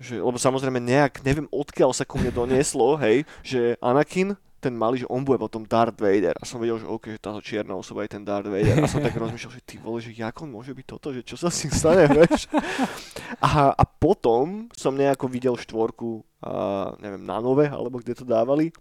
že, 0.02 0.16
lebo 0.20 0.36
samozrejme 0.36 0.82
nejak, 0.82 1.24
neviem 1.24 1.48
odkiaľ 1.54 1.96
sa 1.96 2.04
ku 2.04 2.18
mne 2.20 2.34
donieslo, 2.34 2.98
hej, 3.06 3.24
že 3.46 3.78
Anakin, 3.80 4.36
ten 4.64 4.80
malý, 4.80 5.04
že 5.04 5.12
on 5.12 5.28
bude 5.28 5.36
potom 5.36 5.68
Darth 5.68 6.00
Vader. 6.00 6.40
A 6.40 6.48
som 6.48 6.56
vedel, 6.56 6.80
že 6.80 6.88
OK, 6.88 7.12
že 7.12 7.20
táto 7.20 7.44
čierna 7.44 7.76
osoba 7.76 8.08
je 8.08 8.16
ten 8.16 8.24
Darth 8.24 8.48
Vader. 8.48 8.80
A 8.80 8.88
som 8.88 9.04
tak 9.04 9.20
rozmýšľal, 9.20 9.60
že 9.60 9.68
ty 9.68 9.76
vole, 9.76 10.00
že 10.00 10.16
jak 10.16 10.40
on 10.40 10.56
môže 10.56 10.72
byť 10.72 10.86
toto, 10.88 11.12
že 11.12 11.20
čo 11.20 11.36
sa 11.36 11.52
s 11.52 11.68
tým 11.68 11.74
stane, 11.76 12.08
vieš? 12.16 12.48
A, 13.44 13.76
a 13.76 13.84
potom 13.84 14.72
som 14.72 14.96
nejako 14.96 15.28
videl 15.28 15.60
štvorku, 15.60 16.24
a, 16.40 16.96
neviem, 17.04 17.28
na 17.28 17.44
nove, 17.44 17.68
alebo 17.68 18.00
kde 18.00 18.16
to 18.16 18.24
dávali. 18.24 18.72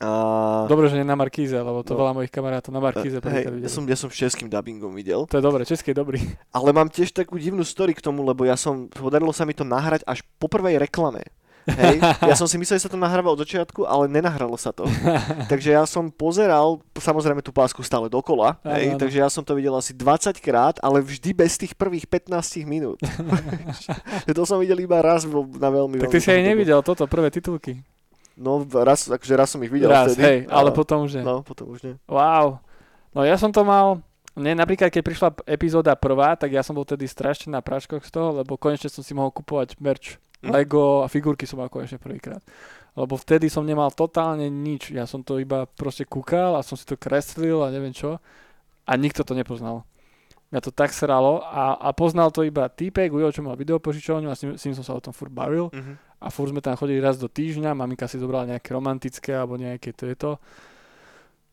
A... 0.00 0.64
Dobre, 0.64 0.88
že 0.88 0.96
nie 0.96 1.04
na 1.04 1.12
Markíze, 1.12 1.52
lebo 1.52 1.84
to 1.84 1.92
No. 1.92 2.00
veľa 2.00 2.12
mojich 2.16 2.32
kamarátov 2.32 2.72
na 2.72 2.80
Markíze 2.80 3.20
hej, 3.20 3.44
ja, 3.60 3.68
som, 3.68 3.84
ja 3.84 3.92
som 3.94 4.08
s 4.08 4.16
českým 4.16 4.48
dubbingom 4.48 4.96
videl. 4.96 5.28
To 5.28 5.36
je 5.36 5.44
dobre, 5.44 5.60
český 5.62 5.92
je 5.92 6.00
dobrý. 6.00 6.20
Ale 6.56 6.72
mám 6.72 6.88
tiež 6.88 7.12
takú 7.12 7.36
divnú 7.36 7.60
story 7.60 7.92
k 7.92 8.00
tomu, 8.00 8.24
lebo 8.24 8.42
ja 8.42 8.56
som, 8.56 8.88
podarilo 8.88 9.28
sa 9.30 9.44
mi 9.44 9.52
to 9.52 9.60
nahrať 9.60 10.00
až 10.04 10.24
po 10.36 10.48
prvej 10.48 10.80
reklame. 10.80 11.20
Hej, 11.68 12.00
ja 12.24 12.32
som 12.32 12.48
si 12.48 12.56
myslel, 12.56 12.80
že 12.80 12.88
sa 12.88 12.92
to 12.92 12.96
nahráva 12.96 13.28
od 13.28 13.44
začiatku, 13.44 13.84
ale 13.84 14.08
nenahralo 14.08 14.56
sa 14.56 14.72
to. 14.72 14.88
Takže 15.52 15.76
ja 15.76 15.84
som 15.84 16.08
pozeral, 16.08 16.80
samozrejme 16.96 17.44
tú 17.44 17.52
pásku 17.52 17.84
stále 17.84 18.08
dokola, 18.08 18.56
Áno, 18.64 18.72
hej, 18.72 18.86
áno. 18.88 18.98
takže 18.98 19.20
ja 19.20 19.28
som 19.28 19.44
to 19.44 19.52
videl 19.52 19.76
asi 19.76 19.92
20 19.92 20.32
krát, 20.40 20.80
ale 20.80 21.04
vždy 21.04 21.36
bez 21.36 21.60
tých 21.60 21.76
prvých 21.76 22.08
15 22.08 22.32
minút. 22.64 22.96
to 24.26 24.42
som 24.42 24.56
videl 24.56 24.80
iba 24.80 24.96
raz 24.98 25.28
vo- 25.28 25.44
na 25.44 25.68
veľmi 25.68 26.00
tak 26.00 26.08
ty 26.08 26.18
si 26.18 26.32
aj 26.32 26.40
nevidel 26.42 26.80
toto, 26.80 27.04
prvé 27.04 27.28
titulky. 27.28 27.84
No, 28.40 28.52
raz, 28.64 29.04
akože 29.04 29.34
raz 29.34 29.48
som 29.48 29.60
ich 29.60 29.68
videl 29.68 29.86
Raz, 29.86 30.10
vtedy. 30.10 30.24
hej, 30.24 30.38
ale 30.48 30.68
a- 30.68 30.74
potom 30.74 31.04
už 31.04 31.12
nie. 31.14 31.22
No, 31.22 31.42
potom 31.42 31.68
už 31.68 31.80
nie. 31.82 31.94
Wow. 32.06 32.56
No 33.10 33.20
ja 33.20 33.36
som 33.36 33.48
to 33.48 33.60
mal, 33.62 34.00
ne, 34.32 34.52
napríklad 34.52 34.88
keď 34.88 35.02
prišla 35.02 35.28
epizóda 35.44 35.92
prvá, 35.92 36.32
tak 36.34 36.48
ja 36.48 36.60
som 36.60 36.72
bol 36.72 36.82
tedy 36.82 37.04
strašne 37.04 37.50
na 37.50 37.60
práškoch 37.60 38.00
z 38.00 38.10
toho, 38.10 38.32
lebo 38.34 38.56
konečne 38.56 38.88
som 38.88 39.00
si 39.00 39.12
mohol 39.12 39.28
kupovať 39.30 39.76
merch, 39.76 40.16
Hm. 40.40 40.56
Lego 40.56 41.04
a 41.04 41.06
figurky 41.06 41.44
som 41.44 41.60
mal 41.60 41.68
konečne 41.68 42.00
prvýkrát. 42.00 42.40
Lebo 42.90 43.12
vtedy 43.14 43.46
som 43.46 43.60
nemal 43.60 43.92
totálne 43.92 44.48
nič, 44.48 44.88
ja 44.88 45.04
som 45.04 45.20
to 45.20 45.36
iba 45.36 45.68
proste 45.68 46.02
kúkal 46.02 46.56
a 46.56 46.64
som 46.64 46.74
si 46.74 46.82
to 46.82 46.96
kreslil 46.96 47.60
a 47.60 47.68
neviem 47.68 47.92
čo 47.92 48.16
a 48.82 48.92
nikto 48.96 49.20
to 49.20 49.36
nepoznal. 49.36 49.84
Mňa 50.48 50.60
to 50.60 50.72
tak 50.72 50.90
sralo 50.90 51.44
a, 51.44 51.76
a 51.76 51.92
poznal 51.92 52.32
to 52.32 52.40
iba 52.40 52.64
týpek, 52.66 53.06
Ujo, 53.06 53.28
čo 53.30 53.44
mal 53.44 53.52
videopožičovňu 53.54 54.26
a 54.26 54.34
s 54.34 54.40
ním, 54.40 54.56
s 54.56 54.64
ním 54.64 54.72
som 54.72 54.82
sa 54.82 54.96
o 54.96 55.04
tom 55.04 55.12
furt 55.12 55.28
bavil 55.28 55.68
Mhm. 55.70 55.94
A 56.20 56.28
furt 56.28 56.52
sme 56.52 56.60
tam 56.60 56.76
chodili 56.76 57.00
raz 57.00 57.16
do 57.16 57.26
týždňa, 57.26 57.72
maminka 57.72 58.04
si 58.04 58.20
zobrala 58.20 58.44
nejaké 58.46 58.70
romantické 58.70 59.32
alebo 59.32 59.56
nejaké 59.56 59.96
to 59.96 60.04
je 60.04 60.14
to, 60.14 60.32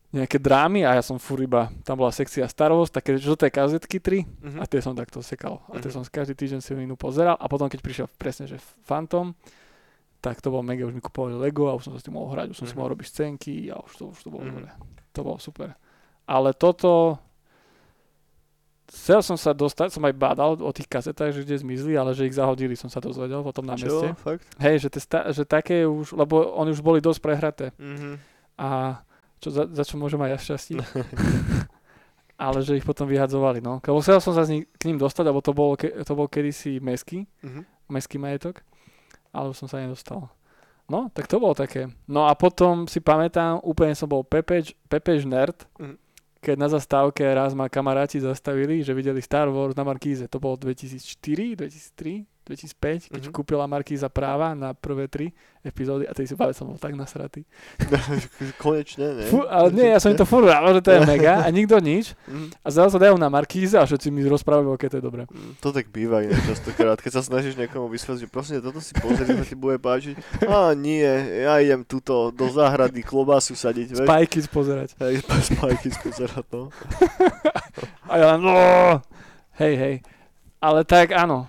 nejaké 0.08 0.40
drámy 0.40 0.88
a 0.88 0.96
ja 0.96 1.02
som 1.04 1.20
furt 1.20 1.44
iba, 1.44 1.68
tam 1.84 2.00
bola 2.00 2.08
sekcia 2.08 2.48
Star 2.48 2.72
Wars, 2.72 2.88
také 2.88 3.20
žlté 3.20 3.52
kazetky 3.52 4.00
3 4.00 4.24
Mhm. 4.24 4.58
a 4.60 4.64
tie 4.64 4.80
som 4.80 4.96
takto 4.96 5.20
sekal. 5.20 5.60
A 5.68 5.76
tie 5.80 5.92
Mhm. 5.92 5.96
som 6.00 6.02
každý 6.04 6.32
týždeň 6.32 6.60
si 6.64 6.72
inú 6.72 6.96
pozeral 6.96 7.36
a 7.36 7.44
potom 7.44 7.68
keď 7.68 7.80
prišiel 7.84 8.06
presne, 8.16 8.48
že 8.48 8.56
Phantom, 8.88 9.36
tak 10.20 10.40
to 10.40 10.48
bol 10.50 10.64
mega, 10.64 10.88
už 10.88 10.96
mi 10.96 11.04
kupovali 11.04 11.36
Lego 11.36 11.68
a 11.68 11.76
už 11.76 11.84
som 11.84 11.92
sa 11.92 12.00
s 12.00 12.06
tým 12.08 12.16
mohol 12.16 12.32
hrať, 12.32 12.50
už 12.50 12.56
som 12.56 12.66
si 12.66 12.72
Mhm. 12.72 12.78
mohol 12.80 12.90
robiť 12.96 13.06
scénky 13.06 13.68
a 13.68 13.76
už 13.84 13.92
to, 13.96 14.04
už 14.08 14.20
to 14.24 14.28
bolo 14.32 14.44
Mhm. 14.44 14.50
dobre. 14.50 14.68
To 15.12 15.20
bolo 15.22 15.38
super. 15.38 15.76
Ale 16.26 16.52
toto, 16.52 17.20
chcel 18.88 19.20
som 19.20 19.34
sa 19.34 19.52
dostať, 19.52 19.88
som 19.90 20.02
aj 20.02 20.14
bádal 20.14 20.56
o 20.56 20.72
tých 20.72 20.86
kazetách, 20.86 21.30
že 21.30 21.42
kde 21.42 21.56
zmizli, 21.58 21.92
ale 21.92 22.12
že 22.12 22.24
ich 22.24 22.32
zahodili, 22.32 22.72
som 22.72 22.88
sa 22.88 22.98
dozvedel 22.98 23.40
potom 23.40 23.62
na 23.62 23.74
meste. 23.74 24.16
Fakt? 24.18 24.44
Hej, 24.56 24.84
že, 24.84 24.98
sta- 24.98 25.28
že 25.28 25.44
také 25.44 25.84
už, 25.84 26.12
lebo 26.12 26.40
oni 26.54 26.72
už 26.72 26.80
boli 26.80 26.98
dosť 26.98 27.20
prehraté. 27.20 27.66
Mhm. 27.76 28.16
A 28.56 29.00
čo, 29.38 29.48
za, 29.48 29.64
za 29.66 29.84
čo 29.84 29.94
môžem 29.94 30.18
aj 30.18 30.30
ja 30.30 30.38
šťastí. 30.40 30.74
ale 32.38 32.62
že 32.62 32.74
ich 32.74 32.82
potom 32.82 33.04
vyhadzovali, 33.04 33.58
no. 33.58 33.78
Lebo 33.80 33.98
chcel 33.98 34.18
som 34.18 34.30
sa 34.30 34.42
z 34.42 34.50
nich, 34.52 34.64
k 34.72 34.86
ním 34.86 34.96
dostať, 34.96 35.24
lebo 35.26 35.38
to 35.38 35.50
bol, 35.50 35.74
ke, 35.74 35.90
to 36.02 36.12
bol 36.14 36.26
kedysi 36.26 36.78
meský, 36.78 37.26
Mhm. 37.42 37.62
meský 37.88 38.16
majetok, 38.16 38.62
ale 39.30 39.50
už 39.50 39.58
som 39.58 39.68
sa 39.68 39.78
nedostal. 39.78 40.30
No, 40.88 41.12
tak 41.12 41.28
to 41.28 41.36
bolo 41.36 41.52
také. 41.52 41.92
No 42.08 42.24
a 42.24 42.32
potom 42.32 42.88
si 42.88 42.98
pamätám, 42.98 43.60
úplne 43.60 43.92
som 43.92 44.08
bol 44.08 44.24
pepeč, 44.24 44.72
pepež 44.88 45.22
nerd, 45.22 45.66
Mhm. 45.76 45.96
Keď 46.38 46.56
na 46.58 46.68
zastávke 46.70 47.26
raz 47.26 47.52
ma 47.52 47.66
kamaráti 47.66 48.22
zastavili, 48.22 48.82
že 48.86 48.94
videli 48.94 49.18
Star 49.18 49.50
Wars 49.50 49.74
na 49.74 49.82
Markíze. 49.82 50.30
To 50.30 50.38
bolo 50.38 50.54
2004, 50.56 51.58
2003, 51.58 52.24
2005, 52.48 53.12
keď 53.12 53.22
Mhm. 53.28 53.32
kúpila 53.32 53.68
Markíza 53.68 54.08
práva 54.08 54.56
na 54.56 54.72
prvé 54.72 55.04
tri 55.06 55.30
epizódy 55.60 56.08
a 56.08 56.16
tej 56.16 56.24
si 56.24 56.34
pamätám, 56.34 56.56
som 56.56 56.66
bol 56.66 56.80
tak 56.80 56.96
nasratý. 56.96 57.44
Konečne, 58.62 59.06
ne? 59.14 59.24
Fú, 59.28 59.44
ale 59.44 59.68
nie, 59.70 59.92
ja 59.92 60.00
som 60.00 60.08
im 60.08 60.16
to 60.16 60.24
furt 60.24 60.48
že 60.48 60.80
to 60.80 60.90
je 60.90 61.00
mega 61.04 61.44
a 61.44 61.48
nikto 61.50 61.76
nič. 61.76 62.16
Mhm. 62.24 62.56
A 62.64 62.68
zrazu 62.72 62.96
sa 62.96 63.00
dajú 63.00 63.14
na 63.14 63.28
Markíze 63.28 63.76
a 63.76 63.84
všetci 63.84 64.08
mi 64.08 64.24
rozprávajú, 64.24 64.72
aké 64.72 64.88
to 64.88 64.98
je 64.98 65.04
dobré. 65.04 65.28
Mm, 65.28 65.60
To 65.60 65.68
tak 65.70 65.92
býva 65.92 66.24
inak 66.24 66.40
častokrát, 66.42 66.96
keď 66.96 67.12
sa 67.12 67.22
snažíš 67.22 67.54
niekomu 67.54 67.86
vysvetliť, 67.86 68.24
že 68.24 68.28
prosím, 68.30 68.64
toto 68.64 68.80
si 68.80 68.96
pozri, 68.96 69.28
to 69.28 69.44
ti 69.44 69.52
bude 69.52 69.76
páčiť. 69.76 70.16
Á, 70.48 70.72
nie, 70.72 71.04
ja 71.44 71.60
idem 71.60 71.84
tuto 71.84 72.32
do 72.32 72.48
záhrady 72.48 73.04
klobásu 73.04 73.52
sadiť, 73.52 73.92
vieš. 73.92 74.08
Spajky 74.08 74.38
pozerať. 74.48 74.88
Hej, 74.96 75.20
spajky 75.52 75.88
spozerať, 75.92 76.44
no. 76.48 76.72
A 78.10 78.16
ja 78.16 78.26
len, 78.32 78.40
no, 78.40 78.56
hej, 79.60 79.74
hej. 79.76 79.94
Ale 80.58 80.82
tak 80.82 81.12
áno, 81.12 81.44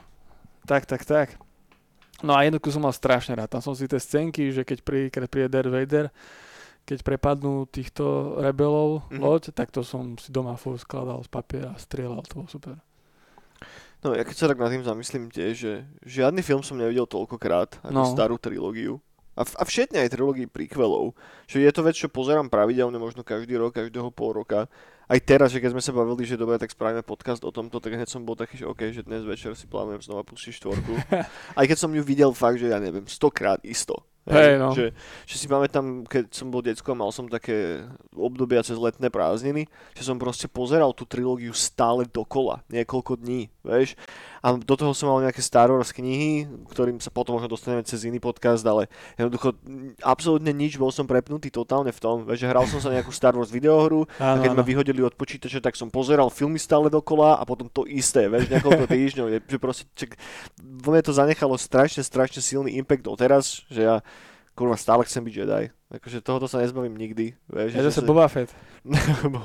tak, 0.70 0.86
tak, 0.86 1.02
tak. 1.04 1.28
No 2.22 2.38
a 2.38 2.46
jednotku 2.46 2.70
som 2.70 2.80
mal 2.80 2.94
strašne 2.94 3.34
rád. 3.34 3.50
Tam 3.50 3.60
som 3.60 3.74
si 3.74 3.88
tie 3.88 3.98
scénky, 3.98 4.52
že 4.52 4.62
keď 4.62 4.78
príde, 4.84 5.10
príde 5.26 5.50
Darth 5.50 5.72
Vader, 5.72 6.14
keď 6.84 7.00
prepadnú 7.02 7.66
týchto 7.66 8.04
rebelov 8.38 9.10
Mhm. 9.10 9.18
loď, 9.18 9.44
tak 9.52 9.70
to 9.70 9.82
som 9.82 10.14
si 10.16 10.30
doma 10.30 10.54
furt 10.54 10.78
skladal 10.78 11.22
z 11.22 11.30
papiera 11.30 11.74
a 11.74 11.80
strieľal, 11.80 12.22
to 12.24 12.38
bolo 12.38 12.48
super. 12.48 12.78
No 14.00 14.14
ja 14.14 14.24
keď 14.24 14.36
sa 14.36 14.48
tak 14.48 14.58
nad 14.58 14.70
tým 14.70 14.82
zamyslím 14.82 15.28
tiež, 15.28 15.54
že 15.54 15.74
žiadny 16.04 16.40
film 16.40 16.64
som 16.64 16.80
nevidel 16.80 17.04
toľkokrát 17.04 17.84
ako 17.84 17.92
No. 17.92 18.08
starú 18.08 18.38
trilógiu. 18.38 19.04
A, 19.36 19.44
v- 19.44 19.56
a 19.56 19.64
všetne 19.64 20.04
aj 20.04 20.12
trilógii 20.12 20.48
prequelov. 20.48 21.16
Že 21.48 21.64
je 21.64 21.72
to 21.72 21.82
vec, 21.82 21.96
čo 21.96 22.08
pozerám 22.08 22.48
pravidelne, 22.48 22.96
možno 22.96 23.24
každý 23.24 23.56
rok, 23.56 23.76
každého 23.76 24.12
pol 24.12 24.36
roka. 24.36 24.68
Aj 25.10 25.18
teraz, 25.18 25.50
že 25.50 25.58
keď 25.58 25.74
sme 25.74 25.82
sa 25.82 25.90
bavili, 25.90 26.22
že 26.22 26.38
dobre, 26.38 26.62
tak 26.62 26.70
spravíme 26.70 27.02
podcast 27.02 27.42
o 27.42 27.50
tomto, 27.50 27.82
tak 27.82 27.98
hneď 27.98 28.06
som 28.06 28.22
bol 28.22 28.38
taký, 28.38 28.62
že 28.62 28.70
OK, 28.70 28.94
že 28.94 29.02
dnes 29.02 29.26
večer 29.26 29.58
si 29.58 29.66
plánujem 29.66 30.06
znova 30.06 30.22
pustiť 30.22 30.62
štvorku. 30.62 30.94
aj 31.60 31.66
keď 31.66 31.78
som 31.82 31.90
ju 31.90 32.06
videl 32.06 32.30
fakt, 32.30 32.62
že 32.62 32.70
ja 32.70 32.78
neviem, 32.78 33.10
stokrát 33.10 33.58
isto. 33.66 34.06
Hej, 34.30 34.62
no. 34.62 34.70
že, 34.78 34.94
že 35.26 35.36
si 35.42 35.50
pamätám, 35.50 36.06
keď 36.06 36.30
som 36.30 36.54
bol 36.54 36.62
decko 36.62 36.94
mal 36.94 37.10
som 37.10 37.26
také 37.26 37.82
obdobia 38.14 38.62
cez 38.62 38.78
letné 38.78 39.10
prázdniny, 39.10 39.66
že 39.98 40.06
som 40.06 40.22
proste 40.22 40.46
pozeral 40.46 40.94
tú 40.94 41.10
trilógiu 41.10 41.50
stále 41.58 42.06
dokola, 42.06 42.62
niekoľko 42.70 43.18
dní, 43.18 43.50
vieš. 43.66 43.98
A 44.40 44.56
do 44.56 44.76
toho 44.76 44.96
som 44.96 45.12
mal 45.12 45.20
nejaké 45.24 45.44
Star 45.44 45.68
Wars 45.68 45.92
knihy, 45.92 46.48
ktorým 46.72 47.04
sa 47.04 47.12
potom 47.12 47.36
možno 47.36 47.52
dostaneme 47.52 47.84
cez 47.84 48.08
iný 48.08 48.24
podcast, 48.24 48.64
ale 48.64 48.88
jednoducho 49.20 49.56
absolútne 50.00 50.56
nič, 50.56 50.80
bol 50.80 50.92
som 50.92 51.04
prepnutý 51.04 51.52
totálne 51.52 51.92
v 51.92 52.00
tom, 52.00 52.24
že 52.36 52.48
hral 52.48 52.64
som 52.68 52.80
sa 52.80 52.94
nejakú 52.94 53.12
Star 53.12 53.36
Wars 53.36 53.52
videohru 53.52 54.08
a 54.20 54.40
keď 54.40 54.52
ma 54.56 54.64
vyhodili 54.64 55.04
od 55.04 55.16
počítača, 55.16 55.60
tak 55.60 55.76
som 55.76 55.92
pozeral 55.92 56.32
filmy 56.32 56.60
stále 56.60 56.88
dokola 56.88 57.36
a 57.36 57.44
potom 57.44 57.68
to 57.68 57.84
isté, 57.90 58.32
vieš, 58.32 58.48
niekoľko 58.48 58.86
týždňov, 58.88 59.28
je, 59.32 59.40
že 59.44 59.58
proste, 59.60 59.84
čak, 59.96 60.16
vo 60.60 60.96
mne 60.96 61.04
to 61.04 61.12
zanechalo 61.12 61.60
strašne, 61.60 62.04
strašne 62.04 62.40
silný 62.40 62.80
impact 62.80 63.04
doteraz, 63.04 63.64
že 63.68 63.82
ja 63.84 63.96
kurva 64.56 64.76
stále 64.76 65.08
chcem 65.08 65.24
byť 65.24 65.36
Jedi. 65.36 65.79
Akože 65.90 66.22
tohoto 66.22 66.46
sa 66.46 66.62
nezbavím 66.62 66.94
nikdy. 66.94 67.34
Vieš, 67.50 67.74
Ja 67.74 67.82
zase 67.82 68.00
sa- 68.00 68.06
Boba 68.06 68.30
Fett. 68.30 68.54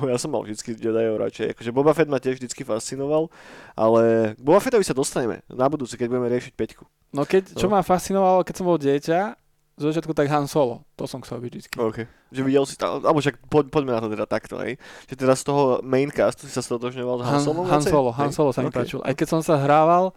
Ja 0.05 0.17
som 0.17 0.29
mal 0.29 0.45
vždycky 0.45 0.73
Jediov 0.73 1.17
radšej. 1.17 1.57
Akože 1.57 1.71
Boba 1.71 1.91
Fett 1.91 2.07
ma 2.07 2.21
tiež 2.21 2.37
vždycky 2.37 2.63
fascinoval, 2.63 3.33
ale 3.73 4.35
k 4.37 4.41
Boba 4.41 4.61
Fettovi 4.61 4.83
sa 4.83 4.93
dostaneme 4.93 5.41
na 5.47 5.67
budúce, 5.67 5.97
keď 5.97 6.07
budeme 6.07 6.29
riešiť 6.29 6.53
peťku. 6.53 6.85
No 7.11 7.25
keď, 7.25 7.57
čo 7.57 7.65
No. 7.65 7.73
ma 7.73 7.81
fascinovalo, 7.81 8.43
keď 8.43 8.55
som 8.55 8.67
bol 8.67 8.77
dieťa, 8.77 9.21
zo 9.75 9.91
začiatku 9.91 10.13
tak 10.13 10.29
Han 10.29 10.45
Solo. 10.45 10.85
To 10.95 11.03
som 11.05 11.19
chcel 11.19 11.41
byť 11.41 11.51
vždycky. 11.51 11.75
OK. 11.77 11.99
Že 12.31 12.41
videl 12.45 12.63
si 12.63 12.77
tam, 12.77 13.01
alebo 13.01 13.19
však 13.19 13.41
poď, 13.49 13.65
poďme 13.73 13.91
na 13.91 13.99
to 13.99 14.07
teda 14.09 14.23
takto, 14.25 14.55
hej. 14.61 14.77
Že 15.09 15.15
teda 15.17 15.35
z 15.35 15.43
toho 15.43 15.63
maincastu 15.81 16.45
si 16.45 16.53
sa 16.53 16.61
stotožňoval 16.61 17.17
s 17.17 17.23
Han, 17.23 17.33
Han, 17.33 17.43
Solom? 17.43 17.65
Han? 17.65 17.83
Solo, 17.83 18.11
Han? 18.13 18.31
Solo 18.31 18.51
sa 18.53 18.61
mi 18.61 18.69
OK. 18.69 18.77
páčil. 18.77 19.01
Aj 19.01 19.11
keď 19.11 19.27
som 19.27 19.41
sa 19.41 19.57
hrával, 19.57 20.13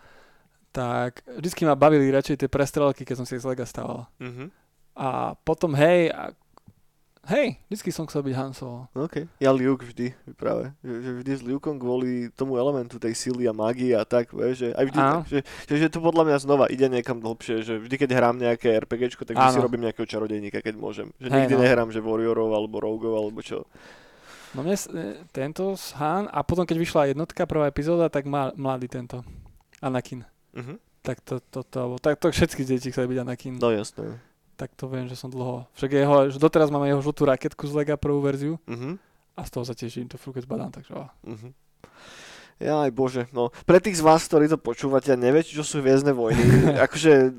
tak 0.69 1.25
vždycky 1.31 1.63
ma 1.63 1.73
bavili 1.73 2.05
radšej 2.07 2.37
tie 2.37 2.49
prestrelky, 2.51 3.01
keď 3.01 3.15
som 3.15 3.25
si 3.25 3.33
z 3.33 3.47
Lega 3.47 3.63
stával. 3.63 4.05
Mhm. 4.19 4.51
A 4.97 5.37
potom 5.45 5.77
hej, 5.77 6.09
a 6.09 6.33
hej, 7.29 7.59
vždycky 7.69 7.93
som 7.93 8.09
chcel 8.09 8.25
byť 8.25 8.33
Han 8.33 8.53
Solo. 8.57 8.89
OK. 8.97 9.29
Ja 9.37 9.53
Luke 9.53 9.85
vždy, 9.85 10.15
práve. 10.33 10.73
Že, 10.81 10.93
že 11.05 11.11
vždy 11.21 11.31
s 11.37 11.41
Lukeom 11.45 11.77
kvôli 11.77 12.33
tomu 12.33 12.57
elementu 12.57 12.97
tej 12.97 13.13
síly 13.13 13.45
a 13.45 13.53
mágie 13.53 13.93
a 13.93 14.01
tak, 14.07 14.33
vieš, 14.33 14.65
že 14.65 14.69
aj 14.73 14.85
vždy, 14.89 14.99
Áno. 14.99 15.19
že, 15.29 15.39
že, 15.69 15.75
že, 15.85 15.87
to 15.91 16.01
podľa 16.01 16.23
mňa 16.33 16.37
znova 16.41 16.65
ide 16.71 16.89
niekam 16.89 17.21
dlhšie, 17.21 17.61
že 17.61 17.73
vždy, 17.77 17.95
keď 17.99 18.09
hrám 18.15 18.35
nejaké 18.41 18.73
RPGčko, 18.73 19.21
tak 19.27 19.37
vždy 19.37 19.53
si 19.53 19.61
robím 19.61 19.85
nejakého 19.85 20.07
čarodejníka, 20.09 20.65
keď 20.65 20.75
môžem. 20.79 21.13
Že 21.21 21.27
Hej, 21.29 21.37
nikdy 21.45 21.55
no. 21.55 21.61
nehrám, 21.61 21.89
že 21.93 22.01
Warriorov 22.01 22.51
alebo 22.57 22.81
Rogueov 22.81 23.15
alebo 23.21 23.39
čo. 23.45 23.69
No 24.55 24.63
mne 24.63 24.73
e, 24.73 25.21
tento 25.29 25.75
s 25.75 25.93
Han 25.99 26.31
a 26.31 26.41
potom 26.41 26.63
keď 26.63 26.77
vyšla 26.79 27.11
jednotka, 27.11 27.45
prvá 27.45 27.67
epizóda, 27.67 28.07
tak 28.07 28.25
má 28.25 28.55
mladý 28.55 28.87
tento. 28.89 29.21
Anakin. 29.83 30.25
Mhm. 30.57 30.81
Tak 31.05 31.23
to, 31.23 31.39
to, 31.39 31.63
to, 31.63 31.95
tak 32.03 32.19
to 32.19 32.27
všetky 32.27 32.67
deti 32.67 32.91
chceli 32.91 33.15
byť 33.15 33.19
Anakin. 33.23 33.53
No 33.63 33.71
jasné. 33.71 34.19
Tak 34.57 34.73
to 34.73 34.89
viem, 34.89 35.05
že 35.05 35.13
som 35.13 35.29
dlho. 35.29 35.69
Však 35.77 35.91
jeho, 35.93 36.15
že 36.33 36.41
doteraz 36.41 36.73
máme 36.73 36.89
jeho 36.89 36.99
žltú 36.99 37.29
raketku 37.29 37.61
z 37.69 37.73
Lega 37.77 37.93
prvú 37.93 38.19
verziu 38.19 38.57
Mhm. 38.65 38.97
a 39.37 39.41
z 39.45 39.49
toho 39.53 39.63
sa 39.63 39.77
teším, 39.77 40.09
to 40.09 40.17
furt 40.17 40.41
zbadám, 40.41 40.73
takže. 40.73 40.97
Mhm. 41.23 41.53
Ja 42.57 42.81
aj 42.81 42.89
bože, 42.89 43.29
no. 43.37 43.53
Pre 43.69 43.77
tých 43.77 44.01
z 44.01 44.05
vás, 44.05 44.25
ktorí 44.25 44.49
to 44.49 44.57
počúvate 44.57 45.13
a 45.13 45.17
neviete, 45.17 45.53
čo 45.53 45.61
sú 45.61 45.77
Hviezdne 45.77 46.09
vojny, 46.09 46.41
akože 46.89 47.13
e, 47.13 47.31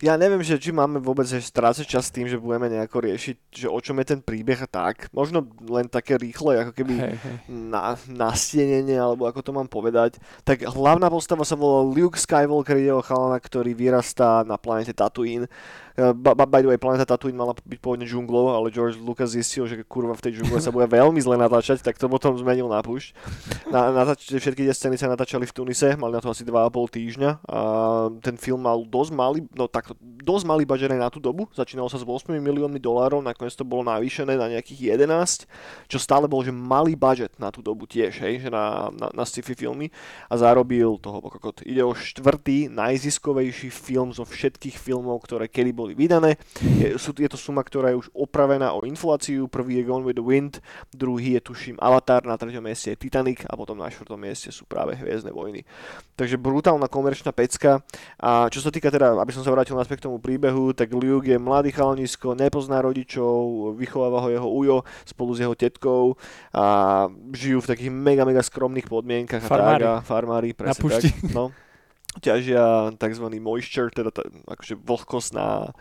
ja 0.00 0.16
neviem, 0.16 0.40
že 0.40 0.56
či 0.56 0.72
máme 0.72 0.96
vôbec 0.96 1.28
že 1.28 1.44
strácať 1.44 1.84
čas 1.84 2.08
tým, 2.08 2.24
že 2.24 2.40
budeme 2.40 2.72
nejako 2.72 3.04
riešiť, 3.04 3.36
že 3.52 3.66
o 3.68 3.76
čom 3.84 4.00
je 4.00 4.16
ten 4.16 4.24
príbeh 4.24 4.64
a 4.64 4.68
tak. 4.68 5.12
Možno 5.12 5.44
len 5.68 5.92
také 5.92 6.16
rýchle, 6.16 6.56
ako 6.56 6.72
keby 6.72 6.94
hej. 7.04 7.14
na, 7.52 8.00
nastienenie, 8.08 8.96
alebo 8.96 9.28
ako 9.28 9.44
to 9.44 9.52
mám 9.52 9.68
povedať. 9.68 10.16
Tak 10.40 10.64
hlavná 10.72 11.12
postava 11.12 11.44
sa 11.44 11.52
volá 11.52 11.84
Luke 11.84 12.16
Skywalker, 12.16 12.80
ide 12.80 12.96
o 12.96 13.04
chalana, 13.04 13.36
ktorý 13.36 13.76
vyrastá 13.76 14.40
na 14.40 14.56
planete 14.56 14.96
Tatooine, 14.96 15.52
by, 15.94 16.34
by 16.34 16.60
the 16.62 16.68
way, 16.68 16.78
planeta 16.78 17.06
Tatooine 17.06 17.38
mala 17.38 17.54
byť 17.54 17.78
pôvodne 17.78 18.02
džunglou, 18.02 18.50
ale 18.50 18.74
George 18.74 18.98
Lucas 18.98 19.30
zistil, 19.30 19.70
že 19.70 19.78
kurva 19.86 20.18
v 20.18 20.26
tej 20.26 20.42
džungle 20.42 20.58
sa 20.58 20.74
bude 20.74 20.90
veľmi 20.90 21.22
zle 21.22 21.38
natáčať, 21.38 21.86
tak 21.86 21.94
to 22.02 22.10
potom 22.10 22.34
zmenil 22.34 22.66
na 22.66 22.82
púšť. 22.82 23.14
Na, 23.70 23.94
natáč, 23.94 24.26
všetky 24.26 24.66
tie 24.66 24.74
scény 24.74 24.98
sa 24.98 25.06
natáčali 25.06 25.46
v 25.46 25.54
Tunise, 25.54 25.94
mali 25.94 26.18
na 26.18 26.22
to 26.22 26.34
asi 26.34 26.42
2,5 26.42 26.96
týždňa 26.98 27.30
a 27.46 27.58
ten 28.18 28.34
film 28.34 28.66
mal 28.66 28.82
dosť 28.82 29.10
malý, 29.14 29.40
no 29.54 29.70
tak 29.70 29.94
dosť 30.02 30.44
malý 30.50 30.66
budget 30.66 30.90
na 30.94 31.10
tú 31.10 31.22
dobu, 31.22 31.46
začínalo 31.54 31.86
sa 31.86 32.02
s 32.02 32.04
8 32.06 32.34
miliónmi 32.42 32.82
dolárov, 32.82 33.22
nakoniec 33.22 33.54
to 33.54 33.62
bolo 33.62 33.86
navýšené 33.86 34.34
na 34.34 34.50
nejakých 34.50 34.98
11, 34.98 35.46
čo 35.86 35.98
stále 36.02 36.26
bol, 36.26 36.42
že 36.42 36.50
malý 36.50 36.98
budget 36.98 37.38
na 37.38 37.54
tú 37.54 37.62
dobu 37.62 37.86
tiež, 37.86 38.18
hej, 38.18 38.42
že 38.42 38.48
na, 38.50 38.90
na, 38.90 39.14
na 39.14 39.22
sci-fi 39.22 39.54
filmy 39.54 39.94
a 40.26 40.34
zarobil 40.34 40.98
toho. 40.98 41.22
Ide 41.62 41.86
o 41.86 41.94
štvrtý 41.94 42.66
najziskovejší 42.72 43.70
film 43.70 44.10
zo 44.10 44.26
všetkých 44.26 44.74
filmov, 44.74 45.22
ktoré 45.22 45.46
kedy 45.46 45.70
boli 45.84 45.92
vydané. 45.92 46.40
Je, 46.64 46.96
sú, 46.96 47.12
je 47.12 47.28
to 47.28 47.36
suma, 47.36 47.60
ktorá 47.60 47.92
je 47.92 48.00
už 48.00 48.08
opravená 48.16 48.72
o 48.72 48.88
infláciu. 48.88 49.44
Prvý 49.52 49.78
je 49.78 49.84
Gone 49.84 50.08
with 50.08 50.16
the 50.16 50.24
Wind, 50.24 50.64
druhý 50.96 51.36
je 51.36 51.44
tuším 51.44 51.76
Avatar, 51.76 52.24
na 52.24 52.40
treťom 52.40 52.64
mieste 52.64 52.96
je 52.96 52.96
Titanic 52.96 53.44
a 53.44 53.52
potom 53.52 53.76
na 53.76 53.92
štvrtom 53.92 54.16
mieste 54.16 54.48
sú 54.48 54.64
práve 54.64 54.96
Hviezdne 54.96 55.36
vojny. 55.36 55.68
Takže 56.16 56.40
brutálna 56.40 56.88
komerčná 56.88 57.36
pecka. 57.36 57.84
A 58.16 58.48
čo 58.48 58.64
sa 58.64 58.72
týka 58.72 58.88
teda, 58.88 59.12
aby 59.20 59.36
som 59.36 59.44
sa 59.44 59.52
vrátil 59.52 59.76
naspäť 59.76 60.00
k 60.00 60.06
tomu 60.08 60.16
príbehu, 60.24 60.72
tak 60.72 60.88
Luke 60.96 61.28
je 61.28 61.36
mladý 61.36 61.76
chalanisko, 61.76 62.32
nepozná 62.32 62.80
rodičov, 62.80 63.76
vychováva 63.76 64.24
ho 64.24 64.28
jeho 64.32 64.48
ujo 64.48 64.76
spolu 65.04 65.36
s 65.36 65.44
jeho 65.44 65.52
tetkou 65.52 66.16
a 66.56 66.64
žijú 67.36 67.60
v 67.60 67.70
takých 67.76 67.90
mega, 67.92 68.24
mega 68.24 68.40
skromných 68.40 68.88
podmienkach. 68.88 69.44
Farmári. 69.44 69.84
A 69.84 70.00
tak, 70.00 70.00
a 70.00 70.06
farmári, 70.06 70.50
presne 70.56 70.80
Na 70.80 70.96
tak. 70.96 71.02
No 71.34 71.44
ťažia 72.20 72.92
tzv. 72.94 73.26
moisture, 73.40 73.90
teda 73.90 74.10
tá, 74.14 74.22
akože 74.50 74.74
vlhkosť 74.78 75.30
na, 75.34 75.72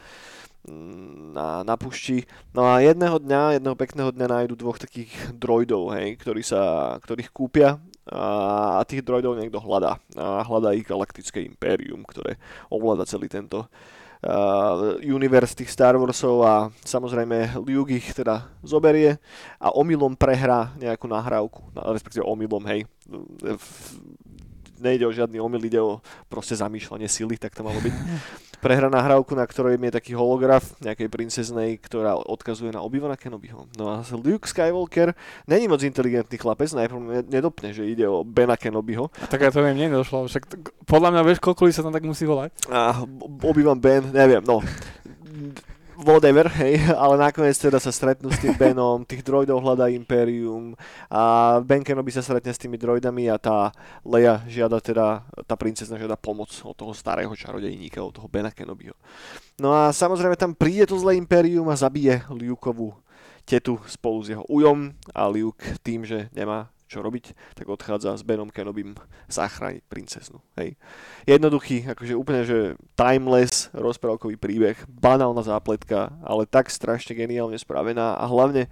na, 1.34 1.48
na 1.68 1.76
pušti. 1.76 2.24
No 2.56 2.64
a 2.64 2.80
jedného 2.80 3.20
dňa, 3.20 3.60
jedného 3.60 3.76
pekného 3.76 4.10
dňa 4.16 4.28
nájdu 4.30 4.56
dvoch 4.56 4.80
takých 4.80 5.12
droidov, 5.36 5.94
hej, 6.00 6.16
ktorí 6.18 6.42
sa, 6.42 6.96
ktorých 7.04 7.30
kúpia 7.36 7.78
a, 8.08 8.80
a 8.80 8.82
tých 8.88 9.04
droidov 9.04 9.40
niekto 9.40 9.60
hľadá. 9.60 10.00
A 10.16 10.44
hľadá 10.44 10.72
ich 10.76 10.88
galaktické 10.88 11.44
impérium, 11.44 12.04
ktoré 12.08 12.40
ovláda 12.72 13.04
celý 13.04 13.28
tento 13.28 13.68
uh, 14.24 14.96
univerz 15.04 15.54
tých 15.54 15.72
Star 15.72 16.00
Warsov 16.00 16.44
a 16.44 16.72
samozrejme 16.88 17.60
Luke 17.68 17.92
ich 17.92 18.16
teda 18.16 18.48
zoberie 18.64 19.20
a 19.60 19.72
omylom 19.76 20.16
prehrá 20.16 20.72
nejakú 20.80 21.06
nahrávku, 21.12 21.62
no, 21.76 21.92
respektíve 21.92 22.24
omylom, 22.24 22.64
hej, 22.72 22.88
v- 23.52 24.00
nejde 24.80 25.06
o 25.06 25.12
žiadny 25.12 25.38
omyl, 25.38 25.62
ide 25.66 25.82
o 25.82 26.00
proste 26.32 26.58
zamýšľanie 26.58 27.10
sily, 27.10 27.38
tak 27.38 27.54
to 27.54 27.62
malo 27.62 27.78
byť. 27.84 27.94
Prehra 28.64 28.88
nahrávku, 28.88 29.36
na 29.36 29.44
ktorej 29.44 29.76
je 29.76 29.92
taký 29.92 30.16
holograf 30.16 30.64
nejakej 30.80 31.12
princeznej, 31.12 31.76
ktorá 31.84 32.16
odkazuje 32.16 32.72
na 32.72 32.80
Obi-Wana 32.80 33.20
Kenobiho. 33.20 33.68
No 33.76 33.92
a 33.92 34.00
Luke 34.16 34.48
Skywalker 34.48 35.12
není 35.52 35.68
moc 35.68 35.84
inteligentný 35.84 36.40
chlapec, 36.40 36.72
najprv 36.72 37.00
ne- 37.04 37.28
nedopne, 37.28 37.76
že 37.76 37.84
ide 37.84 38.08
o 38.08 38.24
Bena 38.24 38.56
Kenobiho. 38.56 39.12
A 39.20 39.28
tak 39.28 39.44
ja 39.44 39.52
to 39.52 39.60
viem, 39.60 39.76
nedošlo. 39.76 40.32
Však 40.32 40.44
t- 40.48 40.58
podľa 40.88 41.12
mňa 41.12 41.22
vieš, 41.28 41.44
koľko 41.44 41.68
sa 41.76 41.84
tam 41.84 41.92
tak 41.92 42.08
musí 42.08 42.24
volať. 42.24 42.56
A 42.72 43.04
Obi-Wan 43.44 43.84
Ben, 43.84 44.08
neviem, 44.16 44.40
no 44.48 44.64
whatever, 46.02 46.50
hej, 46.60 46.82
ale 47.04 47.16
nakoniec 47.18 47.58
teda 47.58 47.78
sa 47.78 47.94
stretnú 47.94 48.34
s 48.34 48.42
tým 48.42 48.58
Benom, 48.62 49.06
tých 49.06 49.22
droidov 49.22 49.62
hľadá 49.62 49.90
Imperium 49.94 50.74
a 51.10 51.58
Ben 51.62 51.86
Kenobi 51.86 52.10
sa 52.10 52.26
stretne 52.26 52.50
s 52.50 52.62
tými 52.62 52.78
droidami 52.78 53.30
a 53.30 53.38
tá 53.38 53.70
Leia 54.02 54.42
žiada 54.50 54.82
teda, 54.82 55.26
tá 55.46 55.56
princezna 55.56 56.02
žiada 56.02 56.18
pomoc 56.18 56.50
od 56.66 56.74
toho 56.74 56.94
starého 56.94 57.32
čarodejníka, 57.34 58.02
od 58.02 58.18
toho 58.18 58.28
Bena 58.28 58.50
Kenobiho. 58.50 58.98
No 59.62 59.74
a 59.74 59.94
samozrejme 59.94 60.34
tam 60.34 60.58
príde 60.58 60.90
to 60.90 60.98
zlé 60.98 61.16
Imperium 61.18 61.70
a 61.70 61.78
zabije 61.78 62.26
Lukeovú 62.30 62.98
tetu 63.44 63.76
spolu 63.88 64.24
s 64.24 64.32
jeho 64.32 64.44
ujom 64.48 64.96
a 65.12 65.28
Luke 65.28 65.76
tým, 65.84 66.08
že 66.08 66.32
nemá 66.32 66.72
čo 66.94 67.02
robiť, 67.02 67.58
tak 67.58 67.66
odchádza 67.66 68.14
s 68.14 68.22
Benom 68.22 68.54
Kenobim 68.54 68.94
zachrániť 69.26 69.82
princeznu. 69.90 70.38
Hej. 70.54 70.78
Jednoduchý, 71.26 71.90
akože 71.90 72.14
úplne, 72.14 72.46
že 72.46 72.78
timeless 72.94 73.74
rozprávkový 73.74 74.38
príbeh, 74.38 74.78
banálna 74.86 75.42
zápletka, 75.42 76.14
ale 76.22 76.46
tak 76.46 76.70
strašne 76.70 77.18
geniálne 77.18 77.58
spravená 77.58 78.22
a 78.22 78.26
hlavne 78.30 78.70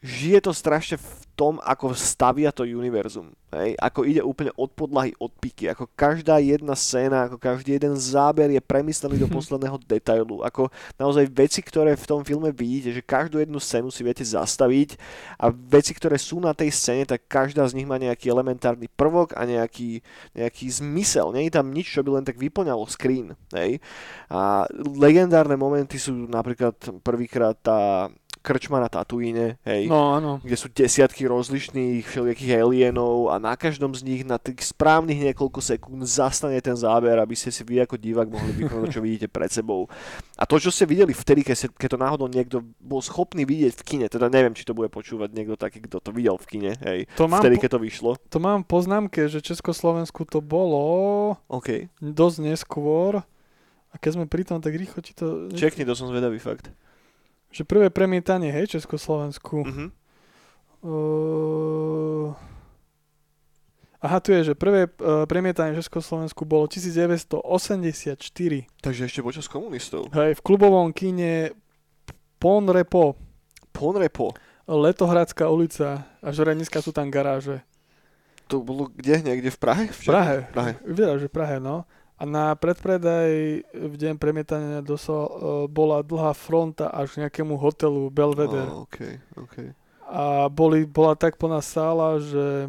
žije 0.00 0.40
to 0.40 0.52
strašne 0.56 0.96
v 0.96 1.20
tom, 1.36 1.56
ako 1.64 1.96
stavia 1.96 2.52
to 2.52 2.68
univerzum. 2.68 3.32
Hej? 3.48 3.72
Ako 3.80 4.04
ide 4.04 4.20
úplne 4.20 4.52
od 4.60 4.68
podlahy, 4.76 5.16
od 5.16 5.32
piky. 5.40 5.72
Ako 5.72 5.88
každá 5.96 6.36
jedna 6.36 6.76
scéna, 6.76 7.24
ako 7.28 7.40
každý 7.40 7.80
jeden 7.80 7.96
záber 7.96 8.52
je 8.52 8.60
premyslený 8.60 9.16
do 9.20 9.28
posledného 9.28 9.80
detailu. 9.88 10.44
Ako 10.44 10.68
naozaj 11.00 11.32
veci, 11.32 11.64
ktoré 11.64 11.96
v 11.96 12.08
tom 12.08 12.20
filme 12.28 12.52
vidíte, 12.52 12.92
že 12.92 13.00
každú 13.00 13.40
jednu 13.40 13.56
scénu 13.56 13.88
si 13.88 14.04
viete 14.04 14.20
zastaviť 14.20 15.00
a 15.40 15.48
veci, 15.48 15.96
ktoré 15.96 16.20
sú 16.20 16.44
na 16.44 16.52
tej 16.52 16.76
scéne, 16.76 17.08
tak 17.08 17.24
každá 17.24 17.64
z 17.68 17.76
nich 17.80 17.88
má 17.88 17.96
nejaký 17.96 18.28
elementárny 18.28 18.88
prvok 18.92 19.32
a 19.32 19.48
nejaký, 19.48 20.04
nejaký 20.36 20.68
zmysel. 20.68 21.32
Nie 21.32 21.48
je 21.48 21.56
tam 21.56 21.72
nič, 21.72 21.88
čo 21.88 22.04
by 22.04 22.20
len 22.20 22.24
tak 22.28 22.36
vyplňalo 22.36 22.84
screen. 22.84 23.32
Hej? 23.56 23.80
A 24.28 24.68
legendárne 24.76 25.56
momenty 25.56 25.96
sú 25.96 26.28
napríklad 26.28 26.76
prvýkrát 27.00 27.56
tá 27.56 28.12
krčma 28.40 28.76
na 28.76 28.88
Tatooine, 28.88 29.60
hej, 29.62 29.84
No 29.84 30.16
áno. 30.16 30.40
kde 30.40 30.56
sú 30.56 30.66
desiatky 30.66 31.24
rozlišných 31.24 32.02
všelijakých 32.02 32.56
alienov 32.58 33.28
a 33.28 33.36
na 33.36 33.52
každom 33.52 33.92
z 33.92 34.02
nich 34.02 34.22
na 34.22 34.36
tých 34.36 34.64
správnych 34.66 35.20
niekoľko 35.22 35.60
sekúnd 35.60 36.00
zastane 36.02 36.56
ten 36.58 36.72
záber, 36.72 37.14
aby 37.14 37.32
ste 37.32 37.48
si 37.48 37.60
vy 37.60 37.84
ako 37.84 37.94
divák 37.94 38.26
mohli 38.26 38.52
vykonať, 38.56 38.88
čo 38.88 39.00
vidíte 39.00 39.28
pred 39.28 39.48
sebou. 39.48 39.86
A 40.34 40.44
to, 40.44 40.56
čo 40.56 40.68
ste 40.68 40.84
videli 40.84 41.12
vtedy, 41.12 41.40
keď, 41.42 41.68
keď 41.76 41.88
to 41.90 41.98
náhodou 41.98 42.26
niekto 42.26 42.56
bol 42.76 42.98
schopný 42.98 43.44
vidieť 43.44 43.76
v 43.76 43.82
kine, 43.84 44.06
teda 44.06 44.26
neviem, 44.26 44.52
či 44.52 44.64
to 44.64 44.72
bude 44.72 44.88
počúvať 44.88 45.28
niekto 45.30 45.54
taký, 45.54 45.84
kto 45.84 46.00
to 46.00 46.10
videl 46.10 46.34
v 46.34 46.46
kine, 46.48 46.72
hej, 46.80 47.04
To 47.14 47.28
mám, 47.28 47.44
vtedy, 47.44 47.60
keď 47.60 47.76
to 47.76 47.80
vyšlo. 47.80 48.10
to 48.26 48.38
mám 48.38 48.64
poznámke, 48.64 49.26
že 49.26 49.44
Československu 49.44 50.24
to 50.24 50.40
bolo 50.40 50.80
OK. 51.46 51.92
dosť 52.00 52.36
neskôr. 52.42 53.20
A 53.90 53.98
keď 53.98 54.10
sme 54.16 54.24
pri 54.24 54.46
tom, 54.46 54.62
tak 54.62 54.72
rýchlo 54.72 55.02
ti 55.02 55.10
to... 55.12 55.50
Čekni, 55.50 55.82
to 55.82 55.92
som 55.92 56.06
zvedavý 56.06 56.38
fakt. 56.38 56.70
Že 57.50 57.62
prvé 57.66 57.86
premietanie, 57.90 58.54
hej, 58.54 58.78
Československu. 58.78 59.66
Mhm. 59.66 59.86
Uh... 60.80 62.32
Aha, 64.00 64.16
tu 64.24 64.32
je, 64.32 64.52
že 64.52 64.54
prvé 64.56 64.88
uh, 64.88 65.28
premietanie 65.28 65.76
v 65.76 65.84
Československu 65.84 66.48
bolo 66.48 66.64
1984. 66.64 68.16
Takže 68.80 69.02
ešte 69.04 69.20
počas 69.20 69.44
komunistov. 69.44 70.08
Hej, 70.16 70.40
v 70.40 70.42
klubovom 70.42 70.88
kine 70.96 71.52
Pon 72.40 72.64
Repo, 72.72 73.20
Ponrepo. 73.76 74.32
Letohradská 74.64 75.52
ulica 75.52 76.08
a 76.22 76.28
že 76.32 76.46
dneska 76.46 76.80
sú 76.80 76.96
tam 76.96 77.12
garáže. 77.12 77.60
To 78.48 78.64
bolo 78.64 78.88
kde? 78.88 79.20
Niekde 79.20 79.50
v 79.52 79.58
Prahe? 79.60 79.84
V 79.92 80.00
Prahe. 80.08 80.36
V 80.48 80.52
Prahe. 80.54 80.72
Vyzerá, 80.86 81.14
že 81.20 81.28
v 81.28 81.34
Prahe, 81.34 81.56
no. 81.60 81.84
A 82.20 82.28
na 82.28 82.52
predpredaj 82.52 83.64
v 83.72 83.94
deň 83.96 84.20
premietania 84.20 84.84
dosol, 84.84 85.24
uh, 85.24 85.30
bola 85.64 86.04
dlhá 86.04 86.36
fronta 86.36 86.92
až 86.92 87.16
k 87.16 87.24
nejakému 87.24 87.56
hotelu 87.56 88.12
Belvedere. 88.12 88.68
Oh, 88.68 88.84
OK, 88.84 88.98
OK. 89.40 89.56
A 90.04 90.52
boli, 90.52 90.84
bola 90.84 91.16
tak 91.16 91.40
plná 91.40 91.64
sála, 91.64 92.20
že, 92.20 92.68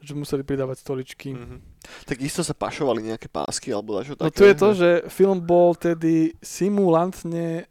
že 0.00 0.16
museli 0.16 0.40
pridávať 0.40 0.80
stoličky. 0.80 1.36
Mhm. 1.36 1.60
Tak 2.08 2.16
isto 2.24 2.40
sa 2.40 2.56
pašovali 2.56 3.12
nejaké 3.12 3.28
pásky 3.28 3.76
alebo 3.76 4.00
dačo 4.00 4.16
No 4.16 4.32
také. 4.32 4.36
tu 4.40 4.42
je 4.48 4.56
to, 4.56 4.68
že 4.72 4.88
film 5.12 5.44
bol 5.44 5.76
tedy 5.76 6.32
simulantne 6.40 7.68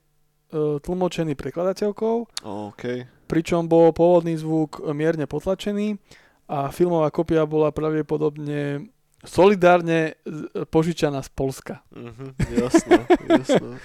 uh, 0.54 0.78
tlmočený 0.86 1.34
prekladateľkou, 1.34 2.46
OK. 2.46 2.84
pričom 3.26 3.66
bol 3.66 3.90
pôvodný 3.90 4.38
zvuk 4.38 4.86
mierne 4.94 5.26
potlačený 5.26 5.98
a 6.46 6.70
filmová 6.70 7.10
kopia 7.10 7.42
bola 7.50 7.74
pravdepodobne 7.74 8.86
solidárne 9.22 10.16
z- 10.22 10.48
požičaná 10.66 11.20
z 11.20 11.30
Polska. 11.30 11.84
Mhm, 11.90 12.26
jasné, 12.58 12.98
jasné. 13.30 13.72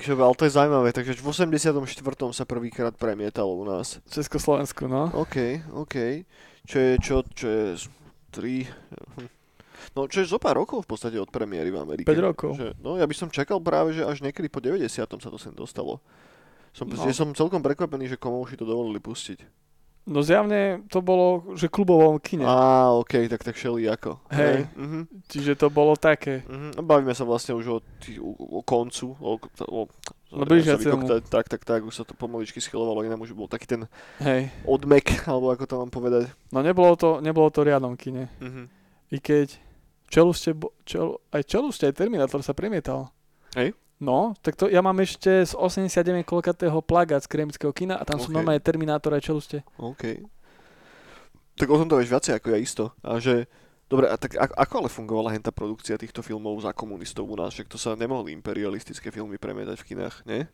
Šobe, 0.00 0.20
ale 0.20 0.34
to 0.34 0.44
je 0.44 0.52
zaujímavé, 0.52 0.90
takže 0.90 1.14
v 1.14 1.24
84. 1.24 1.72
sa 2.30 2.44
prvýkrát 2.44 2.92
premietalo 2.92 3.54
u 3.54 3.64
nás. 3.64 4.02
V 4.04 4.10
Československu, 4.12 4.84
no. 4.84 5.08
OK, 5.14 5.36
OK. 5.72 6.26
Čo 6.62 6.76
je, 6.76 6.92
čo, 6.98 7.14
čo 7.26 7.46
je, 7.46 7.64
z- 7.78 7.88
tri, 8.28 8.66
hm. 9.16 9.26
no 9.90 10.04
čo 10.04 10.20
je 10.20 10.28
zo 10.28 10.36
pár 10.36 10.54
rokov 10.56 10.84
v 10.84 10.90
podstate 10.90 11.16
od 11.16 11.26
premiéry 11.26 11.66
v 11.68 11.78
Amerike. 11.78 12.06
5 12.06 12.18
rokov. 12.20 12.50
Že, 12.54 12.76
no 12.78 12.94
ja 12.94 13.06
by 13.06 13.14
som 13.16 13.26
čakal 13.26 13.58
práve, 13.58 13.90
že 13.92 14.02
až 14.02 14.20
niekedy 14.20 14.46
po 14.46 14.60
90. 14.60 14.86
sa 14.90 15.06
to 15.06 15.38
sem 15.38 15.50
dostalo. 15.50 16.02
Som, 16.70 16.86
No. 16.86 17.02
som 17.08 17.32
celkom 17.32 17.58
prekvapený, 17.58 18.06
že 18.06 18.14
komouši 18.16 18.54
to 18.54 18.62
dovolili 18.62 18.98
pustiť. 18.98 19.38
No 20.10 20.26
zjavne 20.26 20.82
to 20.90 20.98
bolo, 20.98 21.54
že 21.54 21.70
klubovom 21.70 22.18
kine. 22.18 22.42
Á, 22.42 22.90
OK, 22.98 23.30
tak 23.30 23.46
tak 23.46 23.54
šeli 23.54 23.86
ako. 23.86 24.18
Hej. 24.34 24.66
Mhm. 24.74 25.22
Čiže 25.30 25.54
to 25.54 25.70
bolo 25.70 25.94
také. 25.94 26.42
Mhm. 26.50 26.76
a 26.76 26.80
Bavíme 26.82 27.14
sa 27.14 27.22
vlastne 27.22 27.54
už 27.54 27.66
o, 27.70 27.78
tý, 28.02 28.18
o, 28.18 28.58
o 28.58 28.60
koncu. 28.66 29.14
O, 29.22 29.38
o, 29.70 29.86
No, 30.30 30.46
blížiacemu. 30.46 31.26
tak, 31.26 31.50
tak, 31.50 31.62
tak, 31.66 31.82
už 31.82 31.90
sa 31.90 32.04
to 32.06 32.14
pomaličky 32.14 32.62
schylovalo, 32.62 33.02
inak 33.02 33.18
už 33.18 33.34
bol 33.34 33.50
taký 33.50 33.66
ten 33.66 33.82
Hej. 34.22 34.46
odmek, 34.62 35.26
alebo 35.26 35.50
ako 35.50 35.66
to 35.66 35.74
mám 35.74 35.90
povedať. 35.90 36.30
No 36.54 36.62
nebolo 36.62 36.94
to, 36.94 37.18
nebolo 37.18 37.50
to 37.50 37.66
v 37.66 37.74
riadnom 37.74 37.98
kine. 37.98 38.30
Mhm. 38.38 38.70
I 39.10 39.18
keď 39.18 39.58
Čeluste, 40.06 40.54
bo, 40.54 40.70
čel, 40.86 41.18
aj 41.30 41.46
Čeluste, 41.46 41.86
aj 41.86 41.98
Terminator 41.98 42.42
sa 42.42 42.54
premietal. 42.54 43.10
Hej? 43.58 43.74
No, 44.00 44.32
tak 44.40 44.56
to 44.56 44.64
ja 44.64 44.80
mám 44.80 44.96
ešte 45.04 45.44
z 45.44 45.52
89 45.52 46.24
koľkatého 46.24 46.80
plagát 46.80 47.20
z 47.20 47.28
kremického 47.28 47.68
kina 47.68 48.00
a 48.00 48.04
tam 48.08 48.16
sú 48.16 48.32
OK. 48.32 48.36
normálne 48.40 48.64
Terminátor 48.64 49.12
aj 49.12 49.28
Čeluste. 49.28 49.60
OK. 49.76 50.24
Tak 51.60 51.68
o 51.68 51.76
tom 51.76 51.92
to 51.92 52.00
vieš 52.00 52.08
viacej 52.08 52.40
ako 52.40 52.46
ja 52.48 52.58
isto. 52.58 52.84
A 53.04 53.20
že, 53.20 53.44
dobre, 53.92 54.08
a 54.08 54.16
tak 54.16 54.40
ako, 54.40 54.74
ale 54.80 54.88
fungovala 54.88 55.36
henta 55.36 55.52
produkcia 55.52 56.00
týchto 56.00 56.24
filmov 56.24 56.56
za 56.64 56.72
komunistov 56.72 57.28
u 57.28 57.36
nás? 57.36 57.52
Však 57.52 57.68
to 57.68 57.76
sa 57.76 57.92
nemohli 57.92 58.32
imperialistické 58.32 59.12
filmy 59.12 59.36
premietať 59.36 59.76
v 59.76 59.88
kinách, 59.92 60.24
nie? 60.24 60.48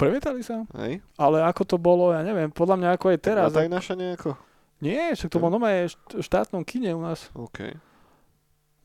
Premietali 0.00 0.40
sa? 0.40 0.64
Hej? 0.80 1.04
Ale 1.20 1.44
ako 1.44 1.62
to 1.68 1.76
bolo, 1.76 2.16
ja 2.16 2.24
neviem, 2.24 2.48
podľa 2.48 2.80
mňa 2.80 2.88
ako 2.96 3.06
je 3.12 3.18
teraz. 3.20 3.52
Tak 3.52 3.68
naša 3.68 3.92
nejako? 3.92 4.32
Nie, 4.80 5.12
však 5.12 5.28
to 5.28 5.40
bolo 5.40 5.60
normálne 5.60 5.92
v 5.92 6.24
štátnom 6.24 6.64
kine 6.64 6.96
u 6.96 7.04
nás. 7.04 7.28
OK. 7.36 7.76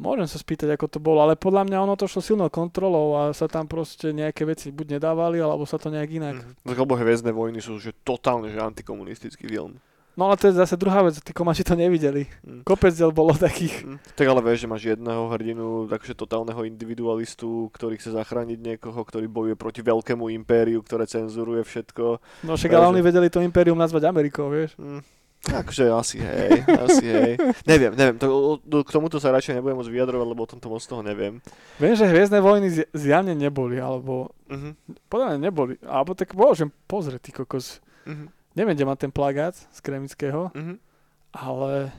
Môžem 0.02 0.26
sa 0.26 0.42
spýtať, 0.42 0.74
ako 0.74 0.90
to 0.90 0.98
bolo, 0.98 1.22
ale 1.22 1.38
podľa 1.38 1.70
mňa 1.70 1.78
ono 1.86 1.94
to 1.94 2.10
šlo 2.10 2.26
silnou 2.26 2.50
kontrolou 2.50 3.14
a 3.14 3.22
sa 3.38 3.46
tam 3.46 3.70
proste 3.70 4.10
nejaké 4.10 4.50
veci 4.50 4.74
buď 4.74 4.98
nedávali, 4.98 5.38
alebo 5.38 5.62
sa 5.70 5.78
to 5.78 5.94
nejak 5.94 6.10
inak. 6.10 6.36
Mhm. 6.42 6.66
Tak 6.66 6.78
lebo 6.82 6.98
Hviezdne 6.98 7.30
vojny 7.30 7.62
sú 7.62 7.78
že 7.78 7.94
totálne 8.02 8.50
že 8.50 8.58
antikomunistický 8.58 9.46
film. 9.46 9.78
No 10.12 10.28
ale 10.28 10.36
to 10.36 10.52
je 10.52 10.60
zase 10.60 10.76
druhá 10.76 11.08
vec, 11.08 11.16
tí 11.24 11.32
komači 11.32 11.64
to 11.64 11.72
nevideli. 11.72 12.28
Mm. 12.44 12.68
Kopec 12.68 12.92
diel 12.92 13.16
bolo 13.16 13.32
takých. 13.32 13.88
Mm. 13.88 13.98
Tak 14.12 14.28
ale 14.28 14.44
vieš, 14.44 14.68
že 14.68 14.68
máš 14.68 14.84
jedného 14.84 15.32
hrdinu, 15.32 15.88
takže 15.88 16.20
totálneho 16.20 16.68
individualistu, 16.68 17.72
ktorý 17.72 17.96
chce 17.96 18.12
zachrániť 18.20 18.60
niekoho, 18.60 19.00
ktorý 19.00 19.32
bojuje 19.32 19.56
proti 19.56 19.80
veľkému 19.80 20.28
impériu, 20.36 20.84
ktoré 20.84 21.08
cenzuruje 21.08 21.64
všetko. 21.64 22.20
No 22.44 22.60
však 22.60 22.76
ale 22.76 22.92
oni 22.92 23.00
vedeli 23.00 23.32
to 23.32 23.40
impérium 23.40 23.80
nazvať 23.80 24.12
Amerikou, 24.12 24.52
vieš. 24.52 24.76
Mm. 24.76 25.00
Akože 25.44 25.90
asi 25.90 26.18
hej, 26.18 26.54
asi 26.68 27.02
hej. 27.04 27.34
Neviem, 27.66 27.92
neviem, 27.92 28.14
to, 28.16 28.30
k 28.62 28.90
tomuto 28.90 29.18
sa 29.18 29.30
radšej 29.30 29.58
nebudem 29.58 29.74
môcť 29.74 29.90
vyjadrovať, 29.90 30.28
lebo 30.28 30.42
o 30.42 30.52
tomto 30.52 30.68
moc 30.68 30.80
toho 30.80 31.02
neviem. 31.02 31.42
Viem, 31.76 31.94
že 31.94 32.06
Hviezdne 32.06 32.38
vojny 32.40 32.70
zj- 32.72 32.90
zjavne 32.92 33.34
neboli, 33.34 33.76
alebo 33.76 34.30
Mhm. 34.48 34.78
podľa 35.08 35.26
mňa 35.28 35.40
neboli. 35.42 35.74
Alebo 35.82 36.14
tak 36.14 36.32
môžem 36.32 36.70
pozrieť, 36.86 37.22
ty 37.22 37.32
kokos. 37.32 37.82
Mhm. 38.06 38.30
Neviem, 38.54 38.76
kde 38.76 38.86
mám 38.86 38.96
ten 38.96 39.10
plagát 39.10 39.58
z 39.58 39.80
Kremického, 39.80 40.52
Mhm. 40.52 40.78
ale 41.34 41.90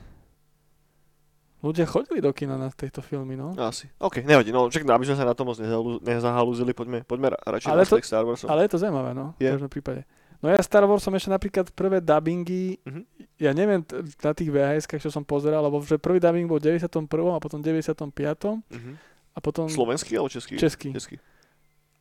ľudia 1.59 1.83
chodili 1.83 2.19
do 2.19 2.31
kina 2.31 2.55
na 2.55 2.67
tejto 2.69 2.99
filmy, 2.99 3.33
no. 3.33 3.55
Asi. 3.57 3.87
OK, 3.97 4.19
nevadí, 4.21 4.51
no 4.51 4.67
čak, 4.67 4.83
aby 4.83 5.03
sme 5.03 5.15
sa 5.15 5.23
na 5.23 5.31
to 5.31 5.43
moc 5.43 5.55
nezahalú- 5.57 5.99
nezahalúzili, 5.99 6.71
poďme, 6.71 7.01
poďme 7.01 7.27
ra- 7.29 7.43
radšej 7.49 7.67
Ale 7.67 7.81
na 7.81 7.87
to- 7.89 7.99
Star 8.01 8.23
Warsom. 8.23 8.47
Ale 8.47 8.59
je 8.61 8.71
to 8.71 8.77
zaujímavé, 8.77 9.11
no. 9.11 9.35
Je. 9.37 9.47
V 9.47 9.53
každom 9.53 9.67
prípade. 9.69 10.03
No 10.43 10.51
ja 10.51 10.59
Star 10.59 10.83
Wars 10.83 10.99
som 10.99 11.09
ešte 11.09 11.31
napríklad 11.31 11.71
prvé 11.71 11.97
dubbingy, 11.97 12.75
Mhm. 12.83 13.01
ja 13.39 13.51
neviem 13.51 13.79
t- 13.79 13.95
na 14.19 14.31
tých 14.31 14.51
vhs 14.51 14.83
čo 14.99 15.07
som 15.07 15.23
pozeral, 15.23 15.63
lebo 15.63 15.79
že 15.79 15.95
prvý 15.95 16.19
dubbing 16.19 16.45
bol 16.45 16.59
v 16.59 16.67
91. 16.69 17.07
a 17.31 17.39
potom 17.39 17.63
95. 17.63 18.59
Mhm. 18.69 18.99
a 19.33 19.39
potom 19.39 19.65
Slovenský 19.65 20.13
alebo 20.13 20.29
český? 20.29 20.59
český 20.59 20.91
Český. 20.91 21.15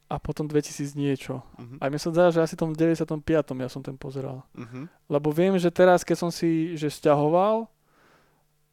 a 0.07 0.19
potom 0.19 0.45
2000 0.45 0.93
niečo. 0.93 1.41
Mhm. 1.57 1.81
A 1.81 1.89
mne 1.89 1.97
sa 1.97 2.11
zdá, 2.11 2.29
že 2.29 2.43
asi 2.43 2.53
tom 2.53 2.75
95. 2.75 3.25
ja 3.57 3.71
som 3.71 3.81
ten 3.81 3.97
pozeral. 3.97 4.43
Mhm. 4.53 4.91
Lebo 5.09 5.31
viem, 5.31 5.57
že 5.57 5.71
teraz, 5.71 6.03
keď 6.03 6.17
som 6.19 6.29
si 6.29 6.75
že 6.75 6.91
sťahoval, 6.91 7.71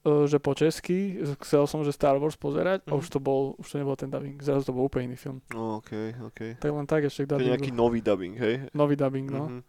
že 0.01 0.37
po 0.37 0.53
česky, 0.53 1.19
chcel 1.39 1.63
som, 1.65 1.83
že 1.83 1.91
Star 1.91 2.15
Wars 2.15 2.33
pozerať 2.33 2.87
a 2.87 2.93
Mhm. 2.93 2.97
už 2.97 3.07
to 3.09 3.19
bol, 3.19 3.53
už 3.55 3.67
to 3.67 3.77
nebol 3.77 3.93
ten 3.93 4.07
dubbing, 4.07 4.39
zrazu 4.39 4.63
to 4.63 4.71
bol 4.71 4.85
úplne 4.85 5.11
iný 5.11 5.17
film. 5.17 5.43
No, 5.49 5.77
OK, 5.77 5.91
OK. 6.23 6.55
Tak 6.55 6.69
len 6.69 6.85
tak 6.85 7.03
ešte 7.03 7.23
k 7.23 7.27
To 7.27 7.35
je 7.35 7.35
dubbingu. 7.37 7.51
nejaký 7.53 7.71
nový 7.71 7.99
dubbing, 7.99 8.35
hej? 8.35 8.55
Nový 8.71 8.95
dubbing, 8.95 9.27
no. 9.27 9.43
Mhm. 9.45 9.61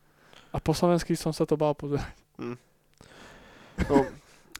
A 0.50 0.58
po 0.58 0.70
slovensky 0.70 1.14
som 1.14 1.30
sa 1.30 1.42
to 1.42 1.54
bál 1.54 1.74
pozerať. 1.74 2.14
No, 3.80 4.04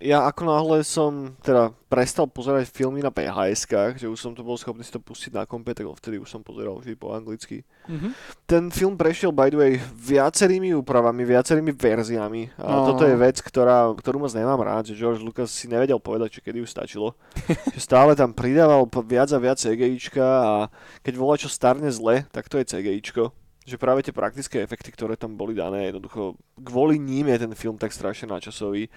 ja 0.00 0.24
ako 0.24 0.42
náhle 0.48 0.78
som 0.80 1.36
teda 1.44 1.76
prestal 1.92 2.24
pozerať 2.24 2.72
filmy 2.72 3.04
na 3.04 3.12
phs 3.12 3.68
že 4.00 4.06
už 4.08 4.16
som 4.16 4.32
to 4.32 4.40
bol 4.40 4.56
schopný 4.56 4.80
si 4.80 4.94
to 4.94 5.02
pustiť 5.02 5.36
na 5.36 5.44
kompe, 5.44 5.76
tak 5.76 5.84
vtedy 5.84 6.16
už 6.16 6.30
som 6.30 6.40
pozeral 6.40 6.80
vždy 6.80 6.96
po 6.96 7.12
anglicky. 7.12 7.62
Mhm. 7.86 8.08
Ten 8.48 8.72
film 8.72 8.96
prešiel 8.96 9.30
by 9.30 9.52
the 9.52 9.58
way 9.58 9.72
viacerými 9.94 10.72
úpravami, 10.80 11.22
viacerými 11.28 11.72
verziami 11.76 12.56
a 12.56 12.80
No. 12.80 12.86
toto 12.94 13.04
je 13.04 13.14
vec, 13.14 13.38
ktorá, 13.44 13.92
ktorú 13.92 14.24
moc 14.24 14.32
nemám 14.32 14.60
rád, 14.64 14.88
že 14.90 14.98
George 14.98 15.20
Lucas 15.20 15.52
si 15.52 15.68
nevedel 15.68 16.00
povedať, 16.00 16.40
že 16.40 16.44
kedy 16.44 16.64
už 16.64 16.70
stačilo. 16.72 17.12
že 17.76 17.80
stále 17.80 18.16
tam 18.16 18.32
pridával 18.32 18.88
viac 19.04 19.28
a 19.34 19.38
viac 19.38 19.60
CGIčka 19.60 20.24
a 20.24 20.52
keď 21.04 21.14
volá 21.20 21.34
čo 21.36 21.52
starne 21.52 21.92
zle, 21.92 22.24
tak 22.32 22.48
to 22.48 22.56
je 22.56 22.64
CGIčko. 22.64 23.36
Že 23.60 23.76
práve 23.76 24.00
tie 24.00 24.10
praktické 24.10 24.64
efekty, 24.64 24.88
ktoré 24.88 25.20
tam 25.20 25.36
boli 25.36 25.52
dané, 25.52 25.92
jednoducho 25.92 26.34
kvôli 26.58 26.96
ním 26.96 27.28
je 27.28 27.44
ten 27.44 27.52
film 27.52 27.76
tak 27.76 27.92
strašne 27.92 28.32
načasový. 28.32 28.88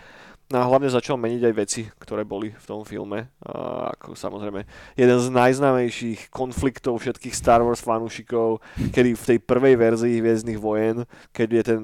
No 0.54 0.62
a 0.62 0.70
hlavne 0.70 0.86
začal 0.86 1.18
meniť 1.18 1.50
aj 1.50 1.54
veci, 1.58 1.82
ktoré 1.98 2.22
boli 2.22 2.54
v 2.54 2.66
tom 2.70 2.86
filme. 2.86 3.26
A 3.42 3.90
ako 3.98 4.14
samozrejme 4.14 4.62
jeden 4.94 5.18
z 5.18 5.34
najznámejších 5.34 6.30
konfliktov 6.30 7.02
všetkých 7.02 7.34
Star 7.34 7.66
Wars 7.66 7.82
fanúšikov, 7.82 8.62
kedy 8.94 9.18
v 9.18 9.28
tej 9.34 9.40
prvej 9.42 9.74
verzii 9.82 10.22
Hviezdnych 10.22 10.62
vojen, 10.62 11.10
keď 11.34 11.48
je 11.50 11.64
ten, 11.66 11.82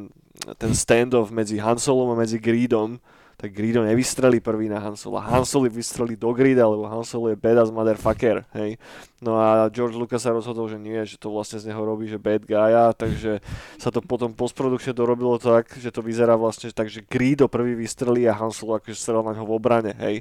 ten 0.61 0.72
standoff 0.78 1.34
medzi 1.34 1.57
Han 1.57 1.82
Solom 1.82 2.13
a 2.13 2.22
medzi 2.22 2.38
Greedom, 2.38 3.01
tak 3.40 3.56
Greedo 3.56 3.88
nevystrelí 3.88 4.44
prvý 4.44 4.68
na 4.68 4.84
Han 4.84 5.00
Sola. 5.00 5.24
Han 5.24 5.48
Solo 5.48 5.72
vystrelí 5.72 6.20
do 6.20 6.36
Greeda, 6.36 6.68
lebo 6.68 6.84
Han 6.92 7.08
Solo 7.08 7.32
je 7.32 7.40
badass 7.40 7.72
motherfucker, 7.72 8.44
hej. 8.52 8.76
No 9.24 9.40
a 9.40 9.72
George 9.72 9.96
Lucas 9.96 10.28
sa 10.28 10.36
rozhodol, 10.36 10.68
že 10.68 10.76
nie, 10.76 11.00
že 11.08 11.16
to 11.16 11.32
vlastne 11.32 11.56
z 11.56 11.72
neho 11.72 11.80
robí, 11.80 12.12
že 12.12 12.20
bad 12.20 12.44
guy, 12.44 12.76
takže 13.00 13.40
sa 13.80 13.96
to 13.96 14.04
potom 14.04 14.36
postprodukčne 14.36 14.92
dorobilo 14.92 15.40
tak, 15.40 15.72
že 15.80 15.88
to 15.88 16.04
vyzerá 16.04 16.36
vlastne 16.36 16.68
tak, 16.76 16.92
že 16.92 17.00
Greedo 17.08 17.48
prvý 17.48 17.80
vystrelí 17.80 18.28
a 18.28 18.36
Han 18.36 18.52
Solo 18.52 18.76
akože 18.76 19.00
strel 19.00 19.24
na 19.24 19.32
ňo 19.32 19.48
v 19.48 19.56
obrane, 19.56 19.96
hej. 20.04 20.20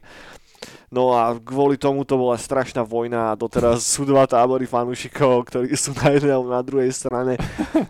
No 0.88 1.12
a 1.12 1.36
kvôli 1.36 1.76
tomu 1.76 2.00
to 2.08 2.16
bola 2.16 2.40
strašná 2.40 2.80
vojna 2.80 3.32
a 3.32 3.38
doteraz 3.38 3.84
sú 3.84 4.08
dva 4.08 4.24
tábory 4.24 4.64
fanúšikov, 4.64 5.44
ktorí 5.52 5.76
sú 5.76 5.92
na 5.92 6.16
jednej 6.16 6.32
alebo 6.32 6.48
na 6.48 6.64
druhej 6.64 6.88
strane. 6.96 7.36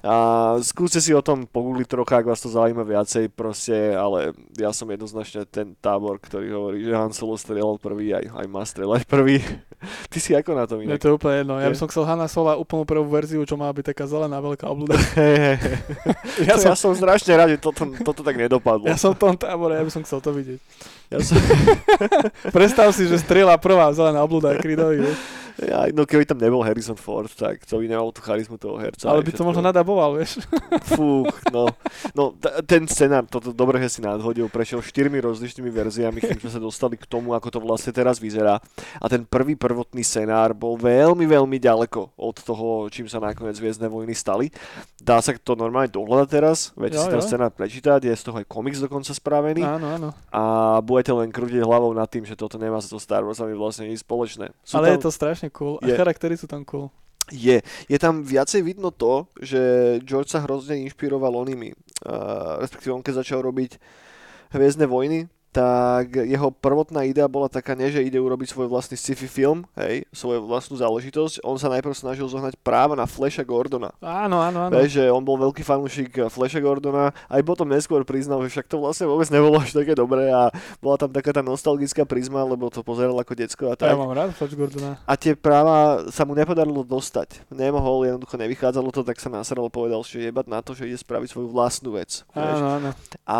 A 0.03 0.59
skúste 0.67 0.99
si 0.99 1.15
o 1.15 1.23
tom 1.23 1.47
pogoogliť 1.47 1.87
trocha, 1.87 2.19
ak 2.19 2.27
vás 2.27 2.43
to 2.43 2.51
zaujíma 2.51 2.83
viacej 2.83 3.31
proste, 3.31 3.95
ale 3.95 4.35
ja 4.59 4.75
som 4.75 4.91
jednoznačne 4.91 5.47
ten 5.47 5.79
tábor, 5.79 6.19
ktorý 6.19 6.51
hovorí, 6.51 6.79
že 6.83 6.99
Han 6.99 7.15
Solo 7.15 7.39
strieľal 7.39 7.79
prvý, 7.79 8.19
aj, 8.19 8.35
aj 8.35 8.47
má 8.51 8.67
strieľať 8.67 9.07
prvý. 9.07 9.39
Ty 10.11 10.19
si 10.19 10.35
ako 10.35 10.51
na 10.59 10.67
tom 10.67 10.83
inak? 10.83 10.99
to 10.99 11.07
je 11.07 11.15
úplne 11.15 11.47
jedno. 11.47 11.55
Ja 11.63 11.71
by 11.71 11.79
som 11.79 11.87
chcel 11.87 12.03
Hanna 12.03 12.27
Sola 12.27 12.59
úplnú 12.59 12.83
prvú 12.83 13.07
verziu, 13.07 13.47
čo 13.47 13.55
má 13.55 13.71
byť 13.71 13.95
taká 13.95 14.11
zelená 14.11 14.43
veľká. 14.43 14.67
Hej, 15.19 15.37
hej, 15.39 15.57
hej. 15.63 15.77
Ja 16.49 16.55
ja, 16.59 16.75
som, 16.75 16.75
som 16.75 16.93
strašne 16.99 17.35
rád, 17.35 17.55
že 17.55 17.59
toto, 17.63 17.87
toto 18.03 18.21
tak 18.27 18.35
nedopadlo. 18.35 18.91
ja 18.91 18.99
som 18.99 19.15
v 19.15 19.19
tom 19.23 19.35
tábore, 19.39 19.79
ja 19.79 19.83
by 19.87 19.91
som 19.91 20.03
chcel 20.03 20.19
to 20.19 20.31
vidieť. 20.35 20.61
Ja 21.09 21.19
som, 21.25 21.41
Predstav 22.89 23.05
si, 23.05 23.13
že 23.13 23.21
strieľa 23.21 23.61
prvá 23.61 23.93
zelená 23.93 24.25
obluda 24.25 24.57
je 24.57 24.65
Creedovi. 24.65 25.05
Ja, 25.61 25.91
no 25.91 26.03
keby 26.03 26.23
tam 26.23 26.37
nebol 26.37 26.61
Harrison 26.61 26.95
Ford, 26.95 27.27
tak 27.29 27.65
to 27.65 27.79
by 27.79 27.87
nemal 27.87 28.11
tú 28.11 28.21
charizmu 28.21 28.55
toho 28.55 28.77
herca. 28.77 29.11
Ale 29.11 29.23
by 29.23 29.31
to 29.31 29.43
možno 29.43 29.61
nadaboval, 29.61 30.15
vieš. 30.15 30.39
Fú, 30.95 31.27
no. 31.51 31.67
No, 32.13 32.31
t- 32.33 32.53
ten 32.63 32.87
scenár, 32.87 33.27
toto 33.27 33.51
dobre, 33.51 33.81
si 33.87 33.99
nadhodil, 33.99 34.47
prešiel 34.47 34.79
štyrmi 34.79 35.19
rozličnými 35.19 35.67
verziami, 35.67 36.19
kým 36.21 36.39
sme 36.39 36.51
sa 36.51 36.61
dostali 36.61 36.95
k 36.95 37.05
tomu, 37.05 37.35
ako 37.35 37.49
to 37.49 37.59
vlastne 37.59 37.91
teraz 37.91 38.19
vyzerá. 38.19 38.63
A 38.97 39.07
ten 39.09 39.25
prvý 39.25 39.59
prvotný 39.59 40.03
scenár 40.03 40.55
bol 40.55 40.77
veľmi, 40.77 41.25
veľmi 41.25 41.59
ďaleko 41.59 42.15
od 42.15 42.37
toho, 42.39 42.87
čím 42.89 43.11
sa 43.11 43.19
nakoniec 43.19 43.59
Hviezdne 43.59 43.91
vojny 43.91 44.15
stali. 44.15 44.53
Dá 44.99 45.19
sa 45.19 45.35
to 45.35 45.55
normálne 45.55 45.91
dohľadať 45.91 46.29
teraz, 46.29 46.71
Jo, 46.77 47.03
si 47.03 47.09
ten 47.09 47.23
scenár 47.23 47.51
prečítať, 47.51 48.07
je 48.07 48.15
z 48.15 48.23
toho 48.23 48.39
aj 48.39 48.47
komiks 48.47 48.79
dokonca 48.79 49.11
spravený 49.11 49.63
Áno, 49.65 49.87
áno. 49.97 50.09
a 50.31 50.43
budete 50.79 51.11
len 51.17 51.33
krútiť 51.33 51.65
hlavou 51.65 51.91
nad 51.97 52.07
tým, 52.07 52.23
že 52.23 52.37
toto 52.37 52.61
nemá 52.61 52.79
so 52.79 53.01
Star 53.01 53.25
Warsami 53.25 53.55
vlastne 53.55 53.89
nič 53.89 54.05
spoločné. 54.05 54.53
Sú 54.63 54.77
Ale 54.77 54.93
tam- 54.93 54.95
je 54.95 55.05
to 55.05 55.13
strašne 55.13 55.48
cool. 55.53 55.77
A 55.83 55.89
Je. 55.89 55.97
charaktery 55.97 56.35
sú 56.37 56.47
tam 56.49 56.65
cool. 56.69 56.91
je. 57.29 57.61
Je 57.89 57.99
tam 58.01 58.25
viacej 58.25 58.65
vidno 58.65 58.89
to, 58.89 59.29
že 59.37 59.61
George 60.05 60.33
sa 60.33 60.41
hrozne 60.45 60.81
inšpiroval 60.89 61.45
onými. 61.45 61.77
Uh, 62.05 62.63
respektíve 62.63 62.95
on 62.95 63.05
keď 63.05 63.21
začal 63.21 63.45
robiť 63.45 63.77
Hviezdne 64.49 64.89
vojny, 64.89 65.29
tak 65.49 66.13
jeho 66.29 66.53
prvotná 66.53 67.09
idea 67.09 67.25
bola 67.25 67.49
taká, 67.49 67.73
nie 67.73 67.89
že 67.89 68.05
ide 68.05 68.21
urobiť 68.21 68.53
svoj 68.53 68.69
vlastný 68.69 69.01
sci-fi 69.01 69.25
film, 69.25 69.65
hej, 69.81 70.05
svoju 70.13 70.45
vlastnú 70.45 70.77
záležitosť. 70.77 71.41
On 71.41 71.57
sa 71.57 71.73
najprv 71.73 71.97
snažil 71.97 72.29
zohnať 72.29 72.61
práva 72.61 72.93
na 72.93 73.09
Flasha 73.09 73.41
Gordona. 73.43 73.97
Áno, 74.05 74.45
áno, 74.45 74.69
áno. 74.69 74.73
Vieš, 74.77 75.01
že 75.01 75.05
on 75.09 75.25
bol 75.25 75.41
veľký 75.41 75.65
fanúšik 75.65 76.29
Flasha 76.29 76.61
Gordona, 76.61 77.17
aj 77.33 77.43
potom 77.49 77.65
neskôr 77.65 78.05
priznal, 78.05 78.45
že 78.45 78.53
však 78.53 78.69
to 78.69 78.77
vlastne 78.77 79.09
vôbec 79.09 79.29
nebolo 79.33 79.57
až 79.57 79.73
také 79.73 79.97
dobré 79.97 80.29
a 80.29 80.53
bola 80.85 81.01
tam 81.01 81.11
taká 81.11 81.33
tá 81.33 81.41
nostalgická 81.41 82.05
prizma, 82.05 82.45
lebo 82.45 82.69
to 82.69 82.85
pozeral 82.85 83.17
ako 83.17 83.33
decko 83.33 83.73
a 83.73 83.77
Ja 83.77 83.89
tak. 83.89 83.97
mám 83.97 84.13
rád 84.13 84.37
Flash 84.37 84.53
Gordona. 84.53 85.01
A 85.09 85.17
tie 85.17 85.33
práva 85.33 86.05
sa 86.13 86.29
mu 86.29 86.37
nepodarilo 86.37 86.85
dostať. 86.85 87.49
Nemohol, 87.49 88.05
jednoducho 88.13 88.37
nevychádzalo 88.37 88.93
to, 88.93 89.01
tak 89.01 89.17
sa 89.17 89.33
nasral, 89.33 89.73
povedal, 89.73 90.05
že 90.05 90.29
jebať 90.29 90.47
na 90.51 90.61
to, 90.61 90.77
že 90.77 90.85
ide 90.87 90.99
spraviť 91.01 91.33
svoju 91.33 91.49
vlastnú 91.49 91.97
vec. 91.97 92.23
Áno, 92.37 92.67
áno. 92.79 92.91
A 93.25 93.39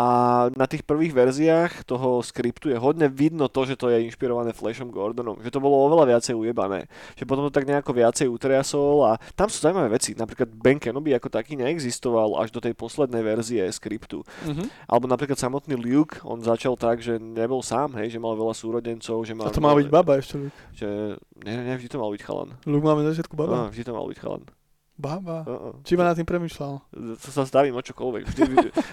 na 0.57 0.65
tých 0.65 0.81
prvých 0.81 1.13
verziách 1.13 1.85
toho 1.85 1.98
toho 1.99 2.23
skriptu 2.23 2.71
je 2.71 2.79
hodne 2.79 3.11
vidno 3.11 3.51
to, 3.51 3.67
že 3.67 3.75
to 3.75 3.91
je 3.91 4.07
inšpirované 4.07 4.55
Flashom 4.55 4.87
Gordonom, 4.87 5.43
že 5.43 5.51
to 5.51 5.59
bolo 5.59 5.83
oveľa 5.83 6.15
viacej 6.15 6.31
ujebané, 6.31 6.87
že 7.19 7.27
potom 7.27 7.43
to 7.43 7.51
tak 7.51 7.67
nejako 7.67 7.91
viacej 7.91 8.31
utriasol 8.31 9.03
a 9.03 9.19
tam 9.35 9.51
sú 9.51 9.59
zaujímavé 9.59 9.99
veci, 9.99 10.15
napríklad 10.15 10.47
Ben 10.55 10.79
Kenobi 10.79 11.11
ako 11.11 11.27
taký 11.27 11.59
neexistoval 11.59 12.39
až 12.39 12.55
do 12.55 12.63
tej 12.63 12.71
poslednej 12.71 13.19
verzie 13.19 13.67
skriptu. 13.67 14.23
Mhm. 14.47 14.87
Alebo 14.87 15.11
napríklad 15.11 15.35
samotný 15.35 15.75
Luke, 15.75 16.23
on 16.23 16.39
začal 16.39 16.79
tak, 16.79 17.03
že 17.03 17.19
nebol 17.19 17.59
sám, 17.59 17.99
hej, 17.99 18.15
že 18.15 18.23
mal 18.23 18.39
veľa 18.39 18.55
súrodencov, 18.55 19.27
že 19.27 19.35
mal... 19.35 19.51
A 19.51 19.53
to 19.53 19.59
má 19.59 19.75
byť 19.75 19.91
baba 19.91 20.15
ešte, 20.15 20.39
Luke. 20.39 20.55
Že, 20.71 21.19
ne, 21.43 21.53
ne, 21.67 21.73
vždy 21.75 21.91
to 21.91 21.99
mal 21.99 22.15
byť 22.15 22.23
chalan. 22.23 22.55
Luke 22.63 22.87
máme 22.87 23.03
na 23.03 23.11
začiatku 23.11 23.35
baba. 23.35 23.51
No, 23.51 23.63
vždy 23.67 23.83
to 23.83 23.91
mal 23.91 24.07
byť 24.07 24.19
chalan. 24.23 24.47
Baba. 24.99 25.47
Uh-uh. 25.47 25.73
Či 25.87 25.95
ma 25.95 26.03
nad 26.03 26.19
tým 26.19 26.27
premyšľal? 26.27 26.73
To 27.23 27.29
sa 27.31 27.47
stavím 27.47 27.71
o 27.71 27.79
čokoľvek. 27.79 28.23
Vždy, 28.27 28.41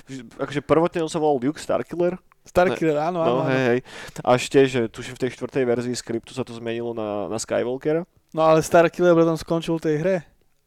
vždy, 0.07 0.23
akože 0.39 0.63
prvotne 0.63 1.03
on 1.03 1.11
sa 1.11 1.19
volal 1.19 1.43
Luke 1.43 1.59
Starkiller, 1.59 2.15
Starkiller, 2.47 2.95
áno, 3.03 3.27
áno, 3.27 3.43
no 3.43 3.51
hej, 3.51 3.63
hej. 3.67 3.81
Až 4.23 4.43
tiež, 4.47 4.67
že 4.71 4.81
tuším 4.87 5.19
v 5.19 5.23
tej 5.27 5.31
štvrtej 5.35 5.65
verzii 5.67 5.97
skriptu 5.99 6.31
sa 6.31 6.47
to 6.47 6.55
zmenilo 6.55 6.95
na, 6.95 7.27
na 7.27 7.43
Skywalkera. 7.43 8.07
No 8.31 8.47
ale 8.47 8.63
Starkiller 8.63 9.19
potom 9.19 9.35
skončil 9.35 9.83
tej 9.83 9.99
hre. 9.99 10.17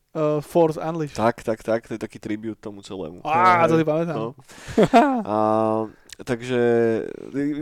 Uh, 0.09 0.43
Force 0.43 0.75
Unleashed. 0.75 1.15
Tak, 1.15 1.39
tak, 1.45 1.63
tak, 1.63 1.85
to 1.87 1.95
je 1.95 2.01
taký 2.01 2.17
tribut 2.19 2.57
tomu 2.57 2.81
celému. 2.81 3.21
Á, 3.23 3.69
to 3.69 3.77
si 3.77 3.85
pamätám. 3.85 4.17
no. 4.17 4.27
A, 5.23 5.35
takže 6.19 6.59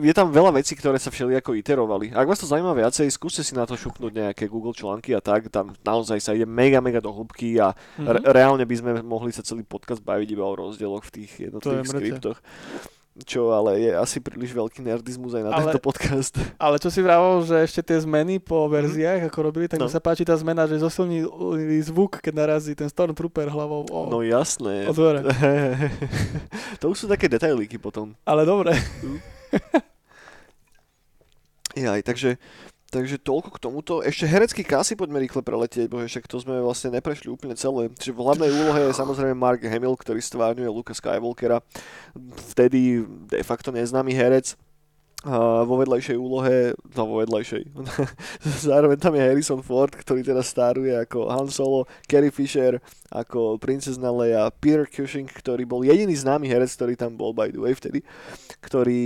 je 0.02 0.14
tam 0.14 0.30
veľa 0.30 0.54
vecí, 0.54 0.74
ktoré 0.74 0.96
sa 0.96 1.08
všelijako 1.08 1.54
iterovali. 1.54 2.10
Ak 2.10 2.26
vás 2.26 2.38
to 2.38 2.46
zaujíma 2.46 2.74
viacej, 2.74 3.06
skúste 3.08 3.42
si 3.42 3.54
na 3.54 3.64
to 3.64 3.74
šupnúť 3.74 4.12
nejaké 4.12 4.46
Google 4.46 4.74
články 4.74 5.12
a 5.12 5.20
tak. 5.20 5.48
Tam 5.48 5.78
naozaj 5.80 6.18
sa 6.18 6.32
ide 6.32 6.44
mega, 6.44 6.78
mega 6.78 6.98
do 6.98 7.10
hĺbky 7.10 7.58
a 7.58 7.72
Mhm. 7.98 8.06
re- 8.08 8.24
reálne 8.34 8.64
by 8.64 8.76
sme 8.76 8.92
mohli 9.02 9.30
sa 9.30 9.42
celý 9.42 9.62
podcast 9.62 10.02
baviť 10.02 10.30
iba 10.30 10.44
o 10.44 10.54
rozdieloch 10.54 11.06
v 11.06 11.14
tých 11.16 11.32
jednotlivých 11.44 11.88
skriptoch. 11.88 12.38
Čo 13.18 13.50
ale 13.50 13.82
je 13.82 13.92
asi 13.92 14.18
príliš 14.18 14.54
veľký 14.54 14.78
nerdizmus 14.80 15.34
aj 15.34 15.42
na 15.42 15.50
Ale- 15.50 15.74
tento 15.74 15.82
podcast. 15.82 16.38
Ale 16.62 16.78
čo 16.78 16.88
si 16.88 17.02
vravol, 17.02 17.42
že 17.42 17.58
ešte 17.60 17.82
tie 17.82 17.98
zmeny 17.98 18.38
po 18.38 18.68
verziách, 18.68 19.26
ako 19.26 19.40
robili, 19.44 19.66
tak 19.66 19.78
mi 19.78 19.86
Mhm. 19.86 19.90
No. 19.90 19.94
sa 19.94 19.98
páči 19.98 20.22
tá 20.22 20.36
zmena, 20.36 20.64
že 20.64 20.78
zosilnili 20.78 21.26
zvuk, 21.82 22.22
keď 22.22 22.34
narazí 22.36 22.72
ten 22.72 22.86
Stormtrooper 22.86 23.48
hlavou 23.48 23.90
o, 23.90 24.00
No 24.06 24.22
jasné. 24.22 24.86
o 24.86 24.94
to 26.80 26.86
už 26.88 26.98
sú 27.00 27.08
také 27.08 27.26
detailíky 27.26 27.78
potom. 27.78 28.14
Ale 28.22 28.46
dobre. 28.46 28.78
Jaj, 31.74 32.02
takže, 32.02 32.42
takže 32.92 33.20
toľko 33.20 33.50
k 33.56 33.62
tomuto. 33.62 33.94
Ešte 34.04 34.28
herecký 34.28 34.64
kasy 34.64 34.96
poďme 34.96 35.24
rýchle 35.24 35.44
preletieť, 35.44 35.88
bože 35.92 36.08
však 36.12 36.28
to 36.28 36.38
sme 36.40 36.60
vlastne 36.60 36.96
neprešli 36.96 37.32
úplne 37.32 37.56
celé. 37.56 37.92
Čiže 37.96 38.16
v 38.16 38.24
hlavnej 38.24 38.52
úlohe 38.52 38.80
je 38.88 38.96
samozrejme 38.96 39.36
Mark 39.36 39.62
Hamill, 39.64 39.96
ktorý 39.96 40.20
stvárňuje 40.24 40.70
Luka 40.72 40.96
Skywalkera. 40.96 41.64
Vtedy 42.54 43.04
de 43.32 43.44
facto 43.44 43.72
neznámy 43.72 44.12
herec. 44.16 44.60
Vo 45.68 45.76
vedľajšej 45.84 46.16
úlohe, 46.16 46.72
no 46.96 47.04
vo 47.04 47.20
vedľajšej, 47.20 47.68
zároveň 48.72 48.96
tam 48.96 49.12
je 49.12 49.28
Harrison 49.28 49.60
Ford, 49.60 49.92
ktorý 49.92 50.24
teda 50.24 50.40
stáruje 50.40 50.96
ako 50.96 51.28
Han 51.28 51.52
Solo, 51.52 51.84
Carrie 52.08 52.32
Fisher 52.32 52.80
ako 53.12 53.56
princezna 53.60 54.12
Leia, 54.12 54.52
Peter 54.52 54.84
Cushing, 54.84 55.28
ktorý 55.28 55.64
bol 55.64 55.84
jediný 55.84 56.12
známy 56.12 56.48
herec, 56.48 56.72
ktorý 56.76 57.00
tam 57.00 57.16
bol 57.16 57.32
by 57.32 57.52
the 57.52 57.60
way 57.60 57.72
vtedy, 57.72 58.04
ktorý 58.60 59.04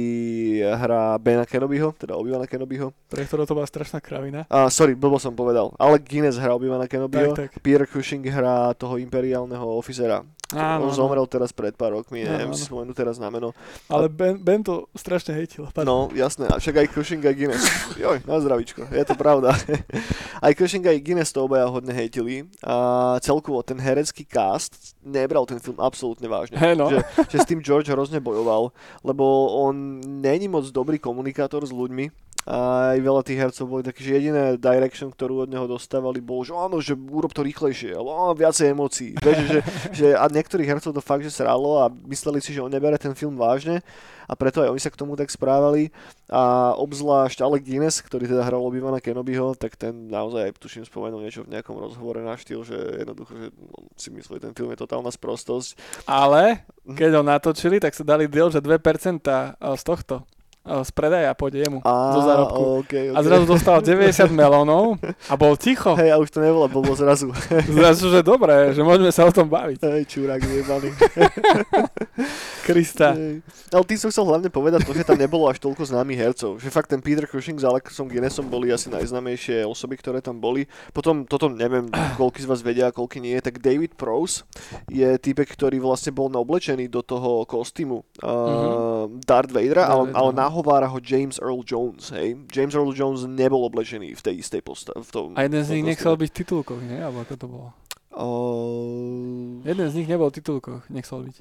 hrá 0.62 1.18
Bena 1.22 1.46
Kenobiho, 1.46 1.94
teda 1.94 2.18
Obi-Wana 2.18 2.50
Kenobiho. 2.50 2.94
Pre 3.10 3.22
ktorého 3.22 3.46
to 3.46 3.58
bola 3.58 3.70
strašná 3.70 4.02
kravina. 4.02 4.50
A 4.50 4.70
sorry, 4.74 4.98
blbo 4.98 5.22
som 5.22 5.38
povedal, 5.38 5.74
ale 5.78 6.02
Guinness 6.02 6.42
hrá 6.42 6.58
Obi-Wana 6.58 6.90
Kenobiho, 6.90 7.34
Tak, 7.38 7.58
tak. 7.58 7.62
Peter 7.62 7.86
Cushing 7.86 8.26
hrá 8.26 8.74
toho 8.74 8.98
imperiálneho 8.98 9.66
officera. 9.78 10.26
Áno, 10.56 10.88
On 10.88 10.92
zomrel 10.92 11.24
teraz 11.28 11.56
pred 11.56 11.76
pár 11.76 11.96
rokmi, 11.96 12.24
Áno, 12.24 12.36
neviem 12.36 12.52
áno. 12.52 12.60
si 12.60 12.68
spomenúť 12.68 12.96
teraz 12.96 13.16
na 13.18 13.32
meno. 13.32 13.56
Ale 13.88 14.12
ben, 14.12 14.36
ben 14.40 14.60
to 14.64 14.88
strašne 14.96 15.36
hejtil. 15.36 15.68
Pardon. 15.72 16.12
No, 16.12 16.16
jasné, 16.16 16.48
a 16.48 16.60
však 16.60 16.76
aj 16.84 16.88
Cushing 16.92 17.24
aj 17.24 17.36
Guinness. 17.36 17.64
Joj, 17.96 18.24
na 18.28 18.36
zdravíčko, 18.40 18.88
je 18.92 19.04
to 19.08 19.16
pravda. 19.16 19.56
aj 20.46 20.52
Cushing 20.56 20.84
aj 20.88 21.00
Guinness 21.00 21.32
to 21.32 21.44
obaja 21.48 21.68
hodne 21.72 21.92
hejtili. 21.96 22.48
A 22.64 23.16
celkovo 23.24 23.64
ten 23.64 23.80
herecký 23.80 24.28
cast 24.28 24.96
nebral 25.02 25.48
ten 25.48 25.58
film 25.60 25.80
absolútne 25.80 26.28
vážne. 26.30 26.60
Hej, 26.60 26.76
no. 26.78 26.88
Že, 26.92 27.00
že 27.28 27.38
s 27.42 27.48
tým 27.48 27.60
George 27.64 27.90
hrozne 27.90 28.22
bojoval, 28.22 28.70
lebo 29.02 29.24
on 29.66 30.00
není 30.02 30.48
moc 30.48 30.68
dobrý 30.70 31.02
komunikátor 31.02 31.66
s 31.66 31.74
ľuďmi. 31.74 32.31
A 32.50 32.92
aj 32.98 33.00
veľa 33.06 33.22
tých 33.22 33.38
hercov 33.38 33.66
boli 33.70 33.84
takí, 33.86 34.02
že 34.02 34.18
jediné 34.18 34.58
direction, 34.58 35.14
ktorú 35.14 35.46
od 35.46 35.50
neho 35.54 35.70
dostávali, 35.70 36.18
bolo, 36.18 36.42
že 36.42 36.54
áno, 36.58 36.82
že 36.82 36.98
urob 36.98 37.30
to 37.38 37.46
rýchlejšie, 37.46 37.94
alebo 37.94 38.10
áno, 38.18 38.34
viacej 38.34 38.74
emócií. 38.74 39.14
Vieš, 39.22 39.38
že, 39.46 39.60
že, 39.94 40.08
a 40.18 40.26
niektorých 40.26 40.66
hercov 40.66 40.98
to 40.98 41.02
fakt, 41.06 41.22
že 41.22 41.30
sralo 41.30 41.86
a 41.86 41.94
mysleli 42.10 42.42
si, 42.42 42.58
že 42.58 42.66
on 42.66 42.74
nebere 42.74 42.98
ten 42.98 43.14
film 43.14 43.38
vážne 43.38 43.86
a 44.32 44.34
preto 44.34 44.64
aj 44.64 44.72
oni 44.72 44.82
sa 44.82 44.88
k 44.88 44.96
tomu 44.96 45.20
tak 45.20 45.28
správali. 45.28 45.92
A 46.32 46.72
obzvlášť 46.80 47.44
Alec 47.44 47.68
Guinness, 47.68 48.00
ktorý 48.00 48.32
teda 48.32 48.48
hral 48.48 48.64
Obi-Wana 48.64 49.04
Kenobiho, 49.04 49.52
tak 49.60 49.76
ten 49.76 50.08
naozaj, 50.08 50.56
tuším, 50.56 50.88
spomenul 50.88 51.20
niečo 51.20 51.44
v 51.44 51.52
nejakom 51.52 51.76
rozhovore 51.76 52.24
na 52.24 52.40
štýl, 52.40 52.64
že 52.64 52.80
jednoducho, 53.04 53.34
že 53.36 53.48
on 53.76 53.86
si 54.00 54.10
myslí, 54.10 54.40
ten 54.40 54.56
film 54.56 54.72
je 54.72 54.80
totálna 54.80 55.12
sprostosť. 55.12 55.76
Ale 56.08 56.64
keď 56.88 57.20
ho 57.20 57.24
natočili, 57.28 57.84
tak 57.84 57.92
sa 57.92 58.08
dali 58.08 58.32
deal, 58.32 58.48
že 58.48 58.64
2% 58.64 59.20
z 59.60 59.84
tohto 59.84 60.24
z 60.62 60.90
predaja 60.94 61.34
pôjde 61.34 61.66
jemu 61.66 61.82
A, 61.82 62.14
zo 62.14 62.22
zárobku. 62.22 62.86
Okay, 62.86 63.10
okay. 63.10 63.18
A 63.18 63.26
zrazu 63.26 63.50
dostal 63.50 63.82
90 63.82 64.30
melónov 64.30 64.94
a 65.02 65.34
bol 65.34 65.58
ticho. 65.58 65.98
Hej, 65.98 66.14
a 66.14 66.22
už 66.22 66.30
to 66.30 66.38
nebola 66.38 66.70
blbo 66.70 66.94
zrazu. 66.94 67.34
Zrazu, 67.66 68.14
že 68.14 68.22
dobré, 68.22 68.70
že 68.70 68.86
môžeme 68.86 69.10
sa 69.10 69.26
o 69.26 69.34
tom 69.34 69.50
baviť. 69.50 69.82
Hej, 69.82 70.06
čurák 70.06 70.38
vyjebaný. 70.38 70.94
Krista. 72.74 73.08
Hej. 73.12 73.42
Ale 73.70 73.84
tým 73.84 74.00
som 74.00 74.10
chcel 74.10 74.26
hlavne 74.26 74.48
povedať 74.48 74.82
to, 74.82 74.92
že 74.92 75.04
tam 75.04 75.16
nebolo 75.16 75.46
až 75.46 75.58
toľko 75.58 75.84
známych 75.86 76.20
hercov. 76.20 76.58
Že 76.58 76.70
fakt 76.70 76.88
ten 76.88 77.00
Peter 77.00 77.24
Cushing 77.24 77.56
s 77.56 77.64
Alexom 77.64 78.06
Guinnessom 78.06 78.46
boli 78.46 78.70
asi 78.70 78.88
najznámejšie 78.88 79.64
osoby, 79.64 79.96
ktoré 79.96 80.20
tam 80.20 80.38
boli. 80.38 80.66
Potom, 80.90 81.24
toto 81.24 81.48
neviem, 81.48 81.88
koľky 82.20 82.42
z 82.42 82.48
vás 82.48 82.62
vedia 82.62 82.88
a 82.88 82.96
koľky 82.96 83.20
nie, 83.20 83.36
tak 83.38 83.58
David 83.58 83.94
Prose 83.94 84.44
je 84.88 85.16
typek, 85.16 85.48
ktorý 85.48 85.78
vlastne 85.78 86.12
bol 86.12 86.28
oblečený 86.28 86.88
do 86.88 87.02
toho 87.02 87.44
kostýmu 87.44 88.02
uh, 88.20 88.30
Mhm. 88.52 89.22
Darth 89.22 89.52
Vadera, 89.52 89.86
ale, 89.86 90.08
Vader, 90.08 90.16
ale 90.16 90.30
no. 90.30 90.38
nahovára 90.38 90.88
ho 90.88 90.98
James 90.98 91.38
Earl 91.38 91.62
Jones, 91.62 92.10
hej. 92.10 92.36
James 92.48 92.72
Earl 92.72 92.92
Jones 92.92 93.24
nebol 93.24 93.64
oblečený 93.64 94.14
v 94.14 94.22
tej 94.22 94.36
istej 94.40 94.62
posta- 94.62 94.96
v 94.96 95.10
tom, 95.10 95.28
A 95.36 95.44
jeden 95.44 95.62
z 95.62 95.70
nich 95.72 95.86
nechcel 95.86 96.16
byť 96.16 96.32
titulkový, 96.32 96.84
nie? 96.86 97.00
Alebo 97.00 97.22
ako 97.22 97.34
to 97.36 97.48
bolo? 97.48 97.68
Uh, 98.12 99.62
Jeden 99.64 99.88
z 99.88 99.96
nich 99.96 100.08
nebol 100.08 100.28
v 100.28 100.36
titulkoch, 100.38 100.84
nechcel 100.88 101.24
byť. 101.24 101.36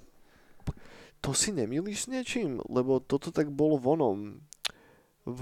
To 1.21 1.37
si 1.37 1.53
nemýliš 1.53 2.05
s 2.05 2.11
niečím? 2.11 2.61
Lebo 2.64 2.99
toto 2.99 3.29
tak 3.29 3.53
bolo 3.53 3.77
vonom. 3.77 4.41
V, 5.29 5.41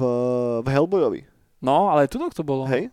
v 0.61 0.69
Hellboyovi. 0.69 1.23
No, 1.63 1.89
ale 1.89 2.11
tu 2.11 2.19
to 2.19 2.43
bolo. 2.43 2.67
Hej? 2.67 2.91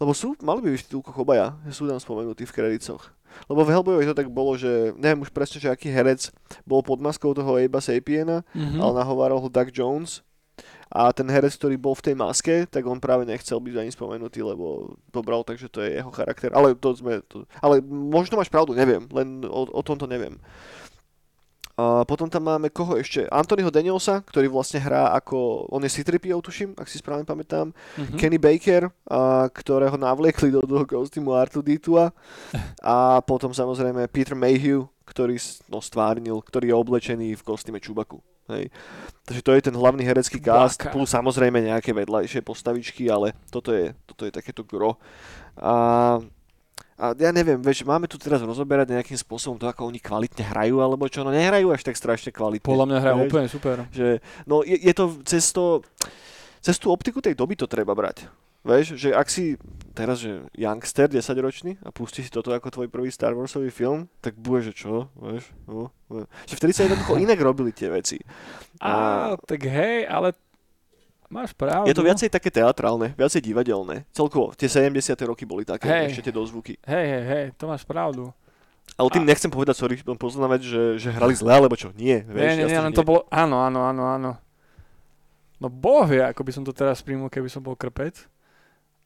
Lebo 0.00 0.16
sú, 0.16 0.32
mali 0.40 0.64
by 0.64 0.72
byť 0.72 0.80
v 0.80 0.86
titulkoch 0.88 1.18
obaja, 1.20 1.52
že 1.68 1.76
sú 1.76 1.84
tam 1.84 2.00
spomenutí 2.00 2.48
v 2.48 2.54
kredicoch. 2.56 3.12
Lebo 3.44 3.60
v 3.62 3.72
Hellboyovi 3.76 4.08
to 4.08 4.16
tak 4.16 4.32
bolo, 4.32 4.56
že 4.56 4.96
neviem 4.96 5.20
už 5.20 5.30
presne, 5.30 5.60
že 5.60 5.68
aký 5.68 5.92
herec 5.92 6.32
bol 6.64 6.80
pod 6.80 7.02
maskou 7.02 7.34
toho 7.36 7.60
Abe'a 7.60 7.82
Sapiena, 7.82 8.40
Mhm. 8.56 8.80
ale 8.80 8.92
nahováral 8.96 9.38
ho 9.38 9.52
Doug 9.52 9.68
Jones. 9.68 10.24
A 10.94 11.10
ten 11.10 11.26
herec, 11.26 11.50
ktorý 11.58 11.74
bol 11.74 11.98
v 11.98 12.06
tej 12.06 12.14
maske, 12.14 12.54
tak 12.70 12.86
on 12.86 13.02
práve 13.02 13.26
nechcel 13.26 13.58
byť 13.58 13.74
ani 13.74 13.90
spomenutý, 13.90 14.46
lebo 14.46 14.94
to 15.10 15.18
bral 15.26 15.42
tak, 15.42 15.58
že 15.58 15.66
to 15.66 15.82
je 15.82 15.98
jeho 15.98 16.06
charakter. 16.14 16.54
Ale 16.54 16.78
to 16.78 16.94
sme... 16.94 17.18
To, 17.34 17.42
ale 17.58 17.82
možno 17.84 18.38
máš 18.38 18.46
pravdu, 18.46 18.70
neviem. 18.72 19.02
Len 19.10 19.42
o, 19.42 19.66
o 19.66 19.82
tomto 19.82 20.06
neviem. 20.06 20.38
A 21.74 22.06
potom 22.06 22.30
tam 22.30 22.46
máme 22.46 22.70
koho 22.70 22.94
ešte? 22.94 23.26
Anthonyho 23.26 23.66
Danielsa, 23.66 24.22
ktorý 24.22 24.46
vlastne 24.46 24.78
hrá 24.78 25.10
ako... 25.18 25.66
On 25.74 25.82
je 25.82 25.90
c 25.90 26.06
tuším, 26.06 26.78
ak 26.78 26.86
si 26.86 27.02
správne 27.02 27.26
pamätám. 27.26 27.74
Mhm. 27.98 28.14
Kenny 28.14 28.38
Baker, 28.38 28.94
a, 29.10 29.50
ktorého 29.50 29.98
navliekli 29.98 30.54
do 30.54 30.62
toho 30.62 30.86
kostýmu 30.86 31.34
R2D2 31.34 32.14
a 32.94 33.18
potom 33.26 33.50
samozrejme 33.50 34.06
Peter 34.06 34.38
Mayhew, 34.38 34.86
ktorý 35.02 35.34
no, 35.66 35.82
stvárnil, 35.82 36.38
ktorý 36.38 36.70
je 36.70 36.76
oblečený 36.78 37.28
v 37.34 37.42
kostýme 37.42 37.82
Čubaku. 37.82 38.22
Hej. 38.54 38.70
Takže 39.24 39.40
to 39.40 39.50
je 39.56 39.64
ten 39.64 39.74
hlavný 39.74 40.04
herecký 40.04 40.36
cast, 40.36 40.78
Chewbacca. 40.78 40.92
plus 40.92 41.08
samozrejme 41.10 41.58
nejaké 41.64 41.96
vedľajšie 41.96 42.44
postavičky, 42.44 43.08
ale 43.08 43.32
toto 43.48 43.72
je, 43.72 43.96
toto 44.04 44.28
je 44.28 44.32
takéto 44.32 44.62
gro. 44.62 45.00
A, 45.56 46.20
a 46.94 47.10
ja 47.18 47.34
neviem, 47.34 47.58
vieš, 47.58 47.82
máme 47.82 48.06
tu 48.06 48.14
teraz 48.14 48.38
rozoberať 48.38 48.94
nejakým 48.94 49.18
spôsobom 49.18 49.58
to, 49.58 49.66
ako 49.66 49.90
oni 49.90 49.98
kvalitne 49.98 50.46
hrajú, 50.46 50.78
alebo 50.78 51.10
čo, 51.10 51.26
no 51.26 51.34
nehrajú 51.34 51.74
až 51.74 51.82
tak 51.82 51.98
strašne 51.98 52.30
kvalitne. 52.30 52.62
Podľa 52.62 52.86
mňa 52.86 52.98
hrajú 53.02 53.18
úplne 53.26 53.48
super. 53.50 53.76
Že, 53.90 54.22
no 54.46 54.62
je, 54.62 54.78
je 54.78 54.92
to 54.94 55.04
cez 55.26 55.50
to, 55.50 55.82
cez 56.62 56.78
tú 56.78 56.94
optiku 56.94 57.18
tej 57.18 57.34
doby 57.34 57.58
to 57.58 57.66
treba 57.66 57.98
brať. 57.98 58.30
Vieš, 58.64 58.96
že 58.96 59.12
ak 59.12 59.28
si 59.28 59.60
teraz, 59.92 60.24
že 60.24 60.40
youngster, 60.56 61.10
10 61.12 61.20
ročný 61.44 61.72
a 61.84 61.92
pustí 61.92 62.24
si 62.24 62.32
toto 62.32 62.48
ako 62.48 62.72
tvoj 62.72 62.88
prvý 62.88 63.12
Star 63.12 63.36
Warsový 63.36 63.68
film, 63.68 64.08
tak 64.24 64.40
bude, 64.40 64.64
že 64.64 64.72
čo, 64.72 65.12
vieš, 65.20 65.52
no, 65.68 65.92
no. 66.08 66.24
Že 66.48 66.54
vtedy 66.56 66.72
sa 66.72 66.88
jednoducho 66.88 67.20
inak 67.28 67.36
robili 67.42 67.76
tie 67.76 67.92
veci. 67.92 68.22
A, 68.80 69.36
tak 69.44 69.66
hej, 69.68 70.08
ale 70.08 70.32
máš 71.26 71.52
pravdu. 71.52 71.86
Je 71.86 71.94
to 71.94 72.02
viacej 72.02 72.28
také 72.28 72.48
teatrálne, 72.48 73.12
viacej 73.12 73.40
divadelné. 73.40 74.04
Celkovo, 74.10 74.52
tie 74.52 74.66
70. 74.66 74.94
roky 75.24 75.42
boli 75.42 75.62
také, 75.62 75.86
Hej. 75.86 76.04
ešte 76.10 76.28
tie 76.28 76.34
dozvuky. 76.34 76.78
Hej, 76.80 77.06
hej, 77.06 77.24
hej, 77.24 77.44
to 77.54 77.64
máš 77.64 77.82
pravdu. 77.82 78.30
Ale 78.94 79.08
tým 79.08 79.24
A- 79.24 79.28
nechcem 79.28 79.48
povedať, 79.48 79.74
sorry, 79.74 79.96
poznávať, 79.98 80.60
že, 80.60 80.82
že 80.98 81.08
hrali 81.10 81.32
zle, 81.32 81.50
alebo 81.50 81.74
čo, 81.74 81.90
nie. 81.92 82.20
Vieš, 82.20 82.50
nie, 82.52 82.56
nie, 82.60 82.66
nie, 82.68 82.80
len 82.80 82.92
že 82.92 82.98
to 82.98 83.02
bolo, 83.02 83.24
áno, 83.28 83.58
áno, 83.58 83.80
áno, 83.82 84.04
áno. 84.06 84.30
No 85.56 85.66
boh 85.66 86.04
vie, 86.04 86.20
ako 86.20 86.40
by 86.40 86.52
som 86.52 86.62
to 86.62 86.70
teraz 86.70 87.00
príjmul, 87.00 87.26
keby 87.26 87.48
som 87.48 87.60
bol 87.60 87.74
krpec. 87.74 88.28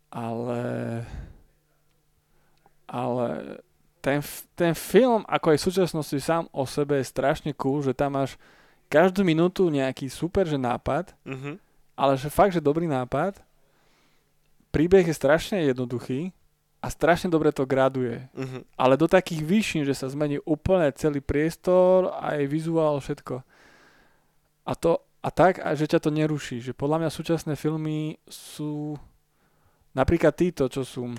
Ale... 0.09 1.05
Ale 2.89 3.61
ten, 4.01 4.25
ten 4.55 4.73
film, 4.73 5.21
ako 5.27 5.53
aj 5.53 5.59
v 5.59 5.67
súčasnosti 5.67 6.19
sám 6.19 6.49
o 6.51 6.65
sebe 6.65 6.97
je 6.97 7.07
strašne 7.07 7.53
cool, 7.53 7.83
že 7.83 7.93
tam 7.93 8.17
máš 8.17 8.41
každú 8.89 9.21
minútu 9.23 9.69
nejaký 9.69 10.09
super, 10.09 10.43
že 10.43 10.57
nápad, 10.57 11.13
Mhm. 11.23 11.61
Ale 11.99 12.15
že 12.15 12.31
fakt, 12.31 12.55
že 12.55 12.63
dobrý 12.63 12.87
nápad. 12.87 13.43
Príbeh 14.71 15.03
je 15.03 15.19
strašne 15.19 15.59
jednoduchý 15.67 16.31
a 16.79 16.87
strašne 16.95 17.27
dobre 17.27 17.51
to 17.51 17.67
graduje. 17.67 18.23
Mhm. 18.39 18.63
Ale 18.79 18.95
do 18.95 19.11
takých 19.11 19.43
výšin, 19.43 19.83
že 19.83 19.99
sa 19.99 20.07
zmení 20.07 20.39
úplne 20.47 20.95
celý 20.95 21.19
priestor, 21.19 22.15
aj 22.23 22.47
vizuál, 22.47 23.03
všetko. 23.03 23.43
A 24.63 24.73
to 24.79 25.03
a 25.19 25.35
tak, 25.35 25.59
a 25.59 25.75
že 25.75 25.91
ťa 25.91 25.99
to 25.99 26.15
neruší. 26.15 26.63
Že 26.63 26.79
podľa 26.79 27.03
mňa 27.03 27.11
súčasné 27.11 27.53
filmy 27.59 28.23
sú 28.31 28.95
napríklad 29.91 30.31
títo, 30.39 30.71
čo 30.71 30.87
sú 30.87 31.11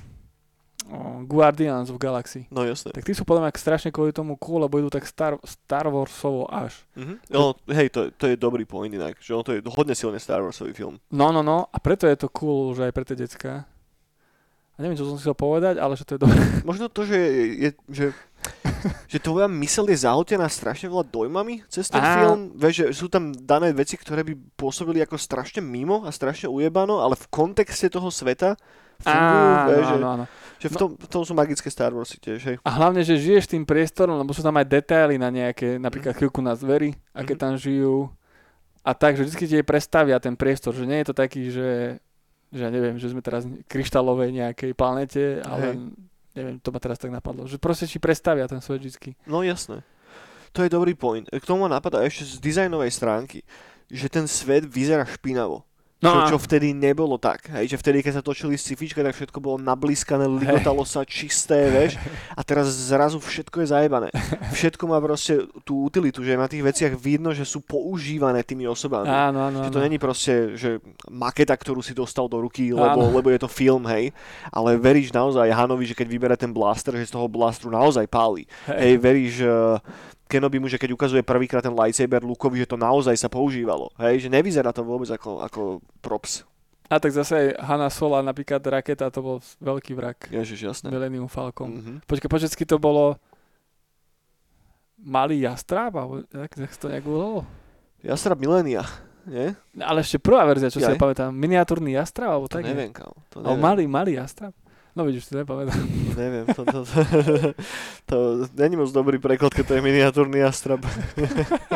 Guardians 1.29 1.91
of 1.93 2.01
Galaxy. 2.01 2.49
No 2.49 2.65
jasné. 2.65 2.89
Tak 2.95 3.05
tí 3.05 3.13
sú 3.13 3.21
podľa 3.27 3.45
mňa 3.45 3.51
strašne 3.59 3.89
kvôli 3.93 4.09
tomu 4.09 4.39
cool, 4.41 4.65
lebo 4.65 4.81
idú 4.81 4.89
tak 4.89 5.05
Star, 5.05 5.37
Star 5.45 5.85
Warsovo 5.91 6.49
až. 6.49 6.81
Mhm. 6.97 7.29
No, 7.29 7.53
hej, 7.69 7.93
to, 7.93 8.09
to 8.15 8.25
je 8.31 8.35
dobrý 8.39 8.65
point 8.65 8.89
inak, 8.89 9.19
že 9.21 9.35
on 9.35 9.43
to 9.45 9.53
je 9.53 9.61
hodne 9.69 9.93
silne 9.93 10.17
Star 10.17 10.41
Warsový 10.41 10.73
film. 10.73 10.97
No, 11.13 11.29
no, 11.29 11.45
no. 11.45 11.69
A 11.69 11.77
preto 11.77 12.09
je 12.09 12.17
to 12.17 12.31
cool, 12.33 12.73
že 12.73 12.89
aj 12.89 12.93
pre 12.95 13.05
tie 13.05 13.17
decka. 13.19 13.69
A 14.73 14.77
neviem, 14.79 14.95
čo 14.95 15.11
som 15.11 15.19
chcel 15.19 15.35
povedať, 15.35 15.75
ale 15.75 15.99
že 15.99 16.07
to 16.07 16.15
je 16.15 16.23
dobré. 16.23 16.39
Možno 16.69 16.87
to, 16.87 17.03
že, 17.03 17.19
je, 17.51 17.69
že, 17.91 18.05
že 19.11 19.17
tvoja 19.19 19.51
mysel 19.51 19.83
je 19.91 20.07
zahltená 20.07 20.47
strašne 20.47 20.87
veľa 20.87 21.03
dojmami 21.03 21.67
cez 21.67 21.91
ten 21.91 21.99
Á. 21.99 22.23
film. 22.23 22.55
Vieš, 22.55 22.73
že 22.73 22.85
sú 22.95 23.11
tam 23.11 23.35
dané 23.35 23.75
veci, 23.75 23.99
ktoré 23.99 24.23
by 24.23 24.33
pôsobili 24.55 25.03
ako 25.03 25.19
strašne 25.19 25.59
mimo 25.59 26.07
a 26.07 26.15
strašne 26.15 26.47
ujebano, 26.47 27.03
ale 27.03 27.19
v 27.19 27.27
kontexte 27.27 27.91
toho 27.91 28.07
sveta 28.07 28.55
fungujú, 29.03 29.83
že, 29.83 29.95
áno, 29.99 30.07
áno. 30.15 30.25
Že 30.59 30.67
v, 30.67 30.75
tom, 30.75 30.89
v 30.93 31.07
tom 31.07 31.23
sú 31.23 31.31
magické 31.31 31.67
Star 31.67 31.89
Warsy 31.89 32.17
tiež, 32.17 32.39
hej. 32.43 32.57
A 32.59 32.69
hlavne, 32.69 32.99
že 32.99 33.15
žiješ 33.15 33.47
tým 33.47 33.63
priestorom, 33.63 34.15
lebo 34.15 34.31
sú 34.31 34.39
tam 34.39 34.53
aj 34.53 34.67
detaily 34.67 35.15
na 35.15 35.27
nejaké, 35.27 35.75
napríklad 35.75 36.13
chvíľku 36.13 36.39
na 36.39 36.53
zvery, 36.53 36.93
aké 37.09 37.33
Mhm. 37.33 37.39
tam 37.39 37.53
žijú. 37.55 38.11
A 38.79 38.91
tak, 38.91 39.15
že 39.15 39.23
vždy 39.23 39.45
ti 39.45 39.57
prestavia 39.61 40.17
ten 40.17 40.33
priestor, 40.33 40.71
že 40.71 40.83
nie 40.83 40.99
je 40.99 41.07
to 41.07 41.13
taký, 41.13 41.47
že, 41.47 41.99
že 42.49 42.59
ja 42.59 42.69
neviem, 42.69 42.95
že 42.95 43.07
sme 43.07 43.19
teraz 43.19 43.43
kryštálovej 43.65 44.31
nejakej 44.33 44.71
planete, 44.71 45.39
ale 45.41 45.91
neviem, 46.31 46.57
to 46.57 46.69
ma 46.69 46.79
teraz 46.79 46.95
tak 46.95 47.09
napadlo. 47.09 47.43
Že 47.43 47.55
proste 47.57 47.85
ti 47.85 47.97
prestavia 47.97 48.43
ten 48.45 48.59
svet 48.59 48.79
vždy. 48.81 49.15
No 49.25 49.39
jasné. 49.39 49.83
To 50.51 50.59
je 50.59 50.69
dobrý 50.69 50.91
point. 50.91 51.23
K 51.25 51.45
tomu 51.45 51.63
ma 51.63 51.71
napadá 51.71 52.01
ešte 52.01 52.25
z 52.25 52.41
dizajnovej 52.41 52.89
stránky, 52.89 53.45
že 53.85 54.07
ten 54.07 54.25
svet 54.25 54.65
vyzerá 54.65 55.05
špinavo. 55.05 55.61
No 55.99 56.15
čo, 56.15 56.19
a- 56.23 56.29
čo 56.31 56.37
vtedy 56.39 56.71
nebolo 56.71 57.19
tak. 57.19 57.51
Hej, 57.51 57.75
že 57.75 57.77
vtedy, 57.77 57.99
keď 57.99 58.13
sa 58.15 58.23
točili 58.23 58.55
scifička, 58.55 59.03
tak 59.03 59.11
všetko 59.11 59.35
bolo 59.37 59.59
nablískané, 59.59 60.31
ligotalo 60.31 60.87
sa, 60.87 61.03
čisté, 61.03 61.67
vieš. 61.67 61.99
A 62.39 62.41
teraz 62.41 62.71
zrazu 62.71 63.19
všetko 63.19 63.59
je 63.59 63.67
zajebané. 63.67 64.07
Všetko 64.55 64.87
má 64.87 64.95
proste 64.97 65.43
tú 65.67 65.83
utilitu, 65.83 66.23
že 66.23 66.39
na 66.39 66.47
tých 66.47 66.63
veciach 66.63 66.95
vidno, 66.95 67.35
že 67.35 67.43
sú 67.43 67.59
používané 67.59 68.47
tými 68.47 68.63
osobami. 68.63 69.11
Áno, 69.11 69.51
áno, 69.51 69.67
Že 69.67 69.71
to 69.75 69.79
áno. 69.79 69.85
není 69.91 69.97
proste, 69.99 70.33
že 70.55 70.79
maketa, 71.11 71.51
ktorú 71.51 71.83
si 71.83 71.91
dostal 71.91 72.31
do 72.31 72.39
ruky, 72.39 72.71
lebo, 72.71 73.03
Áno. 73.03 73.11
lebo 73.11 73.27
je 73.27 73.43
to 73.43 73.51
film, 73.51 73.83
hej. 73.91 74.15
Ale 74.55 74.79
veríš 74.79 75.11
naozaj 75.11 75.51
Hanovi, 75.51 75.83
že 75.83 75.99
keď 75.99 76.07
vybere 76.07 76.35
ten 76.39 76.55
blaster, 76.55 76.95
že 76.95 77.11
z 77.11 77.19
toho 77.19 77.27
blastru 77.27 77.67
naozaj 77.67 78.07
páli. 78.07 78.47
Hej, 78.71 78.93
veríš 79.03 79.35
uh, 79.43 79.83
Kenobi 80.29 80.61
mu, 80.61 80.69
že 80.69 80.77
keď 80.77 80.93
ukazuje 80.93 81.25
prvýkrát 81.25 81.59
ten 81.59 81.73
lightsaber 81.73 82.21
Lukovi, 82.21 82.61
že 82.61 82.69
to 82.69 82.77
naozaj 82.77 83.17
sa 83.17 83.25
používalo. 83.25 83.89
Hej, 83.97 84.23
že 84.23 84.29
nevyzerá 84.29 84.69
to 84.69 84.85
vôbec 84.85 85.09
ako, 85.09 85.41
ako 85.41 85.61
props. 85.99 86.45
A 86.85 86.97
tak 86.97 87.09
zase 87.11 87.33
aj 87.33 87.47
Hanna 87.59 87.89
Sola, 87.89 88.21
napríklad 88.21 88.61
raketa, 88.61 89.09
to 89.09 89.19
bol 89.19 89.37
veľký 89.59 89.93
vrak. 89.93 90.29
Ježiš, 90.29 90.59
jasné. 90.63 90.87
Millennium 90.87 91.25
Falcon. 91.25 91.69
Mhm. 91.73 91.93
Počkaj, 92.05 92.29
po 92.29 92.37
česky 92.37 92.63
to 92.63 92.77
bolo 92.77 93.17
Malý 94.99 95.39
jastráp, 95.39 95.95
alebo 95.95 96.27
jak 96.27 96.51
sa 96.67 96.77
to 96.77 96.91
nejak 96.91 97.07
volalo? 97.07 97.47
Jastrab 98.03 98.35
milénia, 98.35 98.83
nie? 99.23 99.55
Ale 99.79 100.03
ešte 100.03 100.19
prvá 100.19 100.43
verzia, 100.43 100.67
čo 100.67 100.83
si 100.83 100.87
Jaj. 100.87 100.95
ja 100.95 100.99
pamätám. 100.99 101.31
Miniatúrny 101.31 101.95
jastráp, 101.95 102.35
alebo 102.35 102.51
To 102.51 102.59
tak? 102.59 102.67
neviem, 102.67 102.91
kámo. 102.91 103.15
To 103.31 103.39
Ale 103.39 103.55
neviem. 103.55 103.63
malý, 103.63 103.83
malý 103.87 104.11
jastráp. 104.19 104.51
No 104.97 105.05
vidíš, 105.05 105.29
si 105.29 105.37
nepamätám. 105.37 105.77
Neviem. 106.21 106.45
To, 106.53 106.61
to, 106.65 106.79
to, 106.85 106.95
to, 108.05 108.17
není 108.57 108.75
moc 108.75 108.89
dobrý 108.91 109.21
preklad, 109.21 109.53
keď 109.53 109.65
to 109.67 109.73
je 109.77 109.81
miniatúrny 109.85 110.41
jastrab. 110.41 110.81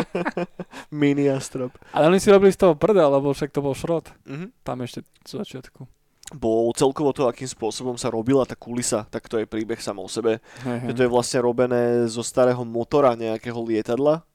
Mini 0.91 1.30
jastrab. 1.30 1.72
Ale 1.93 2.09
oni 2.09 2.20
si 2.20 2.34
robili 2.34 2.51
z 2.51 2.59
toho 2.59 2.74
prdel, 2.74 3.09
lebo 3.14 3.34
však 3.34 3.53
to 3.53 3.61
bol 3.61 3.78
šrot. 3.78 4.09
Mhm. 4.26 4.51
Tam 4.66 4.82
ešte 4.82 5.05
z 5.24 5.32
začiatku. 5.39 5.86
Bol 6.34 6.74
celkovo 6.74 7.14
to, 7.14 7.30
akým 7.30 7.45
spôsobom 7.45 7.93
sa 7.93 8.09
robila 8.09 8.41
tá 8.41 8.57
kulisa, 8.57 9.05
tak 9.05 9.30
to 9.30 9.38
je 9.38 9.45
príbeh 9.45 9.78
sam 9.78 10.01
o 10.01 10.09
sebe. 10.09 10.41
Hej, 10.66 10.89
Že 10.89 10.93
to 10.97 11.03
je 11.05 11.14
vlastne 11.14 11.39
robené 11.45 12.09
zo 12.09 12.26
starého 12.26 12.66
motora 12.66 13.14
nejakého 13.14 13.59
lietadla, 13.61 14.26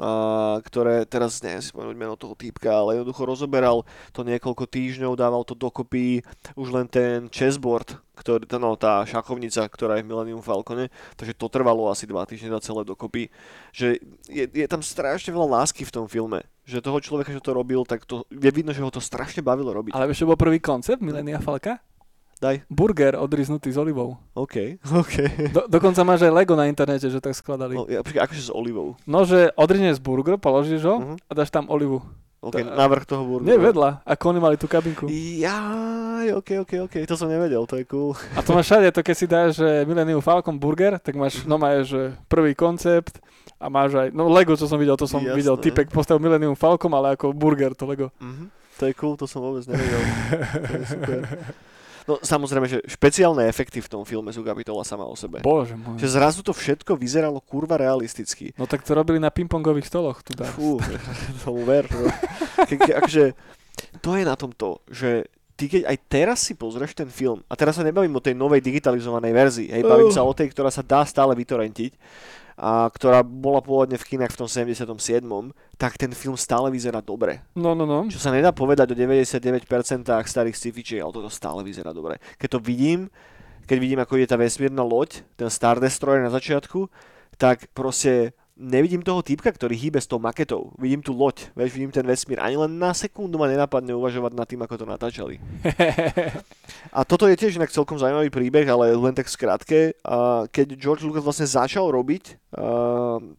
a, 0.00 0.58
ktoré 0.62 1.04
teraz 1.08 1.40
neviem 1.40 1.60
si 1.64 1.72
spomenúť 1.72 1.96
meno 1.96 2.14
toho 2.14 2.36
týpka, 2.36 2.72
ale 2.72 3.00
jednoducho 3.00 3.22
rozoberal 3.24 3.82
to 4.12 4.22
niekoľko 4.22 4.64
týždňov, 4.68 5.18
dával 5.18 5.42
to 5.44 5.56
dokopy 5.56 6.24
už 6.56 6.68
len 6.72 6.86
ten 6.88 7.28
chessboard, 7.32 7.98
ktorý, 8.16 8.48
no, 8.56 8.76
tá 8.80 9.04
šachovnica, 9.04 9.68
ktorá 9.68 10.00
je 10.00 10.04
v 10.04 10.08
Millennium 10.08 10.40
Falcone, 10.40 10.88
takže 11.20 11.36
to 11.36 11.52
trvalo 11.52 11.92
asi 11.92 12.08
dva 12.08 12.24
týždne 12.24 12.56
dať 12.56 12.62
celé 12.64 12.82
dokopy. 12.88 13.28
Že 13.76 14.00
je, 14.32 14.44
je 14.48 14.66
tam 14.66 14.80
strašne 14.80 15.32
veľa 15.36 15.60
lásky 15.60 15.84
v 15.84 15.94
tom 15.94 16.06
filme. 16.08 16.40
Že 16.64 16.82
toho 16.82 16.98
človeka, 16.98 17.36
čo 17.36 17.44
to 17.44 17.52
robil, 17.52 17.84
tak 17.84 18.08
to, 18.08 18.24
je 18.32 18.50
vidno, 18.50 18.72
že 18.72 18.80
ho 18.80 18.90
to 18.90 19.04
strašne 19.04 19.44
bavilo 19.44 19.70
robiť. 19.70 19.92
Ale 19.92 20.08
vieš, 20.08 20.24
čo 20.24 20.28
bol 20.28 20.40
prvý 20.40 20.58
koncept 20.58 21.04
Milenia 21.04 21.38
Falka? 21.38 21.78
Daj. 22.36 22.68
Burger 22.68 23.16
odriznutý 23.16 23.68
s 23.68 23.76
olivou. 23.76 24.20
OK, 24.32 24.76
OK. 24.94 25.14
Do, 25.50 25.64
dokonca 25.66 26.02
máš 26.02 26.20
aj 26.20 26.32
Lego 26.34 26.52
na 26.52 26.66
internete, 26.66 27.04
že 27.04 27.16
tak 27.16 27.32
skladali. 27.32 27.72
No, 27.72 27.84
ja, 27.86 28.00
počkaj, 28.00 28.22
akože 28.22 28.42
s 28.42 28.50
olivou. 28.50 28.92
No, 29.02 29.22
že 29.22 29.48
odrizneš 29.54 29.96
burger, 29.98 30.36
položíš 30.36 30.82
ho 30.82 30.96
Mhm. 30.98 31.14
a 31.18 31.32
dáš 31.32 31.48
tam 31.48 31.64
olivu. 31.66 32.04
OK, 32.38 32.52
To- 32.54 32.76
návrh 32.76 33.02
toho 33.04 33.24
burgeru. 33.24 33.48
Nie 33.48 33.56
vedľa, 33.56 34.04
ako 34.04 34.22
oni 34.28 34.38
mali 34.38 34.54
tú 34.54 34.64
kabinku. 34.64 35.08
Jaj, 35.08 36.28
ok, 36.34 36.50
ok, 36.62 36.72
ok, 36.84 36.94
to 37.02 37.14
som 37.14 37.26
nevedel, 37.26 37.64
to 37.64 37.74
je 37.74 37.84
cool. 37.86 38.12
A 38.32 38.40
to 38.40 38.52
máš 38.52 38.68
všade, 38.68 38.86
to 38.90 39.00
keď 39.00 39.14
si 39.14 39.26
dáš 39.26 39.50
že 39.56 39.82
Millennium 39.82 40.20
Falcon 40.20 40.54
Burger, 40.54 40.96
tak 40.96 41.14
máš, 41.14 41.40
Mhm. 41.40 41.46
no 41.46 41.56
máš 41.56 41.88
že 41.88 42.00
prvý 42.26 42.52
koncept 42.52 43.18
a 43.56 43.66
máš 43.66 43.96
aj, 43.96 44.08
no 44.10 44.28
Lego, 44.28 44.52
čo 44.52 44.68
som 44.68 44.76
videl, 44.76 44.94
to 44.94 45.04
som 45.04 45.18
Jasné. 45.18 45.32
videl, 45.34 45.56
typek 45.56 45.88
postavil 45.88 46.20
Millennium 46.20 46.54
Falcon, 46.54 46.92
ale 46.92 47.16
ako 47.16 47.32
burger 47.32 47.72
to 47.72 47.82
Lego. 47.82 48.12
Mhm. 48.18 48.52
To 48.76 48.84
je 48.84 48.92
cool, 48.94 49.16
to 49.16 49.24
som 49.24 49.40
vôbec 49.40 49.64
nevedel. 49.64 50.00
to 50.62 50.72
je 50.76 50.86
super. 50.86 51.18
No 52.06 52.22
samozrejme, 52.22 52.66
že 52.70 52.78
špeciálne 52.86 53.50
efekty 53.50 53.82
v 53.82 53.90
tom 53.90 54.02
filme 54.06 54.30
sú 54.30 54.46
kapitola 54.46 54.86
sama 54.86 55.02
o 55.02 55.18
sebe. 55.18 55.42
Bože 55.42 55.74
môj. 55.74 55.98
Že 55.98 56.08
zrazu 56.14 56.40
to 56.46 56.54
všetko 56.54 56.94
vyzeralo 56.94 57.42
kurva 57.42 57.74
realisticky. 57.74 58.54
No 58.54 58.70
tak 58.70 58.86
to 58.86 58.94
robili 58.94 59.18
na 59.18 59.34
pingpongových 59.34 59.90
stoloch 59.90 60.22
tu 60.22 60.38
dá. 60.38 60.46
Fú, 60.46 60.78
tomu 61.42 61.66
ver. 61.66 61.90
No. 61.90 62.06
Ke, 62.62 62.78
ke, 62.78 62.94
akože, 62.94 63.34
to 63.98 64.14
je 64.14 64.22
na 64.22 64.38
tom 64.38 64.54
to, 64.54 64.78
že 64.86 65.26
ty 65.58 65.66
keď 65.66 65.82
aj 65.88 65.96
teraz 66.06 66.38
si 66.46 66.54
pozrieš 66.54 66.94
ten 66.94 67.08
film, 67.10 67.42
a 67.48 67.54
teraz 67.58 67.80
sa 67.80 67.82
nebavím 67.82 68.14
o 68.14 68.22
tej 68.22 68.36
novej 68.36 68.60
digitalizovanej 68.60 69.32
verzii, 69.32 69.68
hej, 69.72 69.82
bavím 69.82 70.12
sa 70.12 70.22
o 70.22 70.36
tej, 70.36 70.52
ktorá 70.52 70.68
sa 70.68 70.84
dá 70.84 71.00
stále 71.08 71.32
vytorentiť, 71.32 71.96
a 72.56 72.88
ktorá 72.88 73.20
bola 73.20 73.60
pôvodne 73.60 74.00
v 74.00 74.16
kinách 74.16 74.32
v 74.32 74.40
tom 74.40 74.48
77., 74.48 75.20
tak 75.76 76.00
ten 76.00 76.08
film 76.16 76.40
stále 76.40 76.72
vyzerá 76.72 77.04
dobre. 77.04 77.44
No, 77.52 77.76
no, 77.76 77.84
no. 77.84 78.08
Čo 78.08 78.16
sa 78.16 78.32
nedá 78.32 78.48
povedať 78.48 78.92
o 78.92 78.96
99% 78.96 79.60
starých 80.08 80.56
sci-fi, 80.56 81.04
ale 81.04 81.12
toto 81.12 81.28
stále 81.28 81.60
vyzerá 81.60 81.92
dobre. 81.92 82.16
Keď 82.40 82.48
to 82.56 82.58
vidím, 82.64 83.12
keď 83.68 83.76
vidím, 83.76 84.00
ako 84.00 84.16
je 84.16 84.26
tá 84.30 84.40
vesmírna 84.40 84.80
loď, 84.80 85.20
ten 85.36 85.52
Star 85.52 85.76
Destroyer 85.76 86.24
na 86.24 86.32
začiatku, 86.32 86.88
tak 87.36 87.68
proste 87.76 88.32
nevidím 88.56 89.04
toho 89.04 89.20
týpka, 89.20 89.52
ktorý 89.52 89.76
hýbe 89.76 90.00
s 90.00 90.08
tou 90.08 90.16
maketou. 90.16 90.72
Vidím 90.80 91.04
tú 91.04 91.12
loď, 91.12 91.52
vieš, 91.52 91.76
vidím 91.76 91.92
ten 91.92 92.08
vesmír. 92.08 92.40
Ani 92.40 92.56
len 92.56 92.80
na 92.80 92.96
sekundu 92.96 93.36
ma 93.36 93.46
nenapadne 93.46 93.92
uvažovať 93.92 94.32
nad 94.32 94.48
tým, 94.48 94.64
ako 94.64 94.74
to 94.80 94.86
natáčali. 94.88 95.36
A 96.96 97.04
toto 97.04 97.28
je 97.28 97.36
tiež 97.36 97.60
inak 97.60 97.68
celkom 97.68 98.00
zaujímavý 98.00 98.32
príbeh, 98.32 98.64
ale 98.64 98.96
len 98.96 99.12
tak 99.12 99.28
skrátke. 99.28 99.92
Keď 100.48 100.66
George 100.80 101.04
Lucas 101.04 101.20
vlastne 101.20 101.44
začal 101.44 101.92
robiť 101.92 102.40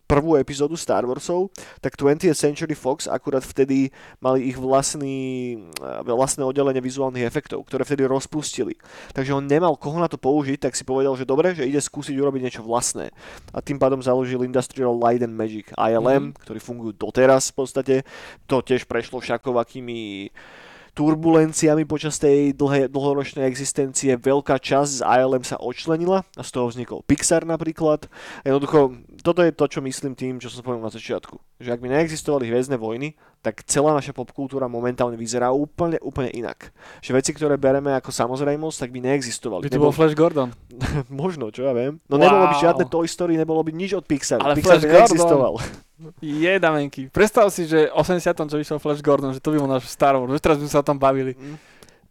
prvú 0.05 0.37
epizódu 0.37 0.77
Star 0.77 1.01
Warsov, 1.09 1.49
tak 1.81 1.97
20th 1.97 2.37
Century 2.37 2.77
Fox 2.77 3.09
akurát 3.09 3.41
vtedy 3.41 3.89
mali 4.21 4.45
ich 4.45 4.61
vlastný, 4.61 5.57
vlastné 6.05 6.45
oddelenie 6.45 6.83
vizuálnych 6.83 7.25
efektov, 7.25 7.65
ktoré 7.65 7.81
vtedy 7.81 8.05
rozpustili. 8.05 8.77
Takže 9.17 9.33
on 9.33 9.49
nemal 9.49 9.73
koho 9.73 9.97
na 9.97 10.05
to 10.05 10.21
použiť, 10.21 10.69
tak 10.69 10.77
si 10.77 10.85
povedal, 10.85 11.17
že 11.17 11.25
dobre, 11.25 11.57
že 11.57 11.65
ide 11.65 11.81
skúsiť 11.81 12.13
urobiť 12.13 12.41
niečo 12.45 12.61
vlastné. 12.61 13.09
A 13.57 13.59
tým 13.65 13.81
pádom 13.81 14.05
založil 14.05 14.45
Industrial 14.45 14.93
Light 15.07 15.23
and 15.23 15.39
Magic 15.39 15.71
ILM, 15.71 16.35
Mhm. 16.35 16.43
ktorí 16.43 16.59
fungujú 16.59 16.91
doteraz 16.99 17.55
v 17.55 17.63
podstate. 17.63 17.95
To 18.51 18.59
tiež 18.59 18.83
prešlo 18.83 19.23
všakovakými 19.23 20.29
turbulenciami 20.97 21.85
počas 21.85 22.17
tej 22.17 22.57
dlhé, 22.57 22.89
dlhoročnej 22.89 23.45
existencie 23.45 24.17
veľká 24.17 24.57
časť 24.57 24.91
z 24.97 25.01
ILM 25.05 25.45
sa 25.45 25.61
odčlenila 25.61 26.25
a 26.33 26.41
z 26.41 26.49
toho 26.49 26.73
vznikol 26.73 27.05
Pixar 27.05 27.45
napríklad. 27.45 28.09
Jednoducho, 28.41 28.97
toto 29.21 29.45
je 29.45 29.53
to, 29.53 29.65
čo 29.69 29.79
myslím 29.85 30.17
tým, 30.17 30.41
čo 30.41 30.49
som 30.49 30.65
spomenul 30.65 30.81
na 30.81 30.89
začiatku. 30.89 31.37
Že 31.61 31.69
ak 31.69 31.81
by 31.85 31.87
neexistovali 31.93 32.49
Hviezdne 32.49 32.81
vojny, 32.81 33.13
tak 33.41 33.63
celá 33.63 33.93
naša 33.95 34.11
popkultúra 34.11 34.67
momentálne 34.67 35.15
vyzerá 35.15 35.53
úplne, 35.53 36.01
úplne 36.03 36.33
inak. 36.33 36.73
Že 36.99 37.11
veci, 37.15 37.31
ktoré 37.31 37.55
bereme 37.55 37.93
ako 37.95 38.11
samozrejmosť, 38.11 38.77
tak 38.83 38.89
by 38.91 38.99
neexistovali. 39.07 39.63
By 39.65 39.71
to 39.71 39.81
bol 39.81 39.95
Flash 39.95 40.17
Gordon. 40.17 40.51
Možno, 41.11 41.53
čo 41.53 41.63
ja 41.65 41.73
viem. 41.73 42.01
No 42.09 42.17
Wow. 42.17 42.23
nebolo 42.27 42.45
by 42.51 42.55
žiadne 42.59 42.83
Toy 42.89 43.07
Story, 43.07 43.33
nebolo 43.39 43.61
by 43.63 43.71
nič 43.71 43.93
od 43.93 44.03
Pixaru. 44.03 44.41
Ale 44.43 44.57
Pixar 44.57 44.81
Flash 44.81 44.85
by 44.85 44.93
neexistoval. 44.93 45.53
Je, 46.21 46.53
damenky. 46.61 47.09
Predstav 47.09 47.49
si, 47.49 47.65
že 47.65 47.89
80. 47.89 48.21
čo 48.45 48.57
vyšiel 48.57 48.77
Flash 48.77 49.01
Gordon, 49.01 49.33
že 49.33 49.41
to 49.41 49.49
by 49.49 49.57
bol 49.57 49.69
náš 49.69 49.89
Star 49.89 50.13
Wars. 50.13 50.29
Už 50.29 50.41
teraz 50.41 50.61
by 50.61 50.69
sme 50.69 50.73
sa 50.73 50.81
o 50.81 50.85
tom 50.85 50.97
bavili. 51.01 51.33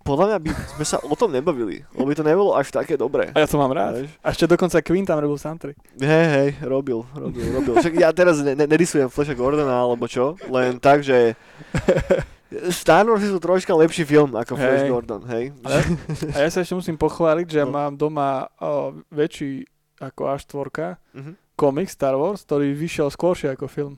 Podľa 0.06 0.26
mňa 0.28 0.38
by 0.38 0.50
sme 0.72 0.84
sa 0.86 0.96
o 1.00 1.12
tom 1.12 1.28
nebavili, 1.28 1.82
lebo 1.90 2.06
by 2.06 2.14
to 2.14 2.22
nebolo 2.22 2.54
až 2.54 2.70
také 2.70 2.94
dobré. 2.94 3.28
A 3.30 3.38
ja 3.38 3.46
to 3.46 3.56
mám 3.56 3.68
rád. 3.68 4.00
Vieš? 4.00 4.10
A 4.16 4.30
ešte 4.30 4.46
dokonca 4.46 4.78
Queen 4.80 5.02
tam 5.02 5.18
robil 5.18 5.34
soundtrack. 5.34 5.76
Hej, 5.96 6.26
hej, 6.30 6.48
robil, 6.62 7.02
robil, 7.12 7.44
robil. 7.52 7.74
Však 7.74 7.94
ja 7.96 8.08
teraz 8.10 8.38
ne, 8.38 8.54
ne, 8.54 8.64
nedisujem 8.64 9.06
Flasha 9.06 9.32
Gordona 9.32 9.74
alebo 9.76 10.06
čo, 10.06 10.38
len 10.46 10.78
tak, 10.78 11.02
že 11.02 11.34
Star 12.70 13.02
Wars 13.04 13.20
sú 13.20 13.36
troška 13.36 13.74
lepší 13.74 14.04
film 14.04 14.30
ako 14.32 14.54
Flash 14.54 14.86
Hej. 14.86 14.88
Gordon, 14.88 15.22
hej. 15.28 15.50
Ale, 15.60 15.82
a 16.30 16.38
ja 16.38 16.48
sa 16.48 16.62
ešte 16.62 16.72
musím 16.72 16.94
pochváliť, 16.94 17.42
že 17.44 17.58
ja 17.58 17.66
No. 17.66 17.74
mám 17.74 17.92
doma 17.92 18.46
o, 18.56 18.94
väčší 19.10 19.66
ako 19.98 20.30
A4 20.30 20.94
Mhm. 21.12 21.32
komik 21.52 21.88
Star 21.88 22.14
Wars, 22.14 22.44
ktorý 22.44 22.70
vyšiel 22.70 23.08
skôršie 23.08 23.50
ako 23.50 23.66
film. 23.66 23.94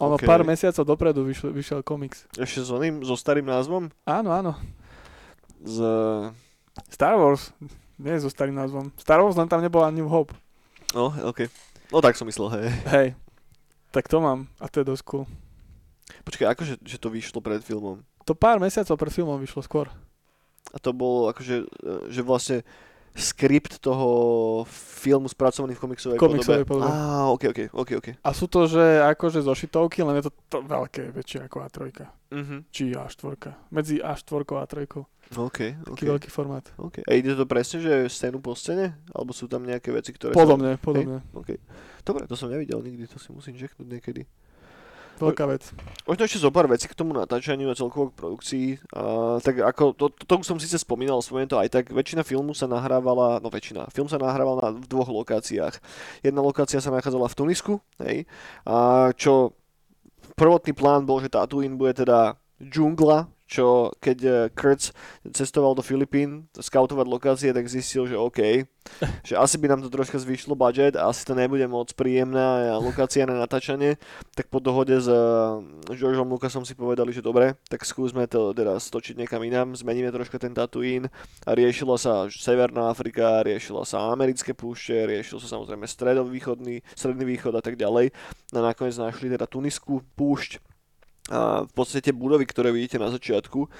Ono 0.00 0.16
OK. 0.16 0.24
pár 0.24 0.40
mesiacov 0.48 0.84
dopredu 0.88 1.20
vyšiel, 1.28 1.52
vyšiel 1.52 1.80
komiks. 1.84 2.24
Ešte 2.40 2.64
s 2.64 2.72
oným, 2.72 3.04
so 3.04 3.12
starým 3.14 3.44
názvom? 3.44 3.92
Áno, 4.08 4.32
áno. 4.32 4.56
Z... 5.60 5.76
Star 6.88 7.20
Wars. 7.20 7.52
Nie 8.00 8.16
so 8.16 8.32
starým 8.32 8.56
názvom. 8.56 8.88
Star 8.96 9.20
Wars 9.20 9.36
len 9.36 9.44
tam 9.44 9.60
nebola 9.60 9.92
New 9.92 10.08
Hope. 10.08 10.32
No, 10.96 11.12
ok. 11.12 11.52
No 11.92 12.00
tak 12.00 12.16
som 12.16 12.24
myslel, 12.24 12.48
hej. 12.56 12.66
Hej. 12.88 13.08
Tak 13.92 14.08
to 14.08 14.24
mám. 14.24 14.48
A 14.56 14.72
to 14.72 14.80
je 14.80 14.88
dosť 14.88 15.04
cool. 15.04 15.24
Počkaj, 16.24 16.46
akože 16.48 16.74
že 16.80 16.96
to 16.96 17.12
vyšlo 17.12 17.44
pred 17.44 17.60
filmom? 17.60 18.00
To 18.24 18.32
pár 18.32 18.56
mesiacov 18.56 18.96
pred 18.96 19.12
filmom 19.12 19.36
vyšlo 19.36 19.60
skôr. 19.60 19.92
A 20.70 20.78
to 20.78 20.96
bolo 20.96 21.28
akože, 21.28 21.66
e, 21.66 21.92
že 22.08 22.22
vlastne 22.22 22.62
skript 23.14 23.82
toho 23.82 24.08
filmu 24.70 25.26
spracovaný 25.26 25.74
v 25.74 25.82
komiksovej, 25.82 26.18
Komiksovej 26.18 26.64
podobe. 26.64 26.86
podobe. 26.86 26.94
Á, 26.94 27.26
ok, 27.28 27.42
ok, 27.50 27.60
ok, 27.74 27.90
ok. 27.98 28.06
A 28.22 28.30
sú 28.30 28.46
to, 28.46 28.70
že 28.70 28.80
akože 29.02 29.42
zo 29.42 29.52
šitovky, 29.52 30.04
len 30.06 30.22
je 30.22 30.30
to, 30.30 30.32
to 30.48 30.58
veľké, 30.62 31.10
väčšie 31.10 31.50
ako 31.50 31.56
A3. 31.66 31.78
Mhm. 32.30 32.56
Či 32.70 32.94
A4. 32.94 33.34
Medzi 33.74 33.98
A4 33.98 34.40
a 34.54 34.62
A3. 34.62 34.76
OK, 35.30 35.58
Taký 35.86 36.04
ok. 36.06 36.10
veľký 36.18 36.30
formát. 36.30 36.66
OK. 36.74 37.06
A 37.06 37.10
ide 37.14 37.38
to 37.38 37.46
presne, 37.46 37.78
že 37.78 38.10
scénu 38.10 38.42
po 38.42 38.54
scéne? 38.58 38.98
Alebo 39.14 39.30
sú 39.30 39.46
tam 39.46 39.62
nejaké 39.62 39.94
veci, 39.94 40.10
ktoré 40.10 40.34
Podobne, 40.34 40.74
podobne. 40.78 41.22
sa... 41.22 41.38
OK. 41.38 41.54
Dobre, 42.02 42.26
to 42.26 42.34
som 42.34 42.50
nevidel 42.50 42.82
nikdy, 42.82 43.06
to 43.06 43.18
si 43.22 43.30
musím 43.30 43.54
čeknúť 43.54 43.86
niekedy. 43.86 44.26
Veľká 45.20 45.44
vec. 45.44 45.68
Možno 46.08 46.22
ešte 46.24 46.40
zo 46.40 46.48
pár 46.48 46.64
vecí 46.64 46.88
k 46.88 46.96
tomu 46.96 47.12
natáčaniu 47.12 47.68
a 47.68 47.76
celkovo 47.76 48.08
k 48.08 48.16
produkcii. 48.16 48.66
A, 48.96 49.36
tak 49.44 49.60
ako, 49.60 49.92
to, 49.92 50.08
to, 50.08 50.24
to 50.24 50.34
som 50.40 50.56
síce 50.56 50.80
spomínal, 50.80 51.20
spomeniem 51.20 51.52
to 51.52 51.60
aj 51.60 51.68
tak, 51.68 51.92
väčšina 51.92 52.24
filmu 52.24 52.56
sa 52.56 52.64
nahrávala, 52.64 53.38
no 53.44 53.52
väčšina, 53.52 53.92
film 53.92 54.08
sa 54.08 54.16
nahrával 54.16 54.56
na, 54.58 54.68
v 54.72 54.86
dvoch 54.88 55.12
lokáciách. 55.12 55.76
Jedna 56.24 56.40
lokácia 56.40 56.80
sa 56.80 56.88
nachádzala 56.88 57.28
v 57.28 57.36
Tunisku, 57.36 57.72
hej, 58.00 58.24
a 58.64 59.10
čo 59.14 59.52
prvotný 60.40 60.72
plán 60.72 61.04
bol, 61.04 61.20
že 61.20 61.28
Tatooine 61.28 61.76
bude 61.76 61.92
teda 61.92 62.40
džungla, 62.60 63.28
čo 63.50 63.90
keď 63.98 64.18
eh, 64.22 64.34
Kurtz 64.54 64.94
cestoval 65.34 65.74
do 65.74 65.82
Filipín 65.82 66.46
skautovať 66.54 67.06
lokácie, 67.10 67.50
tak 67.50 67.66
zistil, 67.66 68.06
že 68.06 68.14
OK, 68.14 68.62
že 69.28 69.34
asi 69.34 69.58
by 69.58 69.74
nám 69.74 69.82
to 69.82 69.90
troška 69.90 70.22
zvýšilo 70.22 70.54
budget 70.54 70.94
a 70.94 71.10
asi 71.10 71.26
to 71.26 71.34
nebude 71.34 71.66
moc 71.66 71.90
príjemná 71.98 72.78
lokácia 72.78 73.26
na 73.26 73.34
natáčanie, 73.34 73.98
tak 74.38 74.46
po 74.46 74.62
dohode 74.62 74.94
s 74.94 75.10
uh, 75.10 75.58
Georgeom 75.90 76.30
Lucasom 76.30 76.62
si 76.62 76.78
povedali, 76.78 77.10
že 77.10 77.24
dobre, 77.24 77.58
tak 77.66 77.82
skúsme 77.82 78.30
to 78.30 78.54
teda 78.54 78.78
stočiť 78.78 79.18
niekam 79.18 79.42
inám, 79.42 79.74
zmeníme 79.74 80.14
troška 80.14 80.38
ten 80.38 80.54
Tatooine 80.54 81.10
a 81.42 81.50
riešila 81.52 81.98
sa 81.98 82.30
Severná 82.30 82.88
Afrika, 82.92 83.42
riešila 83.42 83.82
sa 83.82 84.14
americké 84.14 84.54
púšte, 84.54 84.94
riešil 84.94 85.42
sa 85.42 85.58
samozrejme 85.58 85.88
stredovýchodný, 85.88 86.86
stredný 86.94 87.24
východ 87.26 87.56
a 87.58 87.62
tak 87.64 87.74
ďalej. 87.74 88.14
A 88.54 88.58
nakoniec 88.60 88.94
našli 89.00 89.32
teda 89.32 89.48
Tunisku 89.48 90.04
púšť 90.14 90.69
a 91.30 91.62
v 91.64 91.72
podstate 91.72 92.10
budovy, 92.10 92.44
ktoré 92.44 92.74
vidíte 92.74 92.98
na 92.98 93.08
začiatku 93.08 93.70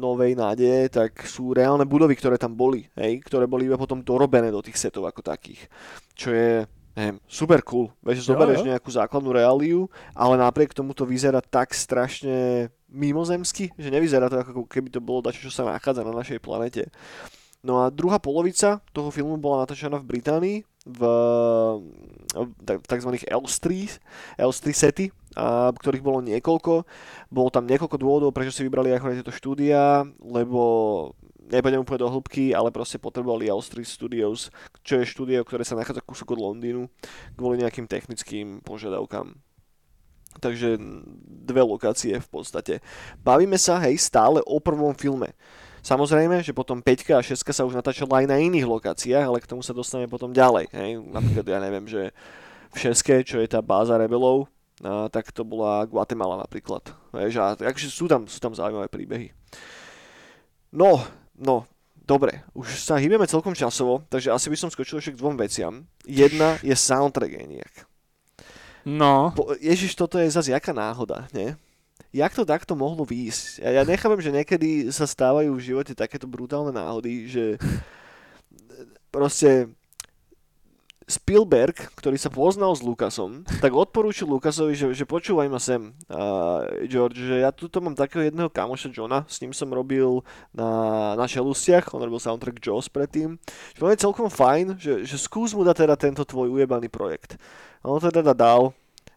novej 0.00 0.32
nádeje, 0.32 0.88
tak 0.88 1.12
sú 1.28 1.52
reálne 1.52 1.84
budovy, 1.84 2.16
ktoré 2.16 2.40
tam 2.40 2.56
boli, 2.56 2.88
hej, 2.96 3.20
ktoré 3.20 3.44
boli 3.44 3.68
iba 3.68 3.76
potom 3.76 4.00
dorobené 4.00 4.48
do 4.48 4.64
tých 4.64 4.80
setov 4.80 5.04
ako 5.04 5.20
takých. 5.20 5.68
Čo 6.16 6.32
je 6.32 6.52
neviem, 6.96 7.20
super 7.28 7.60
cool. 7.64 7.92
Vieš, 8.00 8.24
Jo, 8.24 8.34
zoberieš 8.34 8.64
jo. 8.64 8.72
nejakú 8.72 8.90
základnú 8.90 9.30
reáliu, 9.36 9.86
ale 10.16 10.34
napriek 10.40 10.72
tomu 10.72 10.96
to 10.96 11.04
vyzerá 11.04 11.38
tak 11.44 11.76
strašne 11.76 12.68
mimozemsky, 12.90 13.70
že 13.78 13.92
nevyzerá 13.92 14.26
to 14.32 14.40
ako 14.42 14.64
keby 14.66 14.90
to 14.90 14.98
bolo 14.98 15.22
dačo, 15.22 15.44
čo 15.44 15.52
sa 15.54 15.68
nachádza 15.68 16.02
na 16.02 16.16
našej 16.16 16.42
planete. 16.42 16.88
No 17.60 17.84
a 17.84 17.92
druhá 17.92 18.16
polovica 18.16 18.80
toho 18.96 19.12
filmu 19.12 19.36
bola 19.36 19.68
natáčaná 19.68 20.00
v 20.00 20.08
Británii, 20.08 20.56
v 20.88 21.00
tak- 22.64 22.80
tzv. 22.88 23.10
Elstree, 23.28 23.86
Elstree 24.40 24.72
sety, 24.72 25.12
a, 25.36 25.70
ktorých 25.70 26.04
bolo 26.04 26.24
niekoľko. 26.24 26.86
Bolo 27.30 27.48
tam 27.50 27.66
niekoľko 27.66 27.96
dôvodov, 27.98 28.34
prečo 28.34 28.54
si 28.54 28.66
vybrali 28.66 28.90
akorát 28.90 29.18
tieto 29.18 29.34
štúdia, 29.34 30.02
lebo 30.22 30.62
nepôjdem 31.50 31.82
úplne 31.82 32.02
do 32.06 32.10
hĺbky, 32.10 32.54
ale 32.54 32.70
proste 32.70 32.96
potrebovali 32.96 33.50
Elstree 33.50 33.86
Studios, 33.86 34.48
čo 34.86 35.02
je 35.02 35.10
štúdio, 35.10 35.42
ktoré 35.42 35.66
sa 35.66 35.74
nachádza 35.74 36.02
kúsok 36.02 36.38
od 36.38 36.54
Londýnu, 36.54 36.86
kvôli 37.34 37.60
nejakým 37.60 37.90
technickým 37.90 38.62
požiadavkám. 38.62 39.34
Takže 40.38 40.78
dve 41.26 41.62
lokácie 41.66 42.22
v 42.22 42.28
podstate. 42.30 42.78
Bavíme 43.18 43.58
sa, 43.58 43.82
hej, 43.82 43.98
stále 43.98 44.38
o 44.46 44.62
prvom 44.62 44.94
filme. 44.94 45.34
Samozrejme, 45.80 46.44
že 46.44 46.54
potom 46.54 46.78
5 46.78 47.18
a 47.18 47.24
6 47.24 47.40
sa 47.50 47.66
už 47.66 47.74
natáčala 47.74 48.22
aj 48.22 48.26
na 48.28 48.36
iných 48.36 48.68
lokáciách, 48.68 49.26
ale 49.26 49.42
k 49.42 49.48
tomu 49.48 49.64
sa 49.64 49.72
dostaneme 49.72 50.12
potom 50.12 50.30
ďalej. 50.30 50.68
Hej. 50.70 51.02
Napríklad 51.08 51.46
ja 51.48 51.58
neviem, 51.58 51.88
že 51.88 52.12
v 52.70 52.94
6, 52.94 53.26
čo 53.26 53.36
je 53.40 53.48
tá 53.48 53.64
báza 53.64 53.96
rebelov, 53.96 54.46
tak 55.12 55.28
to 55.32 55.44
bola 55.44 55.84
Guatemala 55.84 56.40
napríklad. 56.40 56.88
Vieš, 57.12 57.36
a, 57.36 57.52
takže 57.52 57.92
sú 57.92 58.08
tam, 58.08 58.24
sú 58.24 58.40
tam 58.40 58.56
zaujímavé 58.56 58.88
príbehy. 58.88 59.28
No, 60.72 61.04
no, 61.36 61.68
dobre, 62.00 62.46
už 62.56 62.80
sa 62.80 62.96
hýbeme 62.96 63.28
celkom 63.28 63.52
časovo, 63.52 64.02
takže 64.08 64.32
asi 64.32 64.48
by 64.48 64.56
som 64.56 64.72
skočil 64.72 65.02
ešte 65.02 65.14
k 65.14 65.20
dvom 65.20 65.36
veciam. 65.36 65.84
Jedna 66.08 66.56
je 66.64 66.72
soundtrack 66.72 67.32
Eniak. 67.44 67.74
No, 68.88 69.36
Po, 69.36 69.52
Ježiš, 69.60 69.92
toto 69.92 70.16
je 70.16 70.32
zase 70.32 70.56
jaká 70.56 70.72
náhoda, 70.72 71.28
nie? 71.36 71.52
Jak 72.10 72.32
to 72.34 72.48
takto 72.48 72.74
mohlo 72.74 73.04
výjsť? 73.04 73.62
Ja, 73.62 73.70
ja 73.80 73.82
nechápem, 73.84 74.18
že 74.18 74.34
niekedy 74.34 74.88
sa 74.90 75.06
stávajú 75.06 75.52
v 75.54 75.62
živote 75.62 75.92
takéto 75.94 76.26
brutálne 76.26 76.72
náhody, 76.74 77.28
že 77.28 77.44
proste 79.14 79.70
Spielberg, 81.10 81.74
ktorý 81.98 82.14
sa 82.14 82.30
poznal 82.30 82.70
s 82.72 82.86
Lukasom, 82.86 83.42
tak 83.58 83.74
odporúčil 83.74 84.30
Lukasovi, 84.30 84.78
že, 84.78 84.94
že 84.94 85.02
počúvaj 85.02 85.50
ma 85.50 85.58
sem, 85.58 85.90
uh, 86.06 86.62
George, 86.86 87.18
že 87.18 87.42
ja 87.42 87.50
tuto 87.50 87.82
mám 87.82 87.98
takého 87.98 88.22
jedného 88.22 88.46
kamoša 88.46 88.94
Johna, 88.94 89.26
s 89.26 89.42
ním 89.42 89.50
som 89.50 89.66
robil 89.74 90.22
na, 90.54 91.12
na 91.18 91.26
Šelustiach, 91.26 91.90
on 91.90 92.06
robil 92.06 92.22
soundtrack 92.22 92.62
Jaws 92.62 92.86
predtým, 92.86 93.36
že 93.74 93.82
je 93.82 94.04
celkom 94.06 94.30
fajn, 94.30 94.78
že, 94.78 95.02
že 95.02 95.16
skús 95.18 95.50
mu 95.50 95.66
dať 95.66 95.84
teda 95.84 95.94
tento 95.98 96.22
tvoj 96.22 96.46
ujebaný 96.54 96.86
projekt. 96.86 97.34
On 97.82 97.98
to 97.98 98.12
teda 98.12 98.36
dal, 98.36 98.70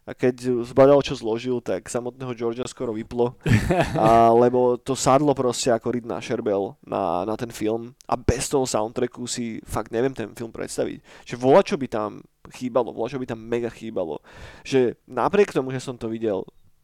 a 0.04 0.12
keď 0.12 0.64
zbadal, 0.68 1.00
čo 1.00 1.16
zložil, 1.16 1.64
tak 1.64 1.88
samotného 1.88 2.36
Georgia 2.36 2.68
skoro 2.68 2.92
vyplo, 2.92 3.40
a, 3.96 4.28
lebo 4.44 4.76
to 4.76 4.96
sadlo 4.96 5.32
proste 5.32 5.72
ako 5.72 5.96
ryd 5.96 6.06
na 6.08 6.20
šerbel 6.20 6.76
na, 6.84 7.24
na 7.24 7.36
ten 7.40 7.52
film 7.52 7.96
a 8.04 8.20
bez 8.20 8.52
toho 8.52 8.68
soundtracku 8.68 9.24
si 9.28 9.64
fakt 9.64 9.96
neviem 9.96 10.12
ten 10.12 10.32
film 10.36 10.52
predstaviť. 10.52 11.00
Že 11.24 11.36
vola, 11.40 11.62
čo 11.64 11.80
by 11.80 11.88
tam 11.88 12.20
chýbalo, 12.52 12.92
vola, 12.92 13.08
čo 13.08 13.20
by 13.20 13.28
tam 13.28 13.40
mega 13.40 13.72
chýbalo. 13.72 14.20
Že 14.68 15.00
napriek 15.08 15.56
tomu, 15.56 15.72
že 15.72 15.80
som 15.80 15.96
to 15.96 16.12
videl 16.12 16.44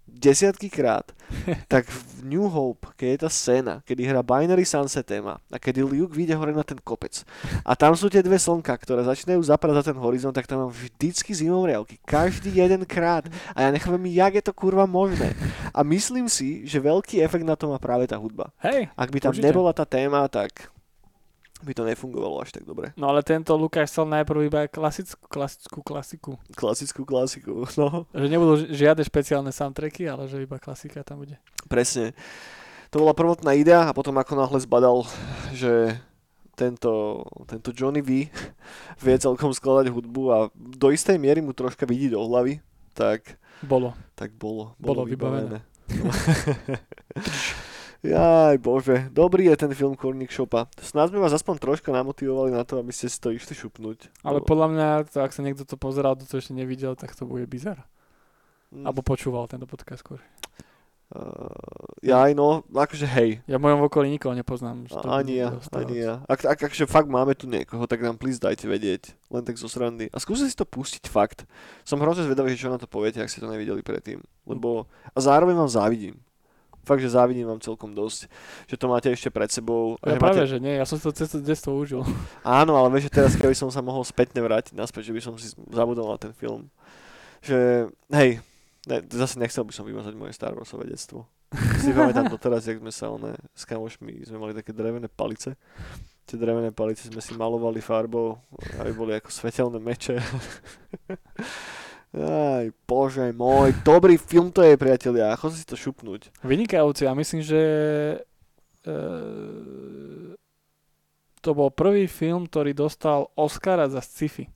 desiatky 0.09 0.69
krát, 0.69 1.05
tak 1.71 1.85
v 1.85 2.25
New 2.25 2.45
Hope, 2.49 2.89
keď 2.97 3.07
je 3.07 3.19
tá 3.21 3.29
scéna, 3.29 3.73
kedy 3.85 4.01
hrá 4.03 4.25
Binary 4.25 4.65
Sunset 4.65 5.05
téma 5.05 5.37
a 5.47 5.57
kedy 5.61 5.85
Luke 5.85 6.11
vyjde 6.11 6.35
hore 6.35 6.51
na 6.51 6.65
ten 6.65 6.75
kopec 6.81 7.23
a 7.63 7.77
tam 7.77 7.93
sú 7.95 8.09
tie 8.09 8.19
dve 8.19 8.35
slnka, 8.35 8.73
ktoré 8.75 9.05
začínajú 9.05 9.39
zapadať 9.39 9.75
za 9.79 9.85
ten 9.93 9.97
horizont, 10.01 10.35
tak 10.35 10.49
tam 10.49 10.67
mám 10.67 10.71
vždycky 10.73 11.31
zimomriavky. 11.31 12.01
Každý 12.03 12.51
jeden 12.51 12.83
krát. 12.83 13.29
A 13.53 13.63
ja 13.63 13.69
nechápem, 13.69 14.09
jak 14.09 14.41
je 14.41 14.43
to 14.43 14.53
kurva 14.57 14.89
možné. 14.89 15.31
A 15.69 15.85
myslím 15.85 16.27
si, 16.27 16.65
že 16.65 16.81
veľký 16.81 17.21
efekt 17.21 17.45
na 17.45 17.55
to 17.55 17.69
má 17.69 17.77
práve 17.77 18.09
tá 18.09 18.17
hudba. 18.17 18.49
hej, 18.65 18.89
Ak 18.97 19.13
by 19.13 19.19
tam 19.21 19.33
Určite. 19.37 19.45
nebola 19.45 19.71
tá 19.71 19.85
téma, 19.85 20.25
tak 20.27 20.73
by 21.59 21.73
to 21.73 21.83
nefungovalo 21.83 22.39
až 22.39 22.51
tak 22.51 22.63
dobre. 22.63 22.95
No 22.95 23.07
ale 23.07 23.19
tento 23.19 23.51
Lukáš 23.53 23.91
chcel 23.91 24.07
najprv 24.07 24.39
iba 24.45 24.61
klasickú, 24.65 25.27
klasickú 25.27 25.79
klasiku. 25.81 26.31
Klasickú 26.51 27.03
klasiku, 27.03 27.67
no. 27.81 28.07
Že 28.11 28.27
nebudú 28.27 28.53
ži- 28.57 28.69
žiadne 28.73 29.03
špeciálne 29.03 29.51
soundtracky, 29.51 30.07
ale 30.07 30.25
že 30.25 30.39
iba 30.39 30.55
klasika 30.55 31.03
tam 31.03 31.23
bude. 31.23 31.35
Presne. 31.67 32.15
To 32.89 33.03
bola 33.03 33.13
prvotná 33.13 33.53
idea 33.53 33.85
a 33.85 33.93
potom 33.93 34.15
ako 34.15 34.33
náhle 34.33 34.59
zbadal, 34.59 35.05
že 35.51 35.99
tento, 36.55 37.21
tento 37.45 37.69
Johnny 37.69 37.99
V 37.99 38.27
vie 39.03 39.15
celkom 39.15 39.51
skladať 39.51 39.91
hudbu 39.91 40.23
a 40.27 40.37
do 40.55 40.89
istej 40.89 41.15
miery 41.15 41.39
mu 41.39 41.53
troška 41.53 41.85
vidí 41.85 42.09
do 42.09 42.19
hlavy, 42.19 42.59
tak, 42.97 43.37
Bolo. 43.61 43.93
tak 44.15 44.31
bolo, 44.33 44.75
Bolo 44.75 45.03
bolo, 45.03 45.11
vybavené. 45.11 45.59
vybavené. 45.87 46.79
Jaj, 47.99 48.63
bože, 48.63 49.11
dobrý 49.11 49.51
je 49.51 49.59
ten 49.59 49.71
film 49.75 49.91
Korník 49.91 50.31
Shopa. 50.31 50.71
Snad 50.79 51.11
sme 51.11 51.19
vás 51.19 51.35
aspoň 51.35 51.59
troška 51.59 51.91
namotivovali 51.91 52.47
na 52.47 52.63
to, 52.63 52.79
aby 52.79 52.95
ste 52.95 53.11
si 53.11 53.19
to 53.19 53.27
išli 53.27 53.51
šupnúť. 53.51 54.23
Ale 54.23 54.39
podľa 54.39 54.67
mňa, 54.71 54.87
to, 55.11 55.19
ak 55.19 55.35
sa 55.35 55.43
niekto 55.43 55.67
to 55.67 55.75
pozeral, 55.75 56.15
to 56.15 56.23
ešte 56.23 56.55
nevidel, 56.55 56.95
tak 56.95 57.11
to 57.11 57.27
bude 57.27 57.43
bizar. 57.51 57.83
mm, 58.71 58.87
Alebo 58.87 59.03
počúval 59.03 59.51
tento 59.51 59.67
podcast 59.67 59.99
skôr. 59.99 60.23
Uh, 61.11 61.51
jaj, 61.99 62.31
no, 62.39 62.63
akože 62.71 63.03
hej, 63.03 63.43
Ja 63.51 63.59
v 63.59 63.67
mojom 63.67 63.91
okolí 63.91 64.07
nikoho 64.15 64.31
nepoznám. 64.31 64.87
že 64.87 64.95
to 64.95 65.09
Ani 65.11 65.43
ja, 65.43 65.59
ani 65.75 65.99
ja. 65.99 66.23
Ak, 66.29 66.45
ak, 66.47 66.71
akže 66.71 66.87
fakt 66.87 67.11
máme 67.11 67.35
tu 67.35 67.51
niekoho, 67.51 67.83
tak 67.83 67.99
nám 67.99 68.15
please 68.15 68.39
dajte 68.39 68.63
vedieť. 68.63 69.11
Len 69.27 69.43
tak 69.43 69.59
zo 69.59 69.67
srandy. 69.67 70.07
A 70.15 70.23
skúste 70.23 70.47
si 70.47 70.55
to 70.55 70.63
pustiť 70.63 71.03
fakt. 71.11 71.43
Som 71.83 71.99
hrozne 71.99 72.23
zvedavý, 72.23 72.55
že 72.55 72.63
čo 72.63 72.71
na 72.71 72.79
to 72.79 72.87
poviete, 72.87 73.19
ak 73.19 73.27
ste 73.27 73.43
to 73.43 73.51
nevideli 73.51 73.83
predtým. 73.83 74.23
Lebo... 74.47 74.87
A 75.11 75.19
zároveň 75.19 75.59
vám 75.59 75.67
závidím. 75.67 76.15
Fakt, 76.83 77.01
že 77.03 77.13
závidím 77.13 77.45
vám 77.45 77.61
celkom 77.61 77.93
dosť. 77.93 78.31
Že 78.65 78.75
to 78.75 78.85
máte 78.89 79.07
ešte 79.11 79.29
pred 79.29 79.49
sebou. 79.51 79.99
Ja 80.01 80.15
že 80.15 80.21
práve, 80.21 80.41
máte... 80.41 80.49
že 80.49 80.57
nie, 80.57 80.73
ja 80.79 80.85
som 80.87 80.97
to 80.97 81.13
cez 81.13 81.29
to 81.29 81.39
detstvo 81.43 81.77
užil. 81.77 82.01
Áno, 82.41 82.79
ale 82.79 82.89
vieš, 82.93 83.11
že 83.11 83.15
teraz 83.21 83.33
keby 83.37 83.53
som 83.53 83.69
sa 83.69 83.83
mohol 83.83 84.01
spätne 84.01 84.41
vrátiť 84.41 84.73
naspäť, 84.73 85.11
že 85.11 85.15
by 85.15 85.21
som 85.21 85.33
si 85.37 85.53
zabudol 85.69 86.09
na 86.09 86.17
ten 86.17 86.33
film. 86.33 86.71
Že, 87.45 87.89
hej, 88.15 88.41
ne, 88.89 88.97
zase 89.11 89.37
nechcel 89.37 89.63
by 89.63 89.73
som 89.75 89.85
vymazať 89.85 90.13
moje 90.17 90.33
Star 90.33 90.55
Warsové 90.57 90.89
detstvo. 90.89 91.29
Si 91.81 91.89
pamätám 91.95 92.29
doteraz, 92.29 92.69
jak 92.69 92.77
sme 92.77 92.93
sa 92.93 93.09
one, 93.09 93.33
s 93.57 93.65
kamošmi, 93.65 94.21
sme 94.21 94.37
mali 94.37 94.53
také 94.53 94.69
drevené 94.69 95.09
palice. 95.09 95.57
Tie 96.29 96.37
drevené 96.37 96.69
palice 96.69 97.09
sme 97.09 97.25
si 97.25 97.33
malovali 97.33 97.81
farbou, 97.81 98.37
aby 98.77 98.91
boli 98.93 99.17
ako 99.17 99.33
svetelné 99.33 99.81
meče. 99.81 100.21
Aj, 102.09 102.65
bože 102.89 103.29
môj, 103.37 103.69
dobrý 103.85 104.17
film 104.17 104.49
to 104.49 104.65
je, 104.65 104.73
priatelia, 104.81 105.37
chodte 105.37 105.61
si 105.61 105.67
to 105.69 105.77
šupnúť. 105.77 106.33
Vynikajúci 106.41 107.05
a 107.05 107.13
myslím, 107.13 107.45
že 107.45 107.61
e, 108.81 108.97
to 111.39 111.49
bol 111.53 111.69
prvý 111.69 112.09
film, 112.09 112.49
ktorý 112.49 112.73
dostal 112.73 113.29
Oscara 113.37 113.85
za 113.93 114.01
sci-fi. 114.01 114.49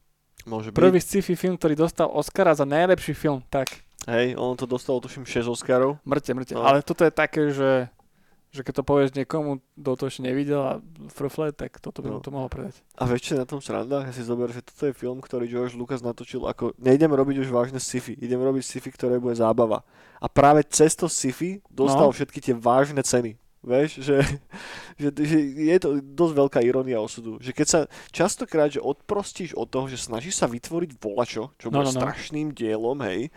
Môže 0.50 0.74
byť. 0.74 0.78
Prvý 0.82 0.98
sci-fi 0.98 1.38
film, 1.38 1.56
ktorý 1.56 1.78
dostal 1.78 2.10
Oscara 2.10 2.58
za 2.58 2.66
najlepší 2.66 3.14
film. 3.14 3.46
Tak, 3.54 3.70
Hej, 4.04 4.36
on 4.36 4.60
to 4.60 4.68
dostal, 4.68 5.00
tuším, 5.00 5.24
6 5.24 5.48
Oscarov. 5.48 5.96
mŕte, 6.04 6.36
mŕte. 6.36 6.54
No. 6.60 6.68
Ale 6.68 6.84
toto 6.84 7.08
je 7.08 7.14
také, 7.14 7.56
že, 7.56 7.88
že 8.54 8.62
keď 8.62 8.74
to 8.76 8.84
povieš 8.86 9.12
niekomu, 9.14 9.60
kto 9.74 9.92
to 9.98 10.04
ešte 10.06 10.22
nevidel 10.22 10.62
a 10.62 10.74
frfle, 11.10 11.50
tak 11.50 11.82
toto 11.82 12.00
by 12.00 12.14
No. 12.14 12.22
to 12.22 12.30
mohlo 12.30 12.46
predať. 12.48 12.78
A 12.94 13.04
vieš, 13.04 13.28
čo 13.28 13.34
na 13.34 13.44
tom 13.44 13.58
sranda? 13.58 14.06
Ja 14.06 14.14
si 14.14 14.22
zober, 14.22 14.48
že 14.48 14.62
toto 14.62 14.86
je 14.86 14.94
film, 14.94 15.18
ktorý 15.18 15.50
George 15.50 15.74
Lucas 15.74 16.00
natočil 16.00 16.46
ako... 16.46 16.78
Nejdem 16.78 17.10
robiť 17.10 17.42
už 17.42 17.50
vážne 17.50 17.82
sci-fi, 17.82 18.14
idem 18.16 18.38
robiť 18.38 18.62
sci-fi, 18.62 18.90
ktoré 18.90 19.18
bude 19.18 19.34
zábava. 19.34 19.82
A 20.18 20.30
práve 20.30 20.62
cez 20.64 20.94
to 20.94 21.10
sci-fi 21.10 21.66
dostal 21.68 22.08
No. 22.08 22.14
všetky 22.14 22.40
tie 22.40 22.54
vážne 22.54 23.02
ceny. 23.02 23.36
Vieš, 23.64 24.04
že, 24.04 24.20
že, 25.02 25.08
že 25.10 25.38
je 25.40 25.78
to 25.80 25.98
dosť 25.98 26.34
veľká 26.36 26.60
irónia 26.62 27.00
osudu. 27.00 27.40
Že 27.40 27.52
keď 27.56 27.68
sa 27.68 27.80
častokrát, 28.12 28.70
že 28.70 28.78
odprostíš 28.78 29.56
od 29.56 29.66
toho, 29.66 29.88
že 29.88 29.98
snažíš 29.98 30.36
sa 30.36 30.46
vytvoriť 30.46 31.00
volačo, 31.00 31.50
čo 31.58 31.72
No, 31.72 31.80
bude 31.80 31.90
no, 31.90 31.96
no. 31.96 31.98
strašným 31.98 32.52
dielom, 32.52 33.00
hej, 33.02 33.32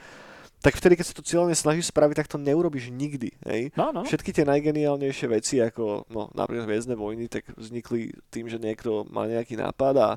tak 0.67 0.83
vtedy, 0.83 0.99
keď 0.99 1.07
sa 1.07 1.15
to 1.15 1.23
cieľne 1.23 1.55
snažíš 1.55 1.95
spraviť, 1.95 2.19
tak 2.19 2.27
to 2.27 2.43
neurobiš 2.43 2.91
nikdy, 2.91 3.31
hej. 3.47 3.71
No, 3.79 3.95
no. 3.95 4.03
Všetky 4.03 4.35
tie 4.35 4.43
najgeniálnejšie 4.43 5.27
veci, 5.31 5.63
ako 5.63 6.11
no, 6.11 6.27
napríklad 6.35 6.67
Hviezdne 6.67 6.99
vojny, 6.99 7.31
tak 7.31 7.47
vznikli 7.55 8.11
tým, 8.35 8.51
že 8.51 8.59
niekto 8.59 9.07
má 9.07 9.31
nejaký 9.31 9.55
nápad 9.55 9.95
a 10.03 10.09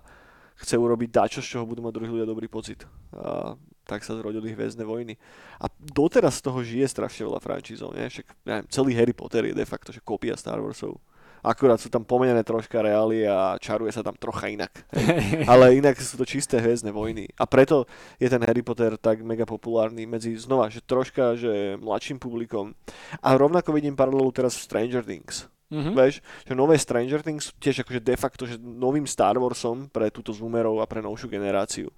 chce 0.58 0.74
urobiť 0.74 1.10
dačo, 1.14 1.46
z 1.46 1.54
čoho 1.54 1.70
budú 1.70 1.86
mať 1.86 1.94
druhí 2.02 2.10
ľudia 2.10 2.26
dobrý 2.26 2.50
pocit. 2.50 2.82
A 3.14 3.54
tak 3.86 4.02
sa 4.02 4.18
zrodili 4.18 4.50
Hviezdne 4.58 4.90
vojny. 4.90 5.22
A 5.62 5.70
doteraz 5.78 6.42
z 6.42 6.50
toho 6.50 6.66
žije 6.66 6.90
strašne 6.90 7.30
veľa 7.30 7.38
frančízov, 7.46 7.94
nie? 7.94 8.10
Však, 8.10 8.34
neviem, 8.50 8.66
celý 8.74 8.98
Harry 8.98 9.14
Potter 9.14 9.46
je 9.46 9.54
de 9.54 9.70
facto, 9.70 9.94
že 9.94 10.02
kópia 10.02 10.34
Star 10.34 10.58
Warsov. 10.58 10.98
Akurát 11.44 11.80
sú 11.80 11.88
tam 11.88 12.04
pomenené 12.04 12.44
troška 12.44 12.84
reály 12.84 13.24
a 13.24 13.56
čaruje 13.58 13.92
sa 13.96 14.04
tam 14.04 14.16
trocha 14.16 14.52
inak. 14.52 14.72
Ale 15.52 15.80
inak 15.80 15.96
sú 16.00 16.20
to 16.20 16.26
čisté 16.28 16.60
hviezdne 16.60 16.92
vojny. 16.92 17.32
A 17.40 17.48
preto 17.48 17.88
je 18.20 18.28
ten 18.28 18.44
Harry 18.44 18.62
Potter 18.62 19.00
tak 19.00 19.24
mega 19.24 19.48
populárny 19.48 20.04
medzi, 20.04 20.36
znova, 20.36 20.68
že 20.68 20.84
troška, 20.84 21.40
že 21.40 21.80
mladším 21.80 22.20
publikom. 22.20 22.76
A 23.24 23.36
rovnako 23.40 23.72
vidím 23.76 23.96
paralelu 23.96 24.32
teraz 24.36 24.60
v 24.60 24.66
Stranger 24.68 25.04
Things. 25.04 25.48
Mhm. 25.70 25.94
Vieš, 25.94 26.16
že 26.50 26.54
nové 26.58 26.82
Stranger 26.82 27.22
Things 27.22 27.54
sú 27.54 27.54
tiež 27.62 27.86
akože 27.86 28.02
de 28.02 28.18
facto, 28.18 28.50
že 28.50 28.58
novým 28.58 29.06
Star 29.06 29.38
Warsom 29.38 29.86
pre 29.94 30.10
túto 30.10 30.34
zoomerov 30.34 30.82
a 30.82 30.90
pre 30.90 30.98
novšiu 30.98 31.30
generáciu. 31.30 31.94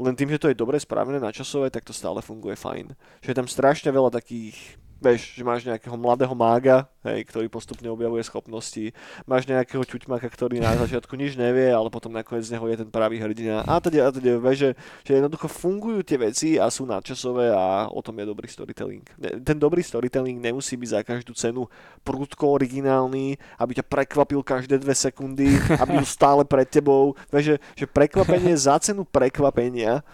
Len 0.00 0.16
tým, 0.16 0.32
že 0.32 0.40
to 0.40 0.48
je 0.48 0.56
dobre 0.56 0.80
spravené 0.80 1.20
načasové, 1.20 1.68
tak 1.68 1.84
to 1.84 1.92
stále 1.92 2.24
funguje 2.24 2.56
fajn. 2.56 2.96
Že 3.20 3.28
je 3.28 3.36
tam 3.36 3.48
strašne 3.48 3.92
veľa 3.92 4.08
takých 4.16 4.80
Vieš, 5.02 5.34
že 5.34 5.42
máš 5.42 5.66
nejakého 5.66 5.98
mladého 5.98 6.30
mága, 6.30 6.86
hej, 7.02 7.26
ktorý 7.26 7.50
postupne 7.50 7.90
objavuje 7.90 8.22
schopnosti, 8.22 8.94
máš 9.26 9.50
nejakého 9.50 9.82
čuťmaka, 9.82 10.30
ktorý 10.30 10.62
na 10.62 10.78
začiatku 10.78 11.18
nič 11.18 11.34
nevie, 11.34 11.74
ale 11.74 11.90
potom 11.90 12.14
nakoniec 12.14 12.46
z 12.46 12.54
neho 12.54 12.62
je 12.70 12.86
ten 12.86 12.86
pravý 12.86 13.18
hrdina 13.18 13.66
a 13.66 13.82
teda, 13.82 14.06
a 14.06 14.10
teda, 14.14 14.38
vieš, 14.38 14.58
že, 14.62 14.70
že 15.02 15.12
jednoducho 15.18 15.50
fungujú 15.50 16.06
tie 16.06 16.22
veci 16.22 16.54
a 16.54 16.70
sú 16.70 16.86
nadčasové 16.86 17.50
a 17.50 17.90
o 17.90 17.98
tom 17.98 18.14
je 18.22 18.30
dobrý 18.30 18.46
storytelling. 18.46 19.02
Ten 19.42 19.58
dobrý 19.58 19.82
storytelling 19.82 20.38
nemusí 20.38 20.78
byť 20.78 20.88
za 20.94 21.00
každú 21.02 21.34
cenu 21.34 21.66
prudko 22.06 22.54
originálny, 22.54 23.34
aby 23.58 23.82
ťa 23.82 23.84
prekvapil 23.90 24.46
každé 24.46 24.78
dve 24.78 24.94
sekundy, 24.94 25.58
aby 25.82 25.98
byl 25.98 26.06
stále 26.06 26.46
pred 26.46 26.70
tebou. 26.70 27.18
Vieš, 27.34 27.44
že, 27.44 27.56
že 27.82 27.86
prekvapenie 27.90 28.54
za 28.54 28.78
cenu 28.78 29.02
prekvapenia 29.02 30.06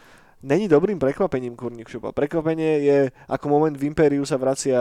není 0.43 0.69
dobrým 0.69 0.99
prekvapením 0.99 1.57
Kurník 1.57 1.89
Šupa. 1.89 2.15
Prekvapenie 2.15 2.85
je, 2.85 2.99
ako 3.27 3.47
moment 3.49 3.75
v 3.75 3.87
Impériu 3.91 4.23
sa 4.23 4.39
vracia 4.39 4.79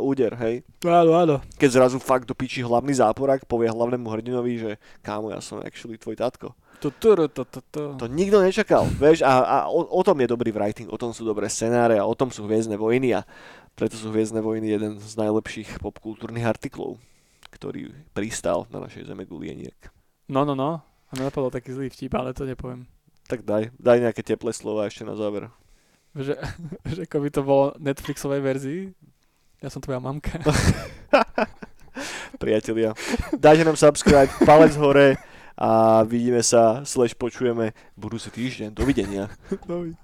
úder, 0.00 0.36
hej? 0.38 0.64
Áno, 0.84 1.16
áno. 1.16 1.36
Keď 1.56 1.70
zrazu 1.70 1.98
fakt 1.98 2.28
do 2.28 2.34
piči 2.36 2.60
hlavný 2.60 2.92
záporák 2.96 3.48
povie 3.48 3.72
hlavnému 3.72 4.06
hrdinovi, 4.08 4.52
že 4.58 4.70
kámo, 5.00 5.32
ja 5.32 5.40
som 5.40 5.64
actually 5.64 5.96
tvoj 5.96 6.18
tatko. 6.18 6.52
To, 6.78 6.94
to, 6.94 7.26
to, 7.26 7.42
to, 7.42 7.60
to. 7.74 7.82
To 7.98 8.06
nikto 8.06 8.38
nečakal, 8.38 8.86
vieš, 8.86 9.26
a, 9.26 9.42
a 9.42 9.56
o, 9.66 9.82
o, 9.82 10.02
tom 10.06 10.14
je 10.22 10.30
dobrý 10.30 10.54
writing, 10.54 10.86
o 10.86 11.00
tom 11.00 11.10
sú 11.10 11.26
dobré 11.26 11.50
scenáre 11.50 11.98
a 11.98 12.06
o 12.06 12.14
tom 12.14 12.30
sú 12.30 12.46
Hviezdne 12.46 12.78
vojny 12.78 13.18
a 13.18 13.26
preto 13.74 13.98
sú 13.98 14.14
Hviezdne 14.14 14.38
vojny 14.38 14.78
jeden 14.78 14.94
z 15.02 15.12
najlepších 15.18 15.82
popkultúrnych 15.82 16.46
artiklov, 16.46 17.02
ktorý 17.50 17.90
pristal 18.14 18.70
na 18.70 18.78
našej 18.78 19.10
zeme 19.10 19.26
gulieniek. 19.26 19.74
No, 20.30 20.46
no, 20.46 20.54
no. 20.54 20.78
A 21.08 21.10
mne 21.18 21.34
napadol 21.34 21.50
taký 21.50 21.74
zlý 21.74 21.90
vtip, 21.90 22.14
ale 22.14 22.30
to 22.30 22.46
nepoviem. 22.46 22.86
Tak 23.28 23.44
daj, 23.44 23.68
daj 23.76 24.00
nejaké 24.00 24.24
teplé 24.24 24.56
slova 24.56 24.88
ešte 24.88 25.04
na 25.04 25.12
záver. 25.12 25.52
Že, 26.16 26.40
že 26.96 27.00
ako 27.04 27.16
by 27.20 27.28
to 27.28 27.42
bolo 27.44 27.64
Netflixovej 27.76 28.40
verzii. 28.40 28.80
Ja 29.60 29.68
som 29.68 29.84
tvoja 29.84 30.00
mamka. 30.00 30.40
Priatelia, 32.42 32.94
dajte 33.34 33.66
nám 33.66 33.74
subscribe, 33.74 34.30
palec 34.46 34.70
hore 34.78 35.18
a 35.58 36.02
vidíme 36.06 36.38
sa, 36.46 36.86
slash 36.86 37.18
počujeme 37.18 37.74
budúci 37.98 38.30
týždeň. 38.30 38.70
Dovidenia. 38.70 39.26
Dovi. 39.68 39.98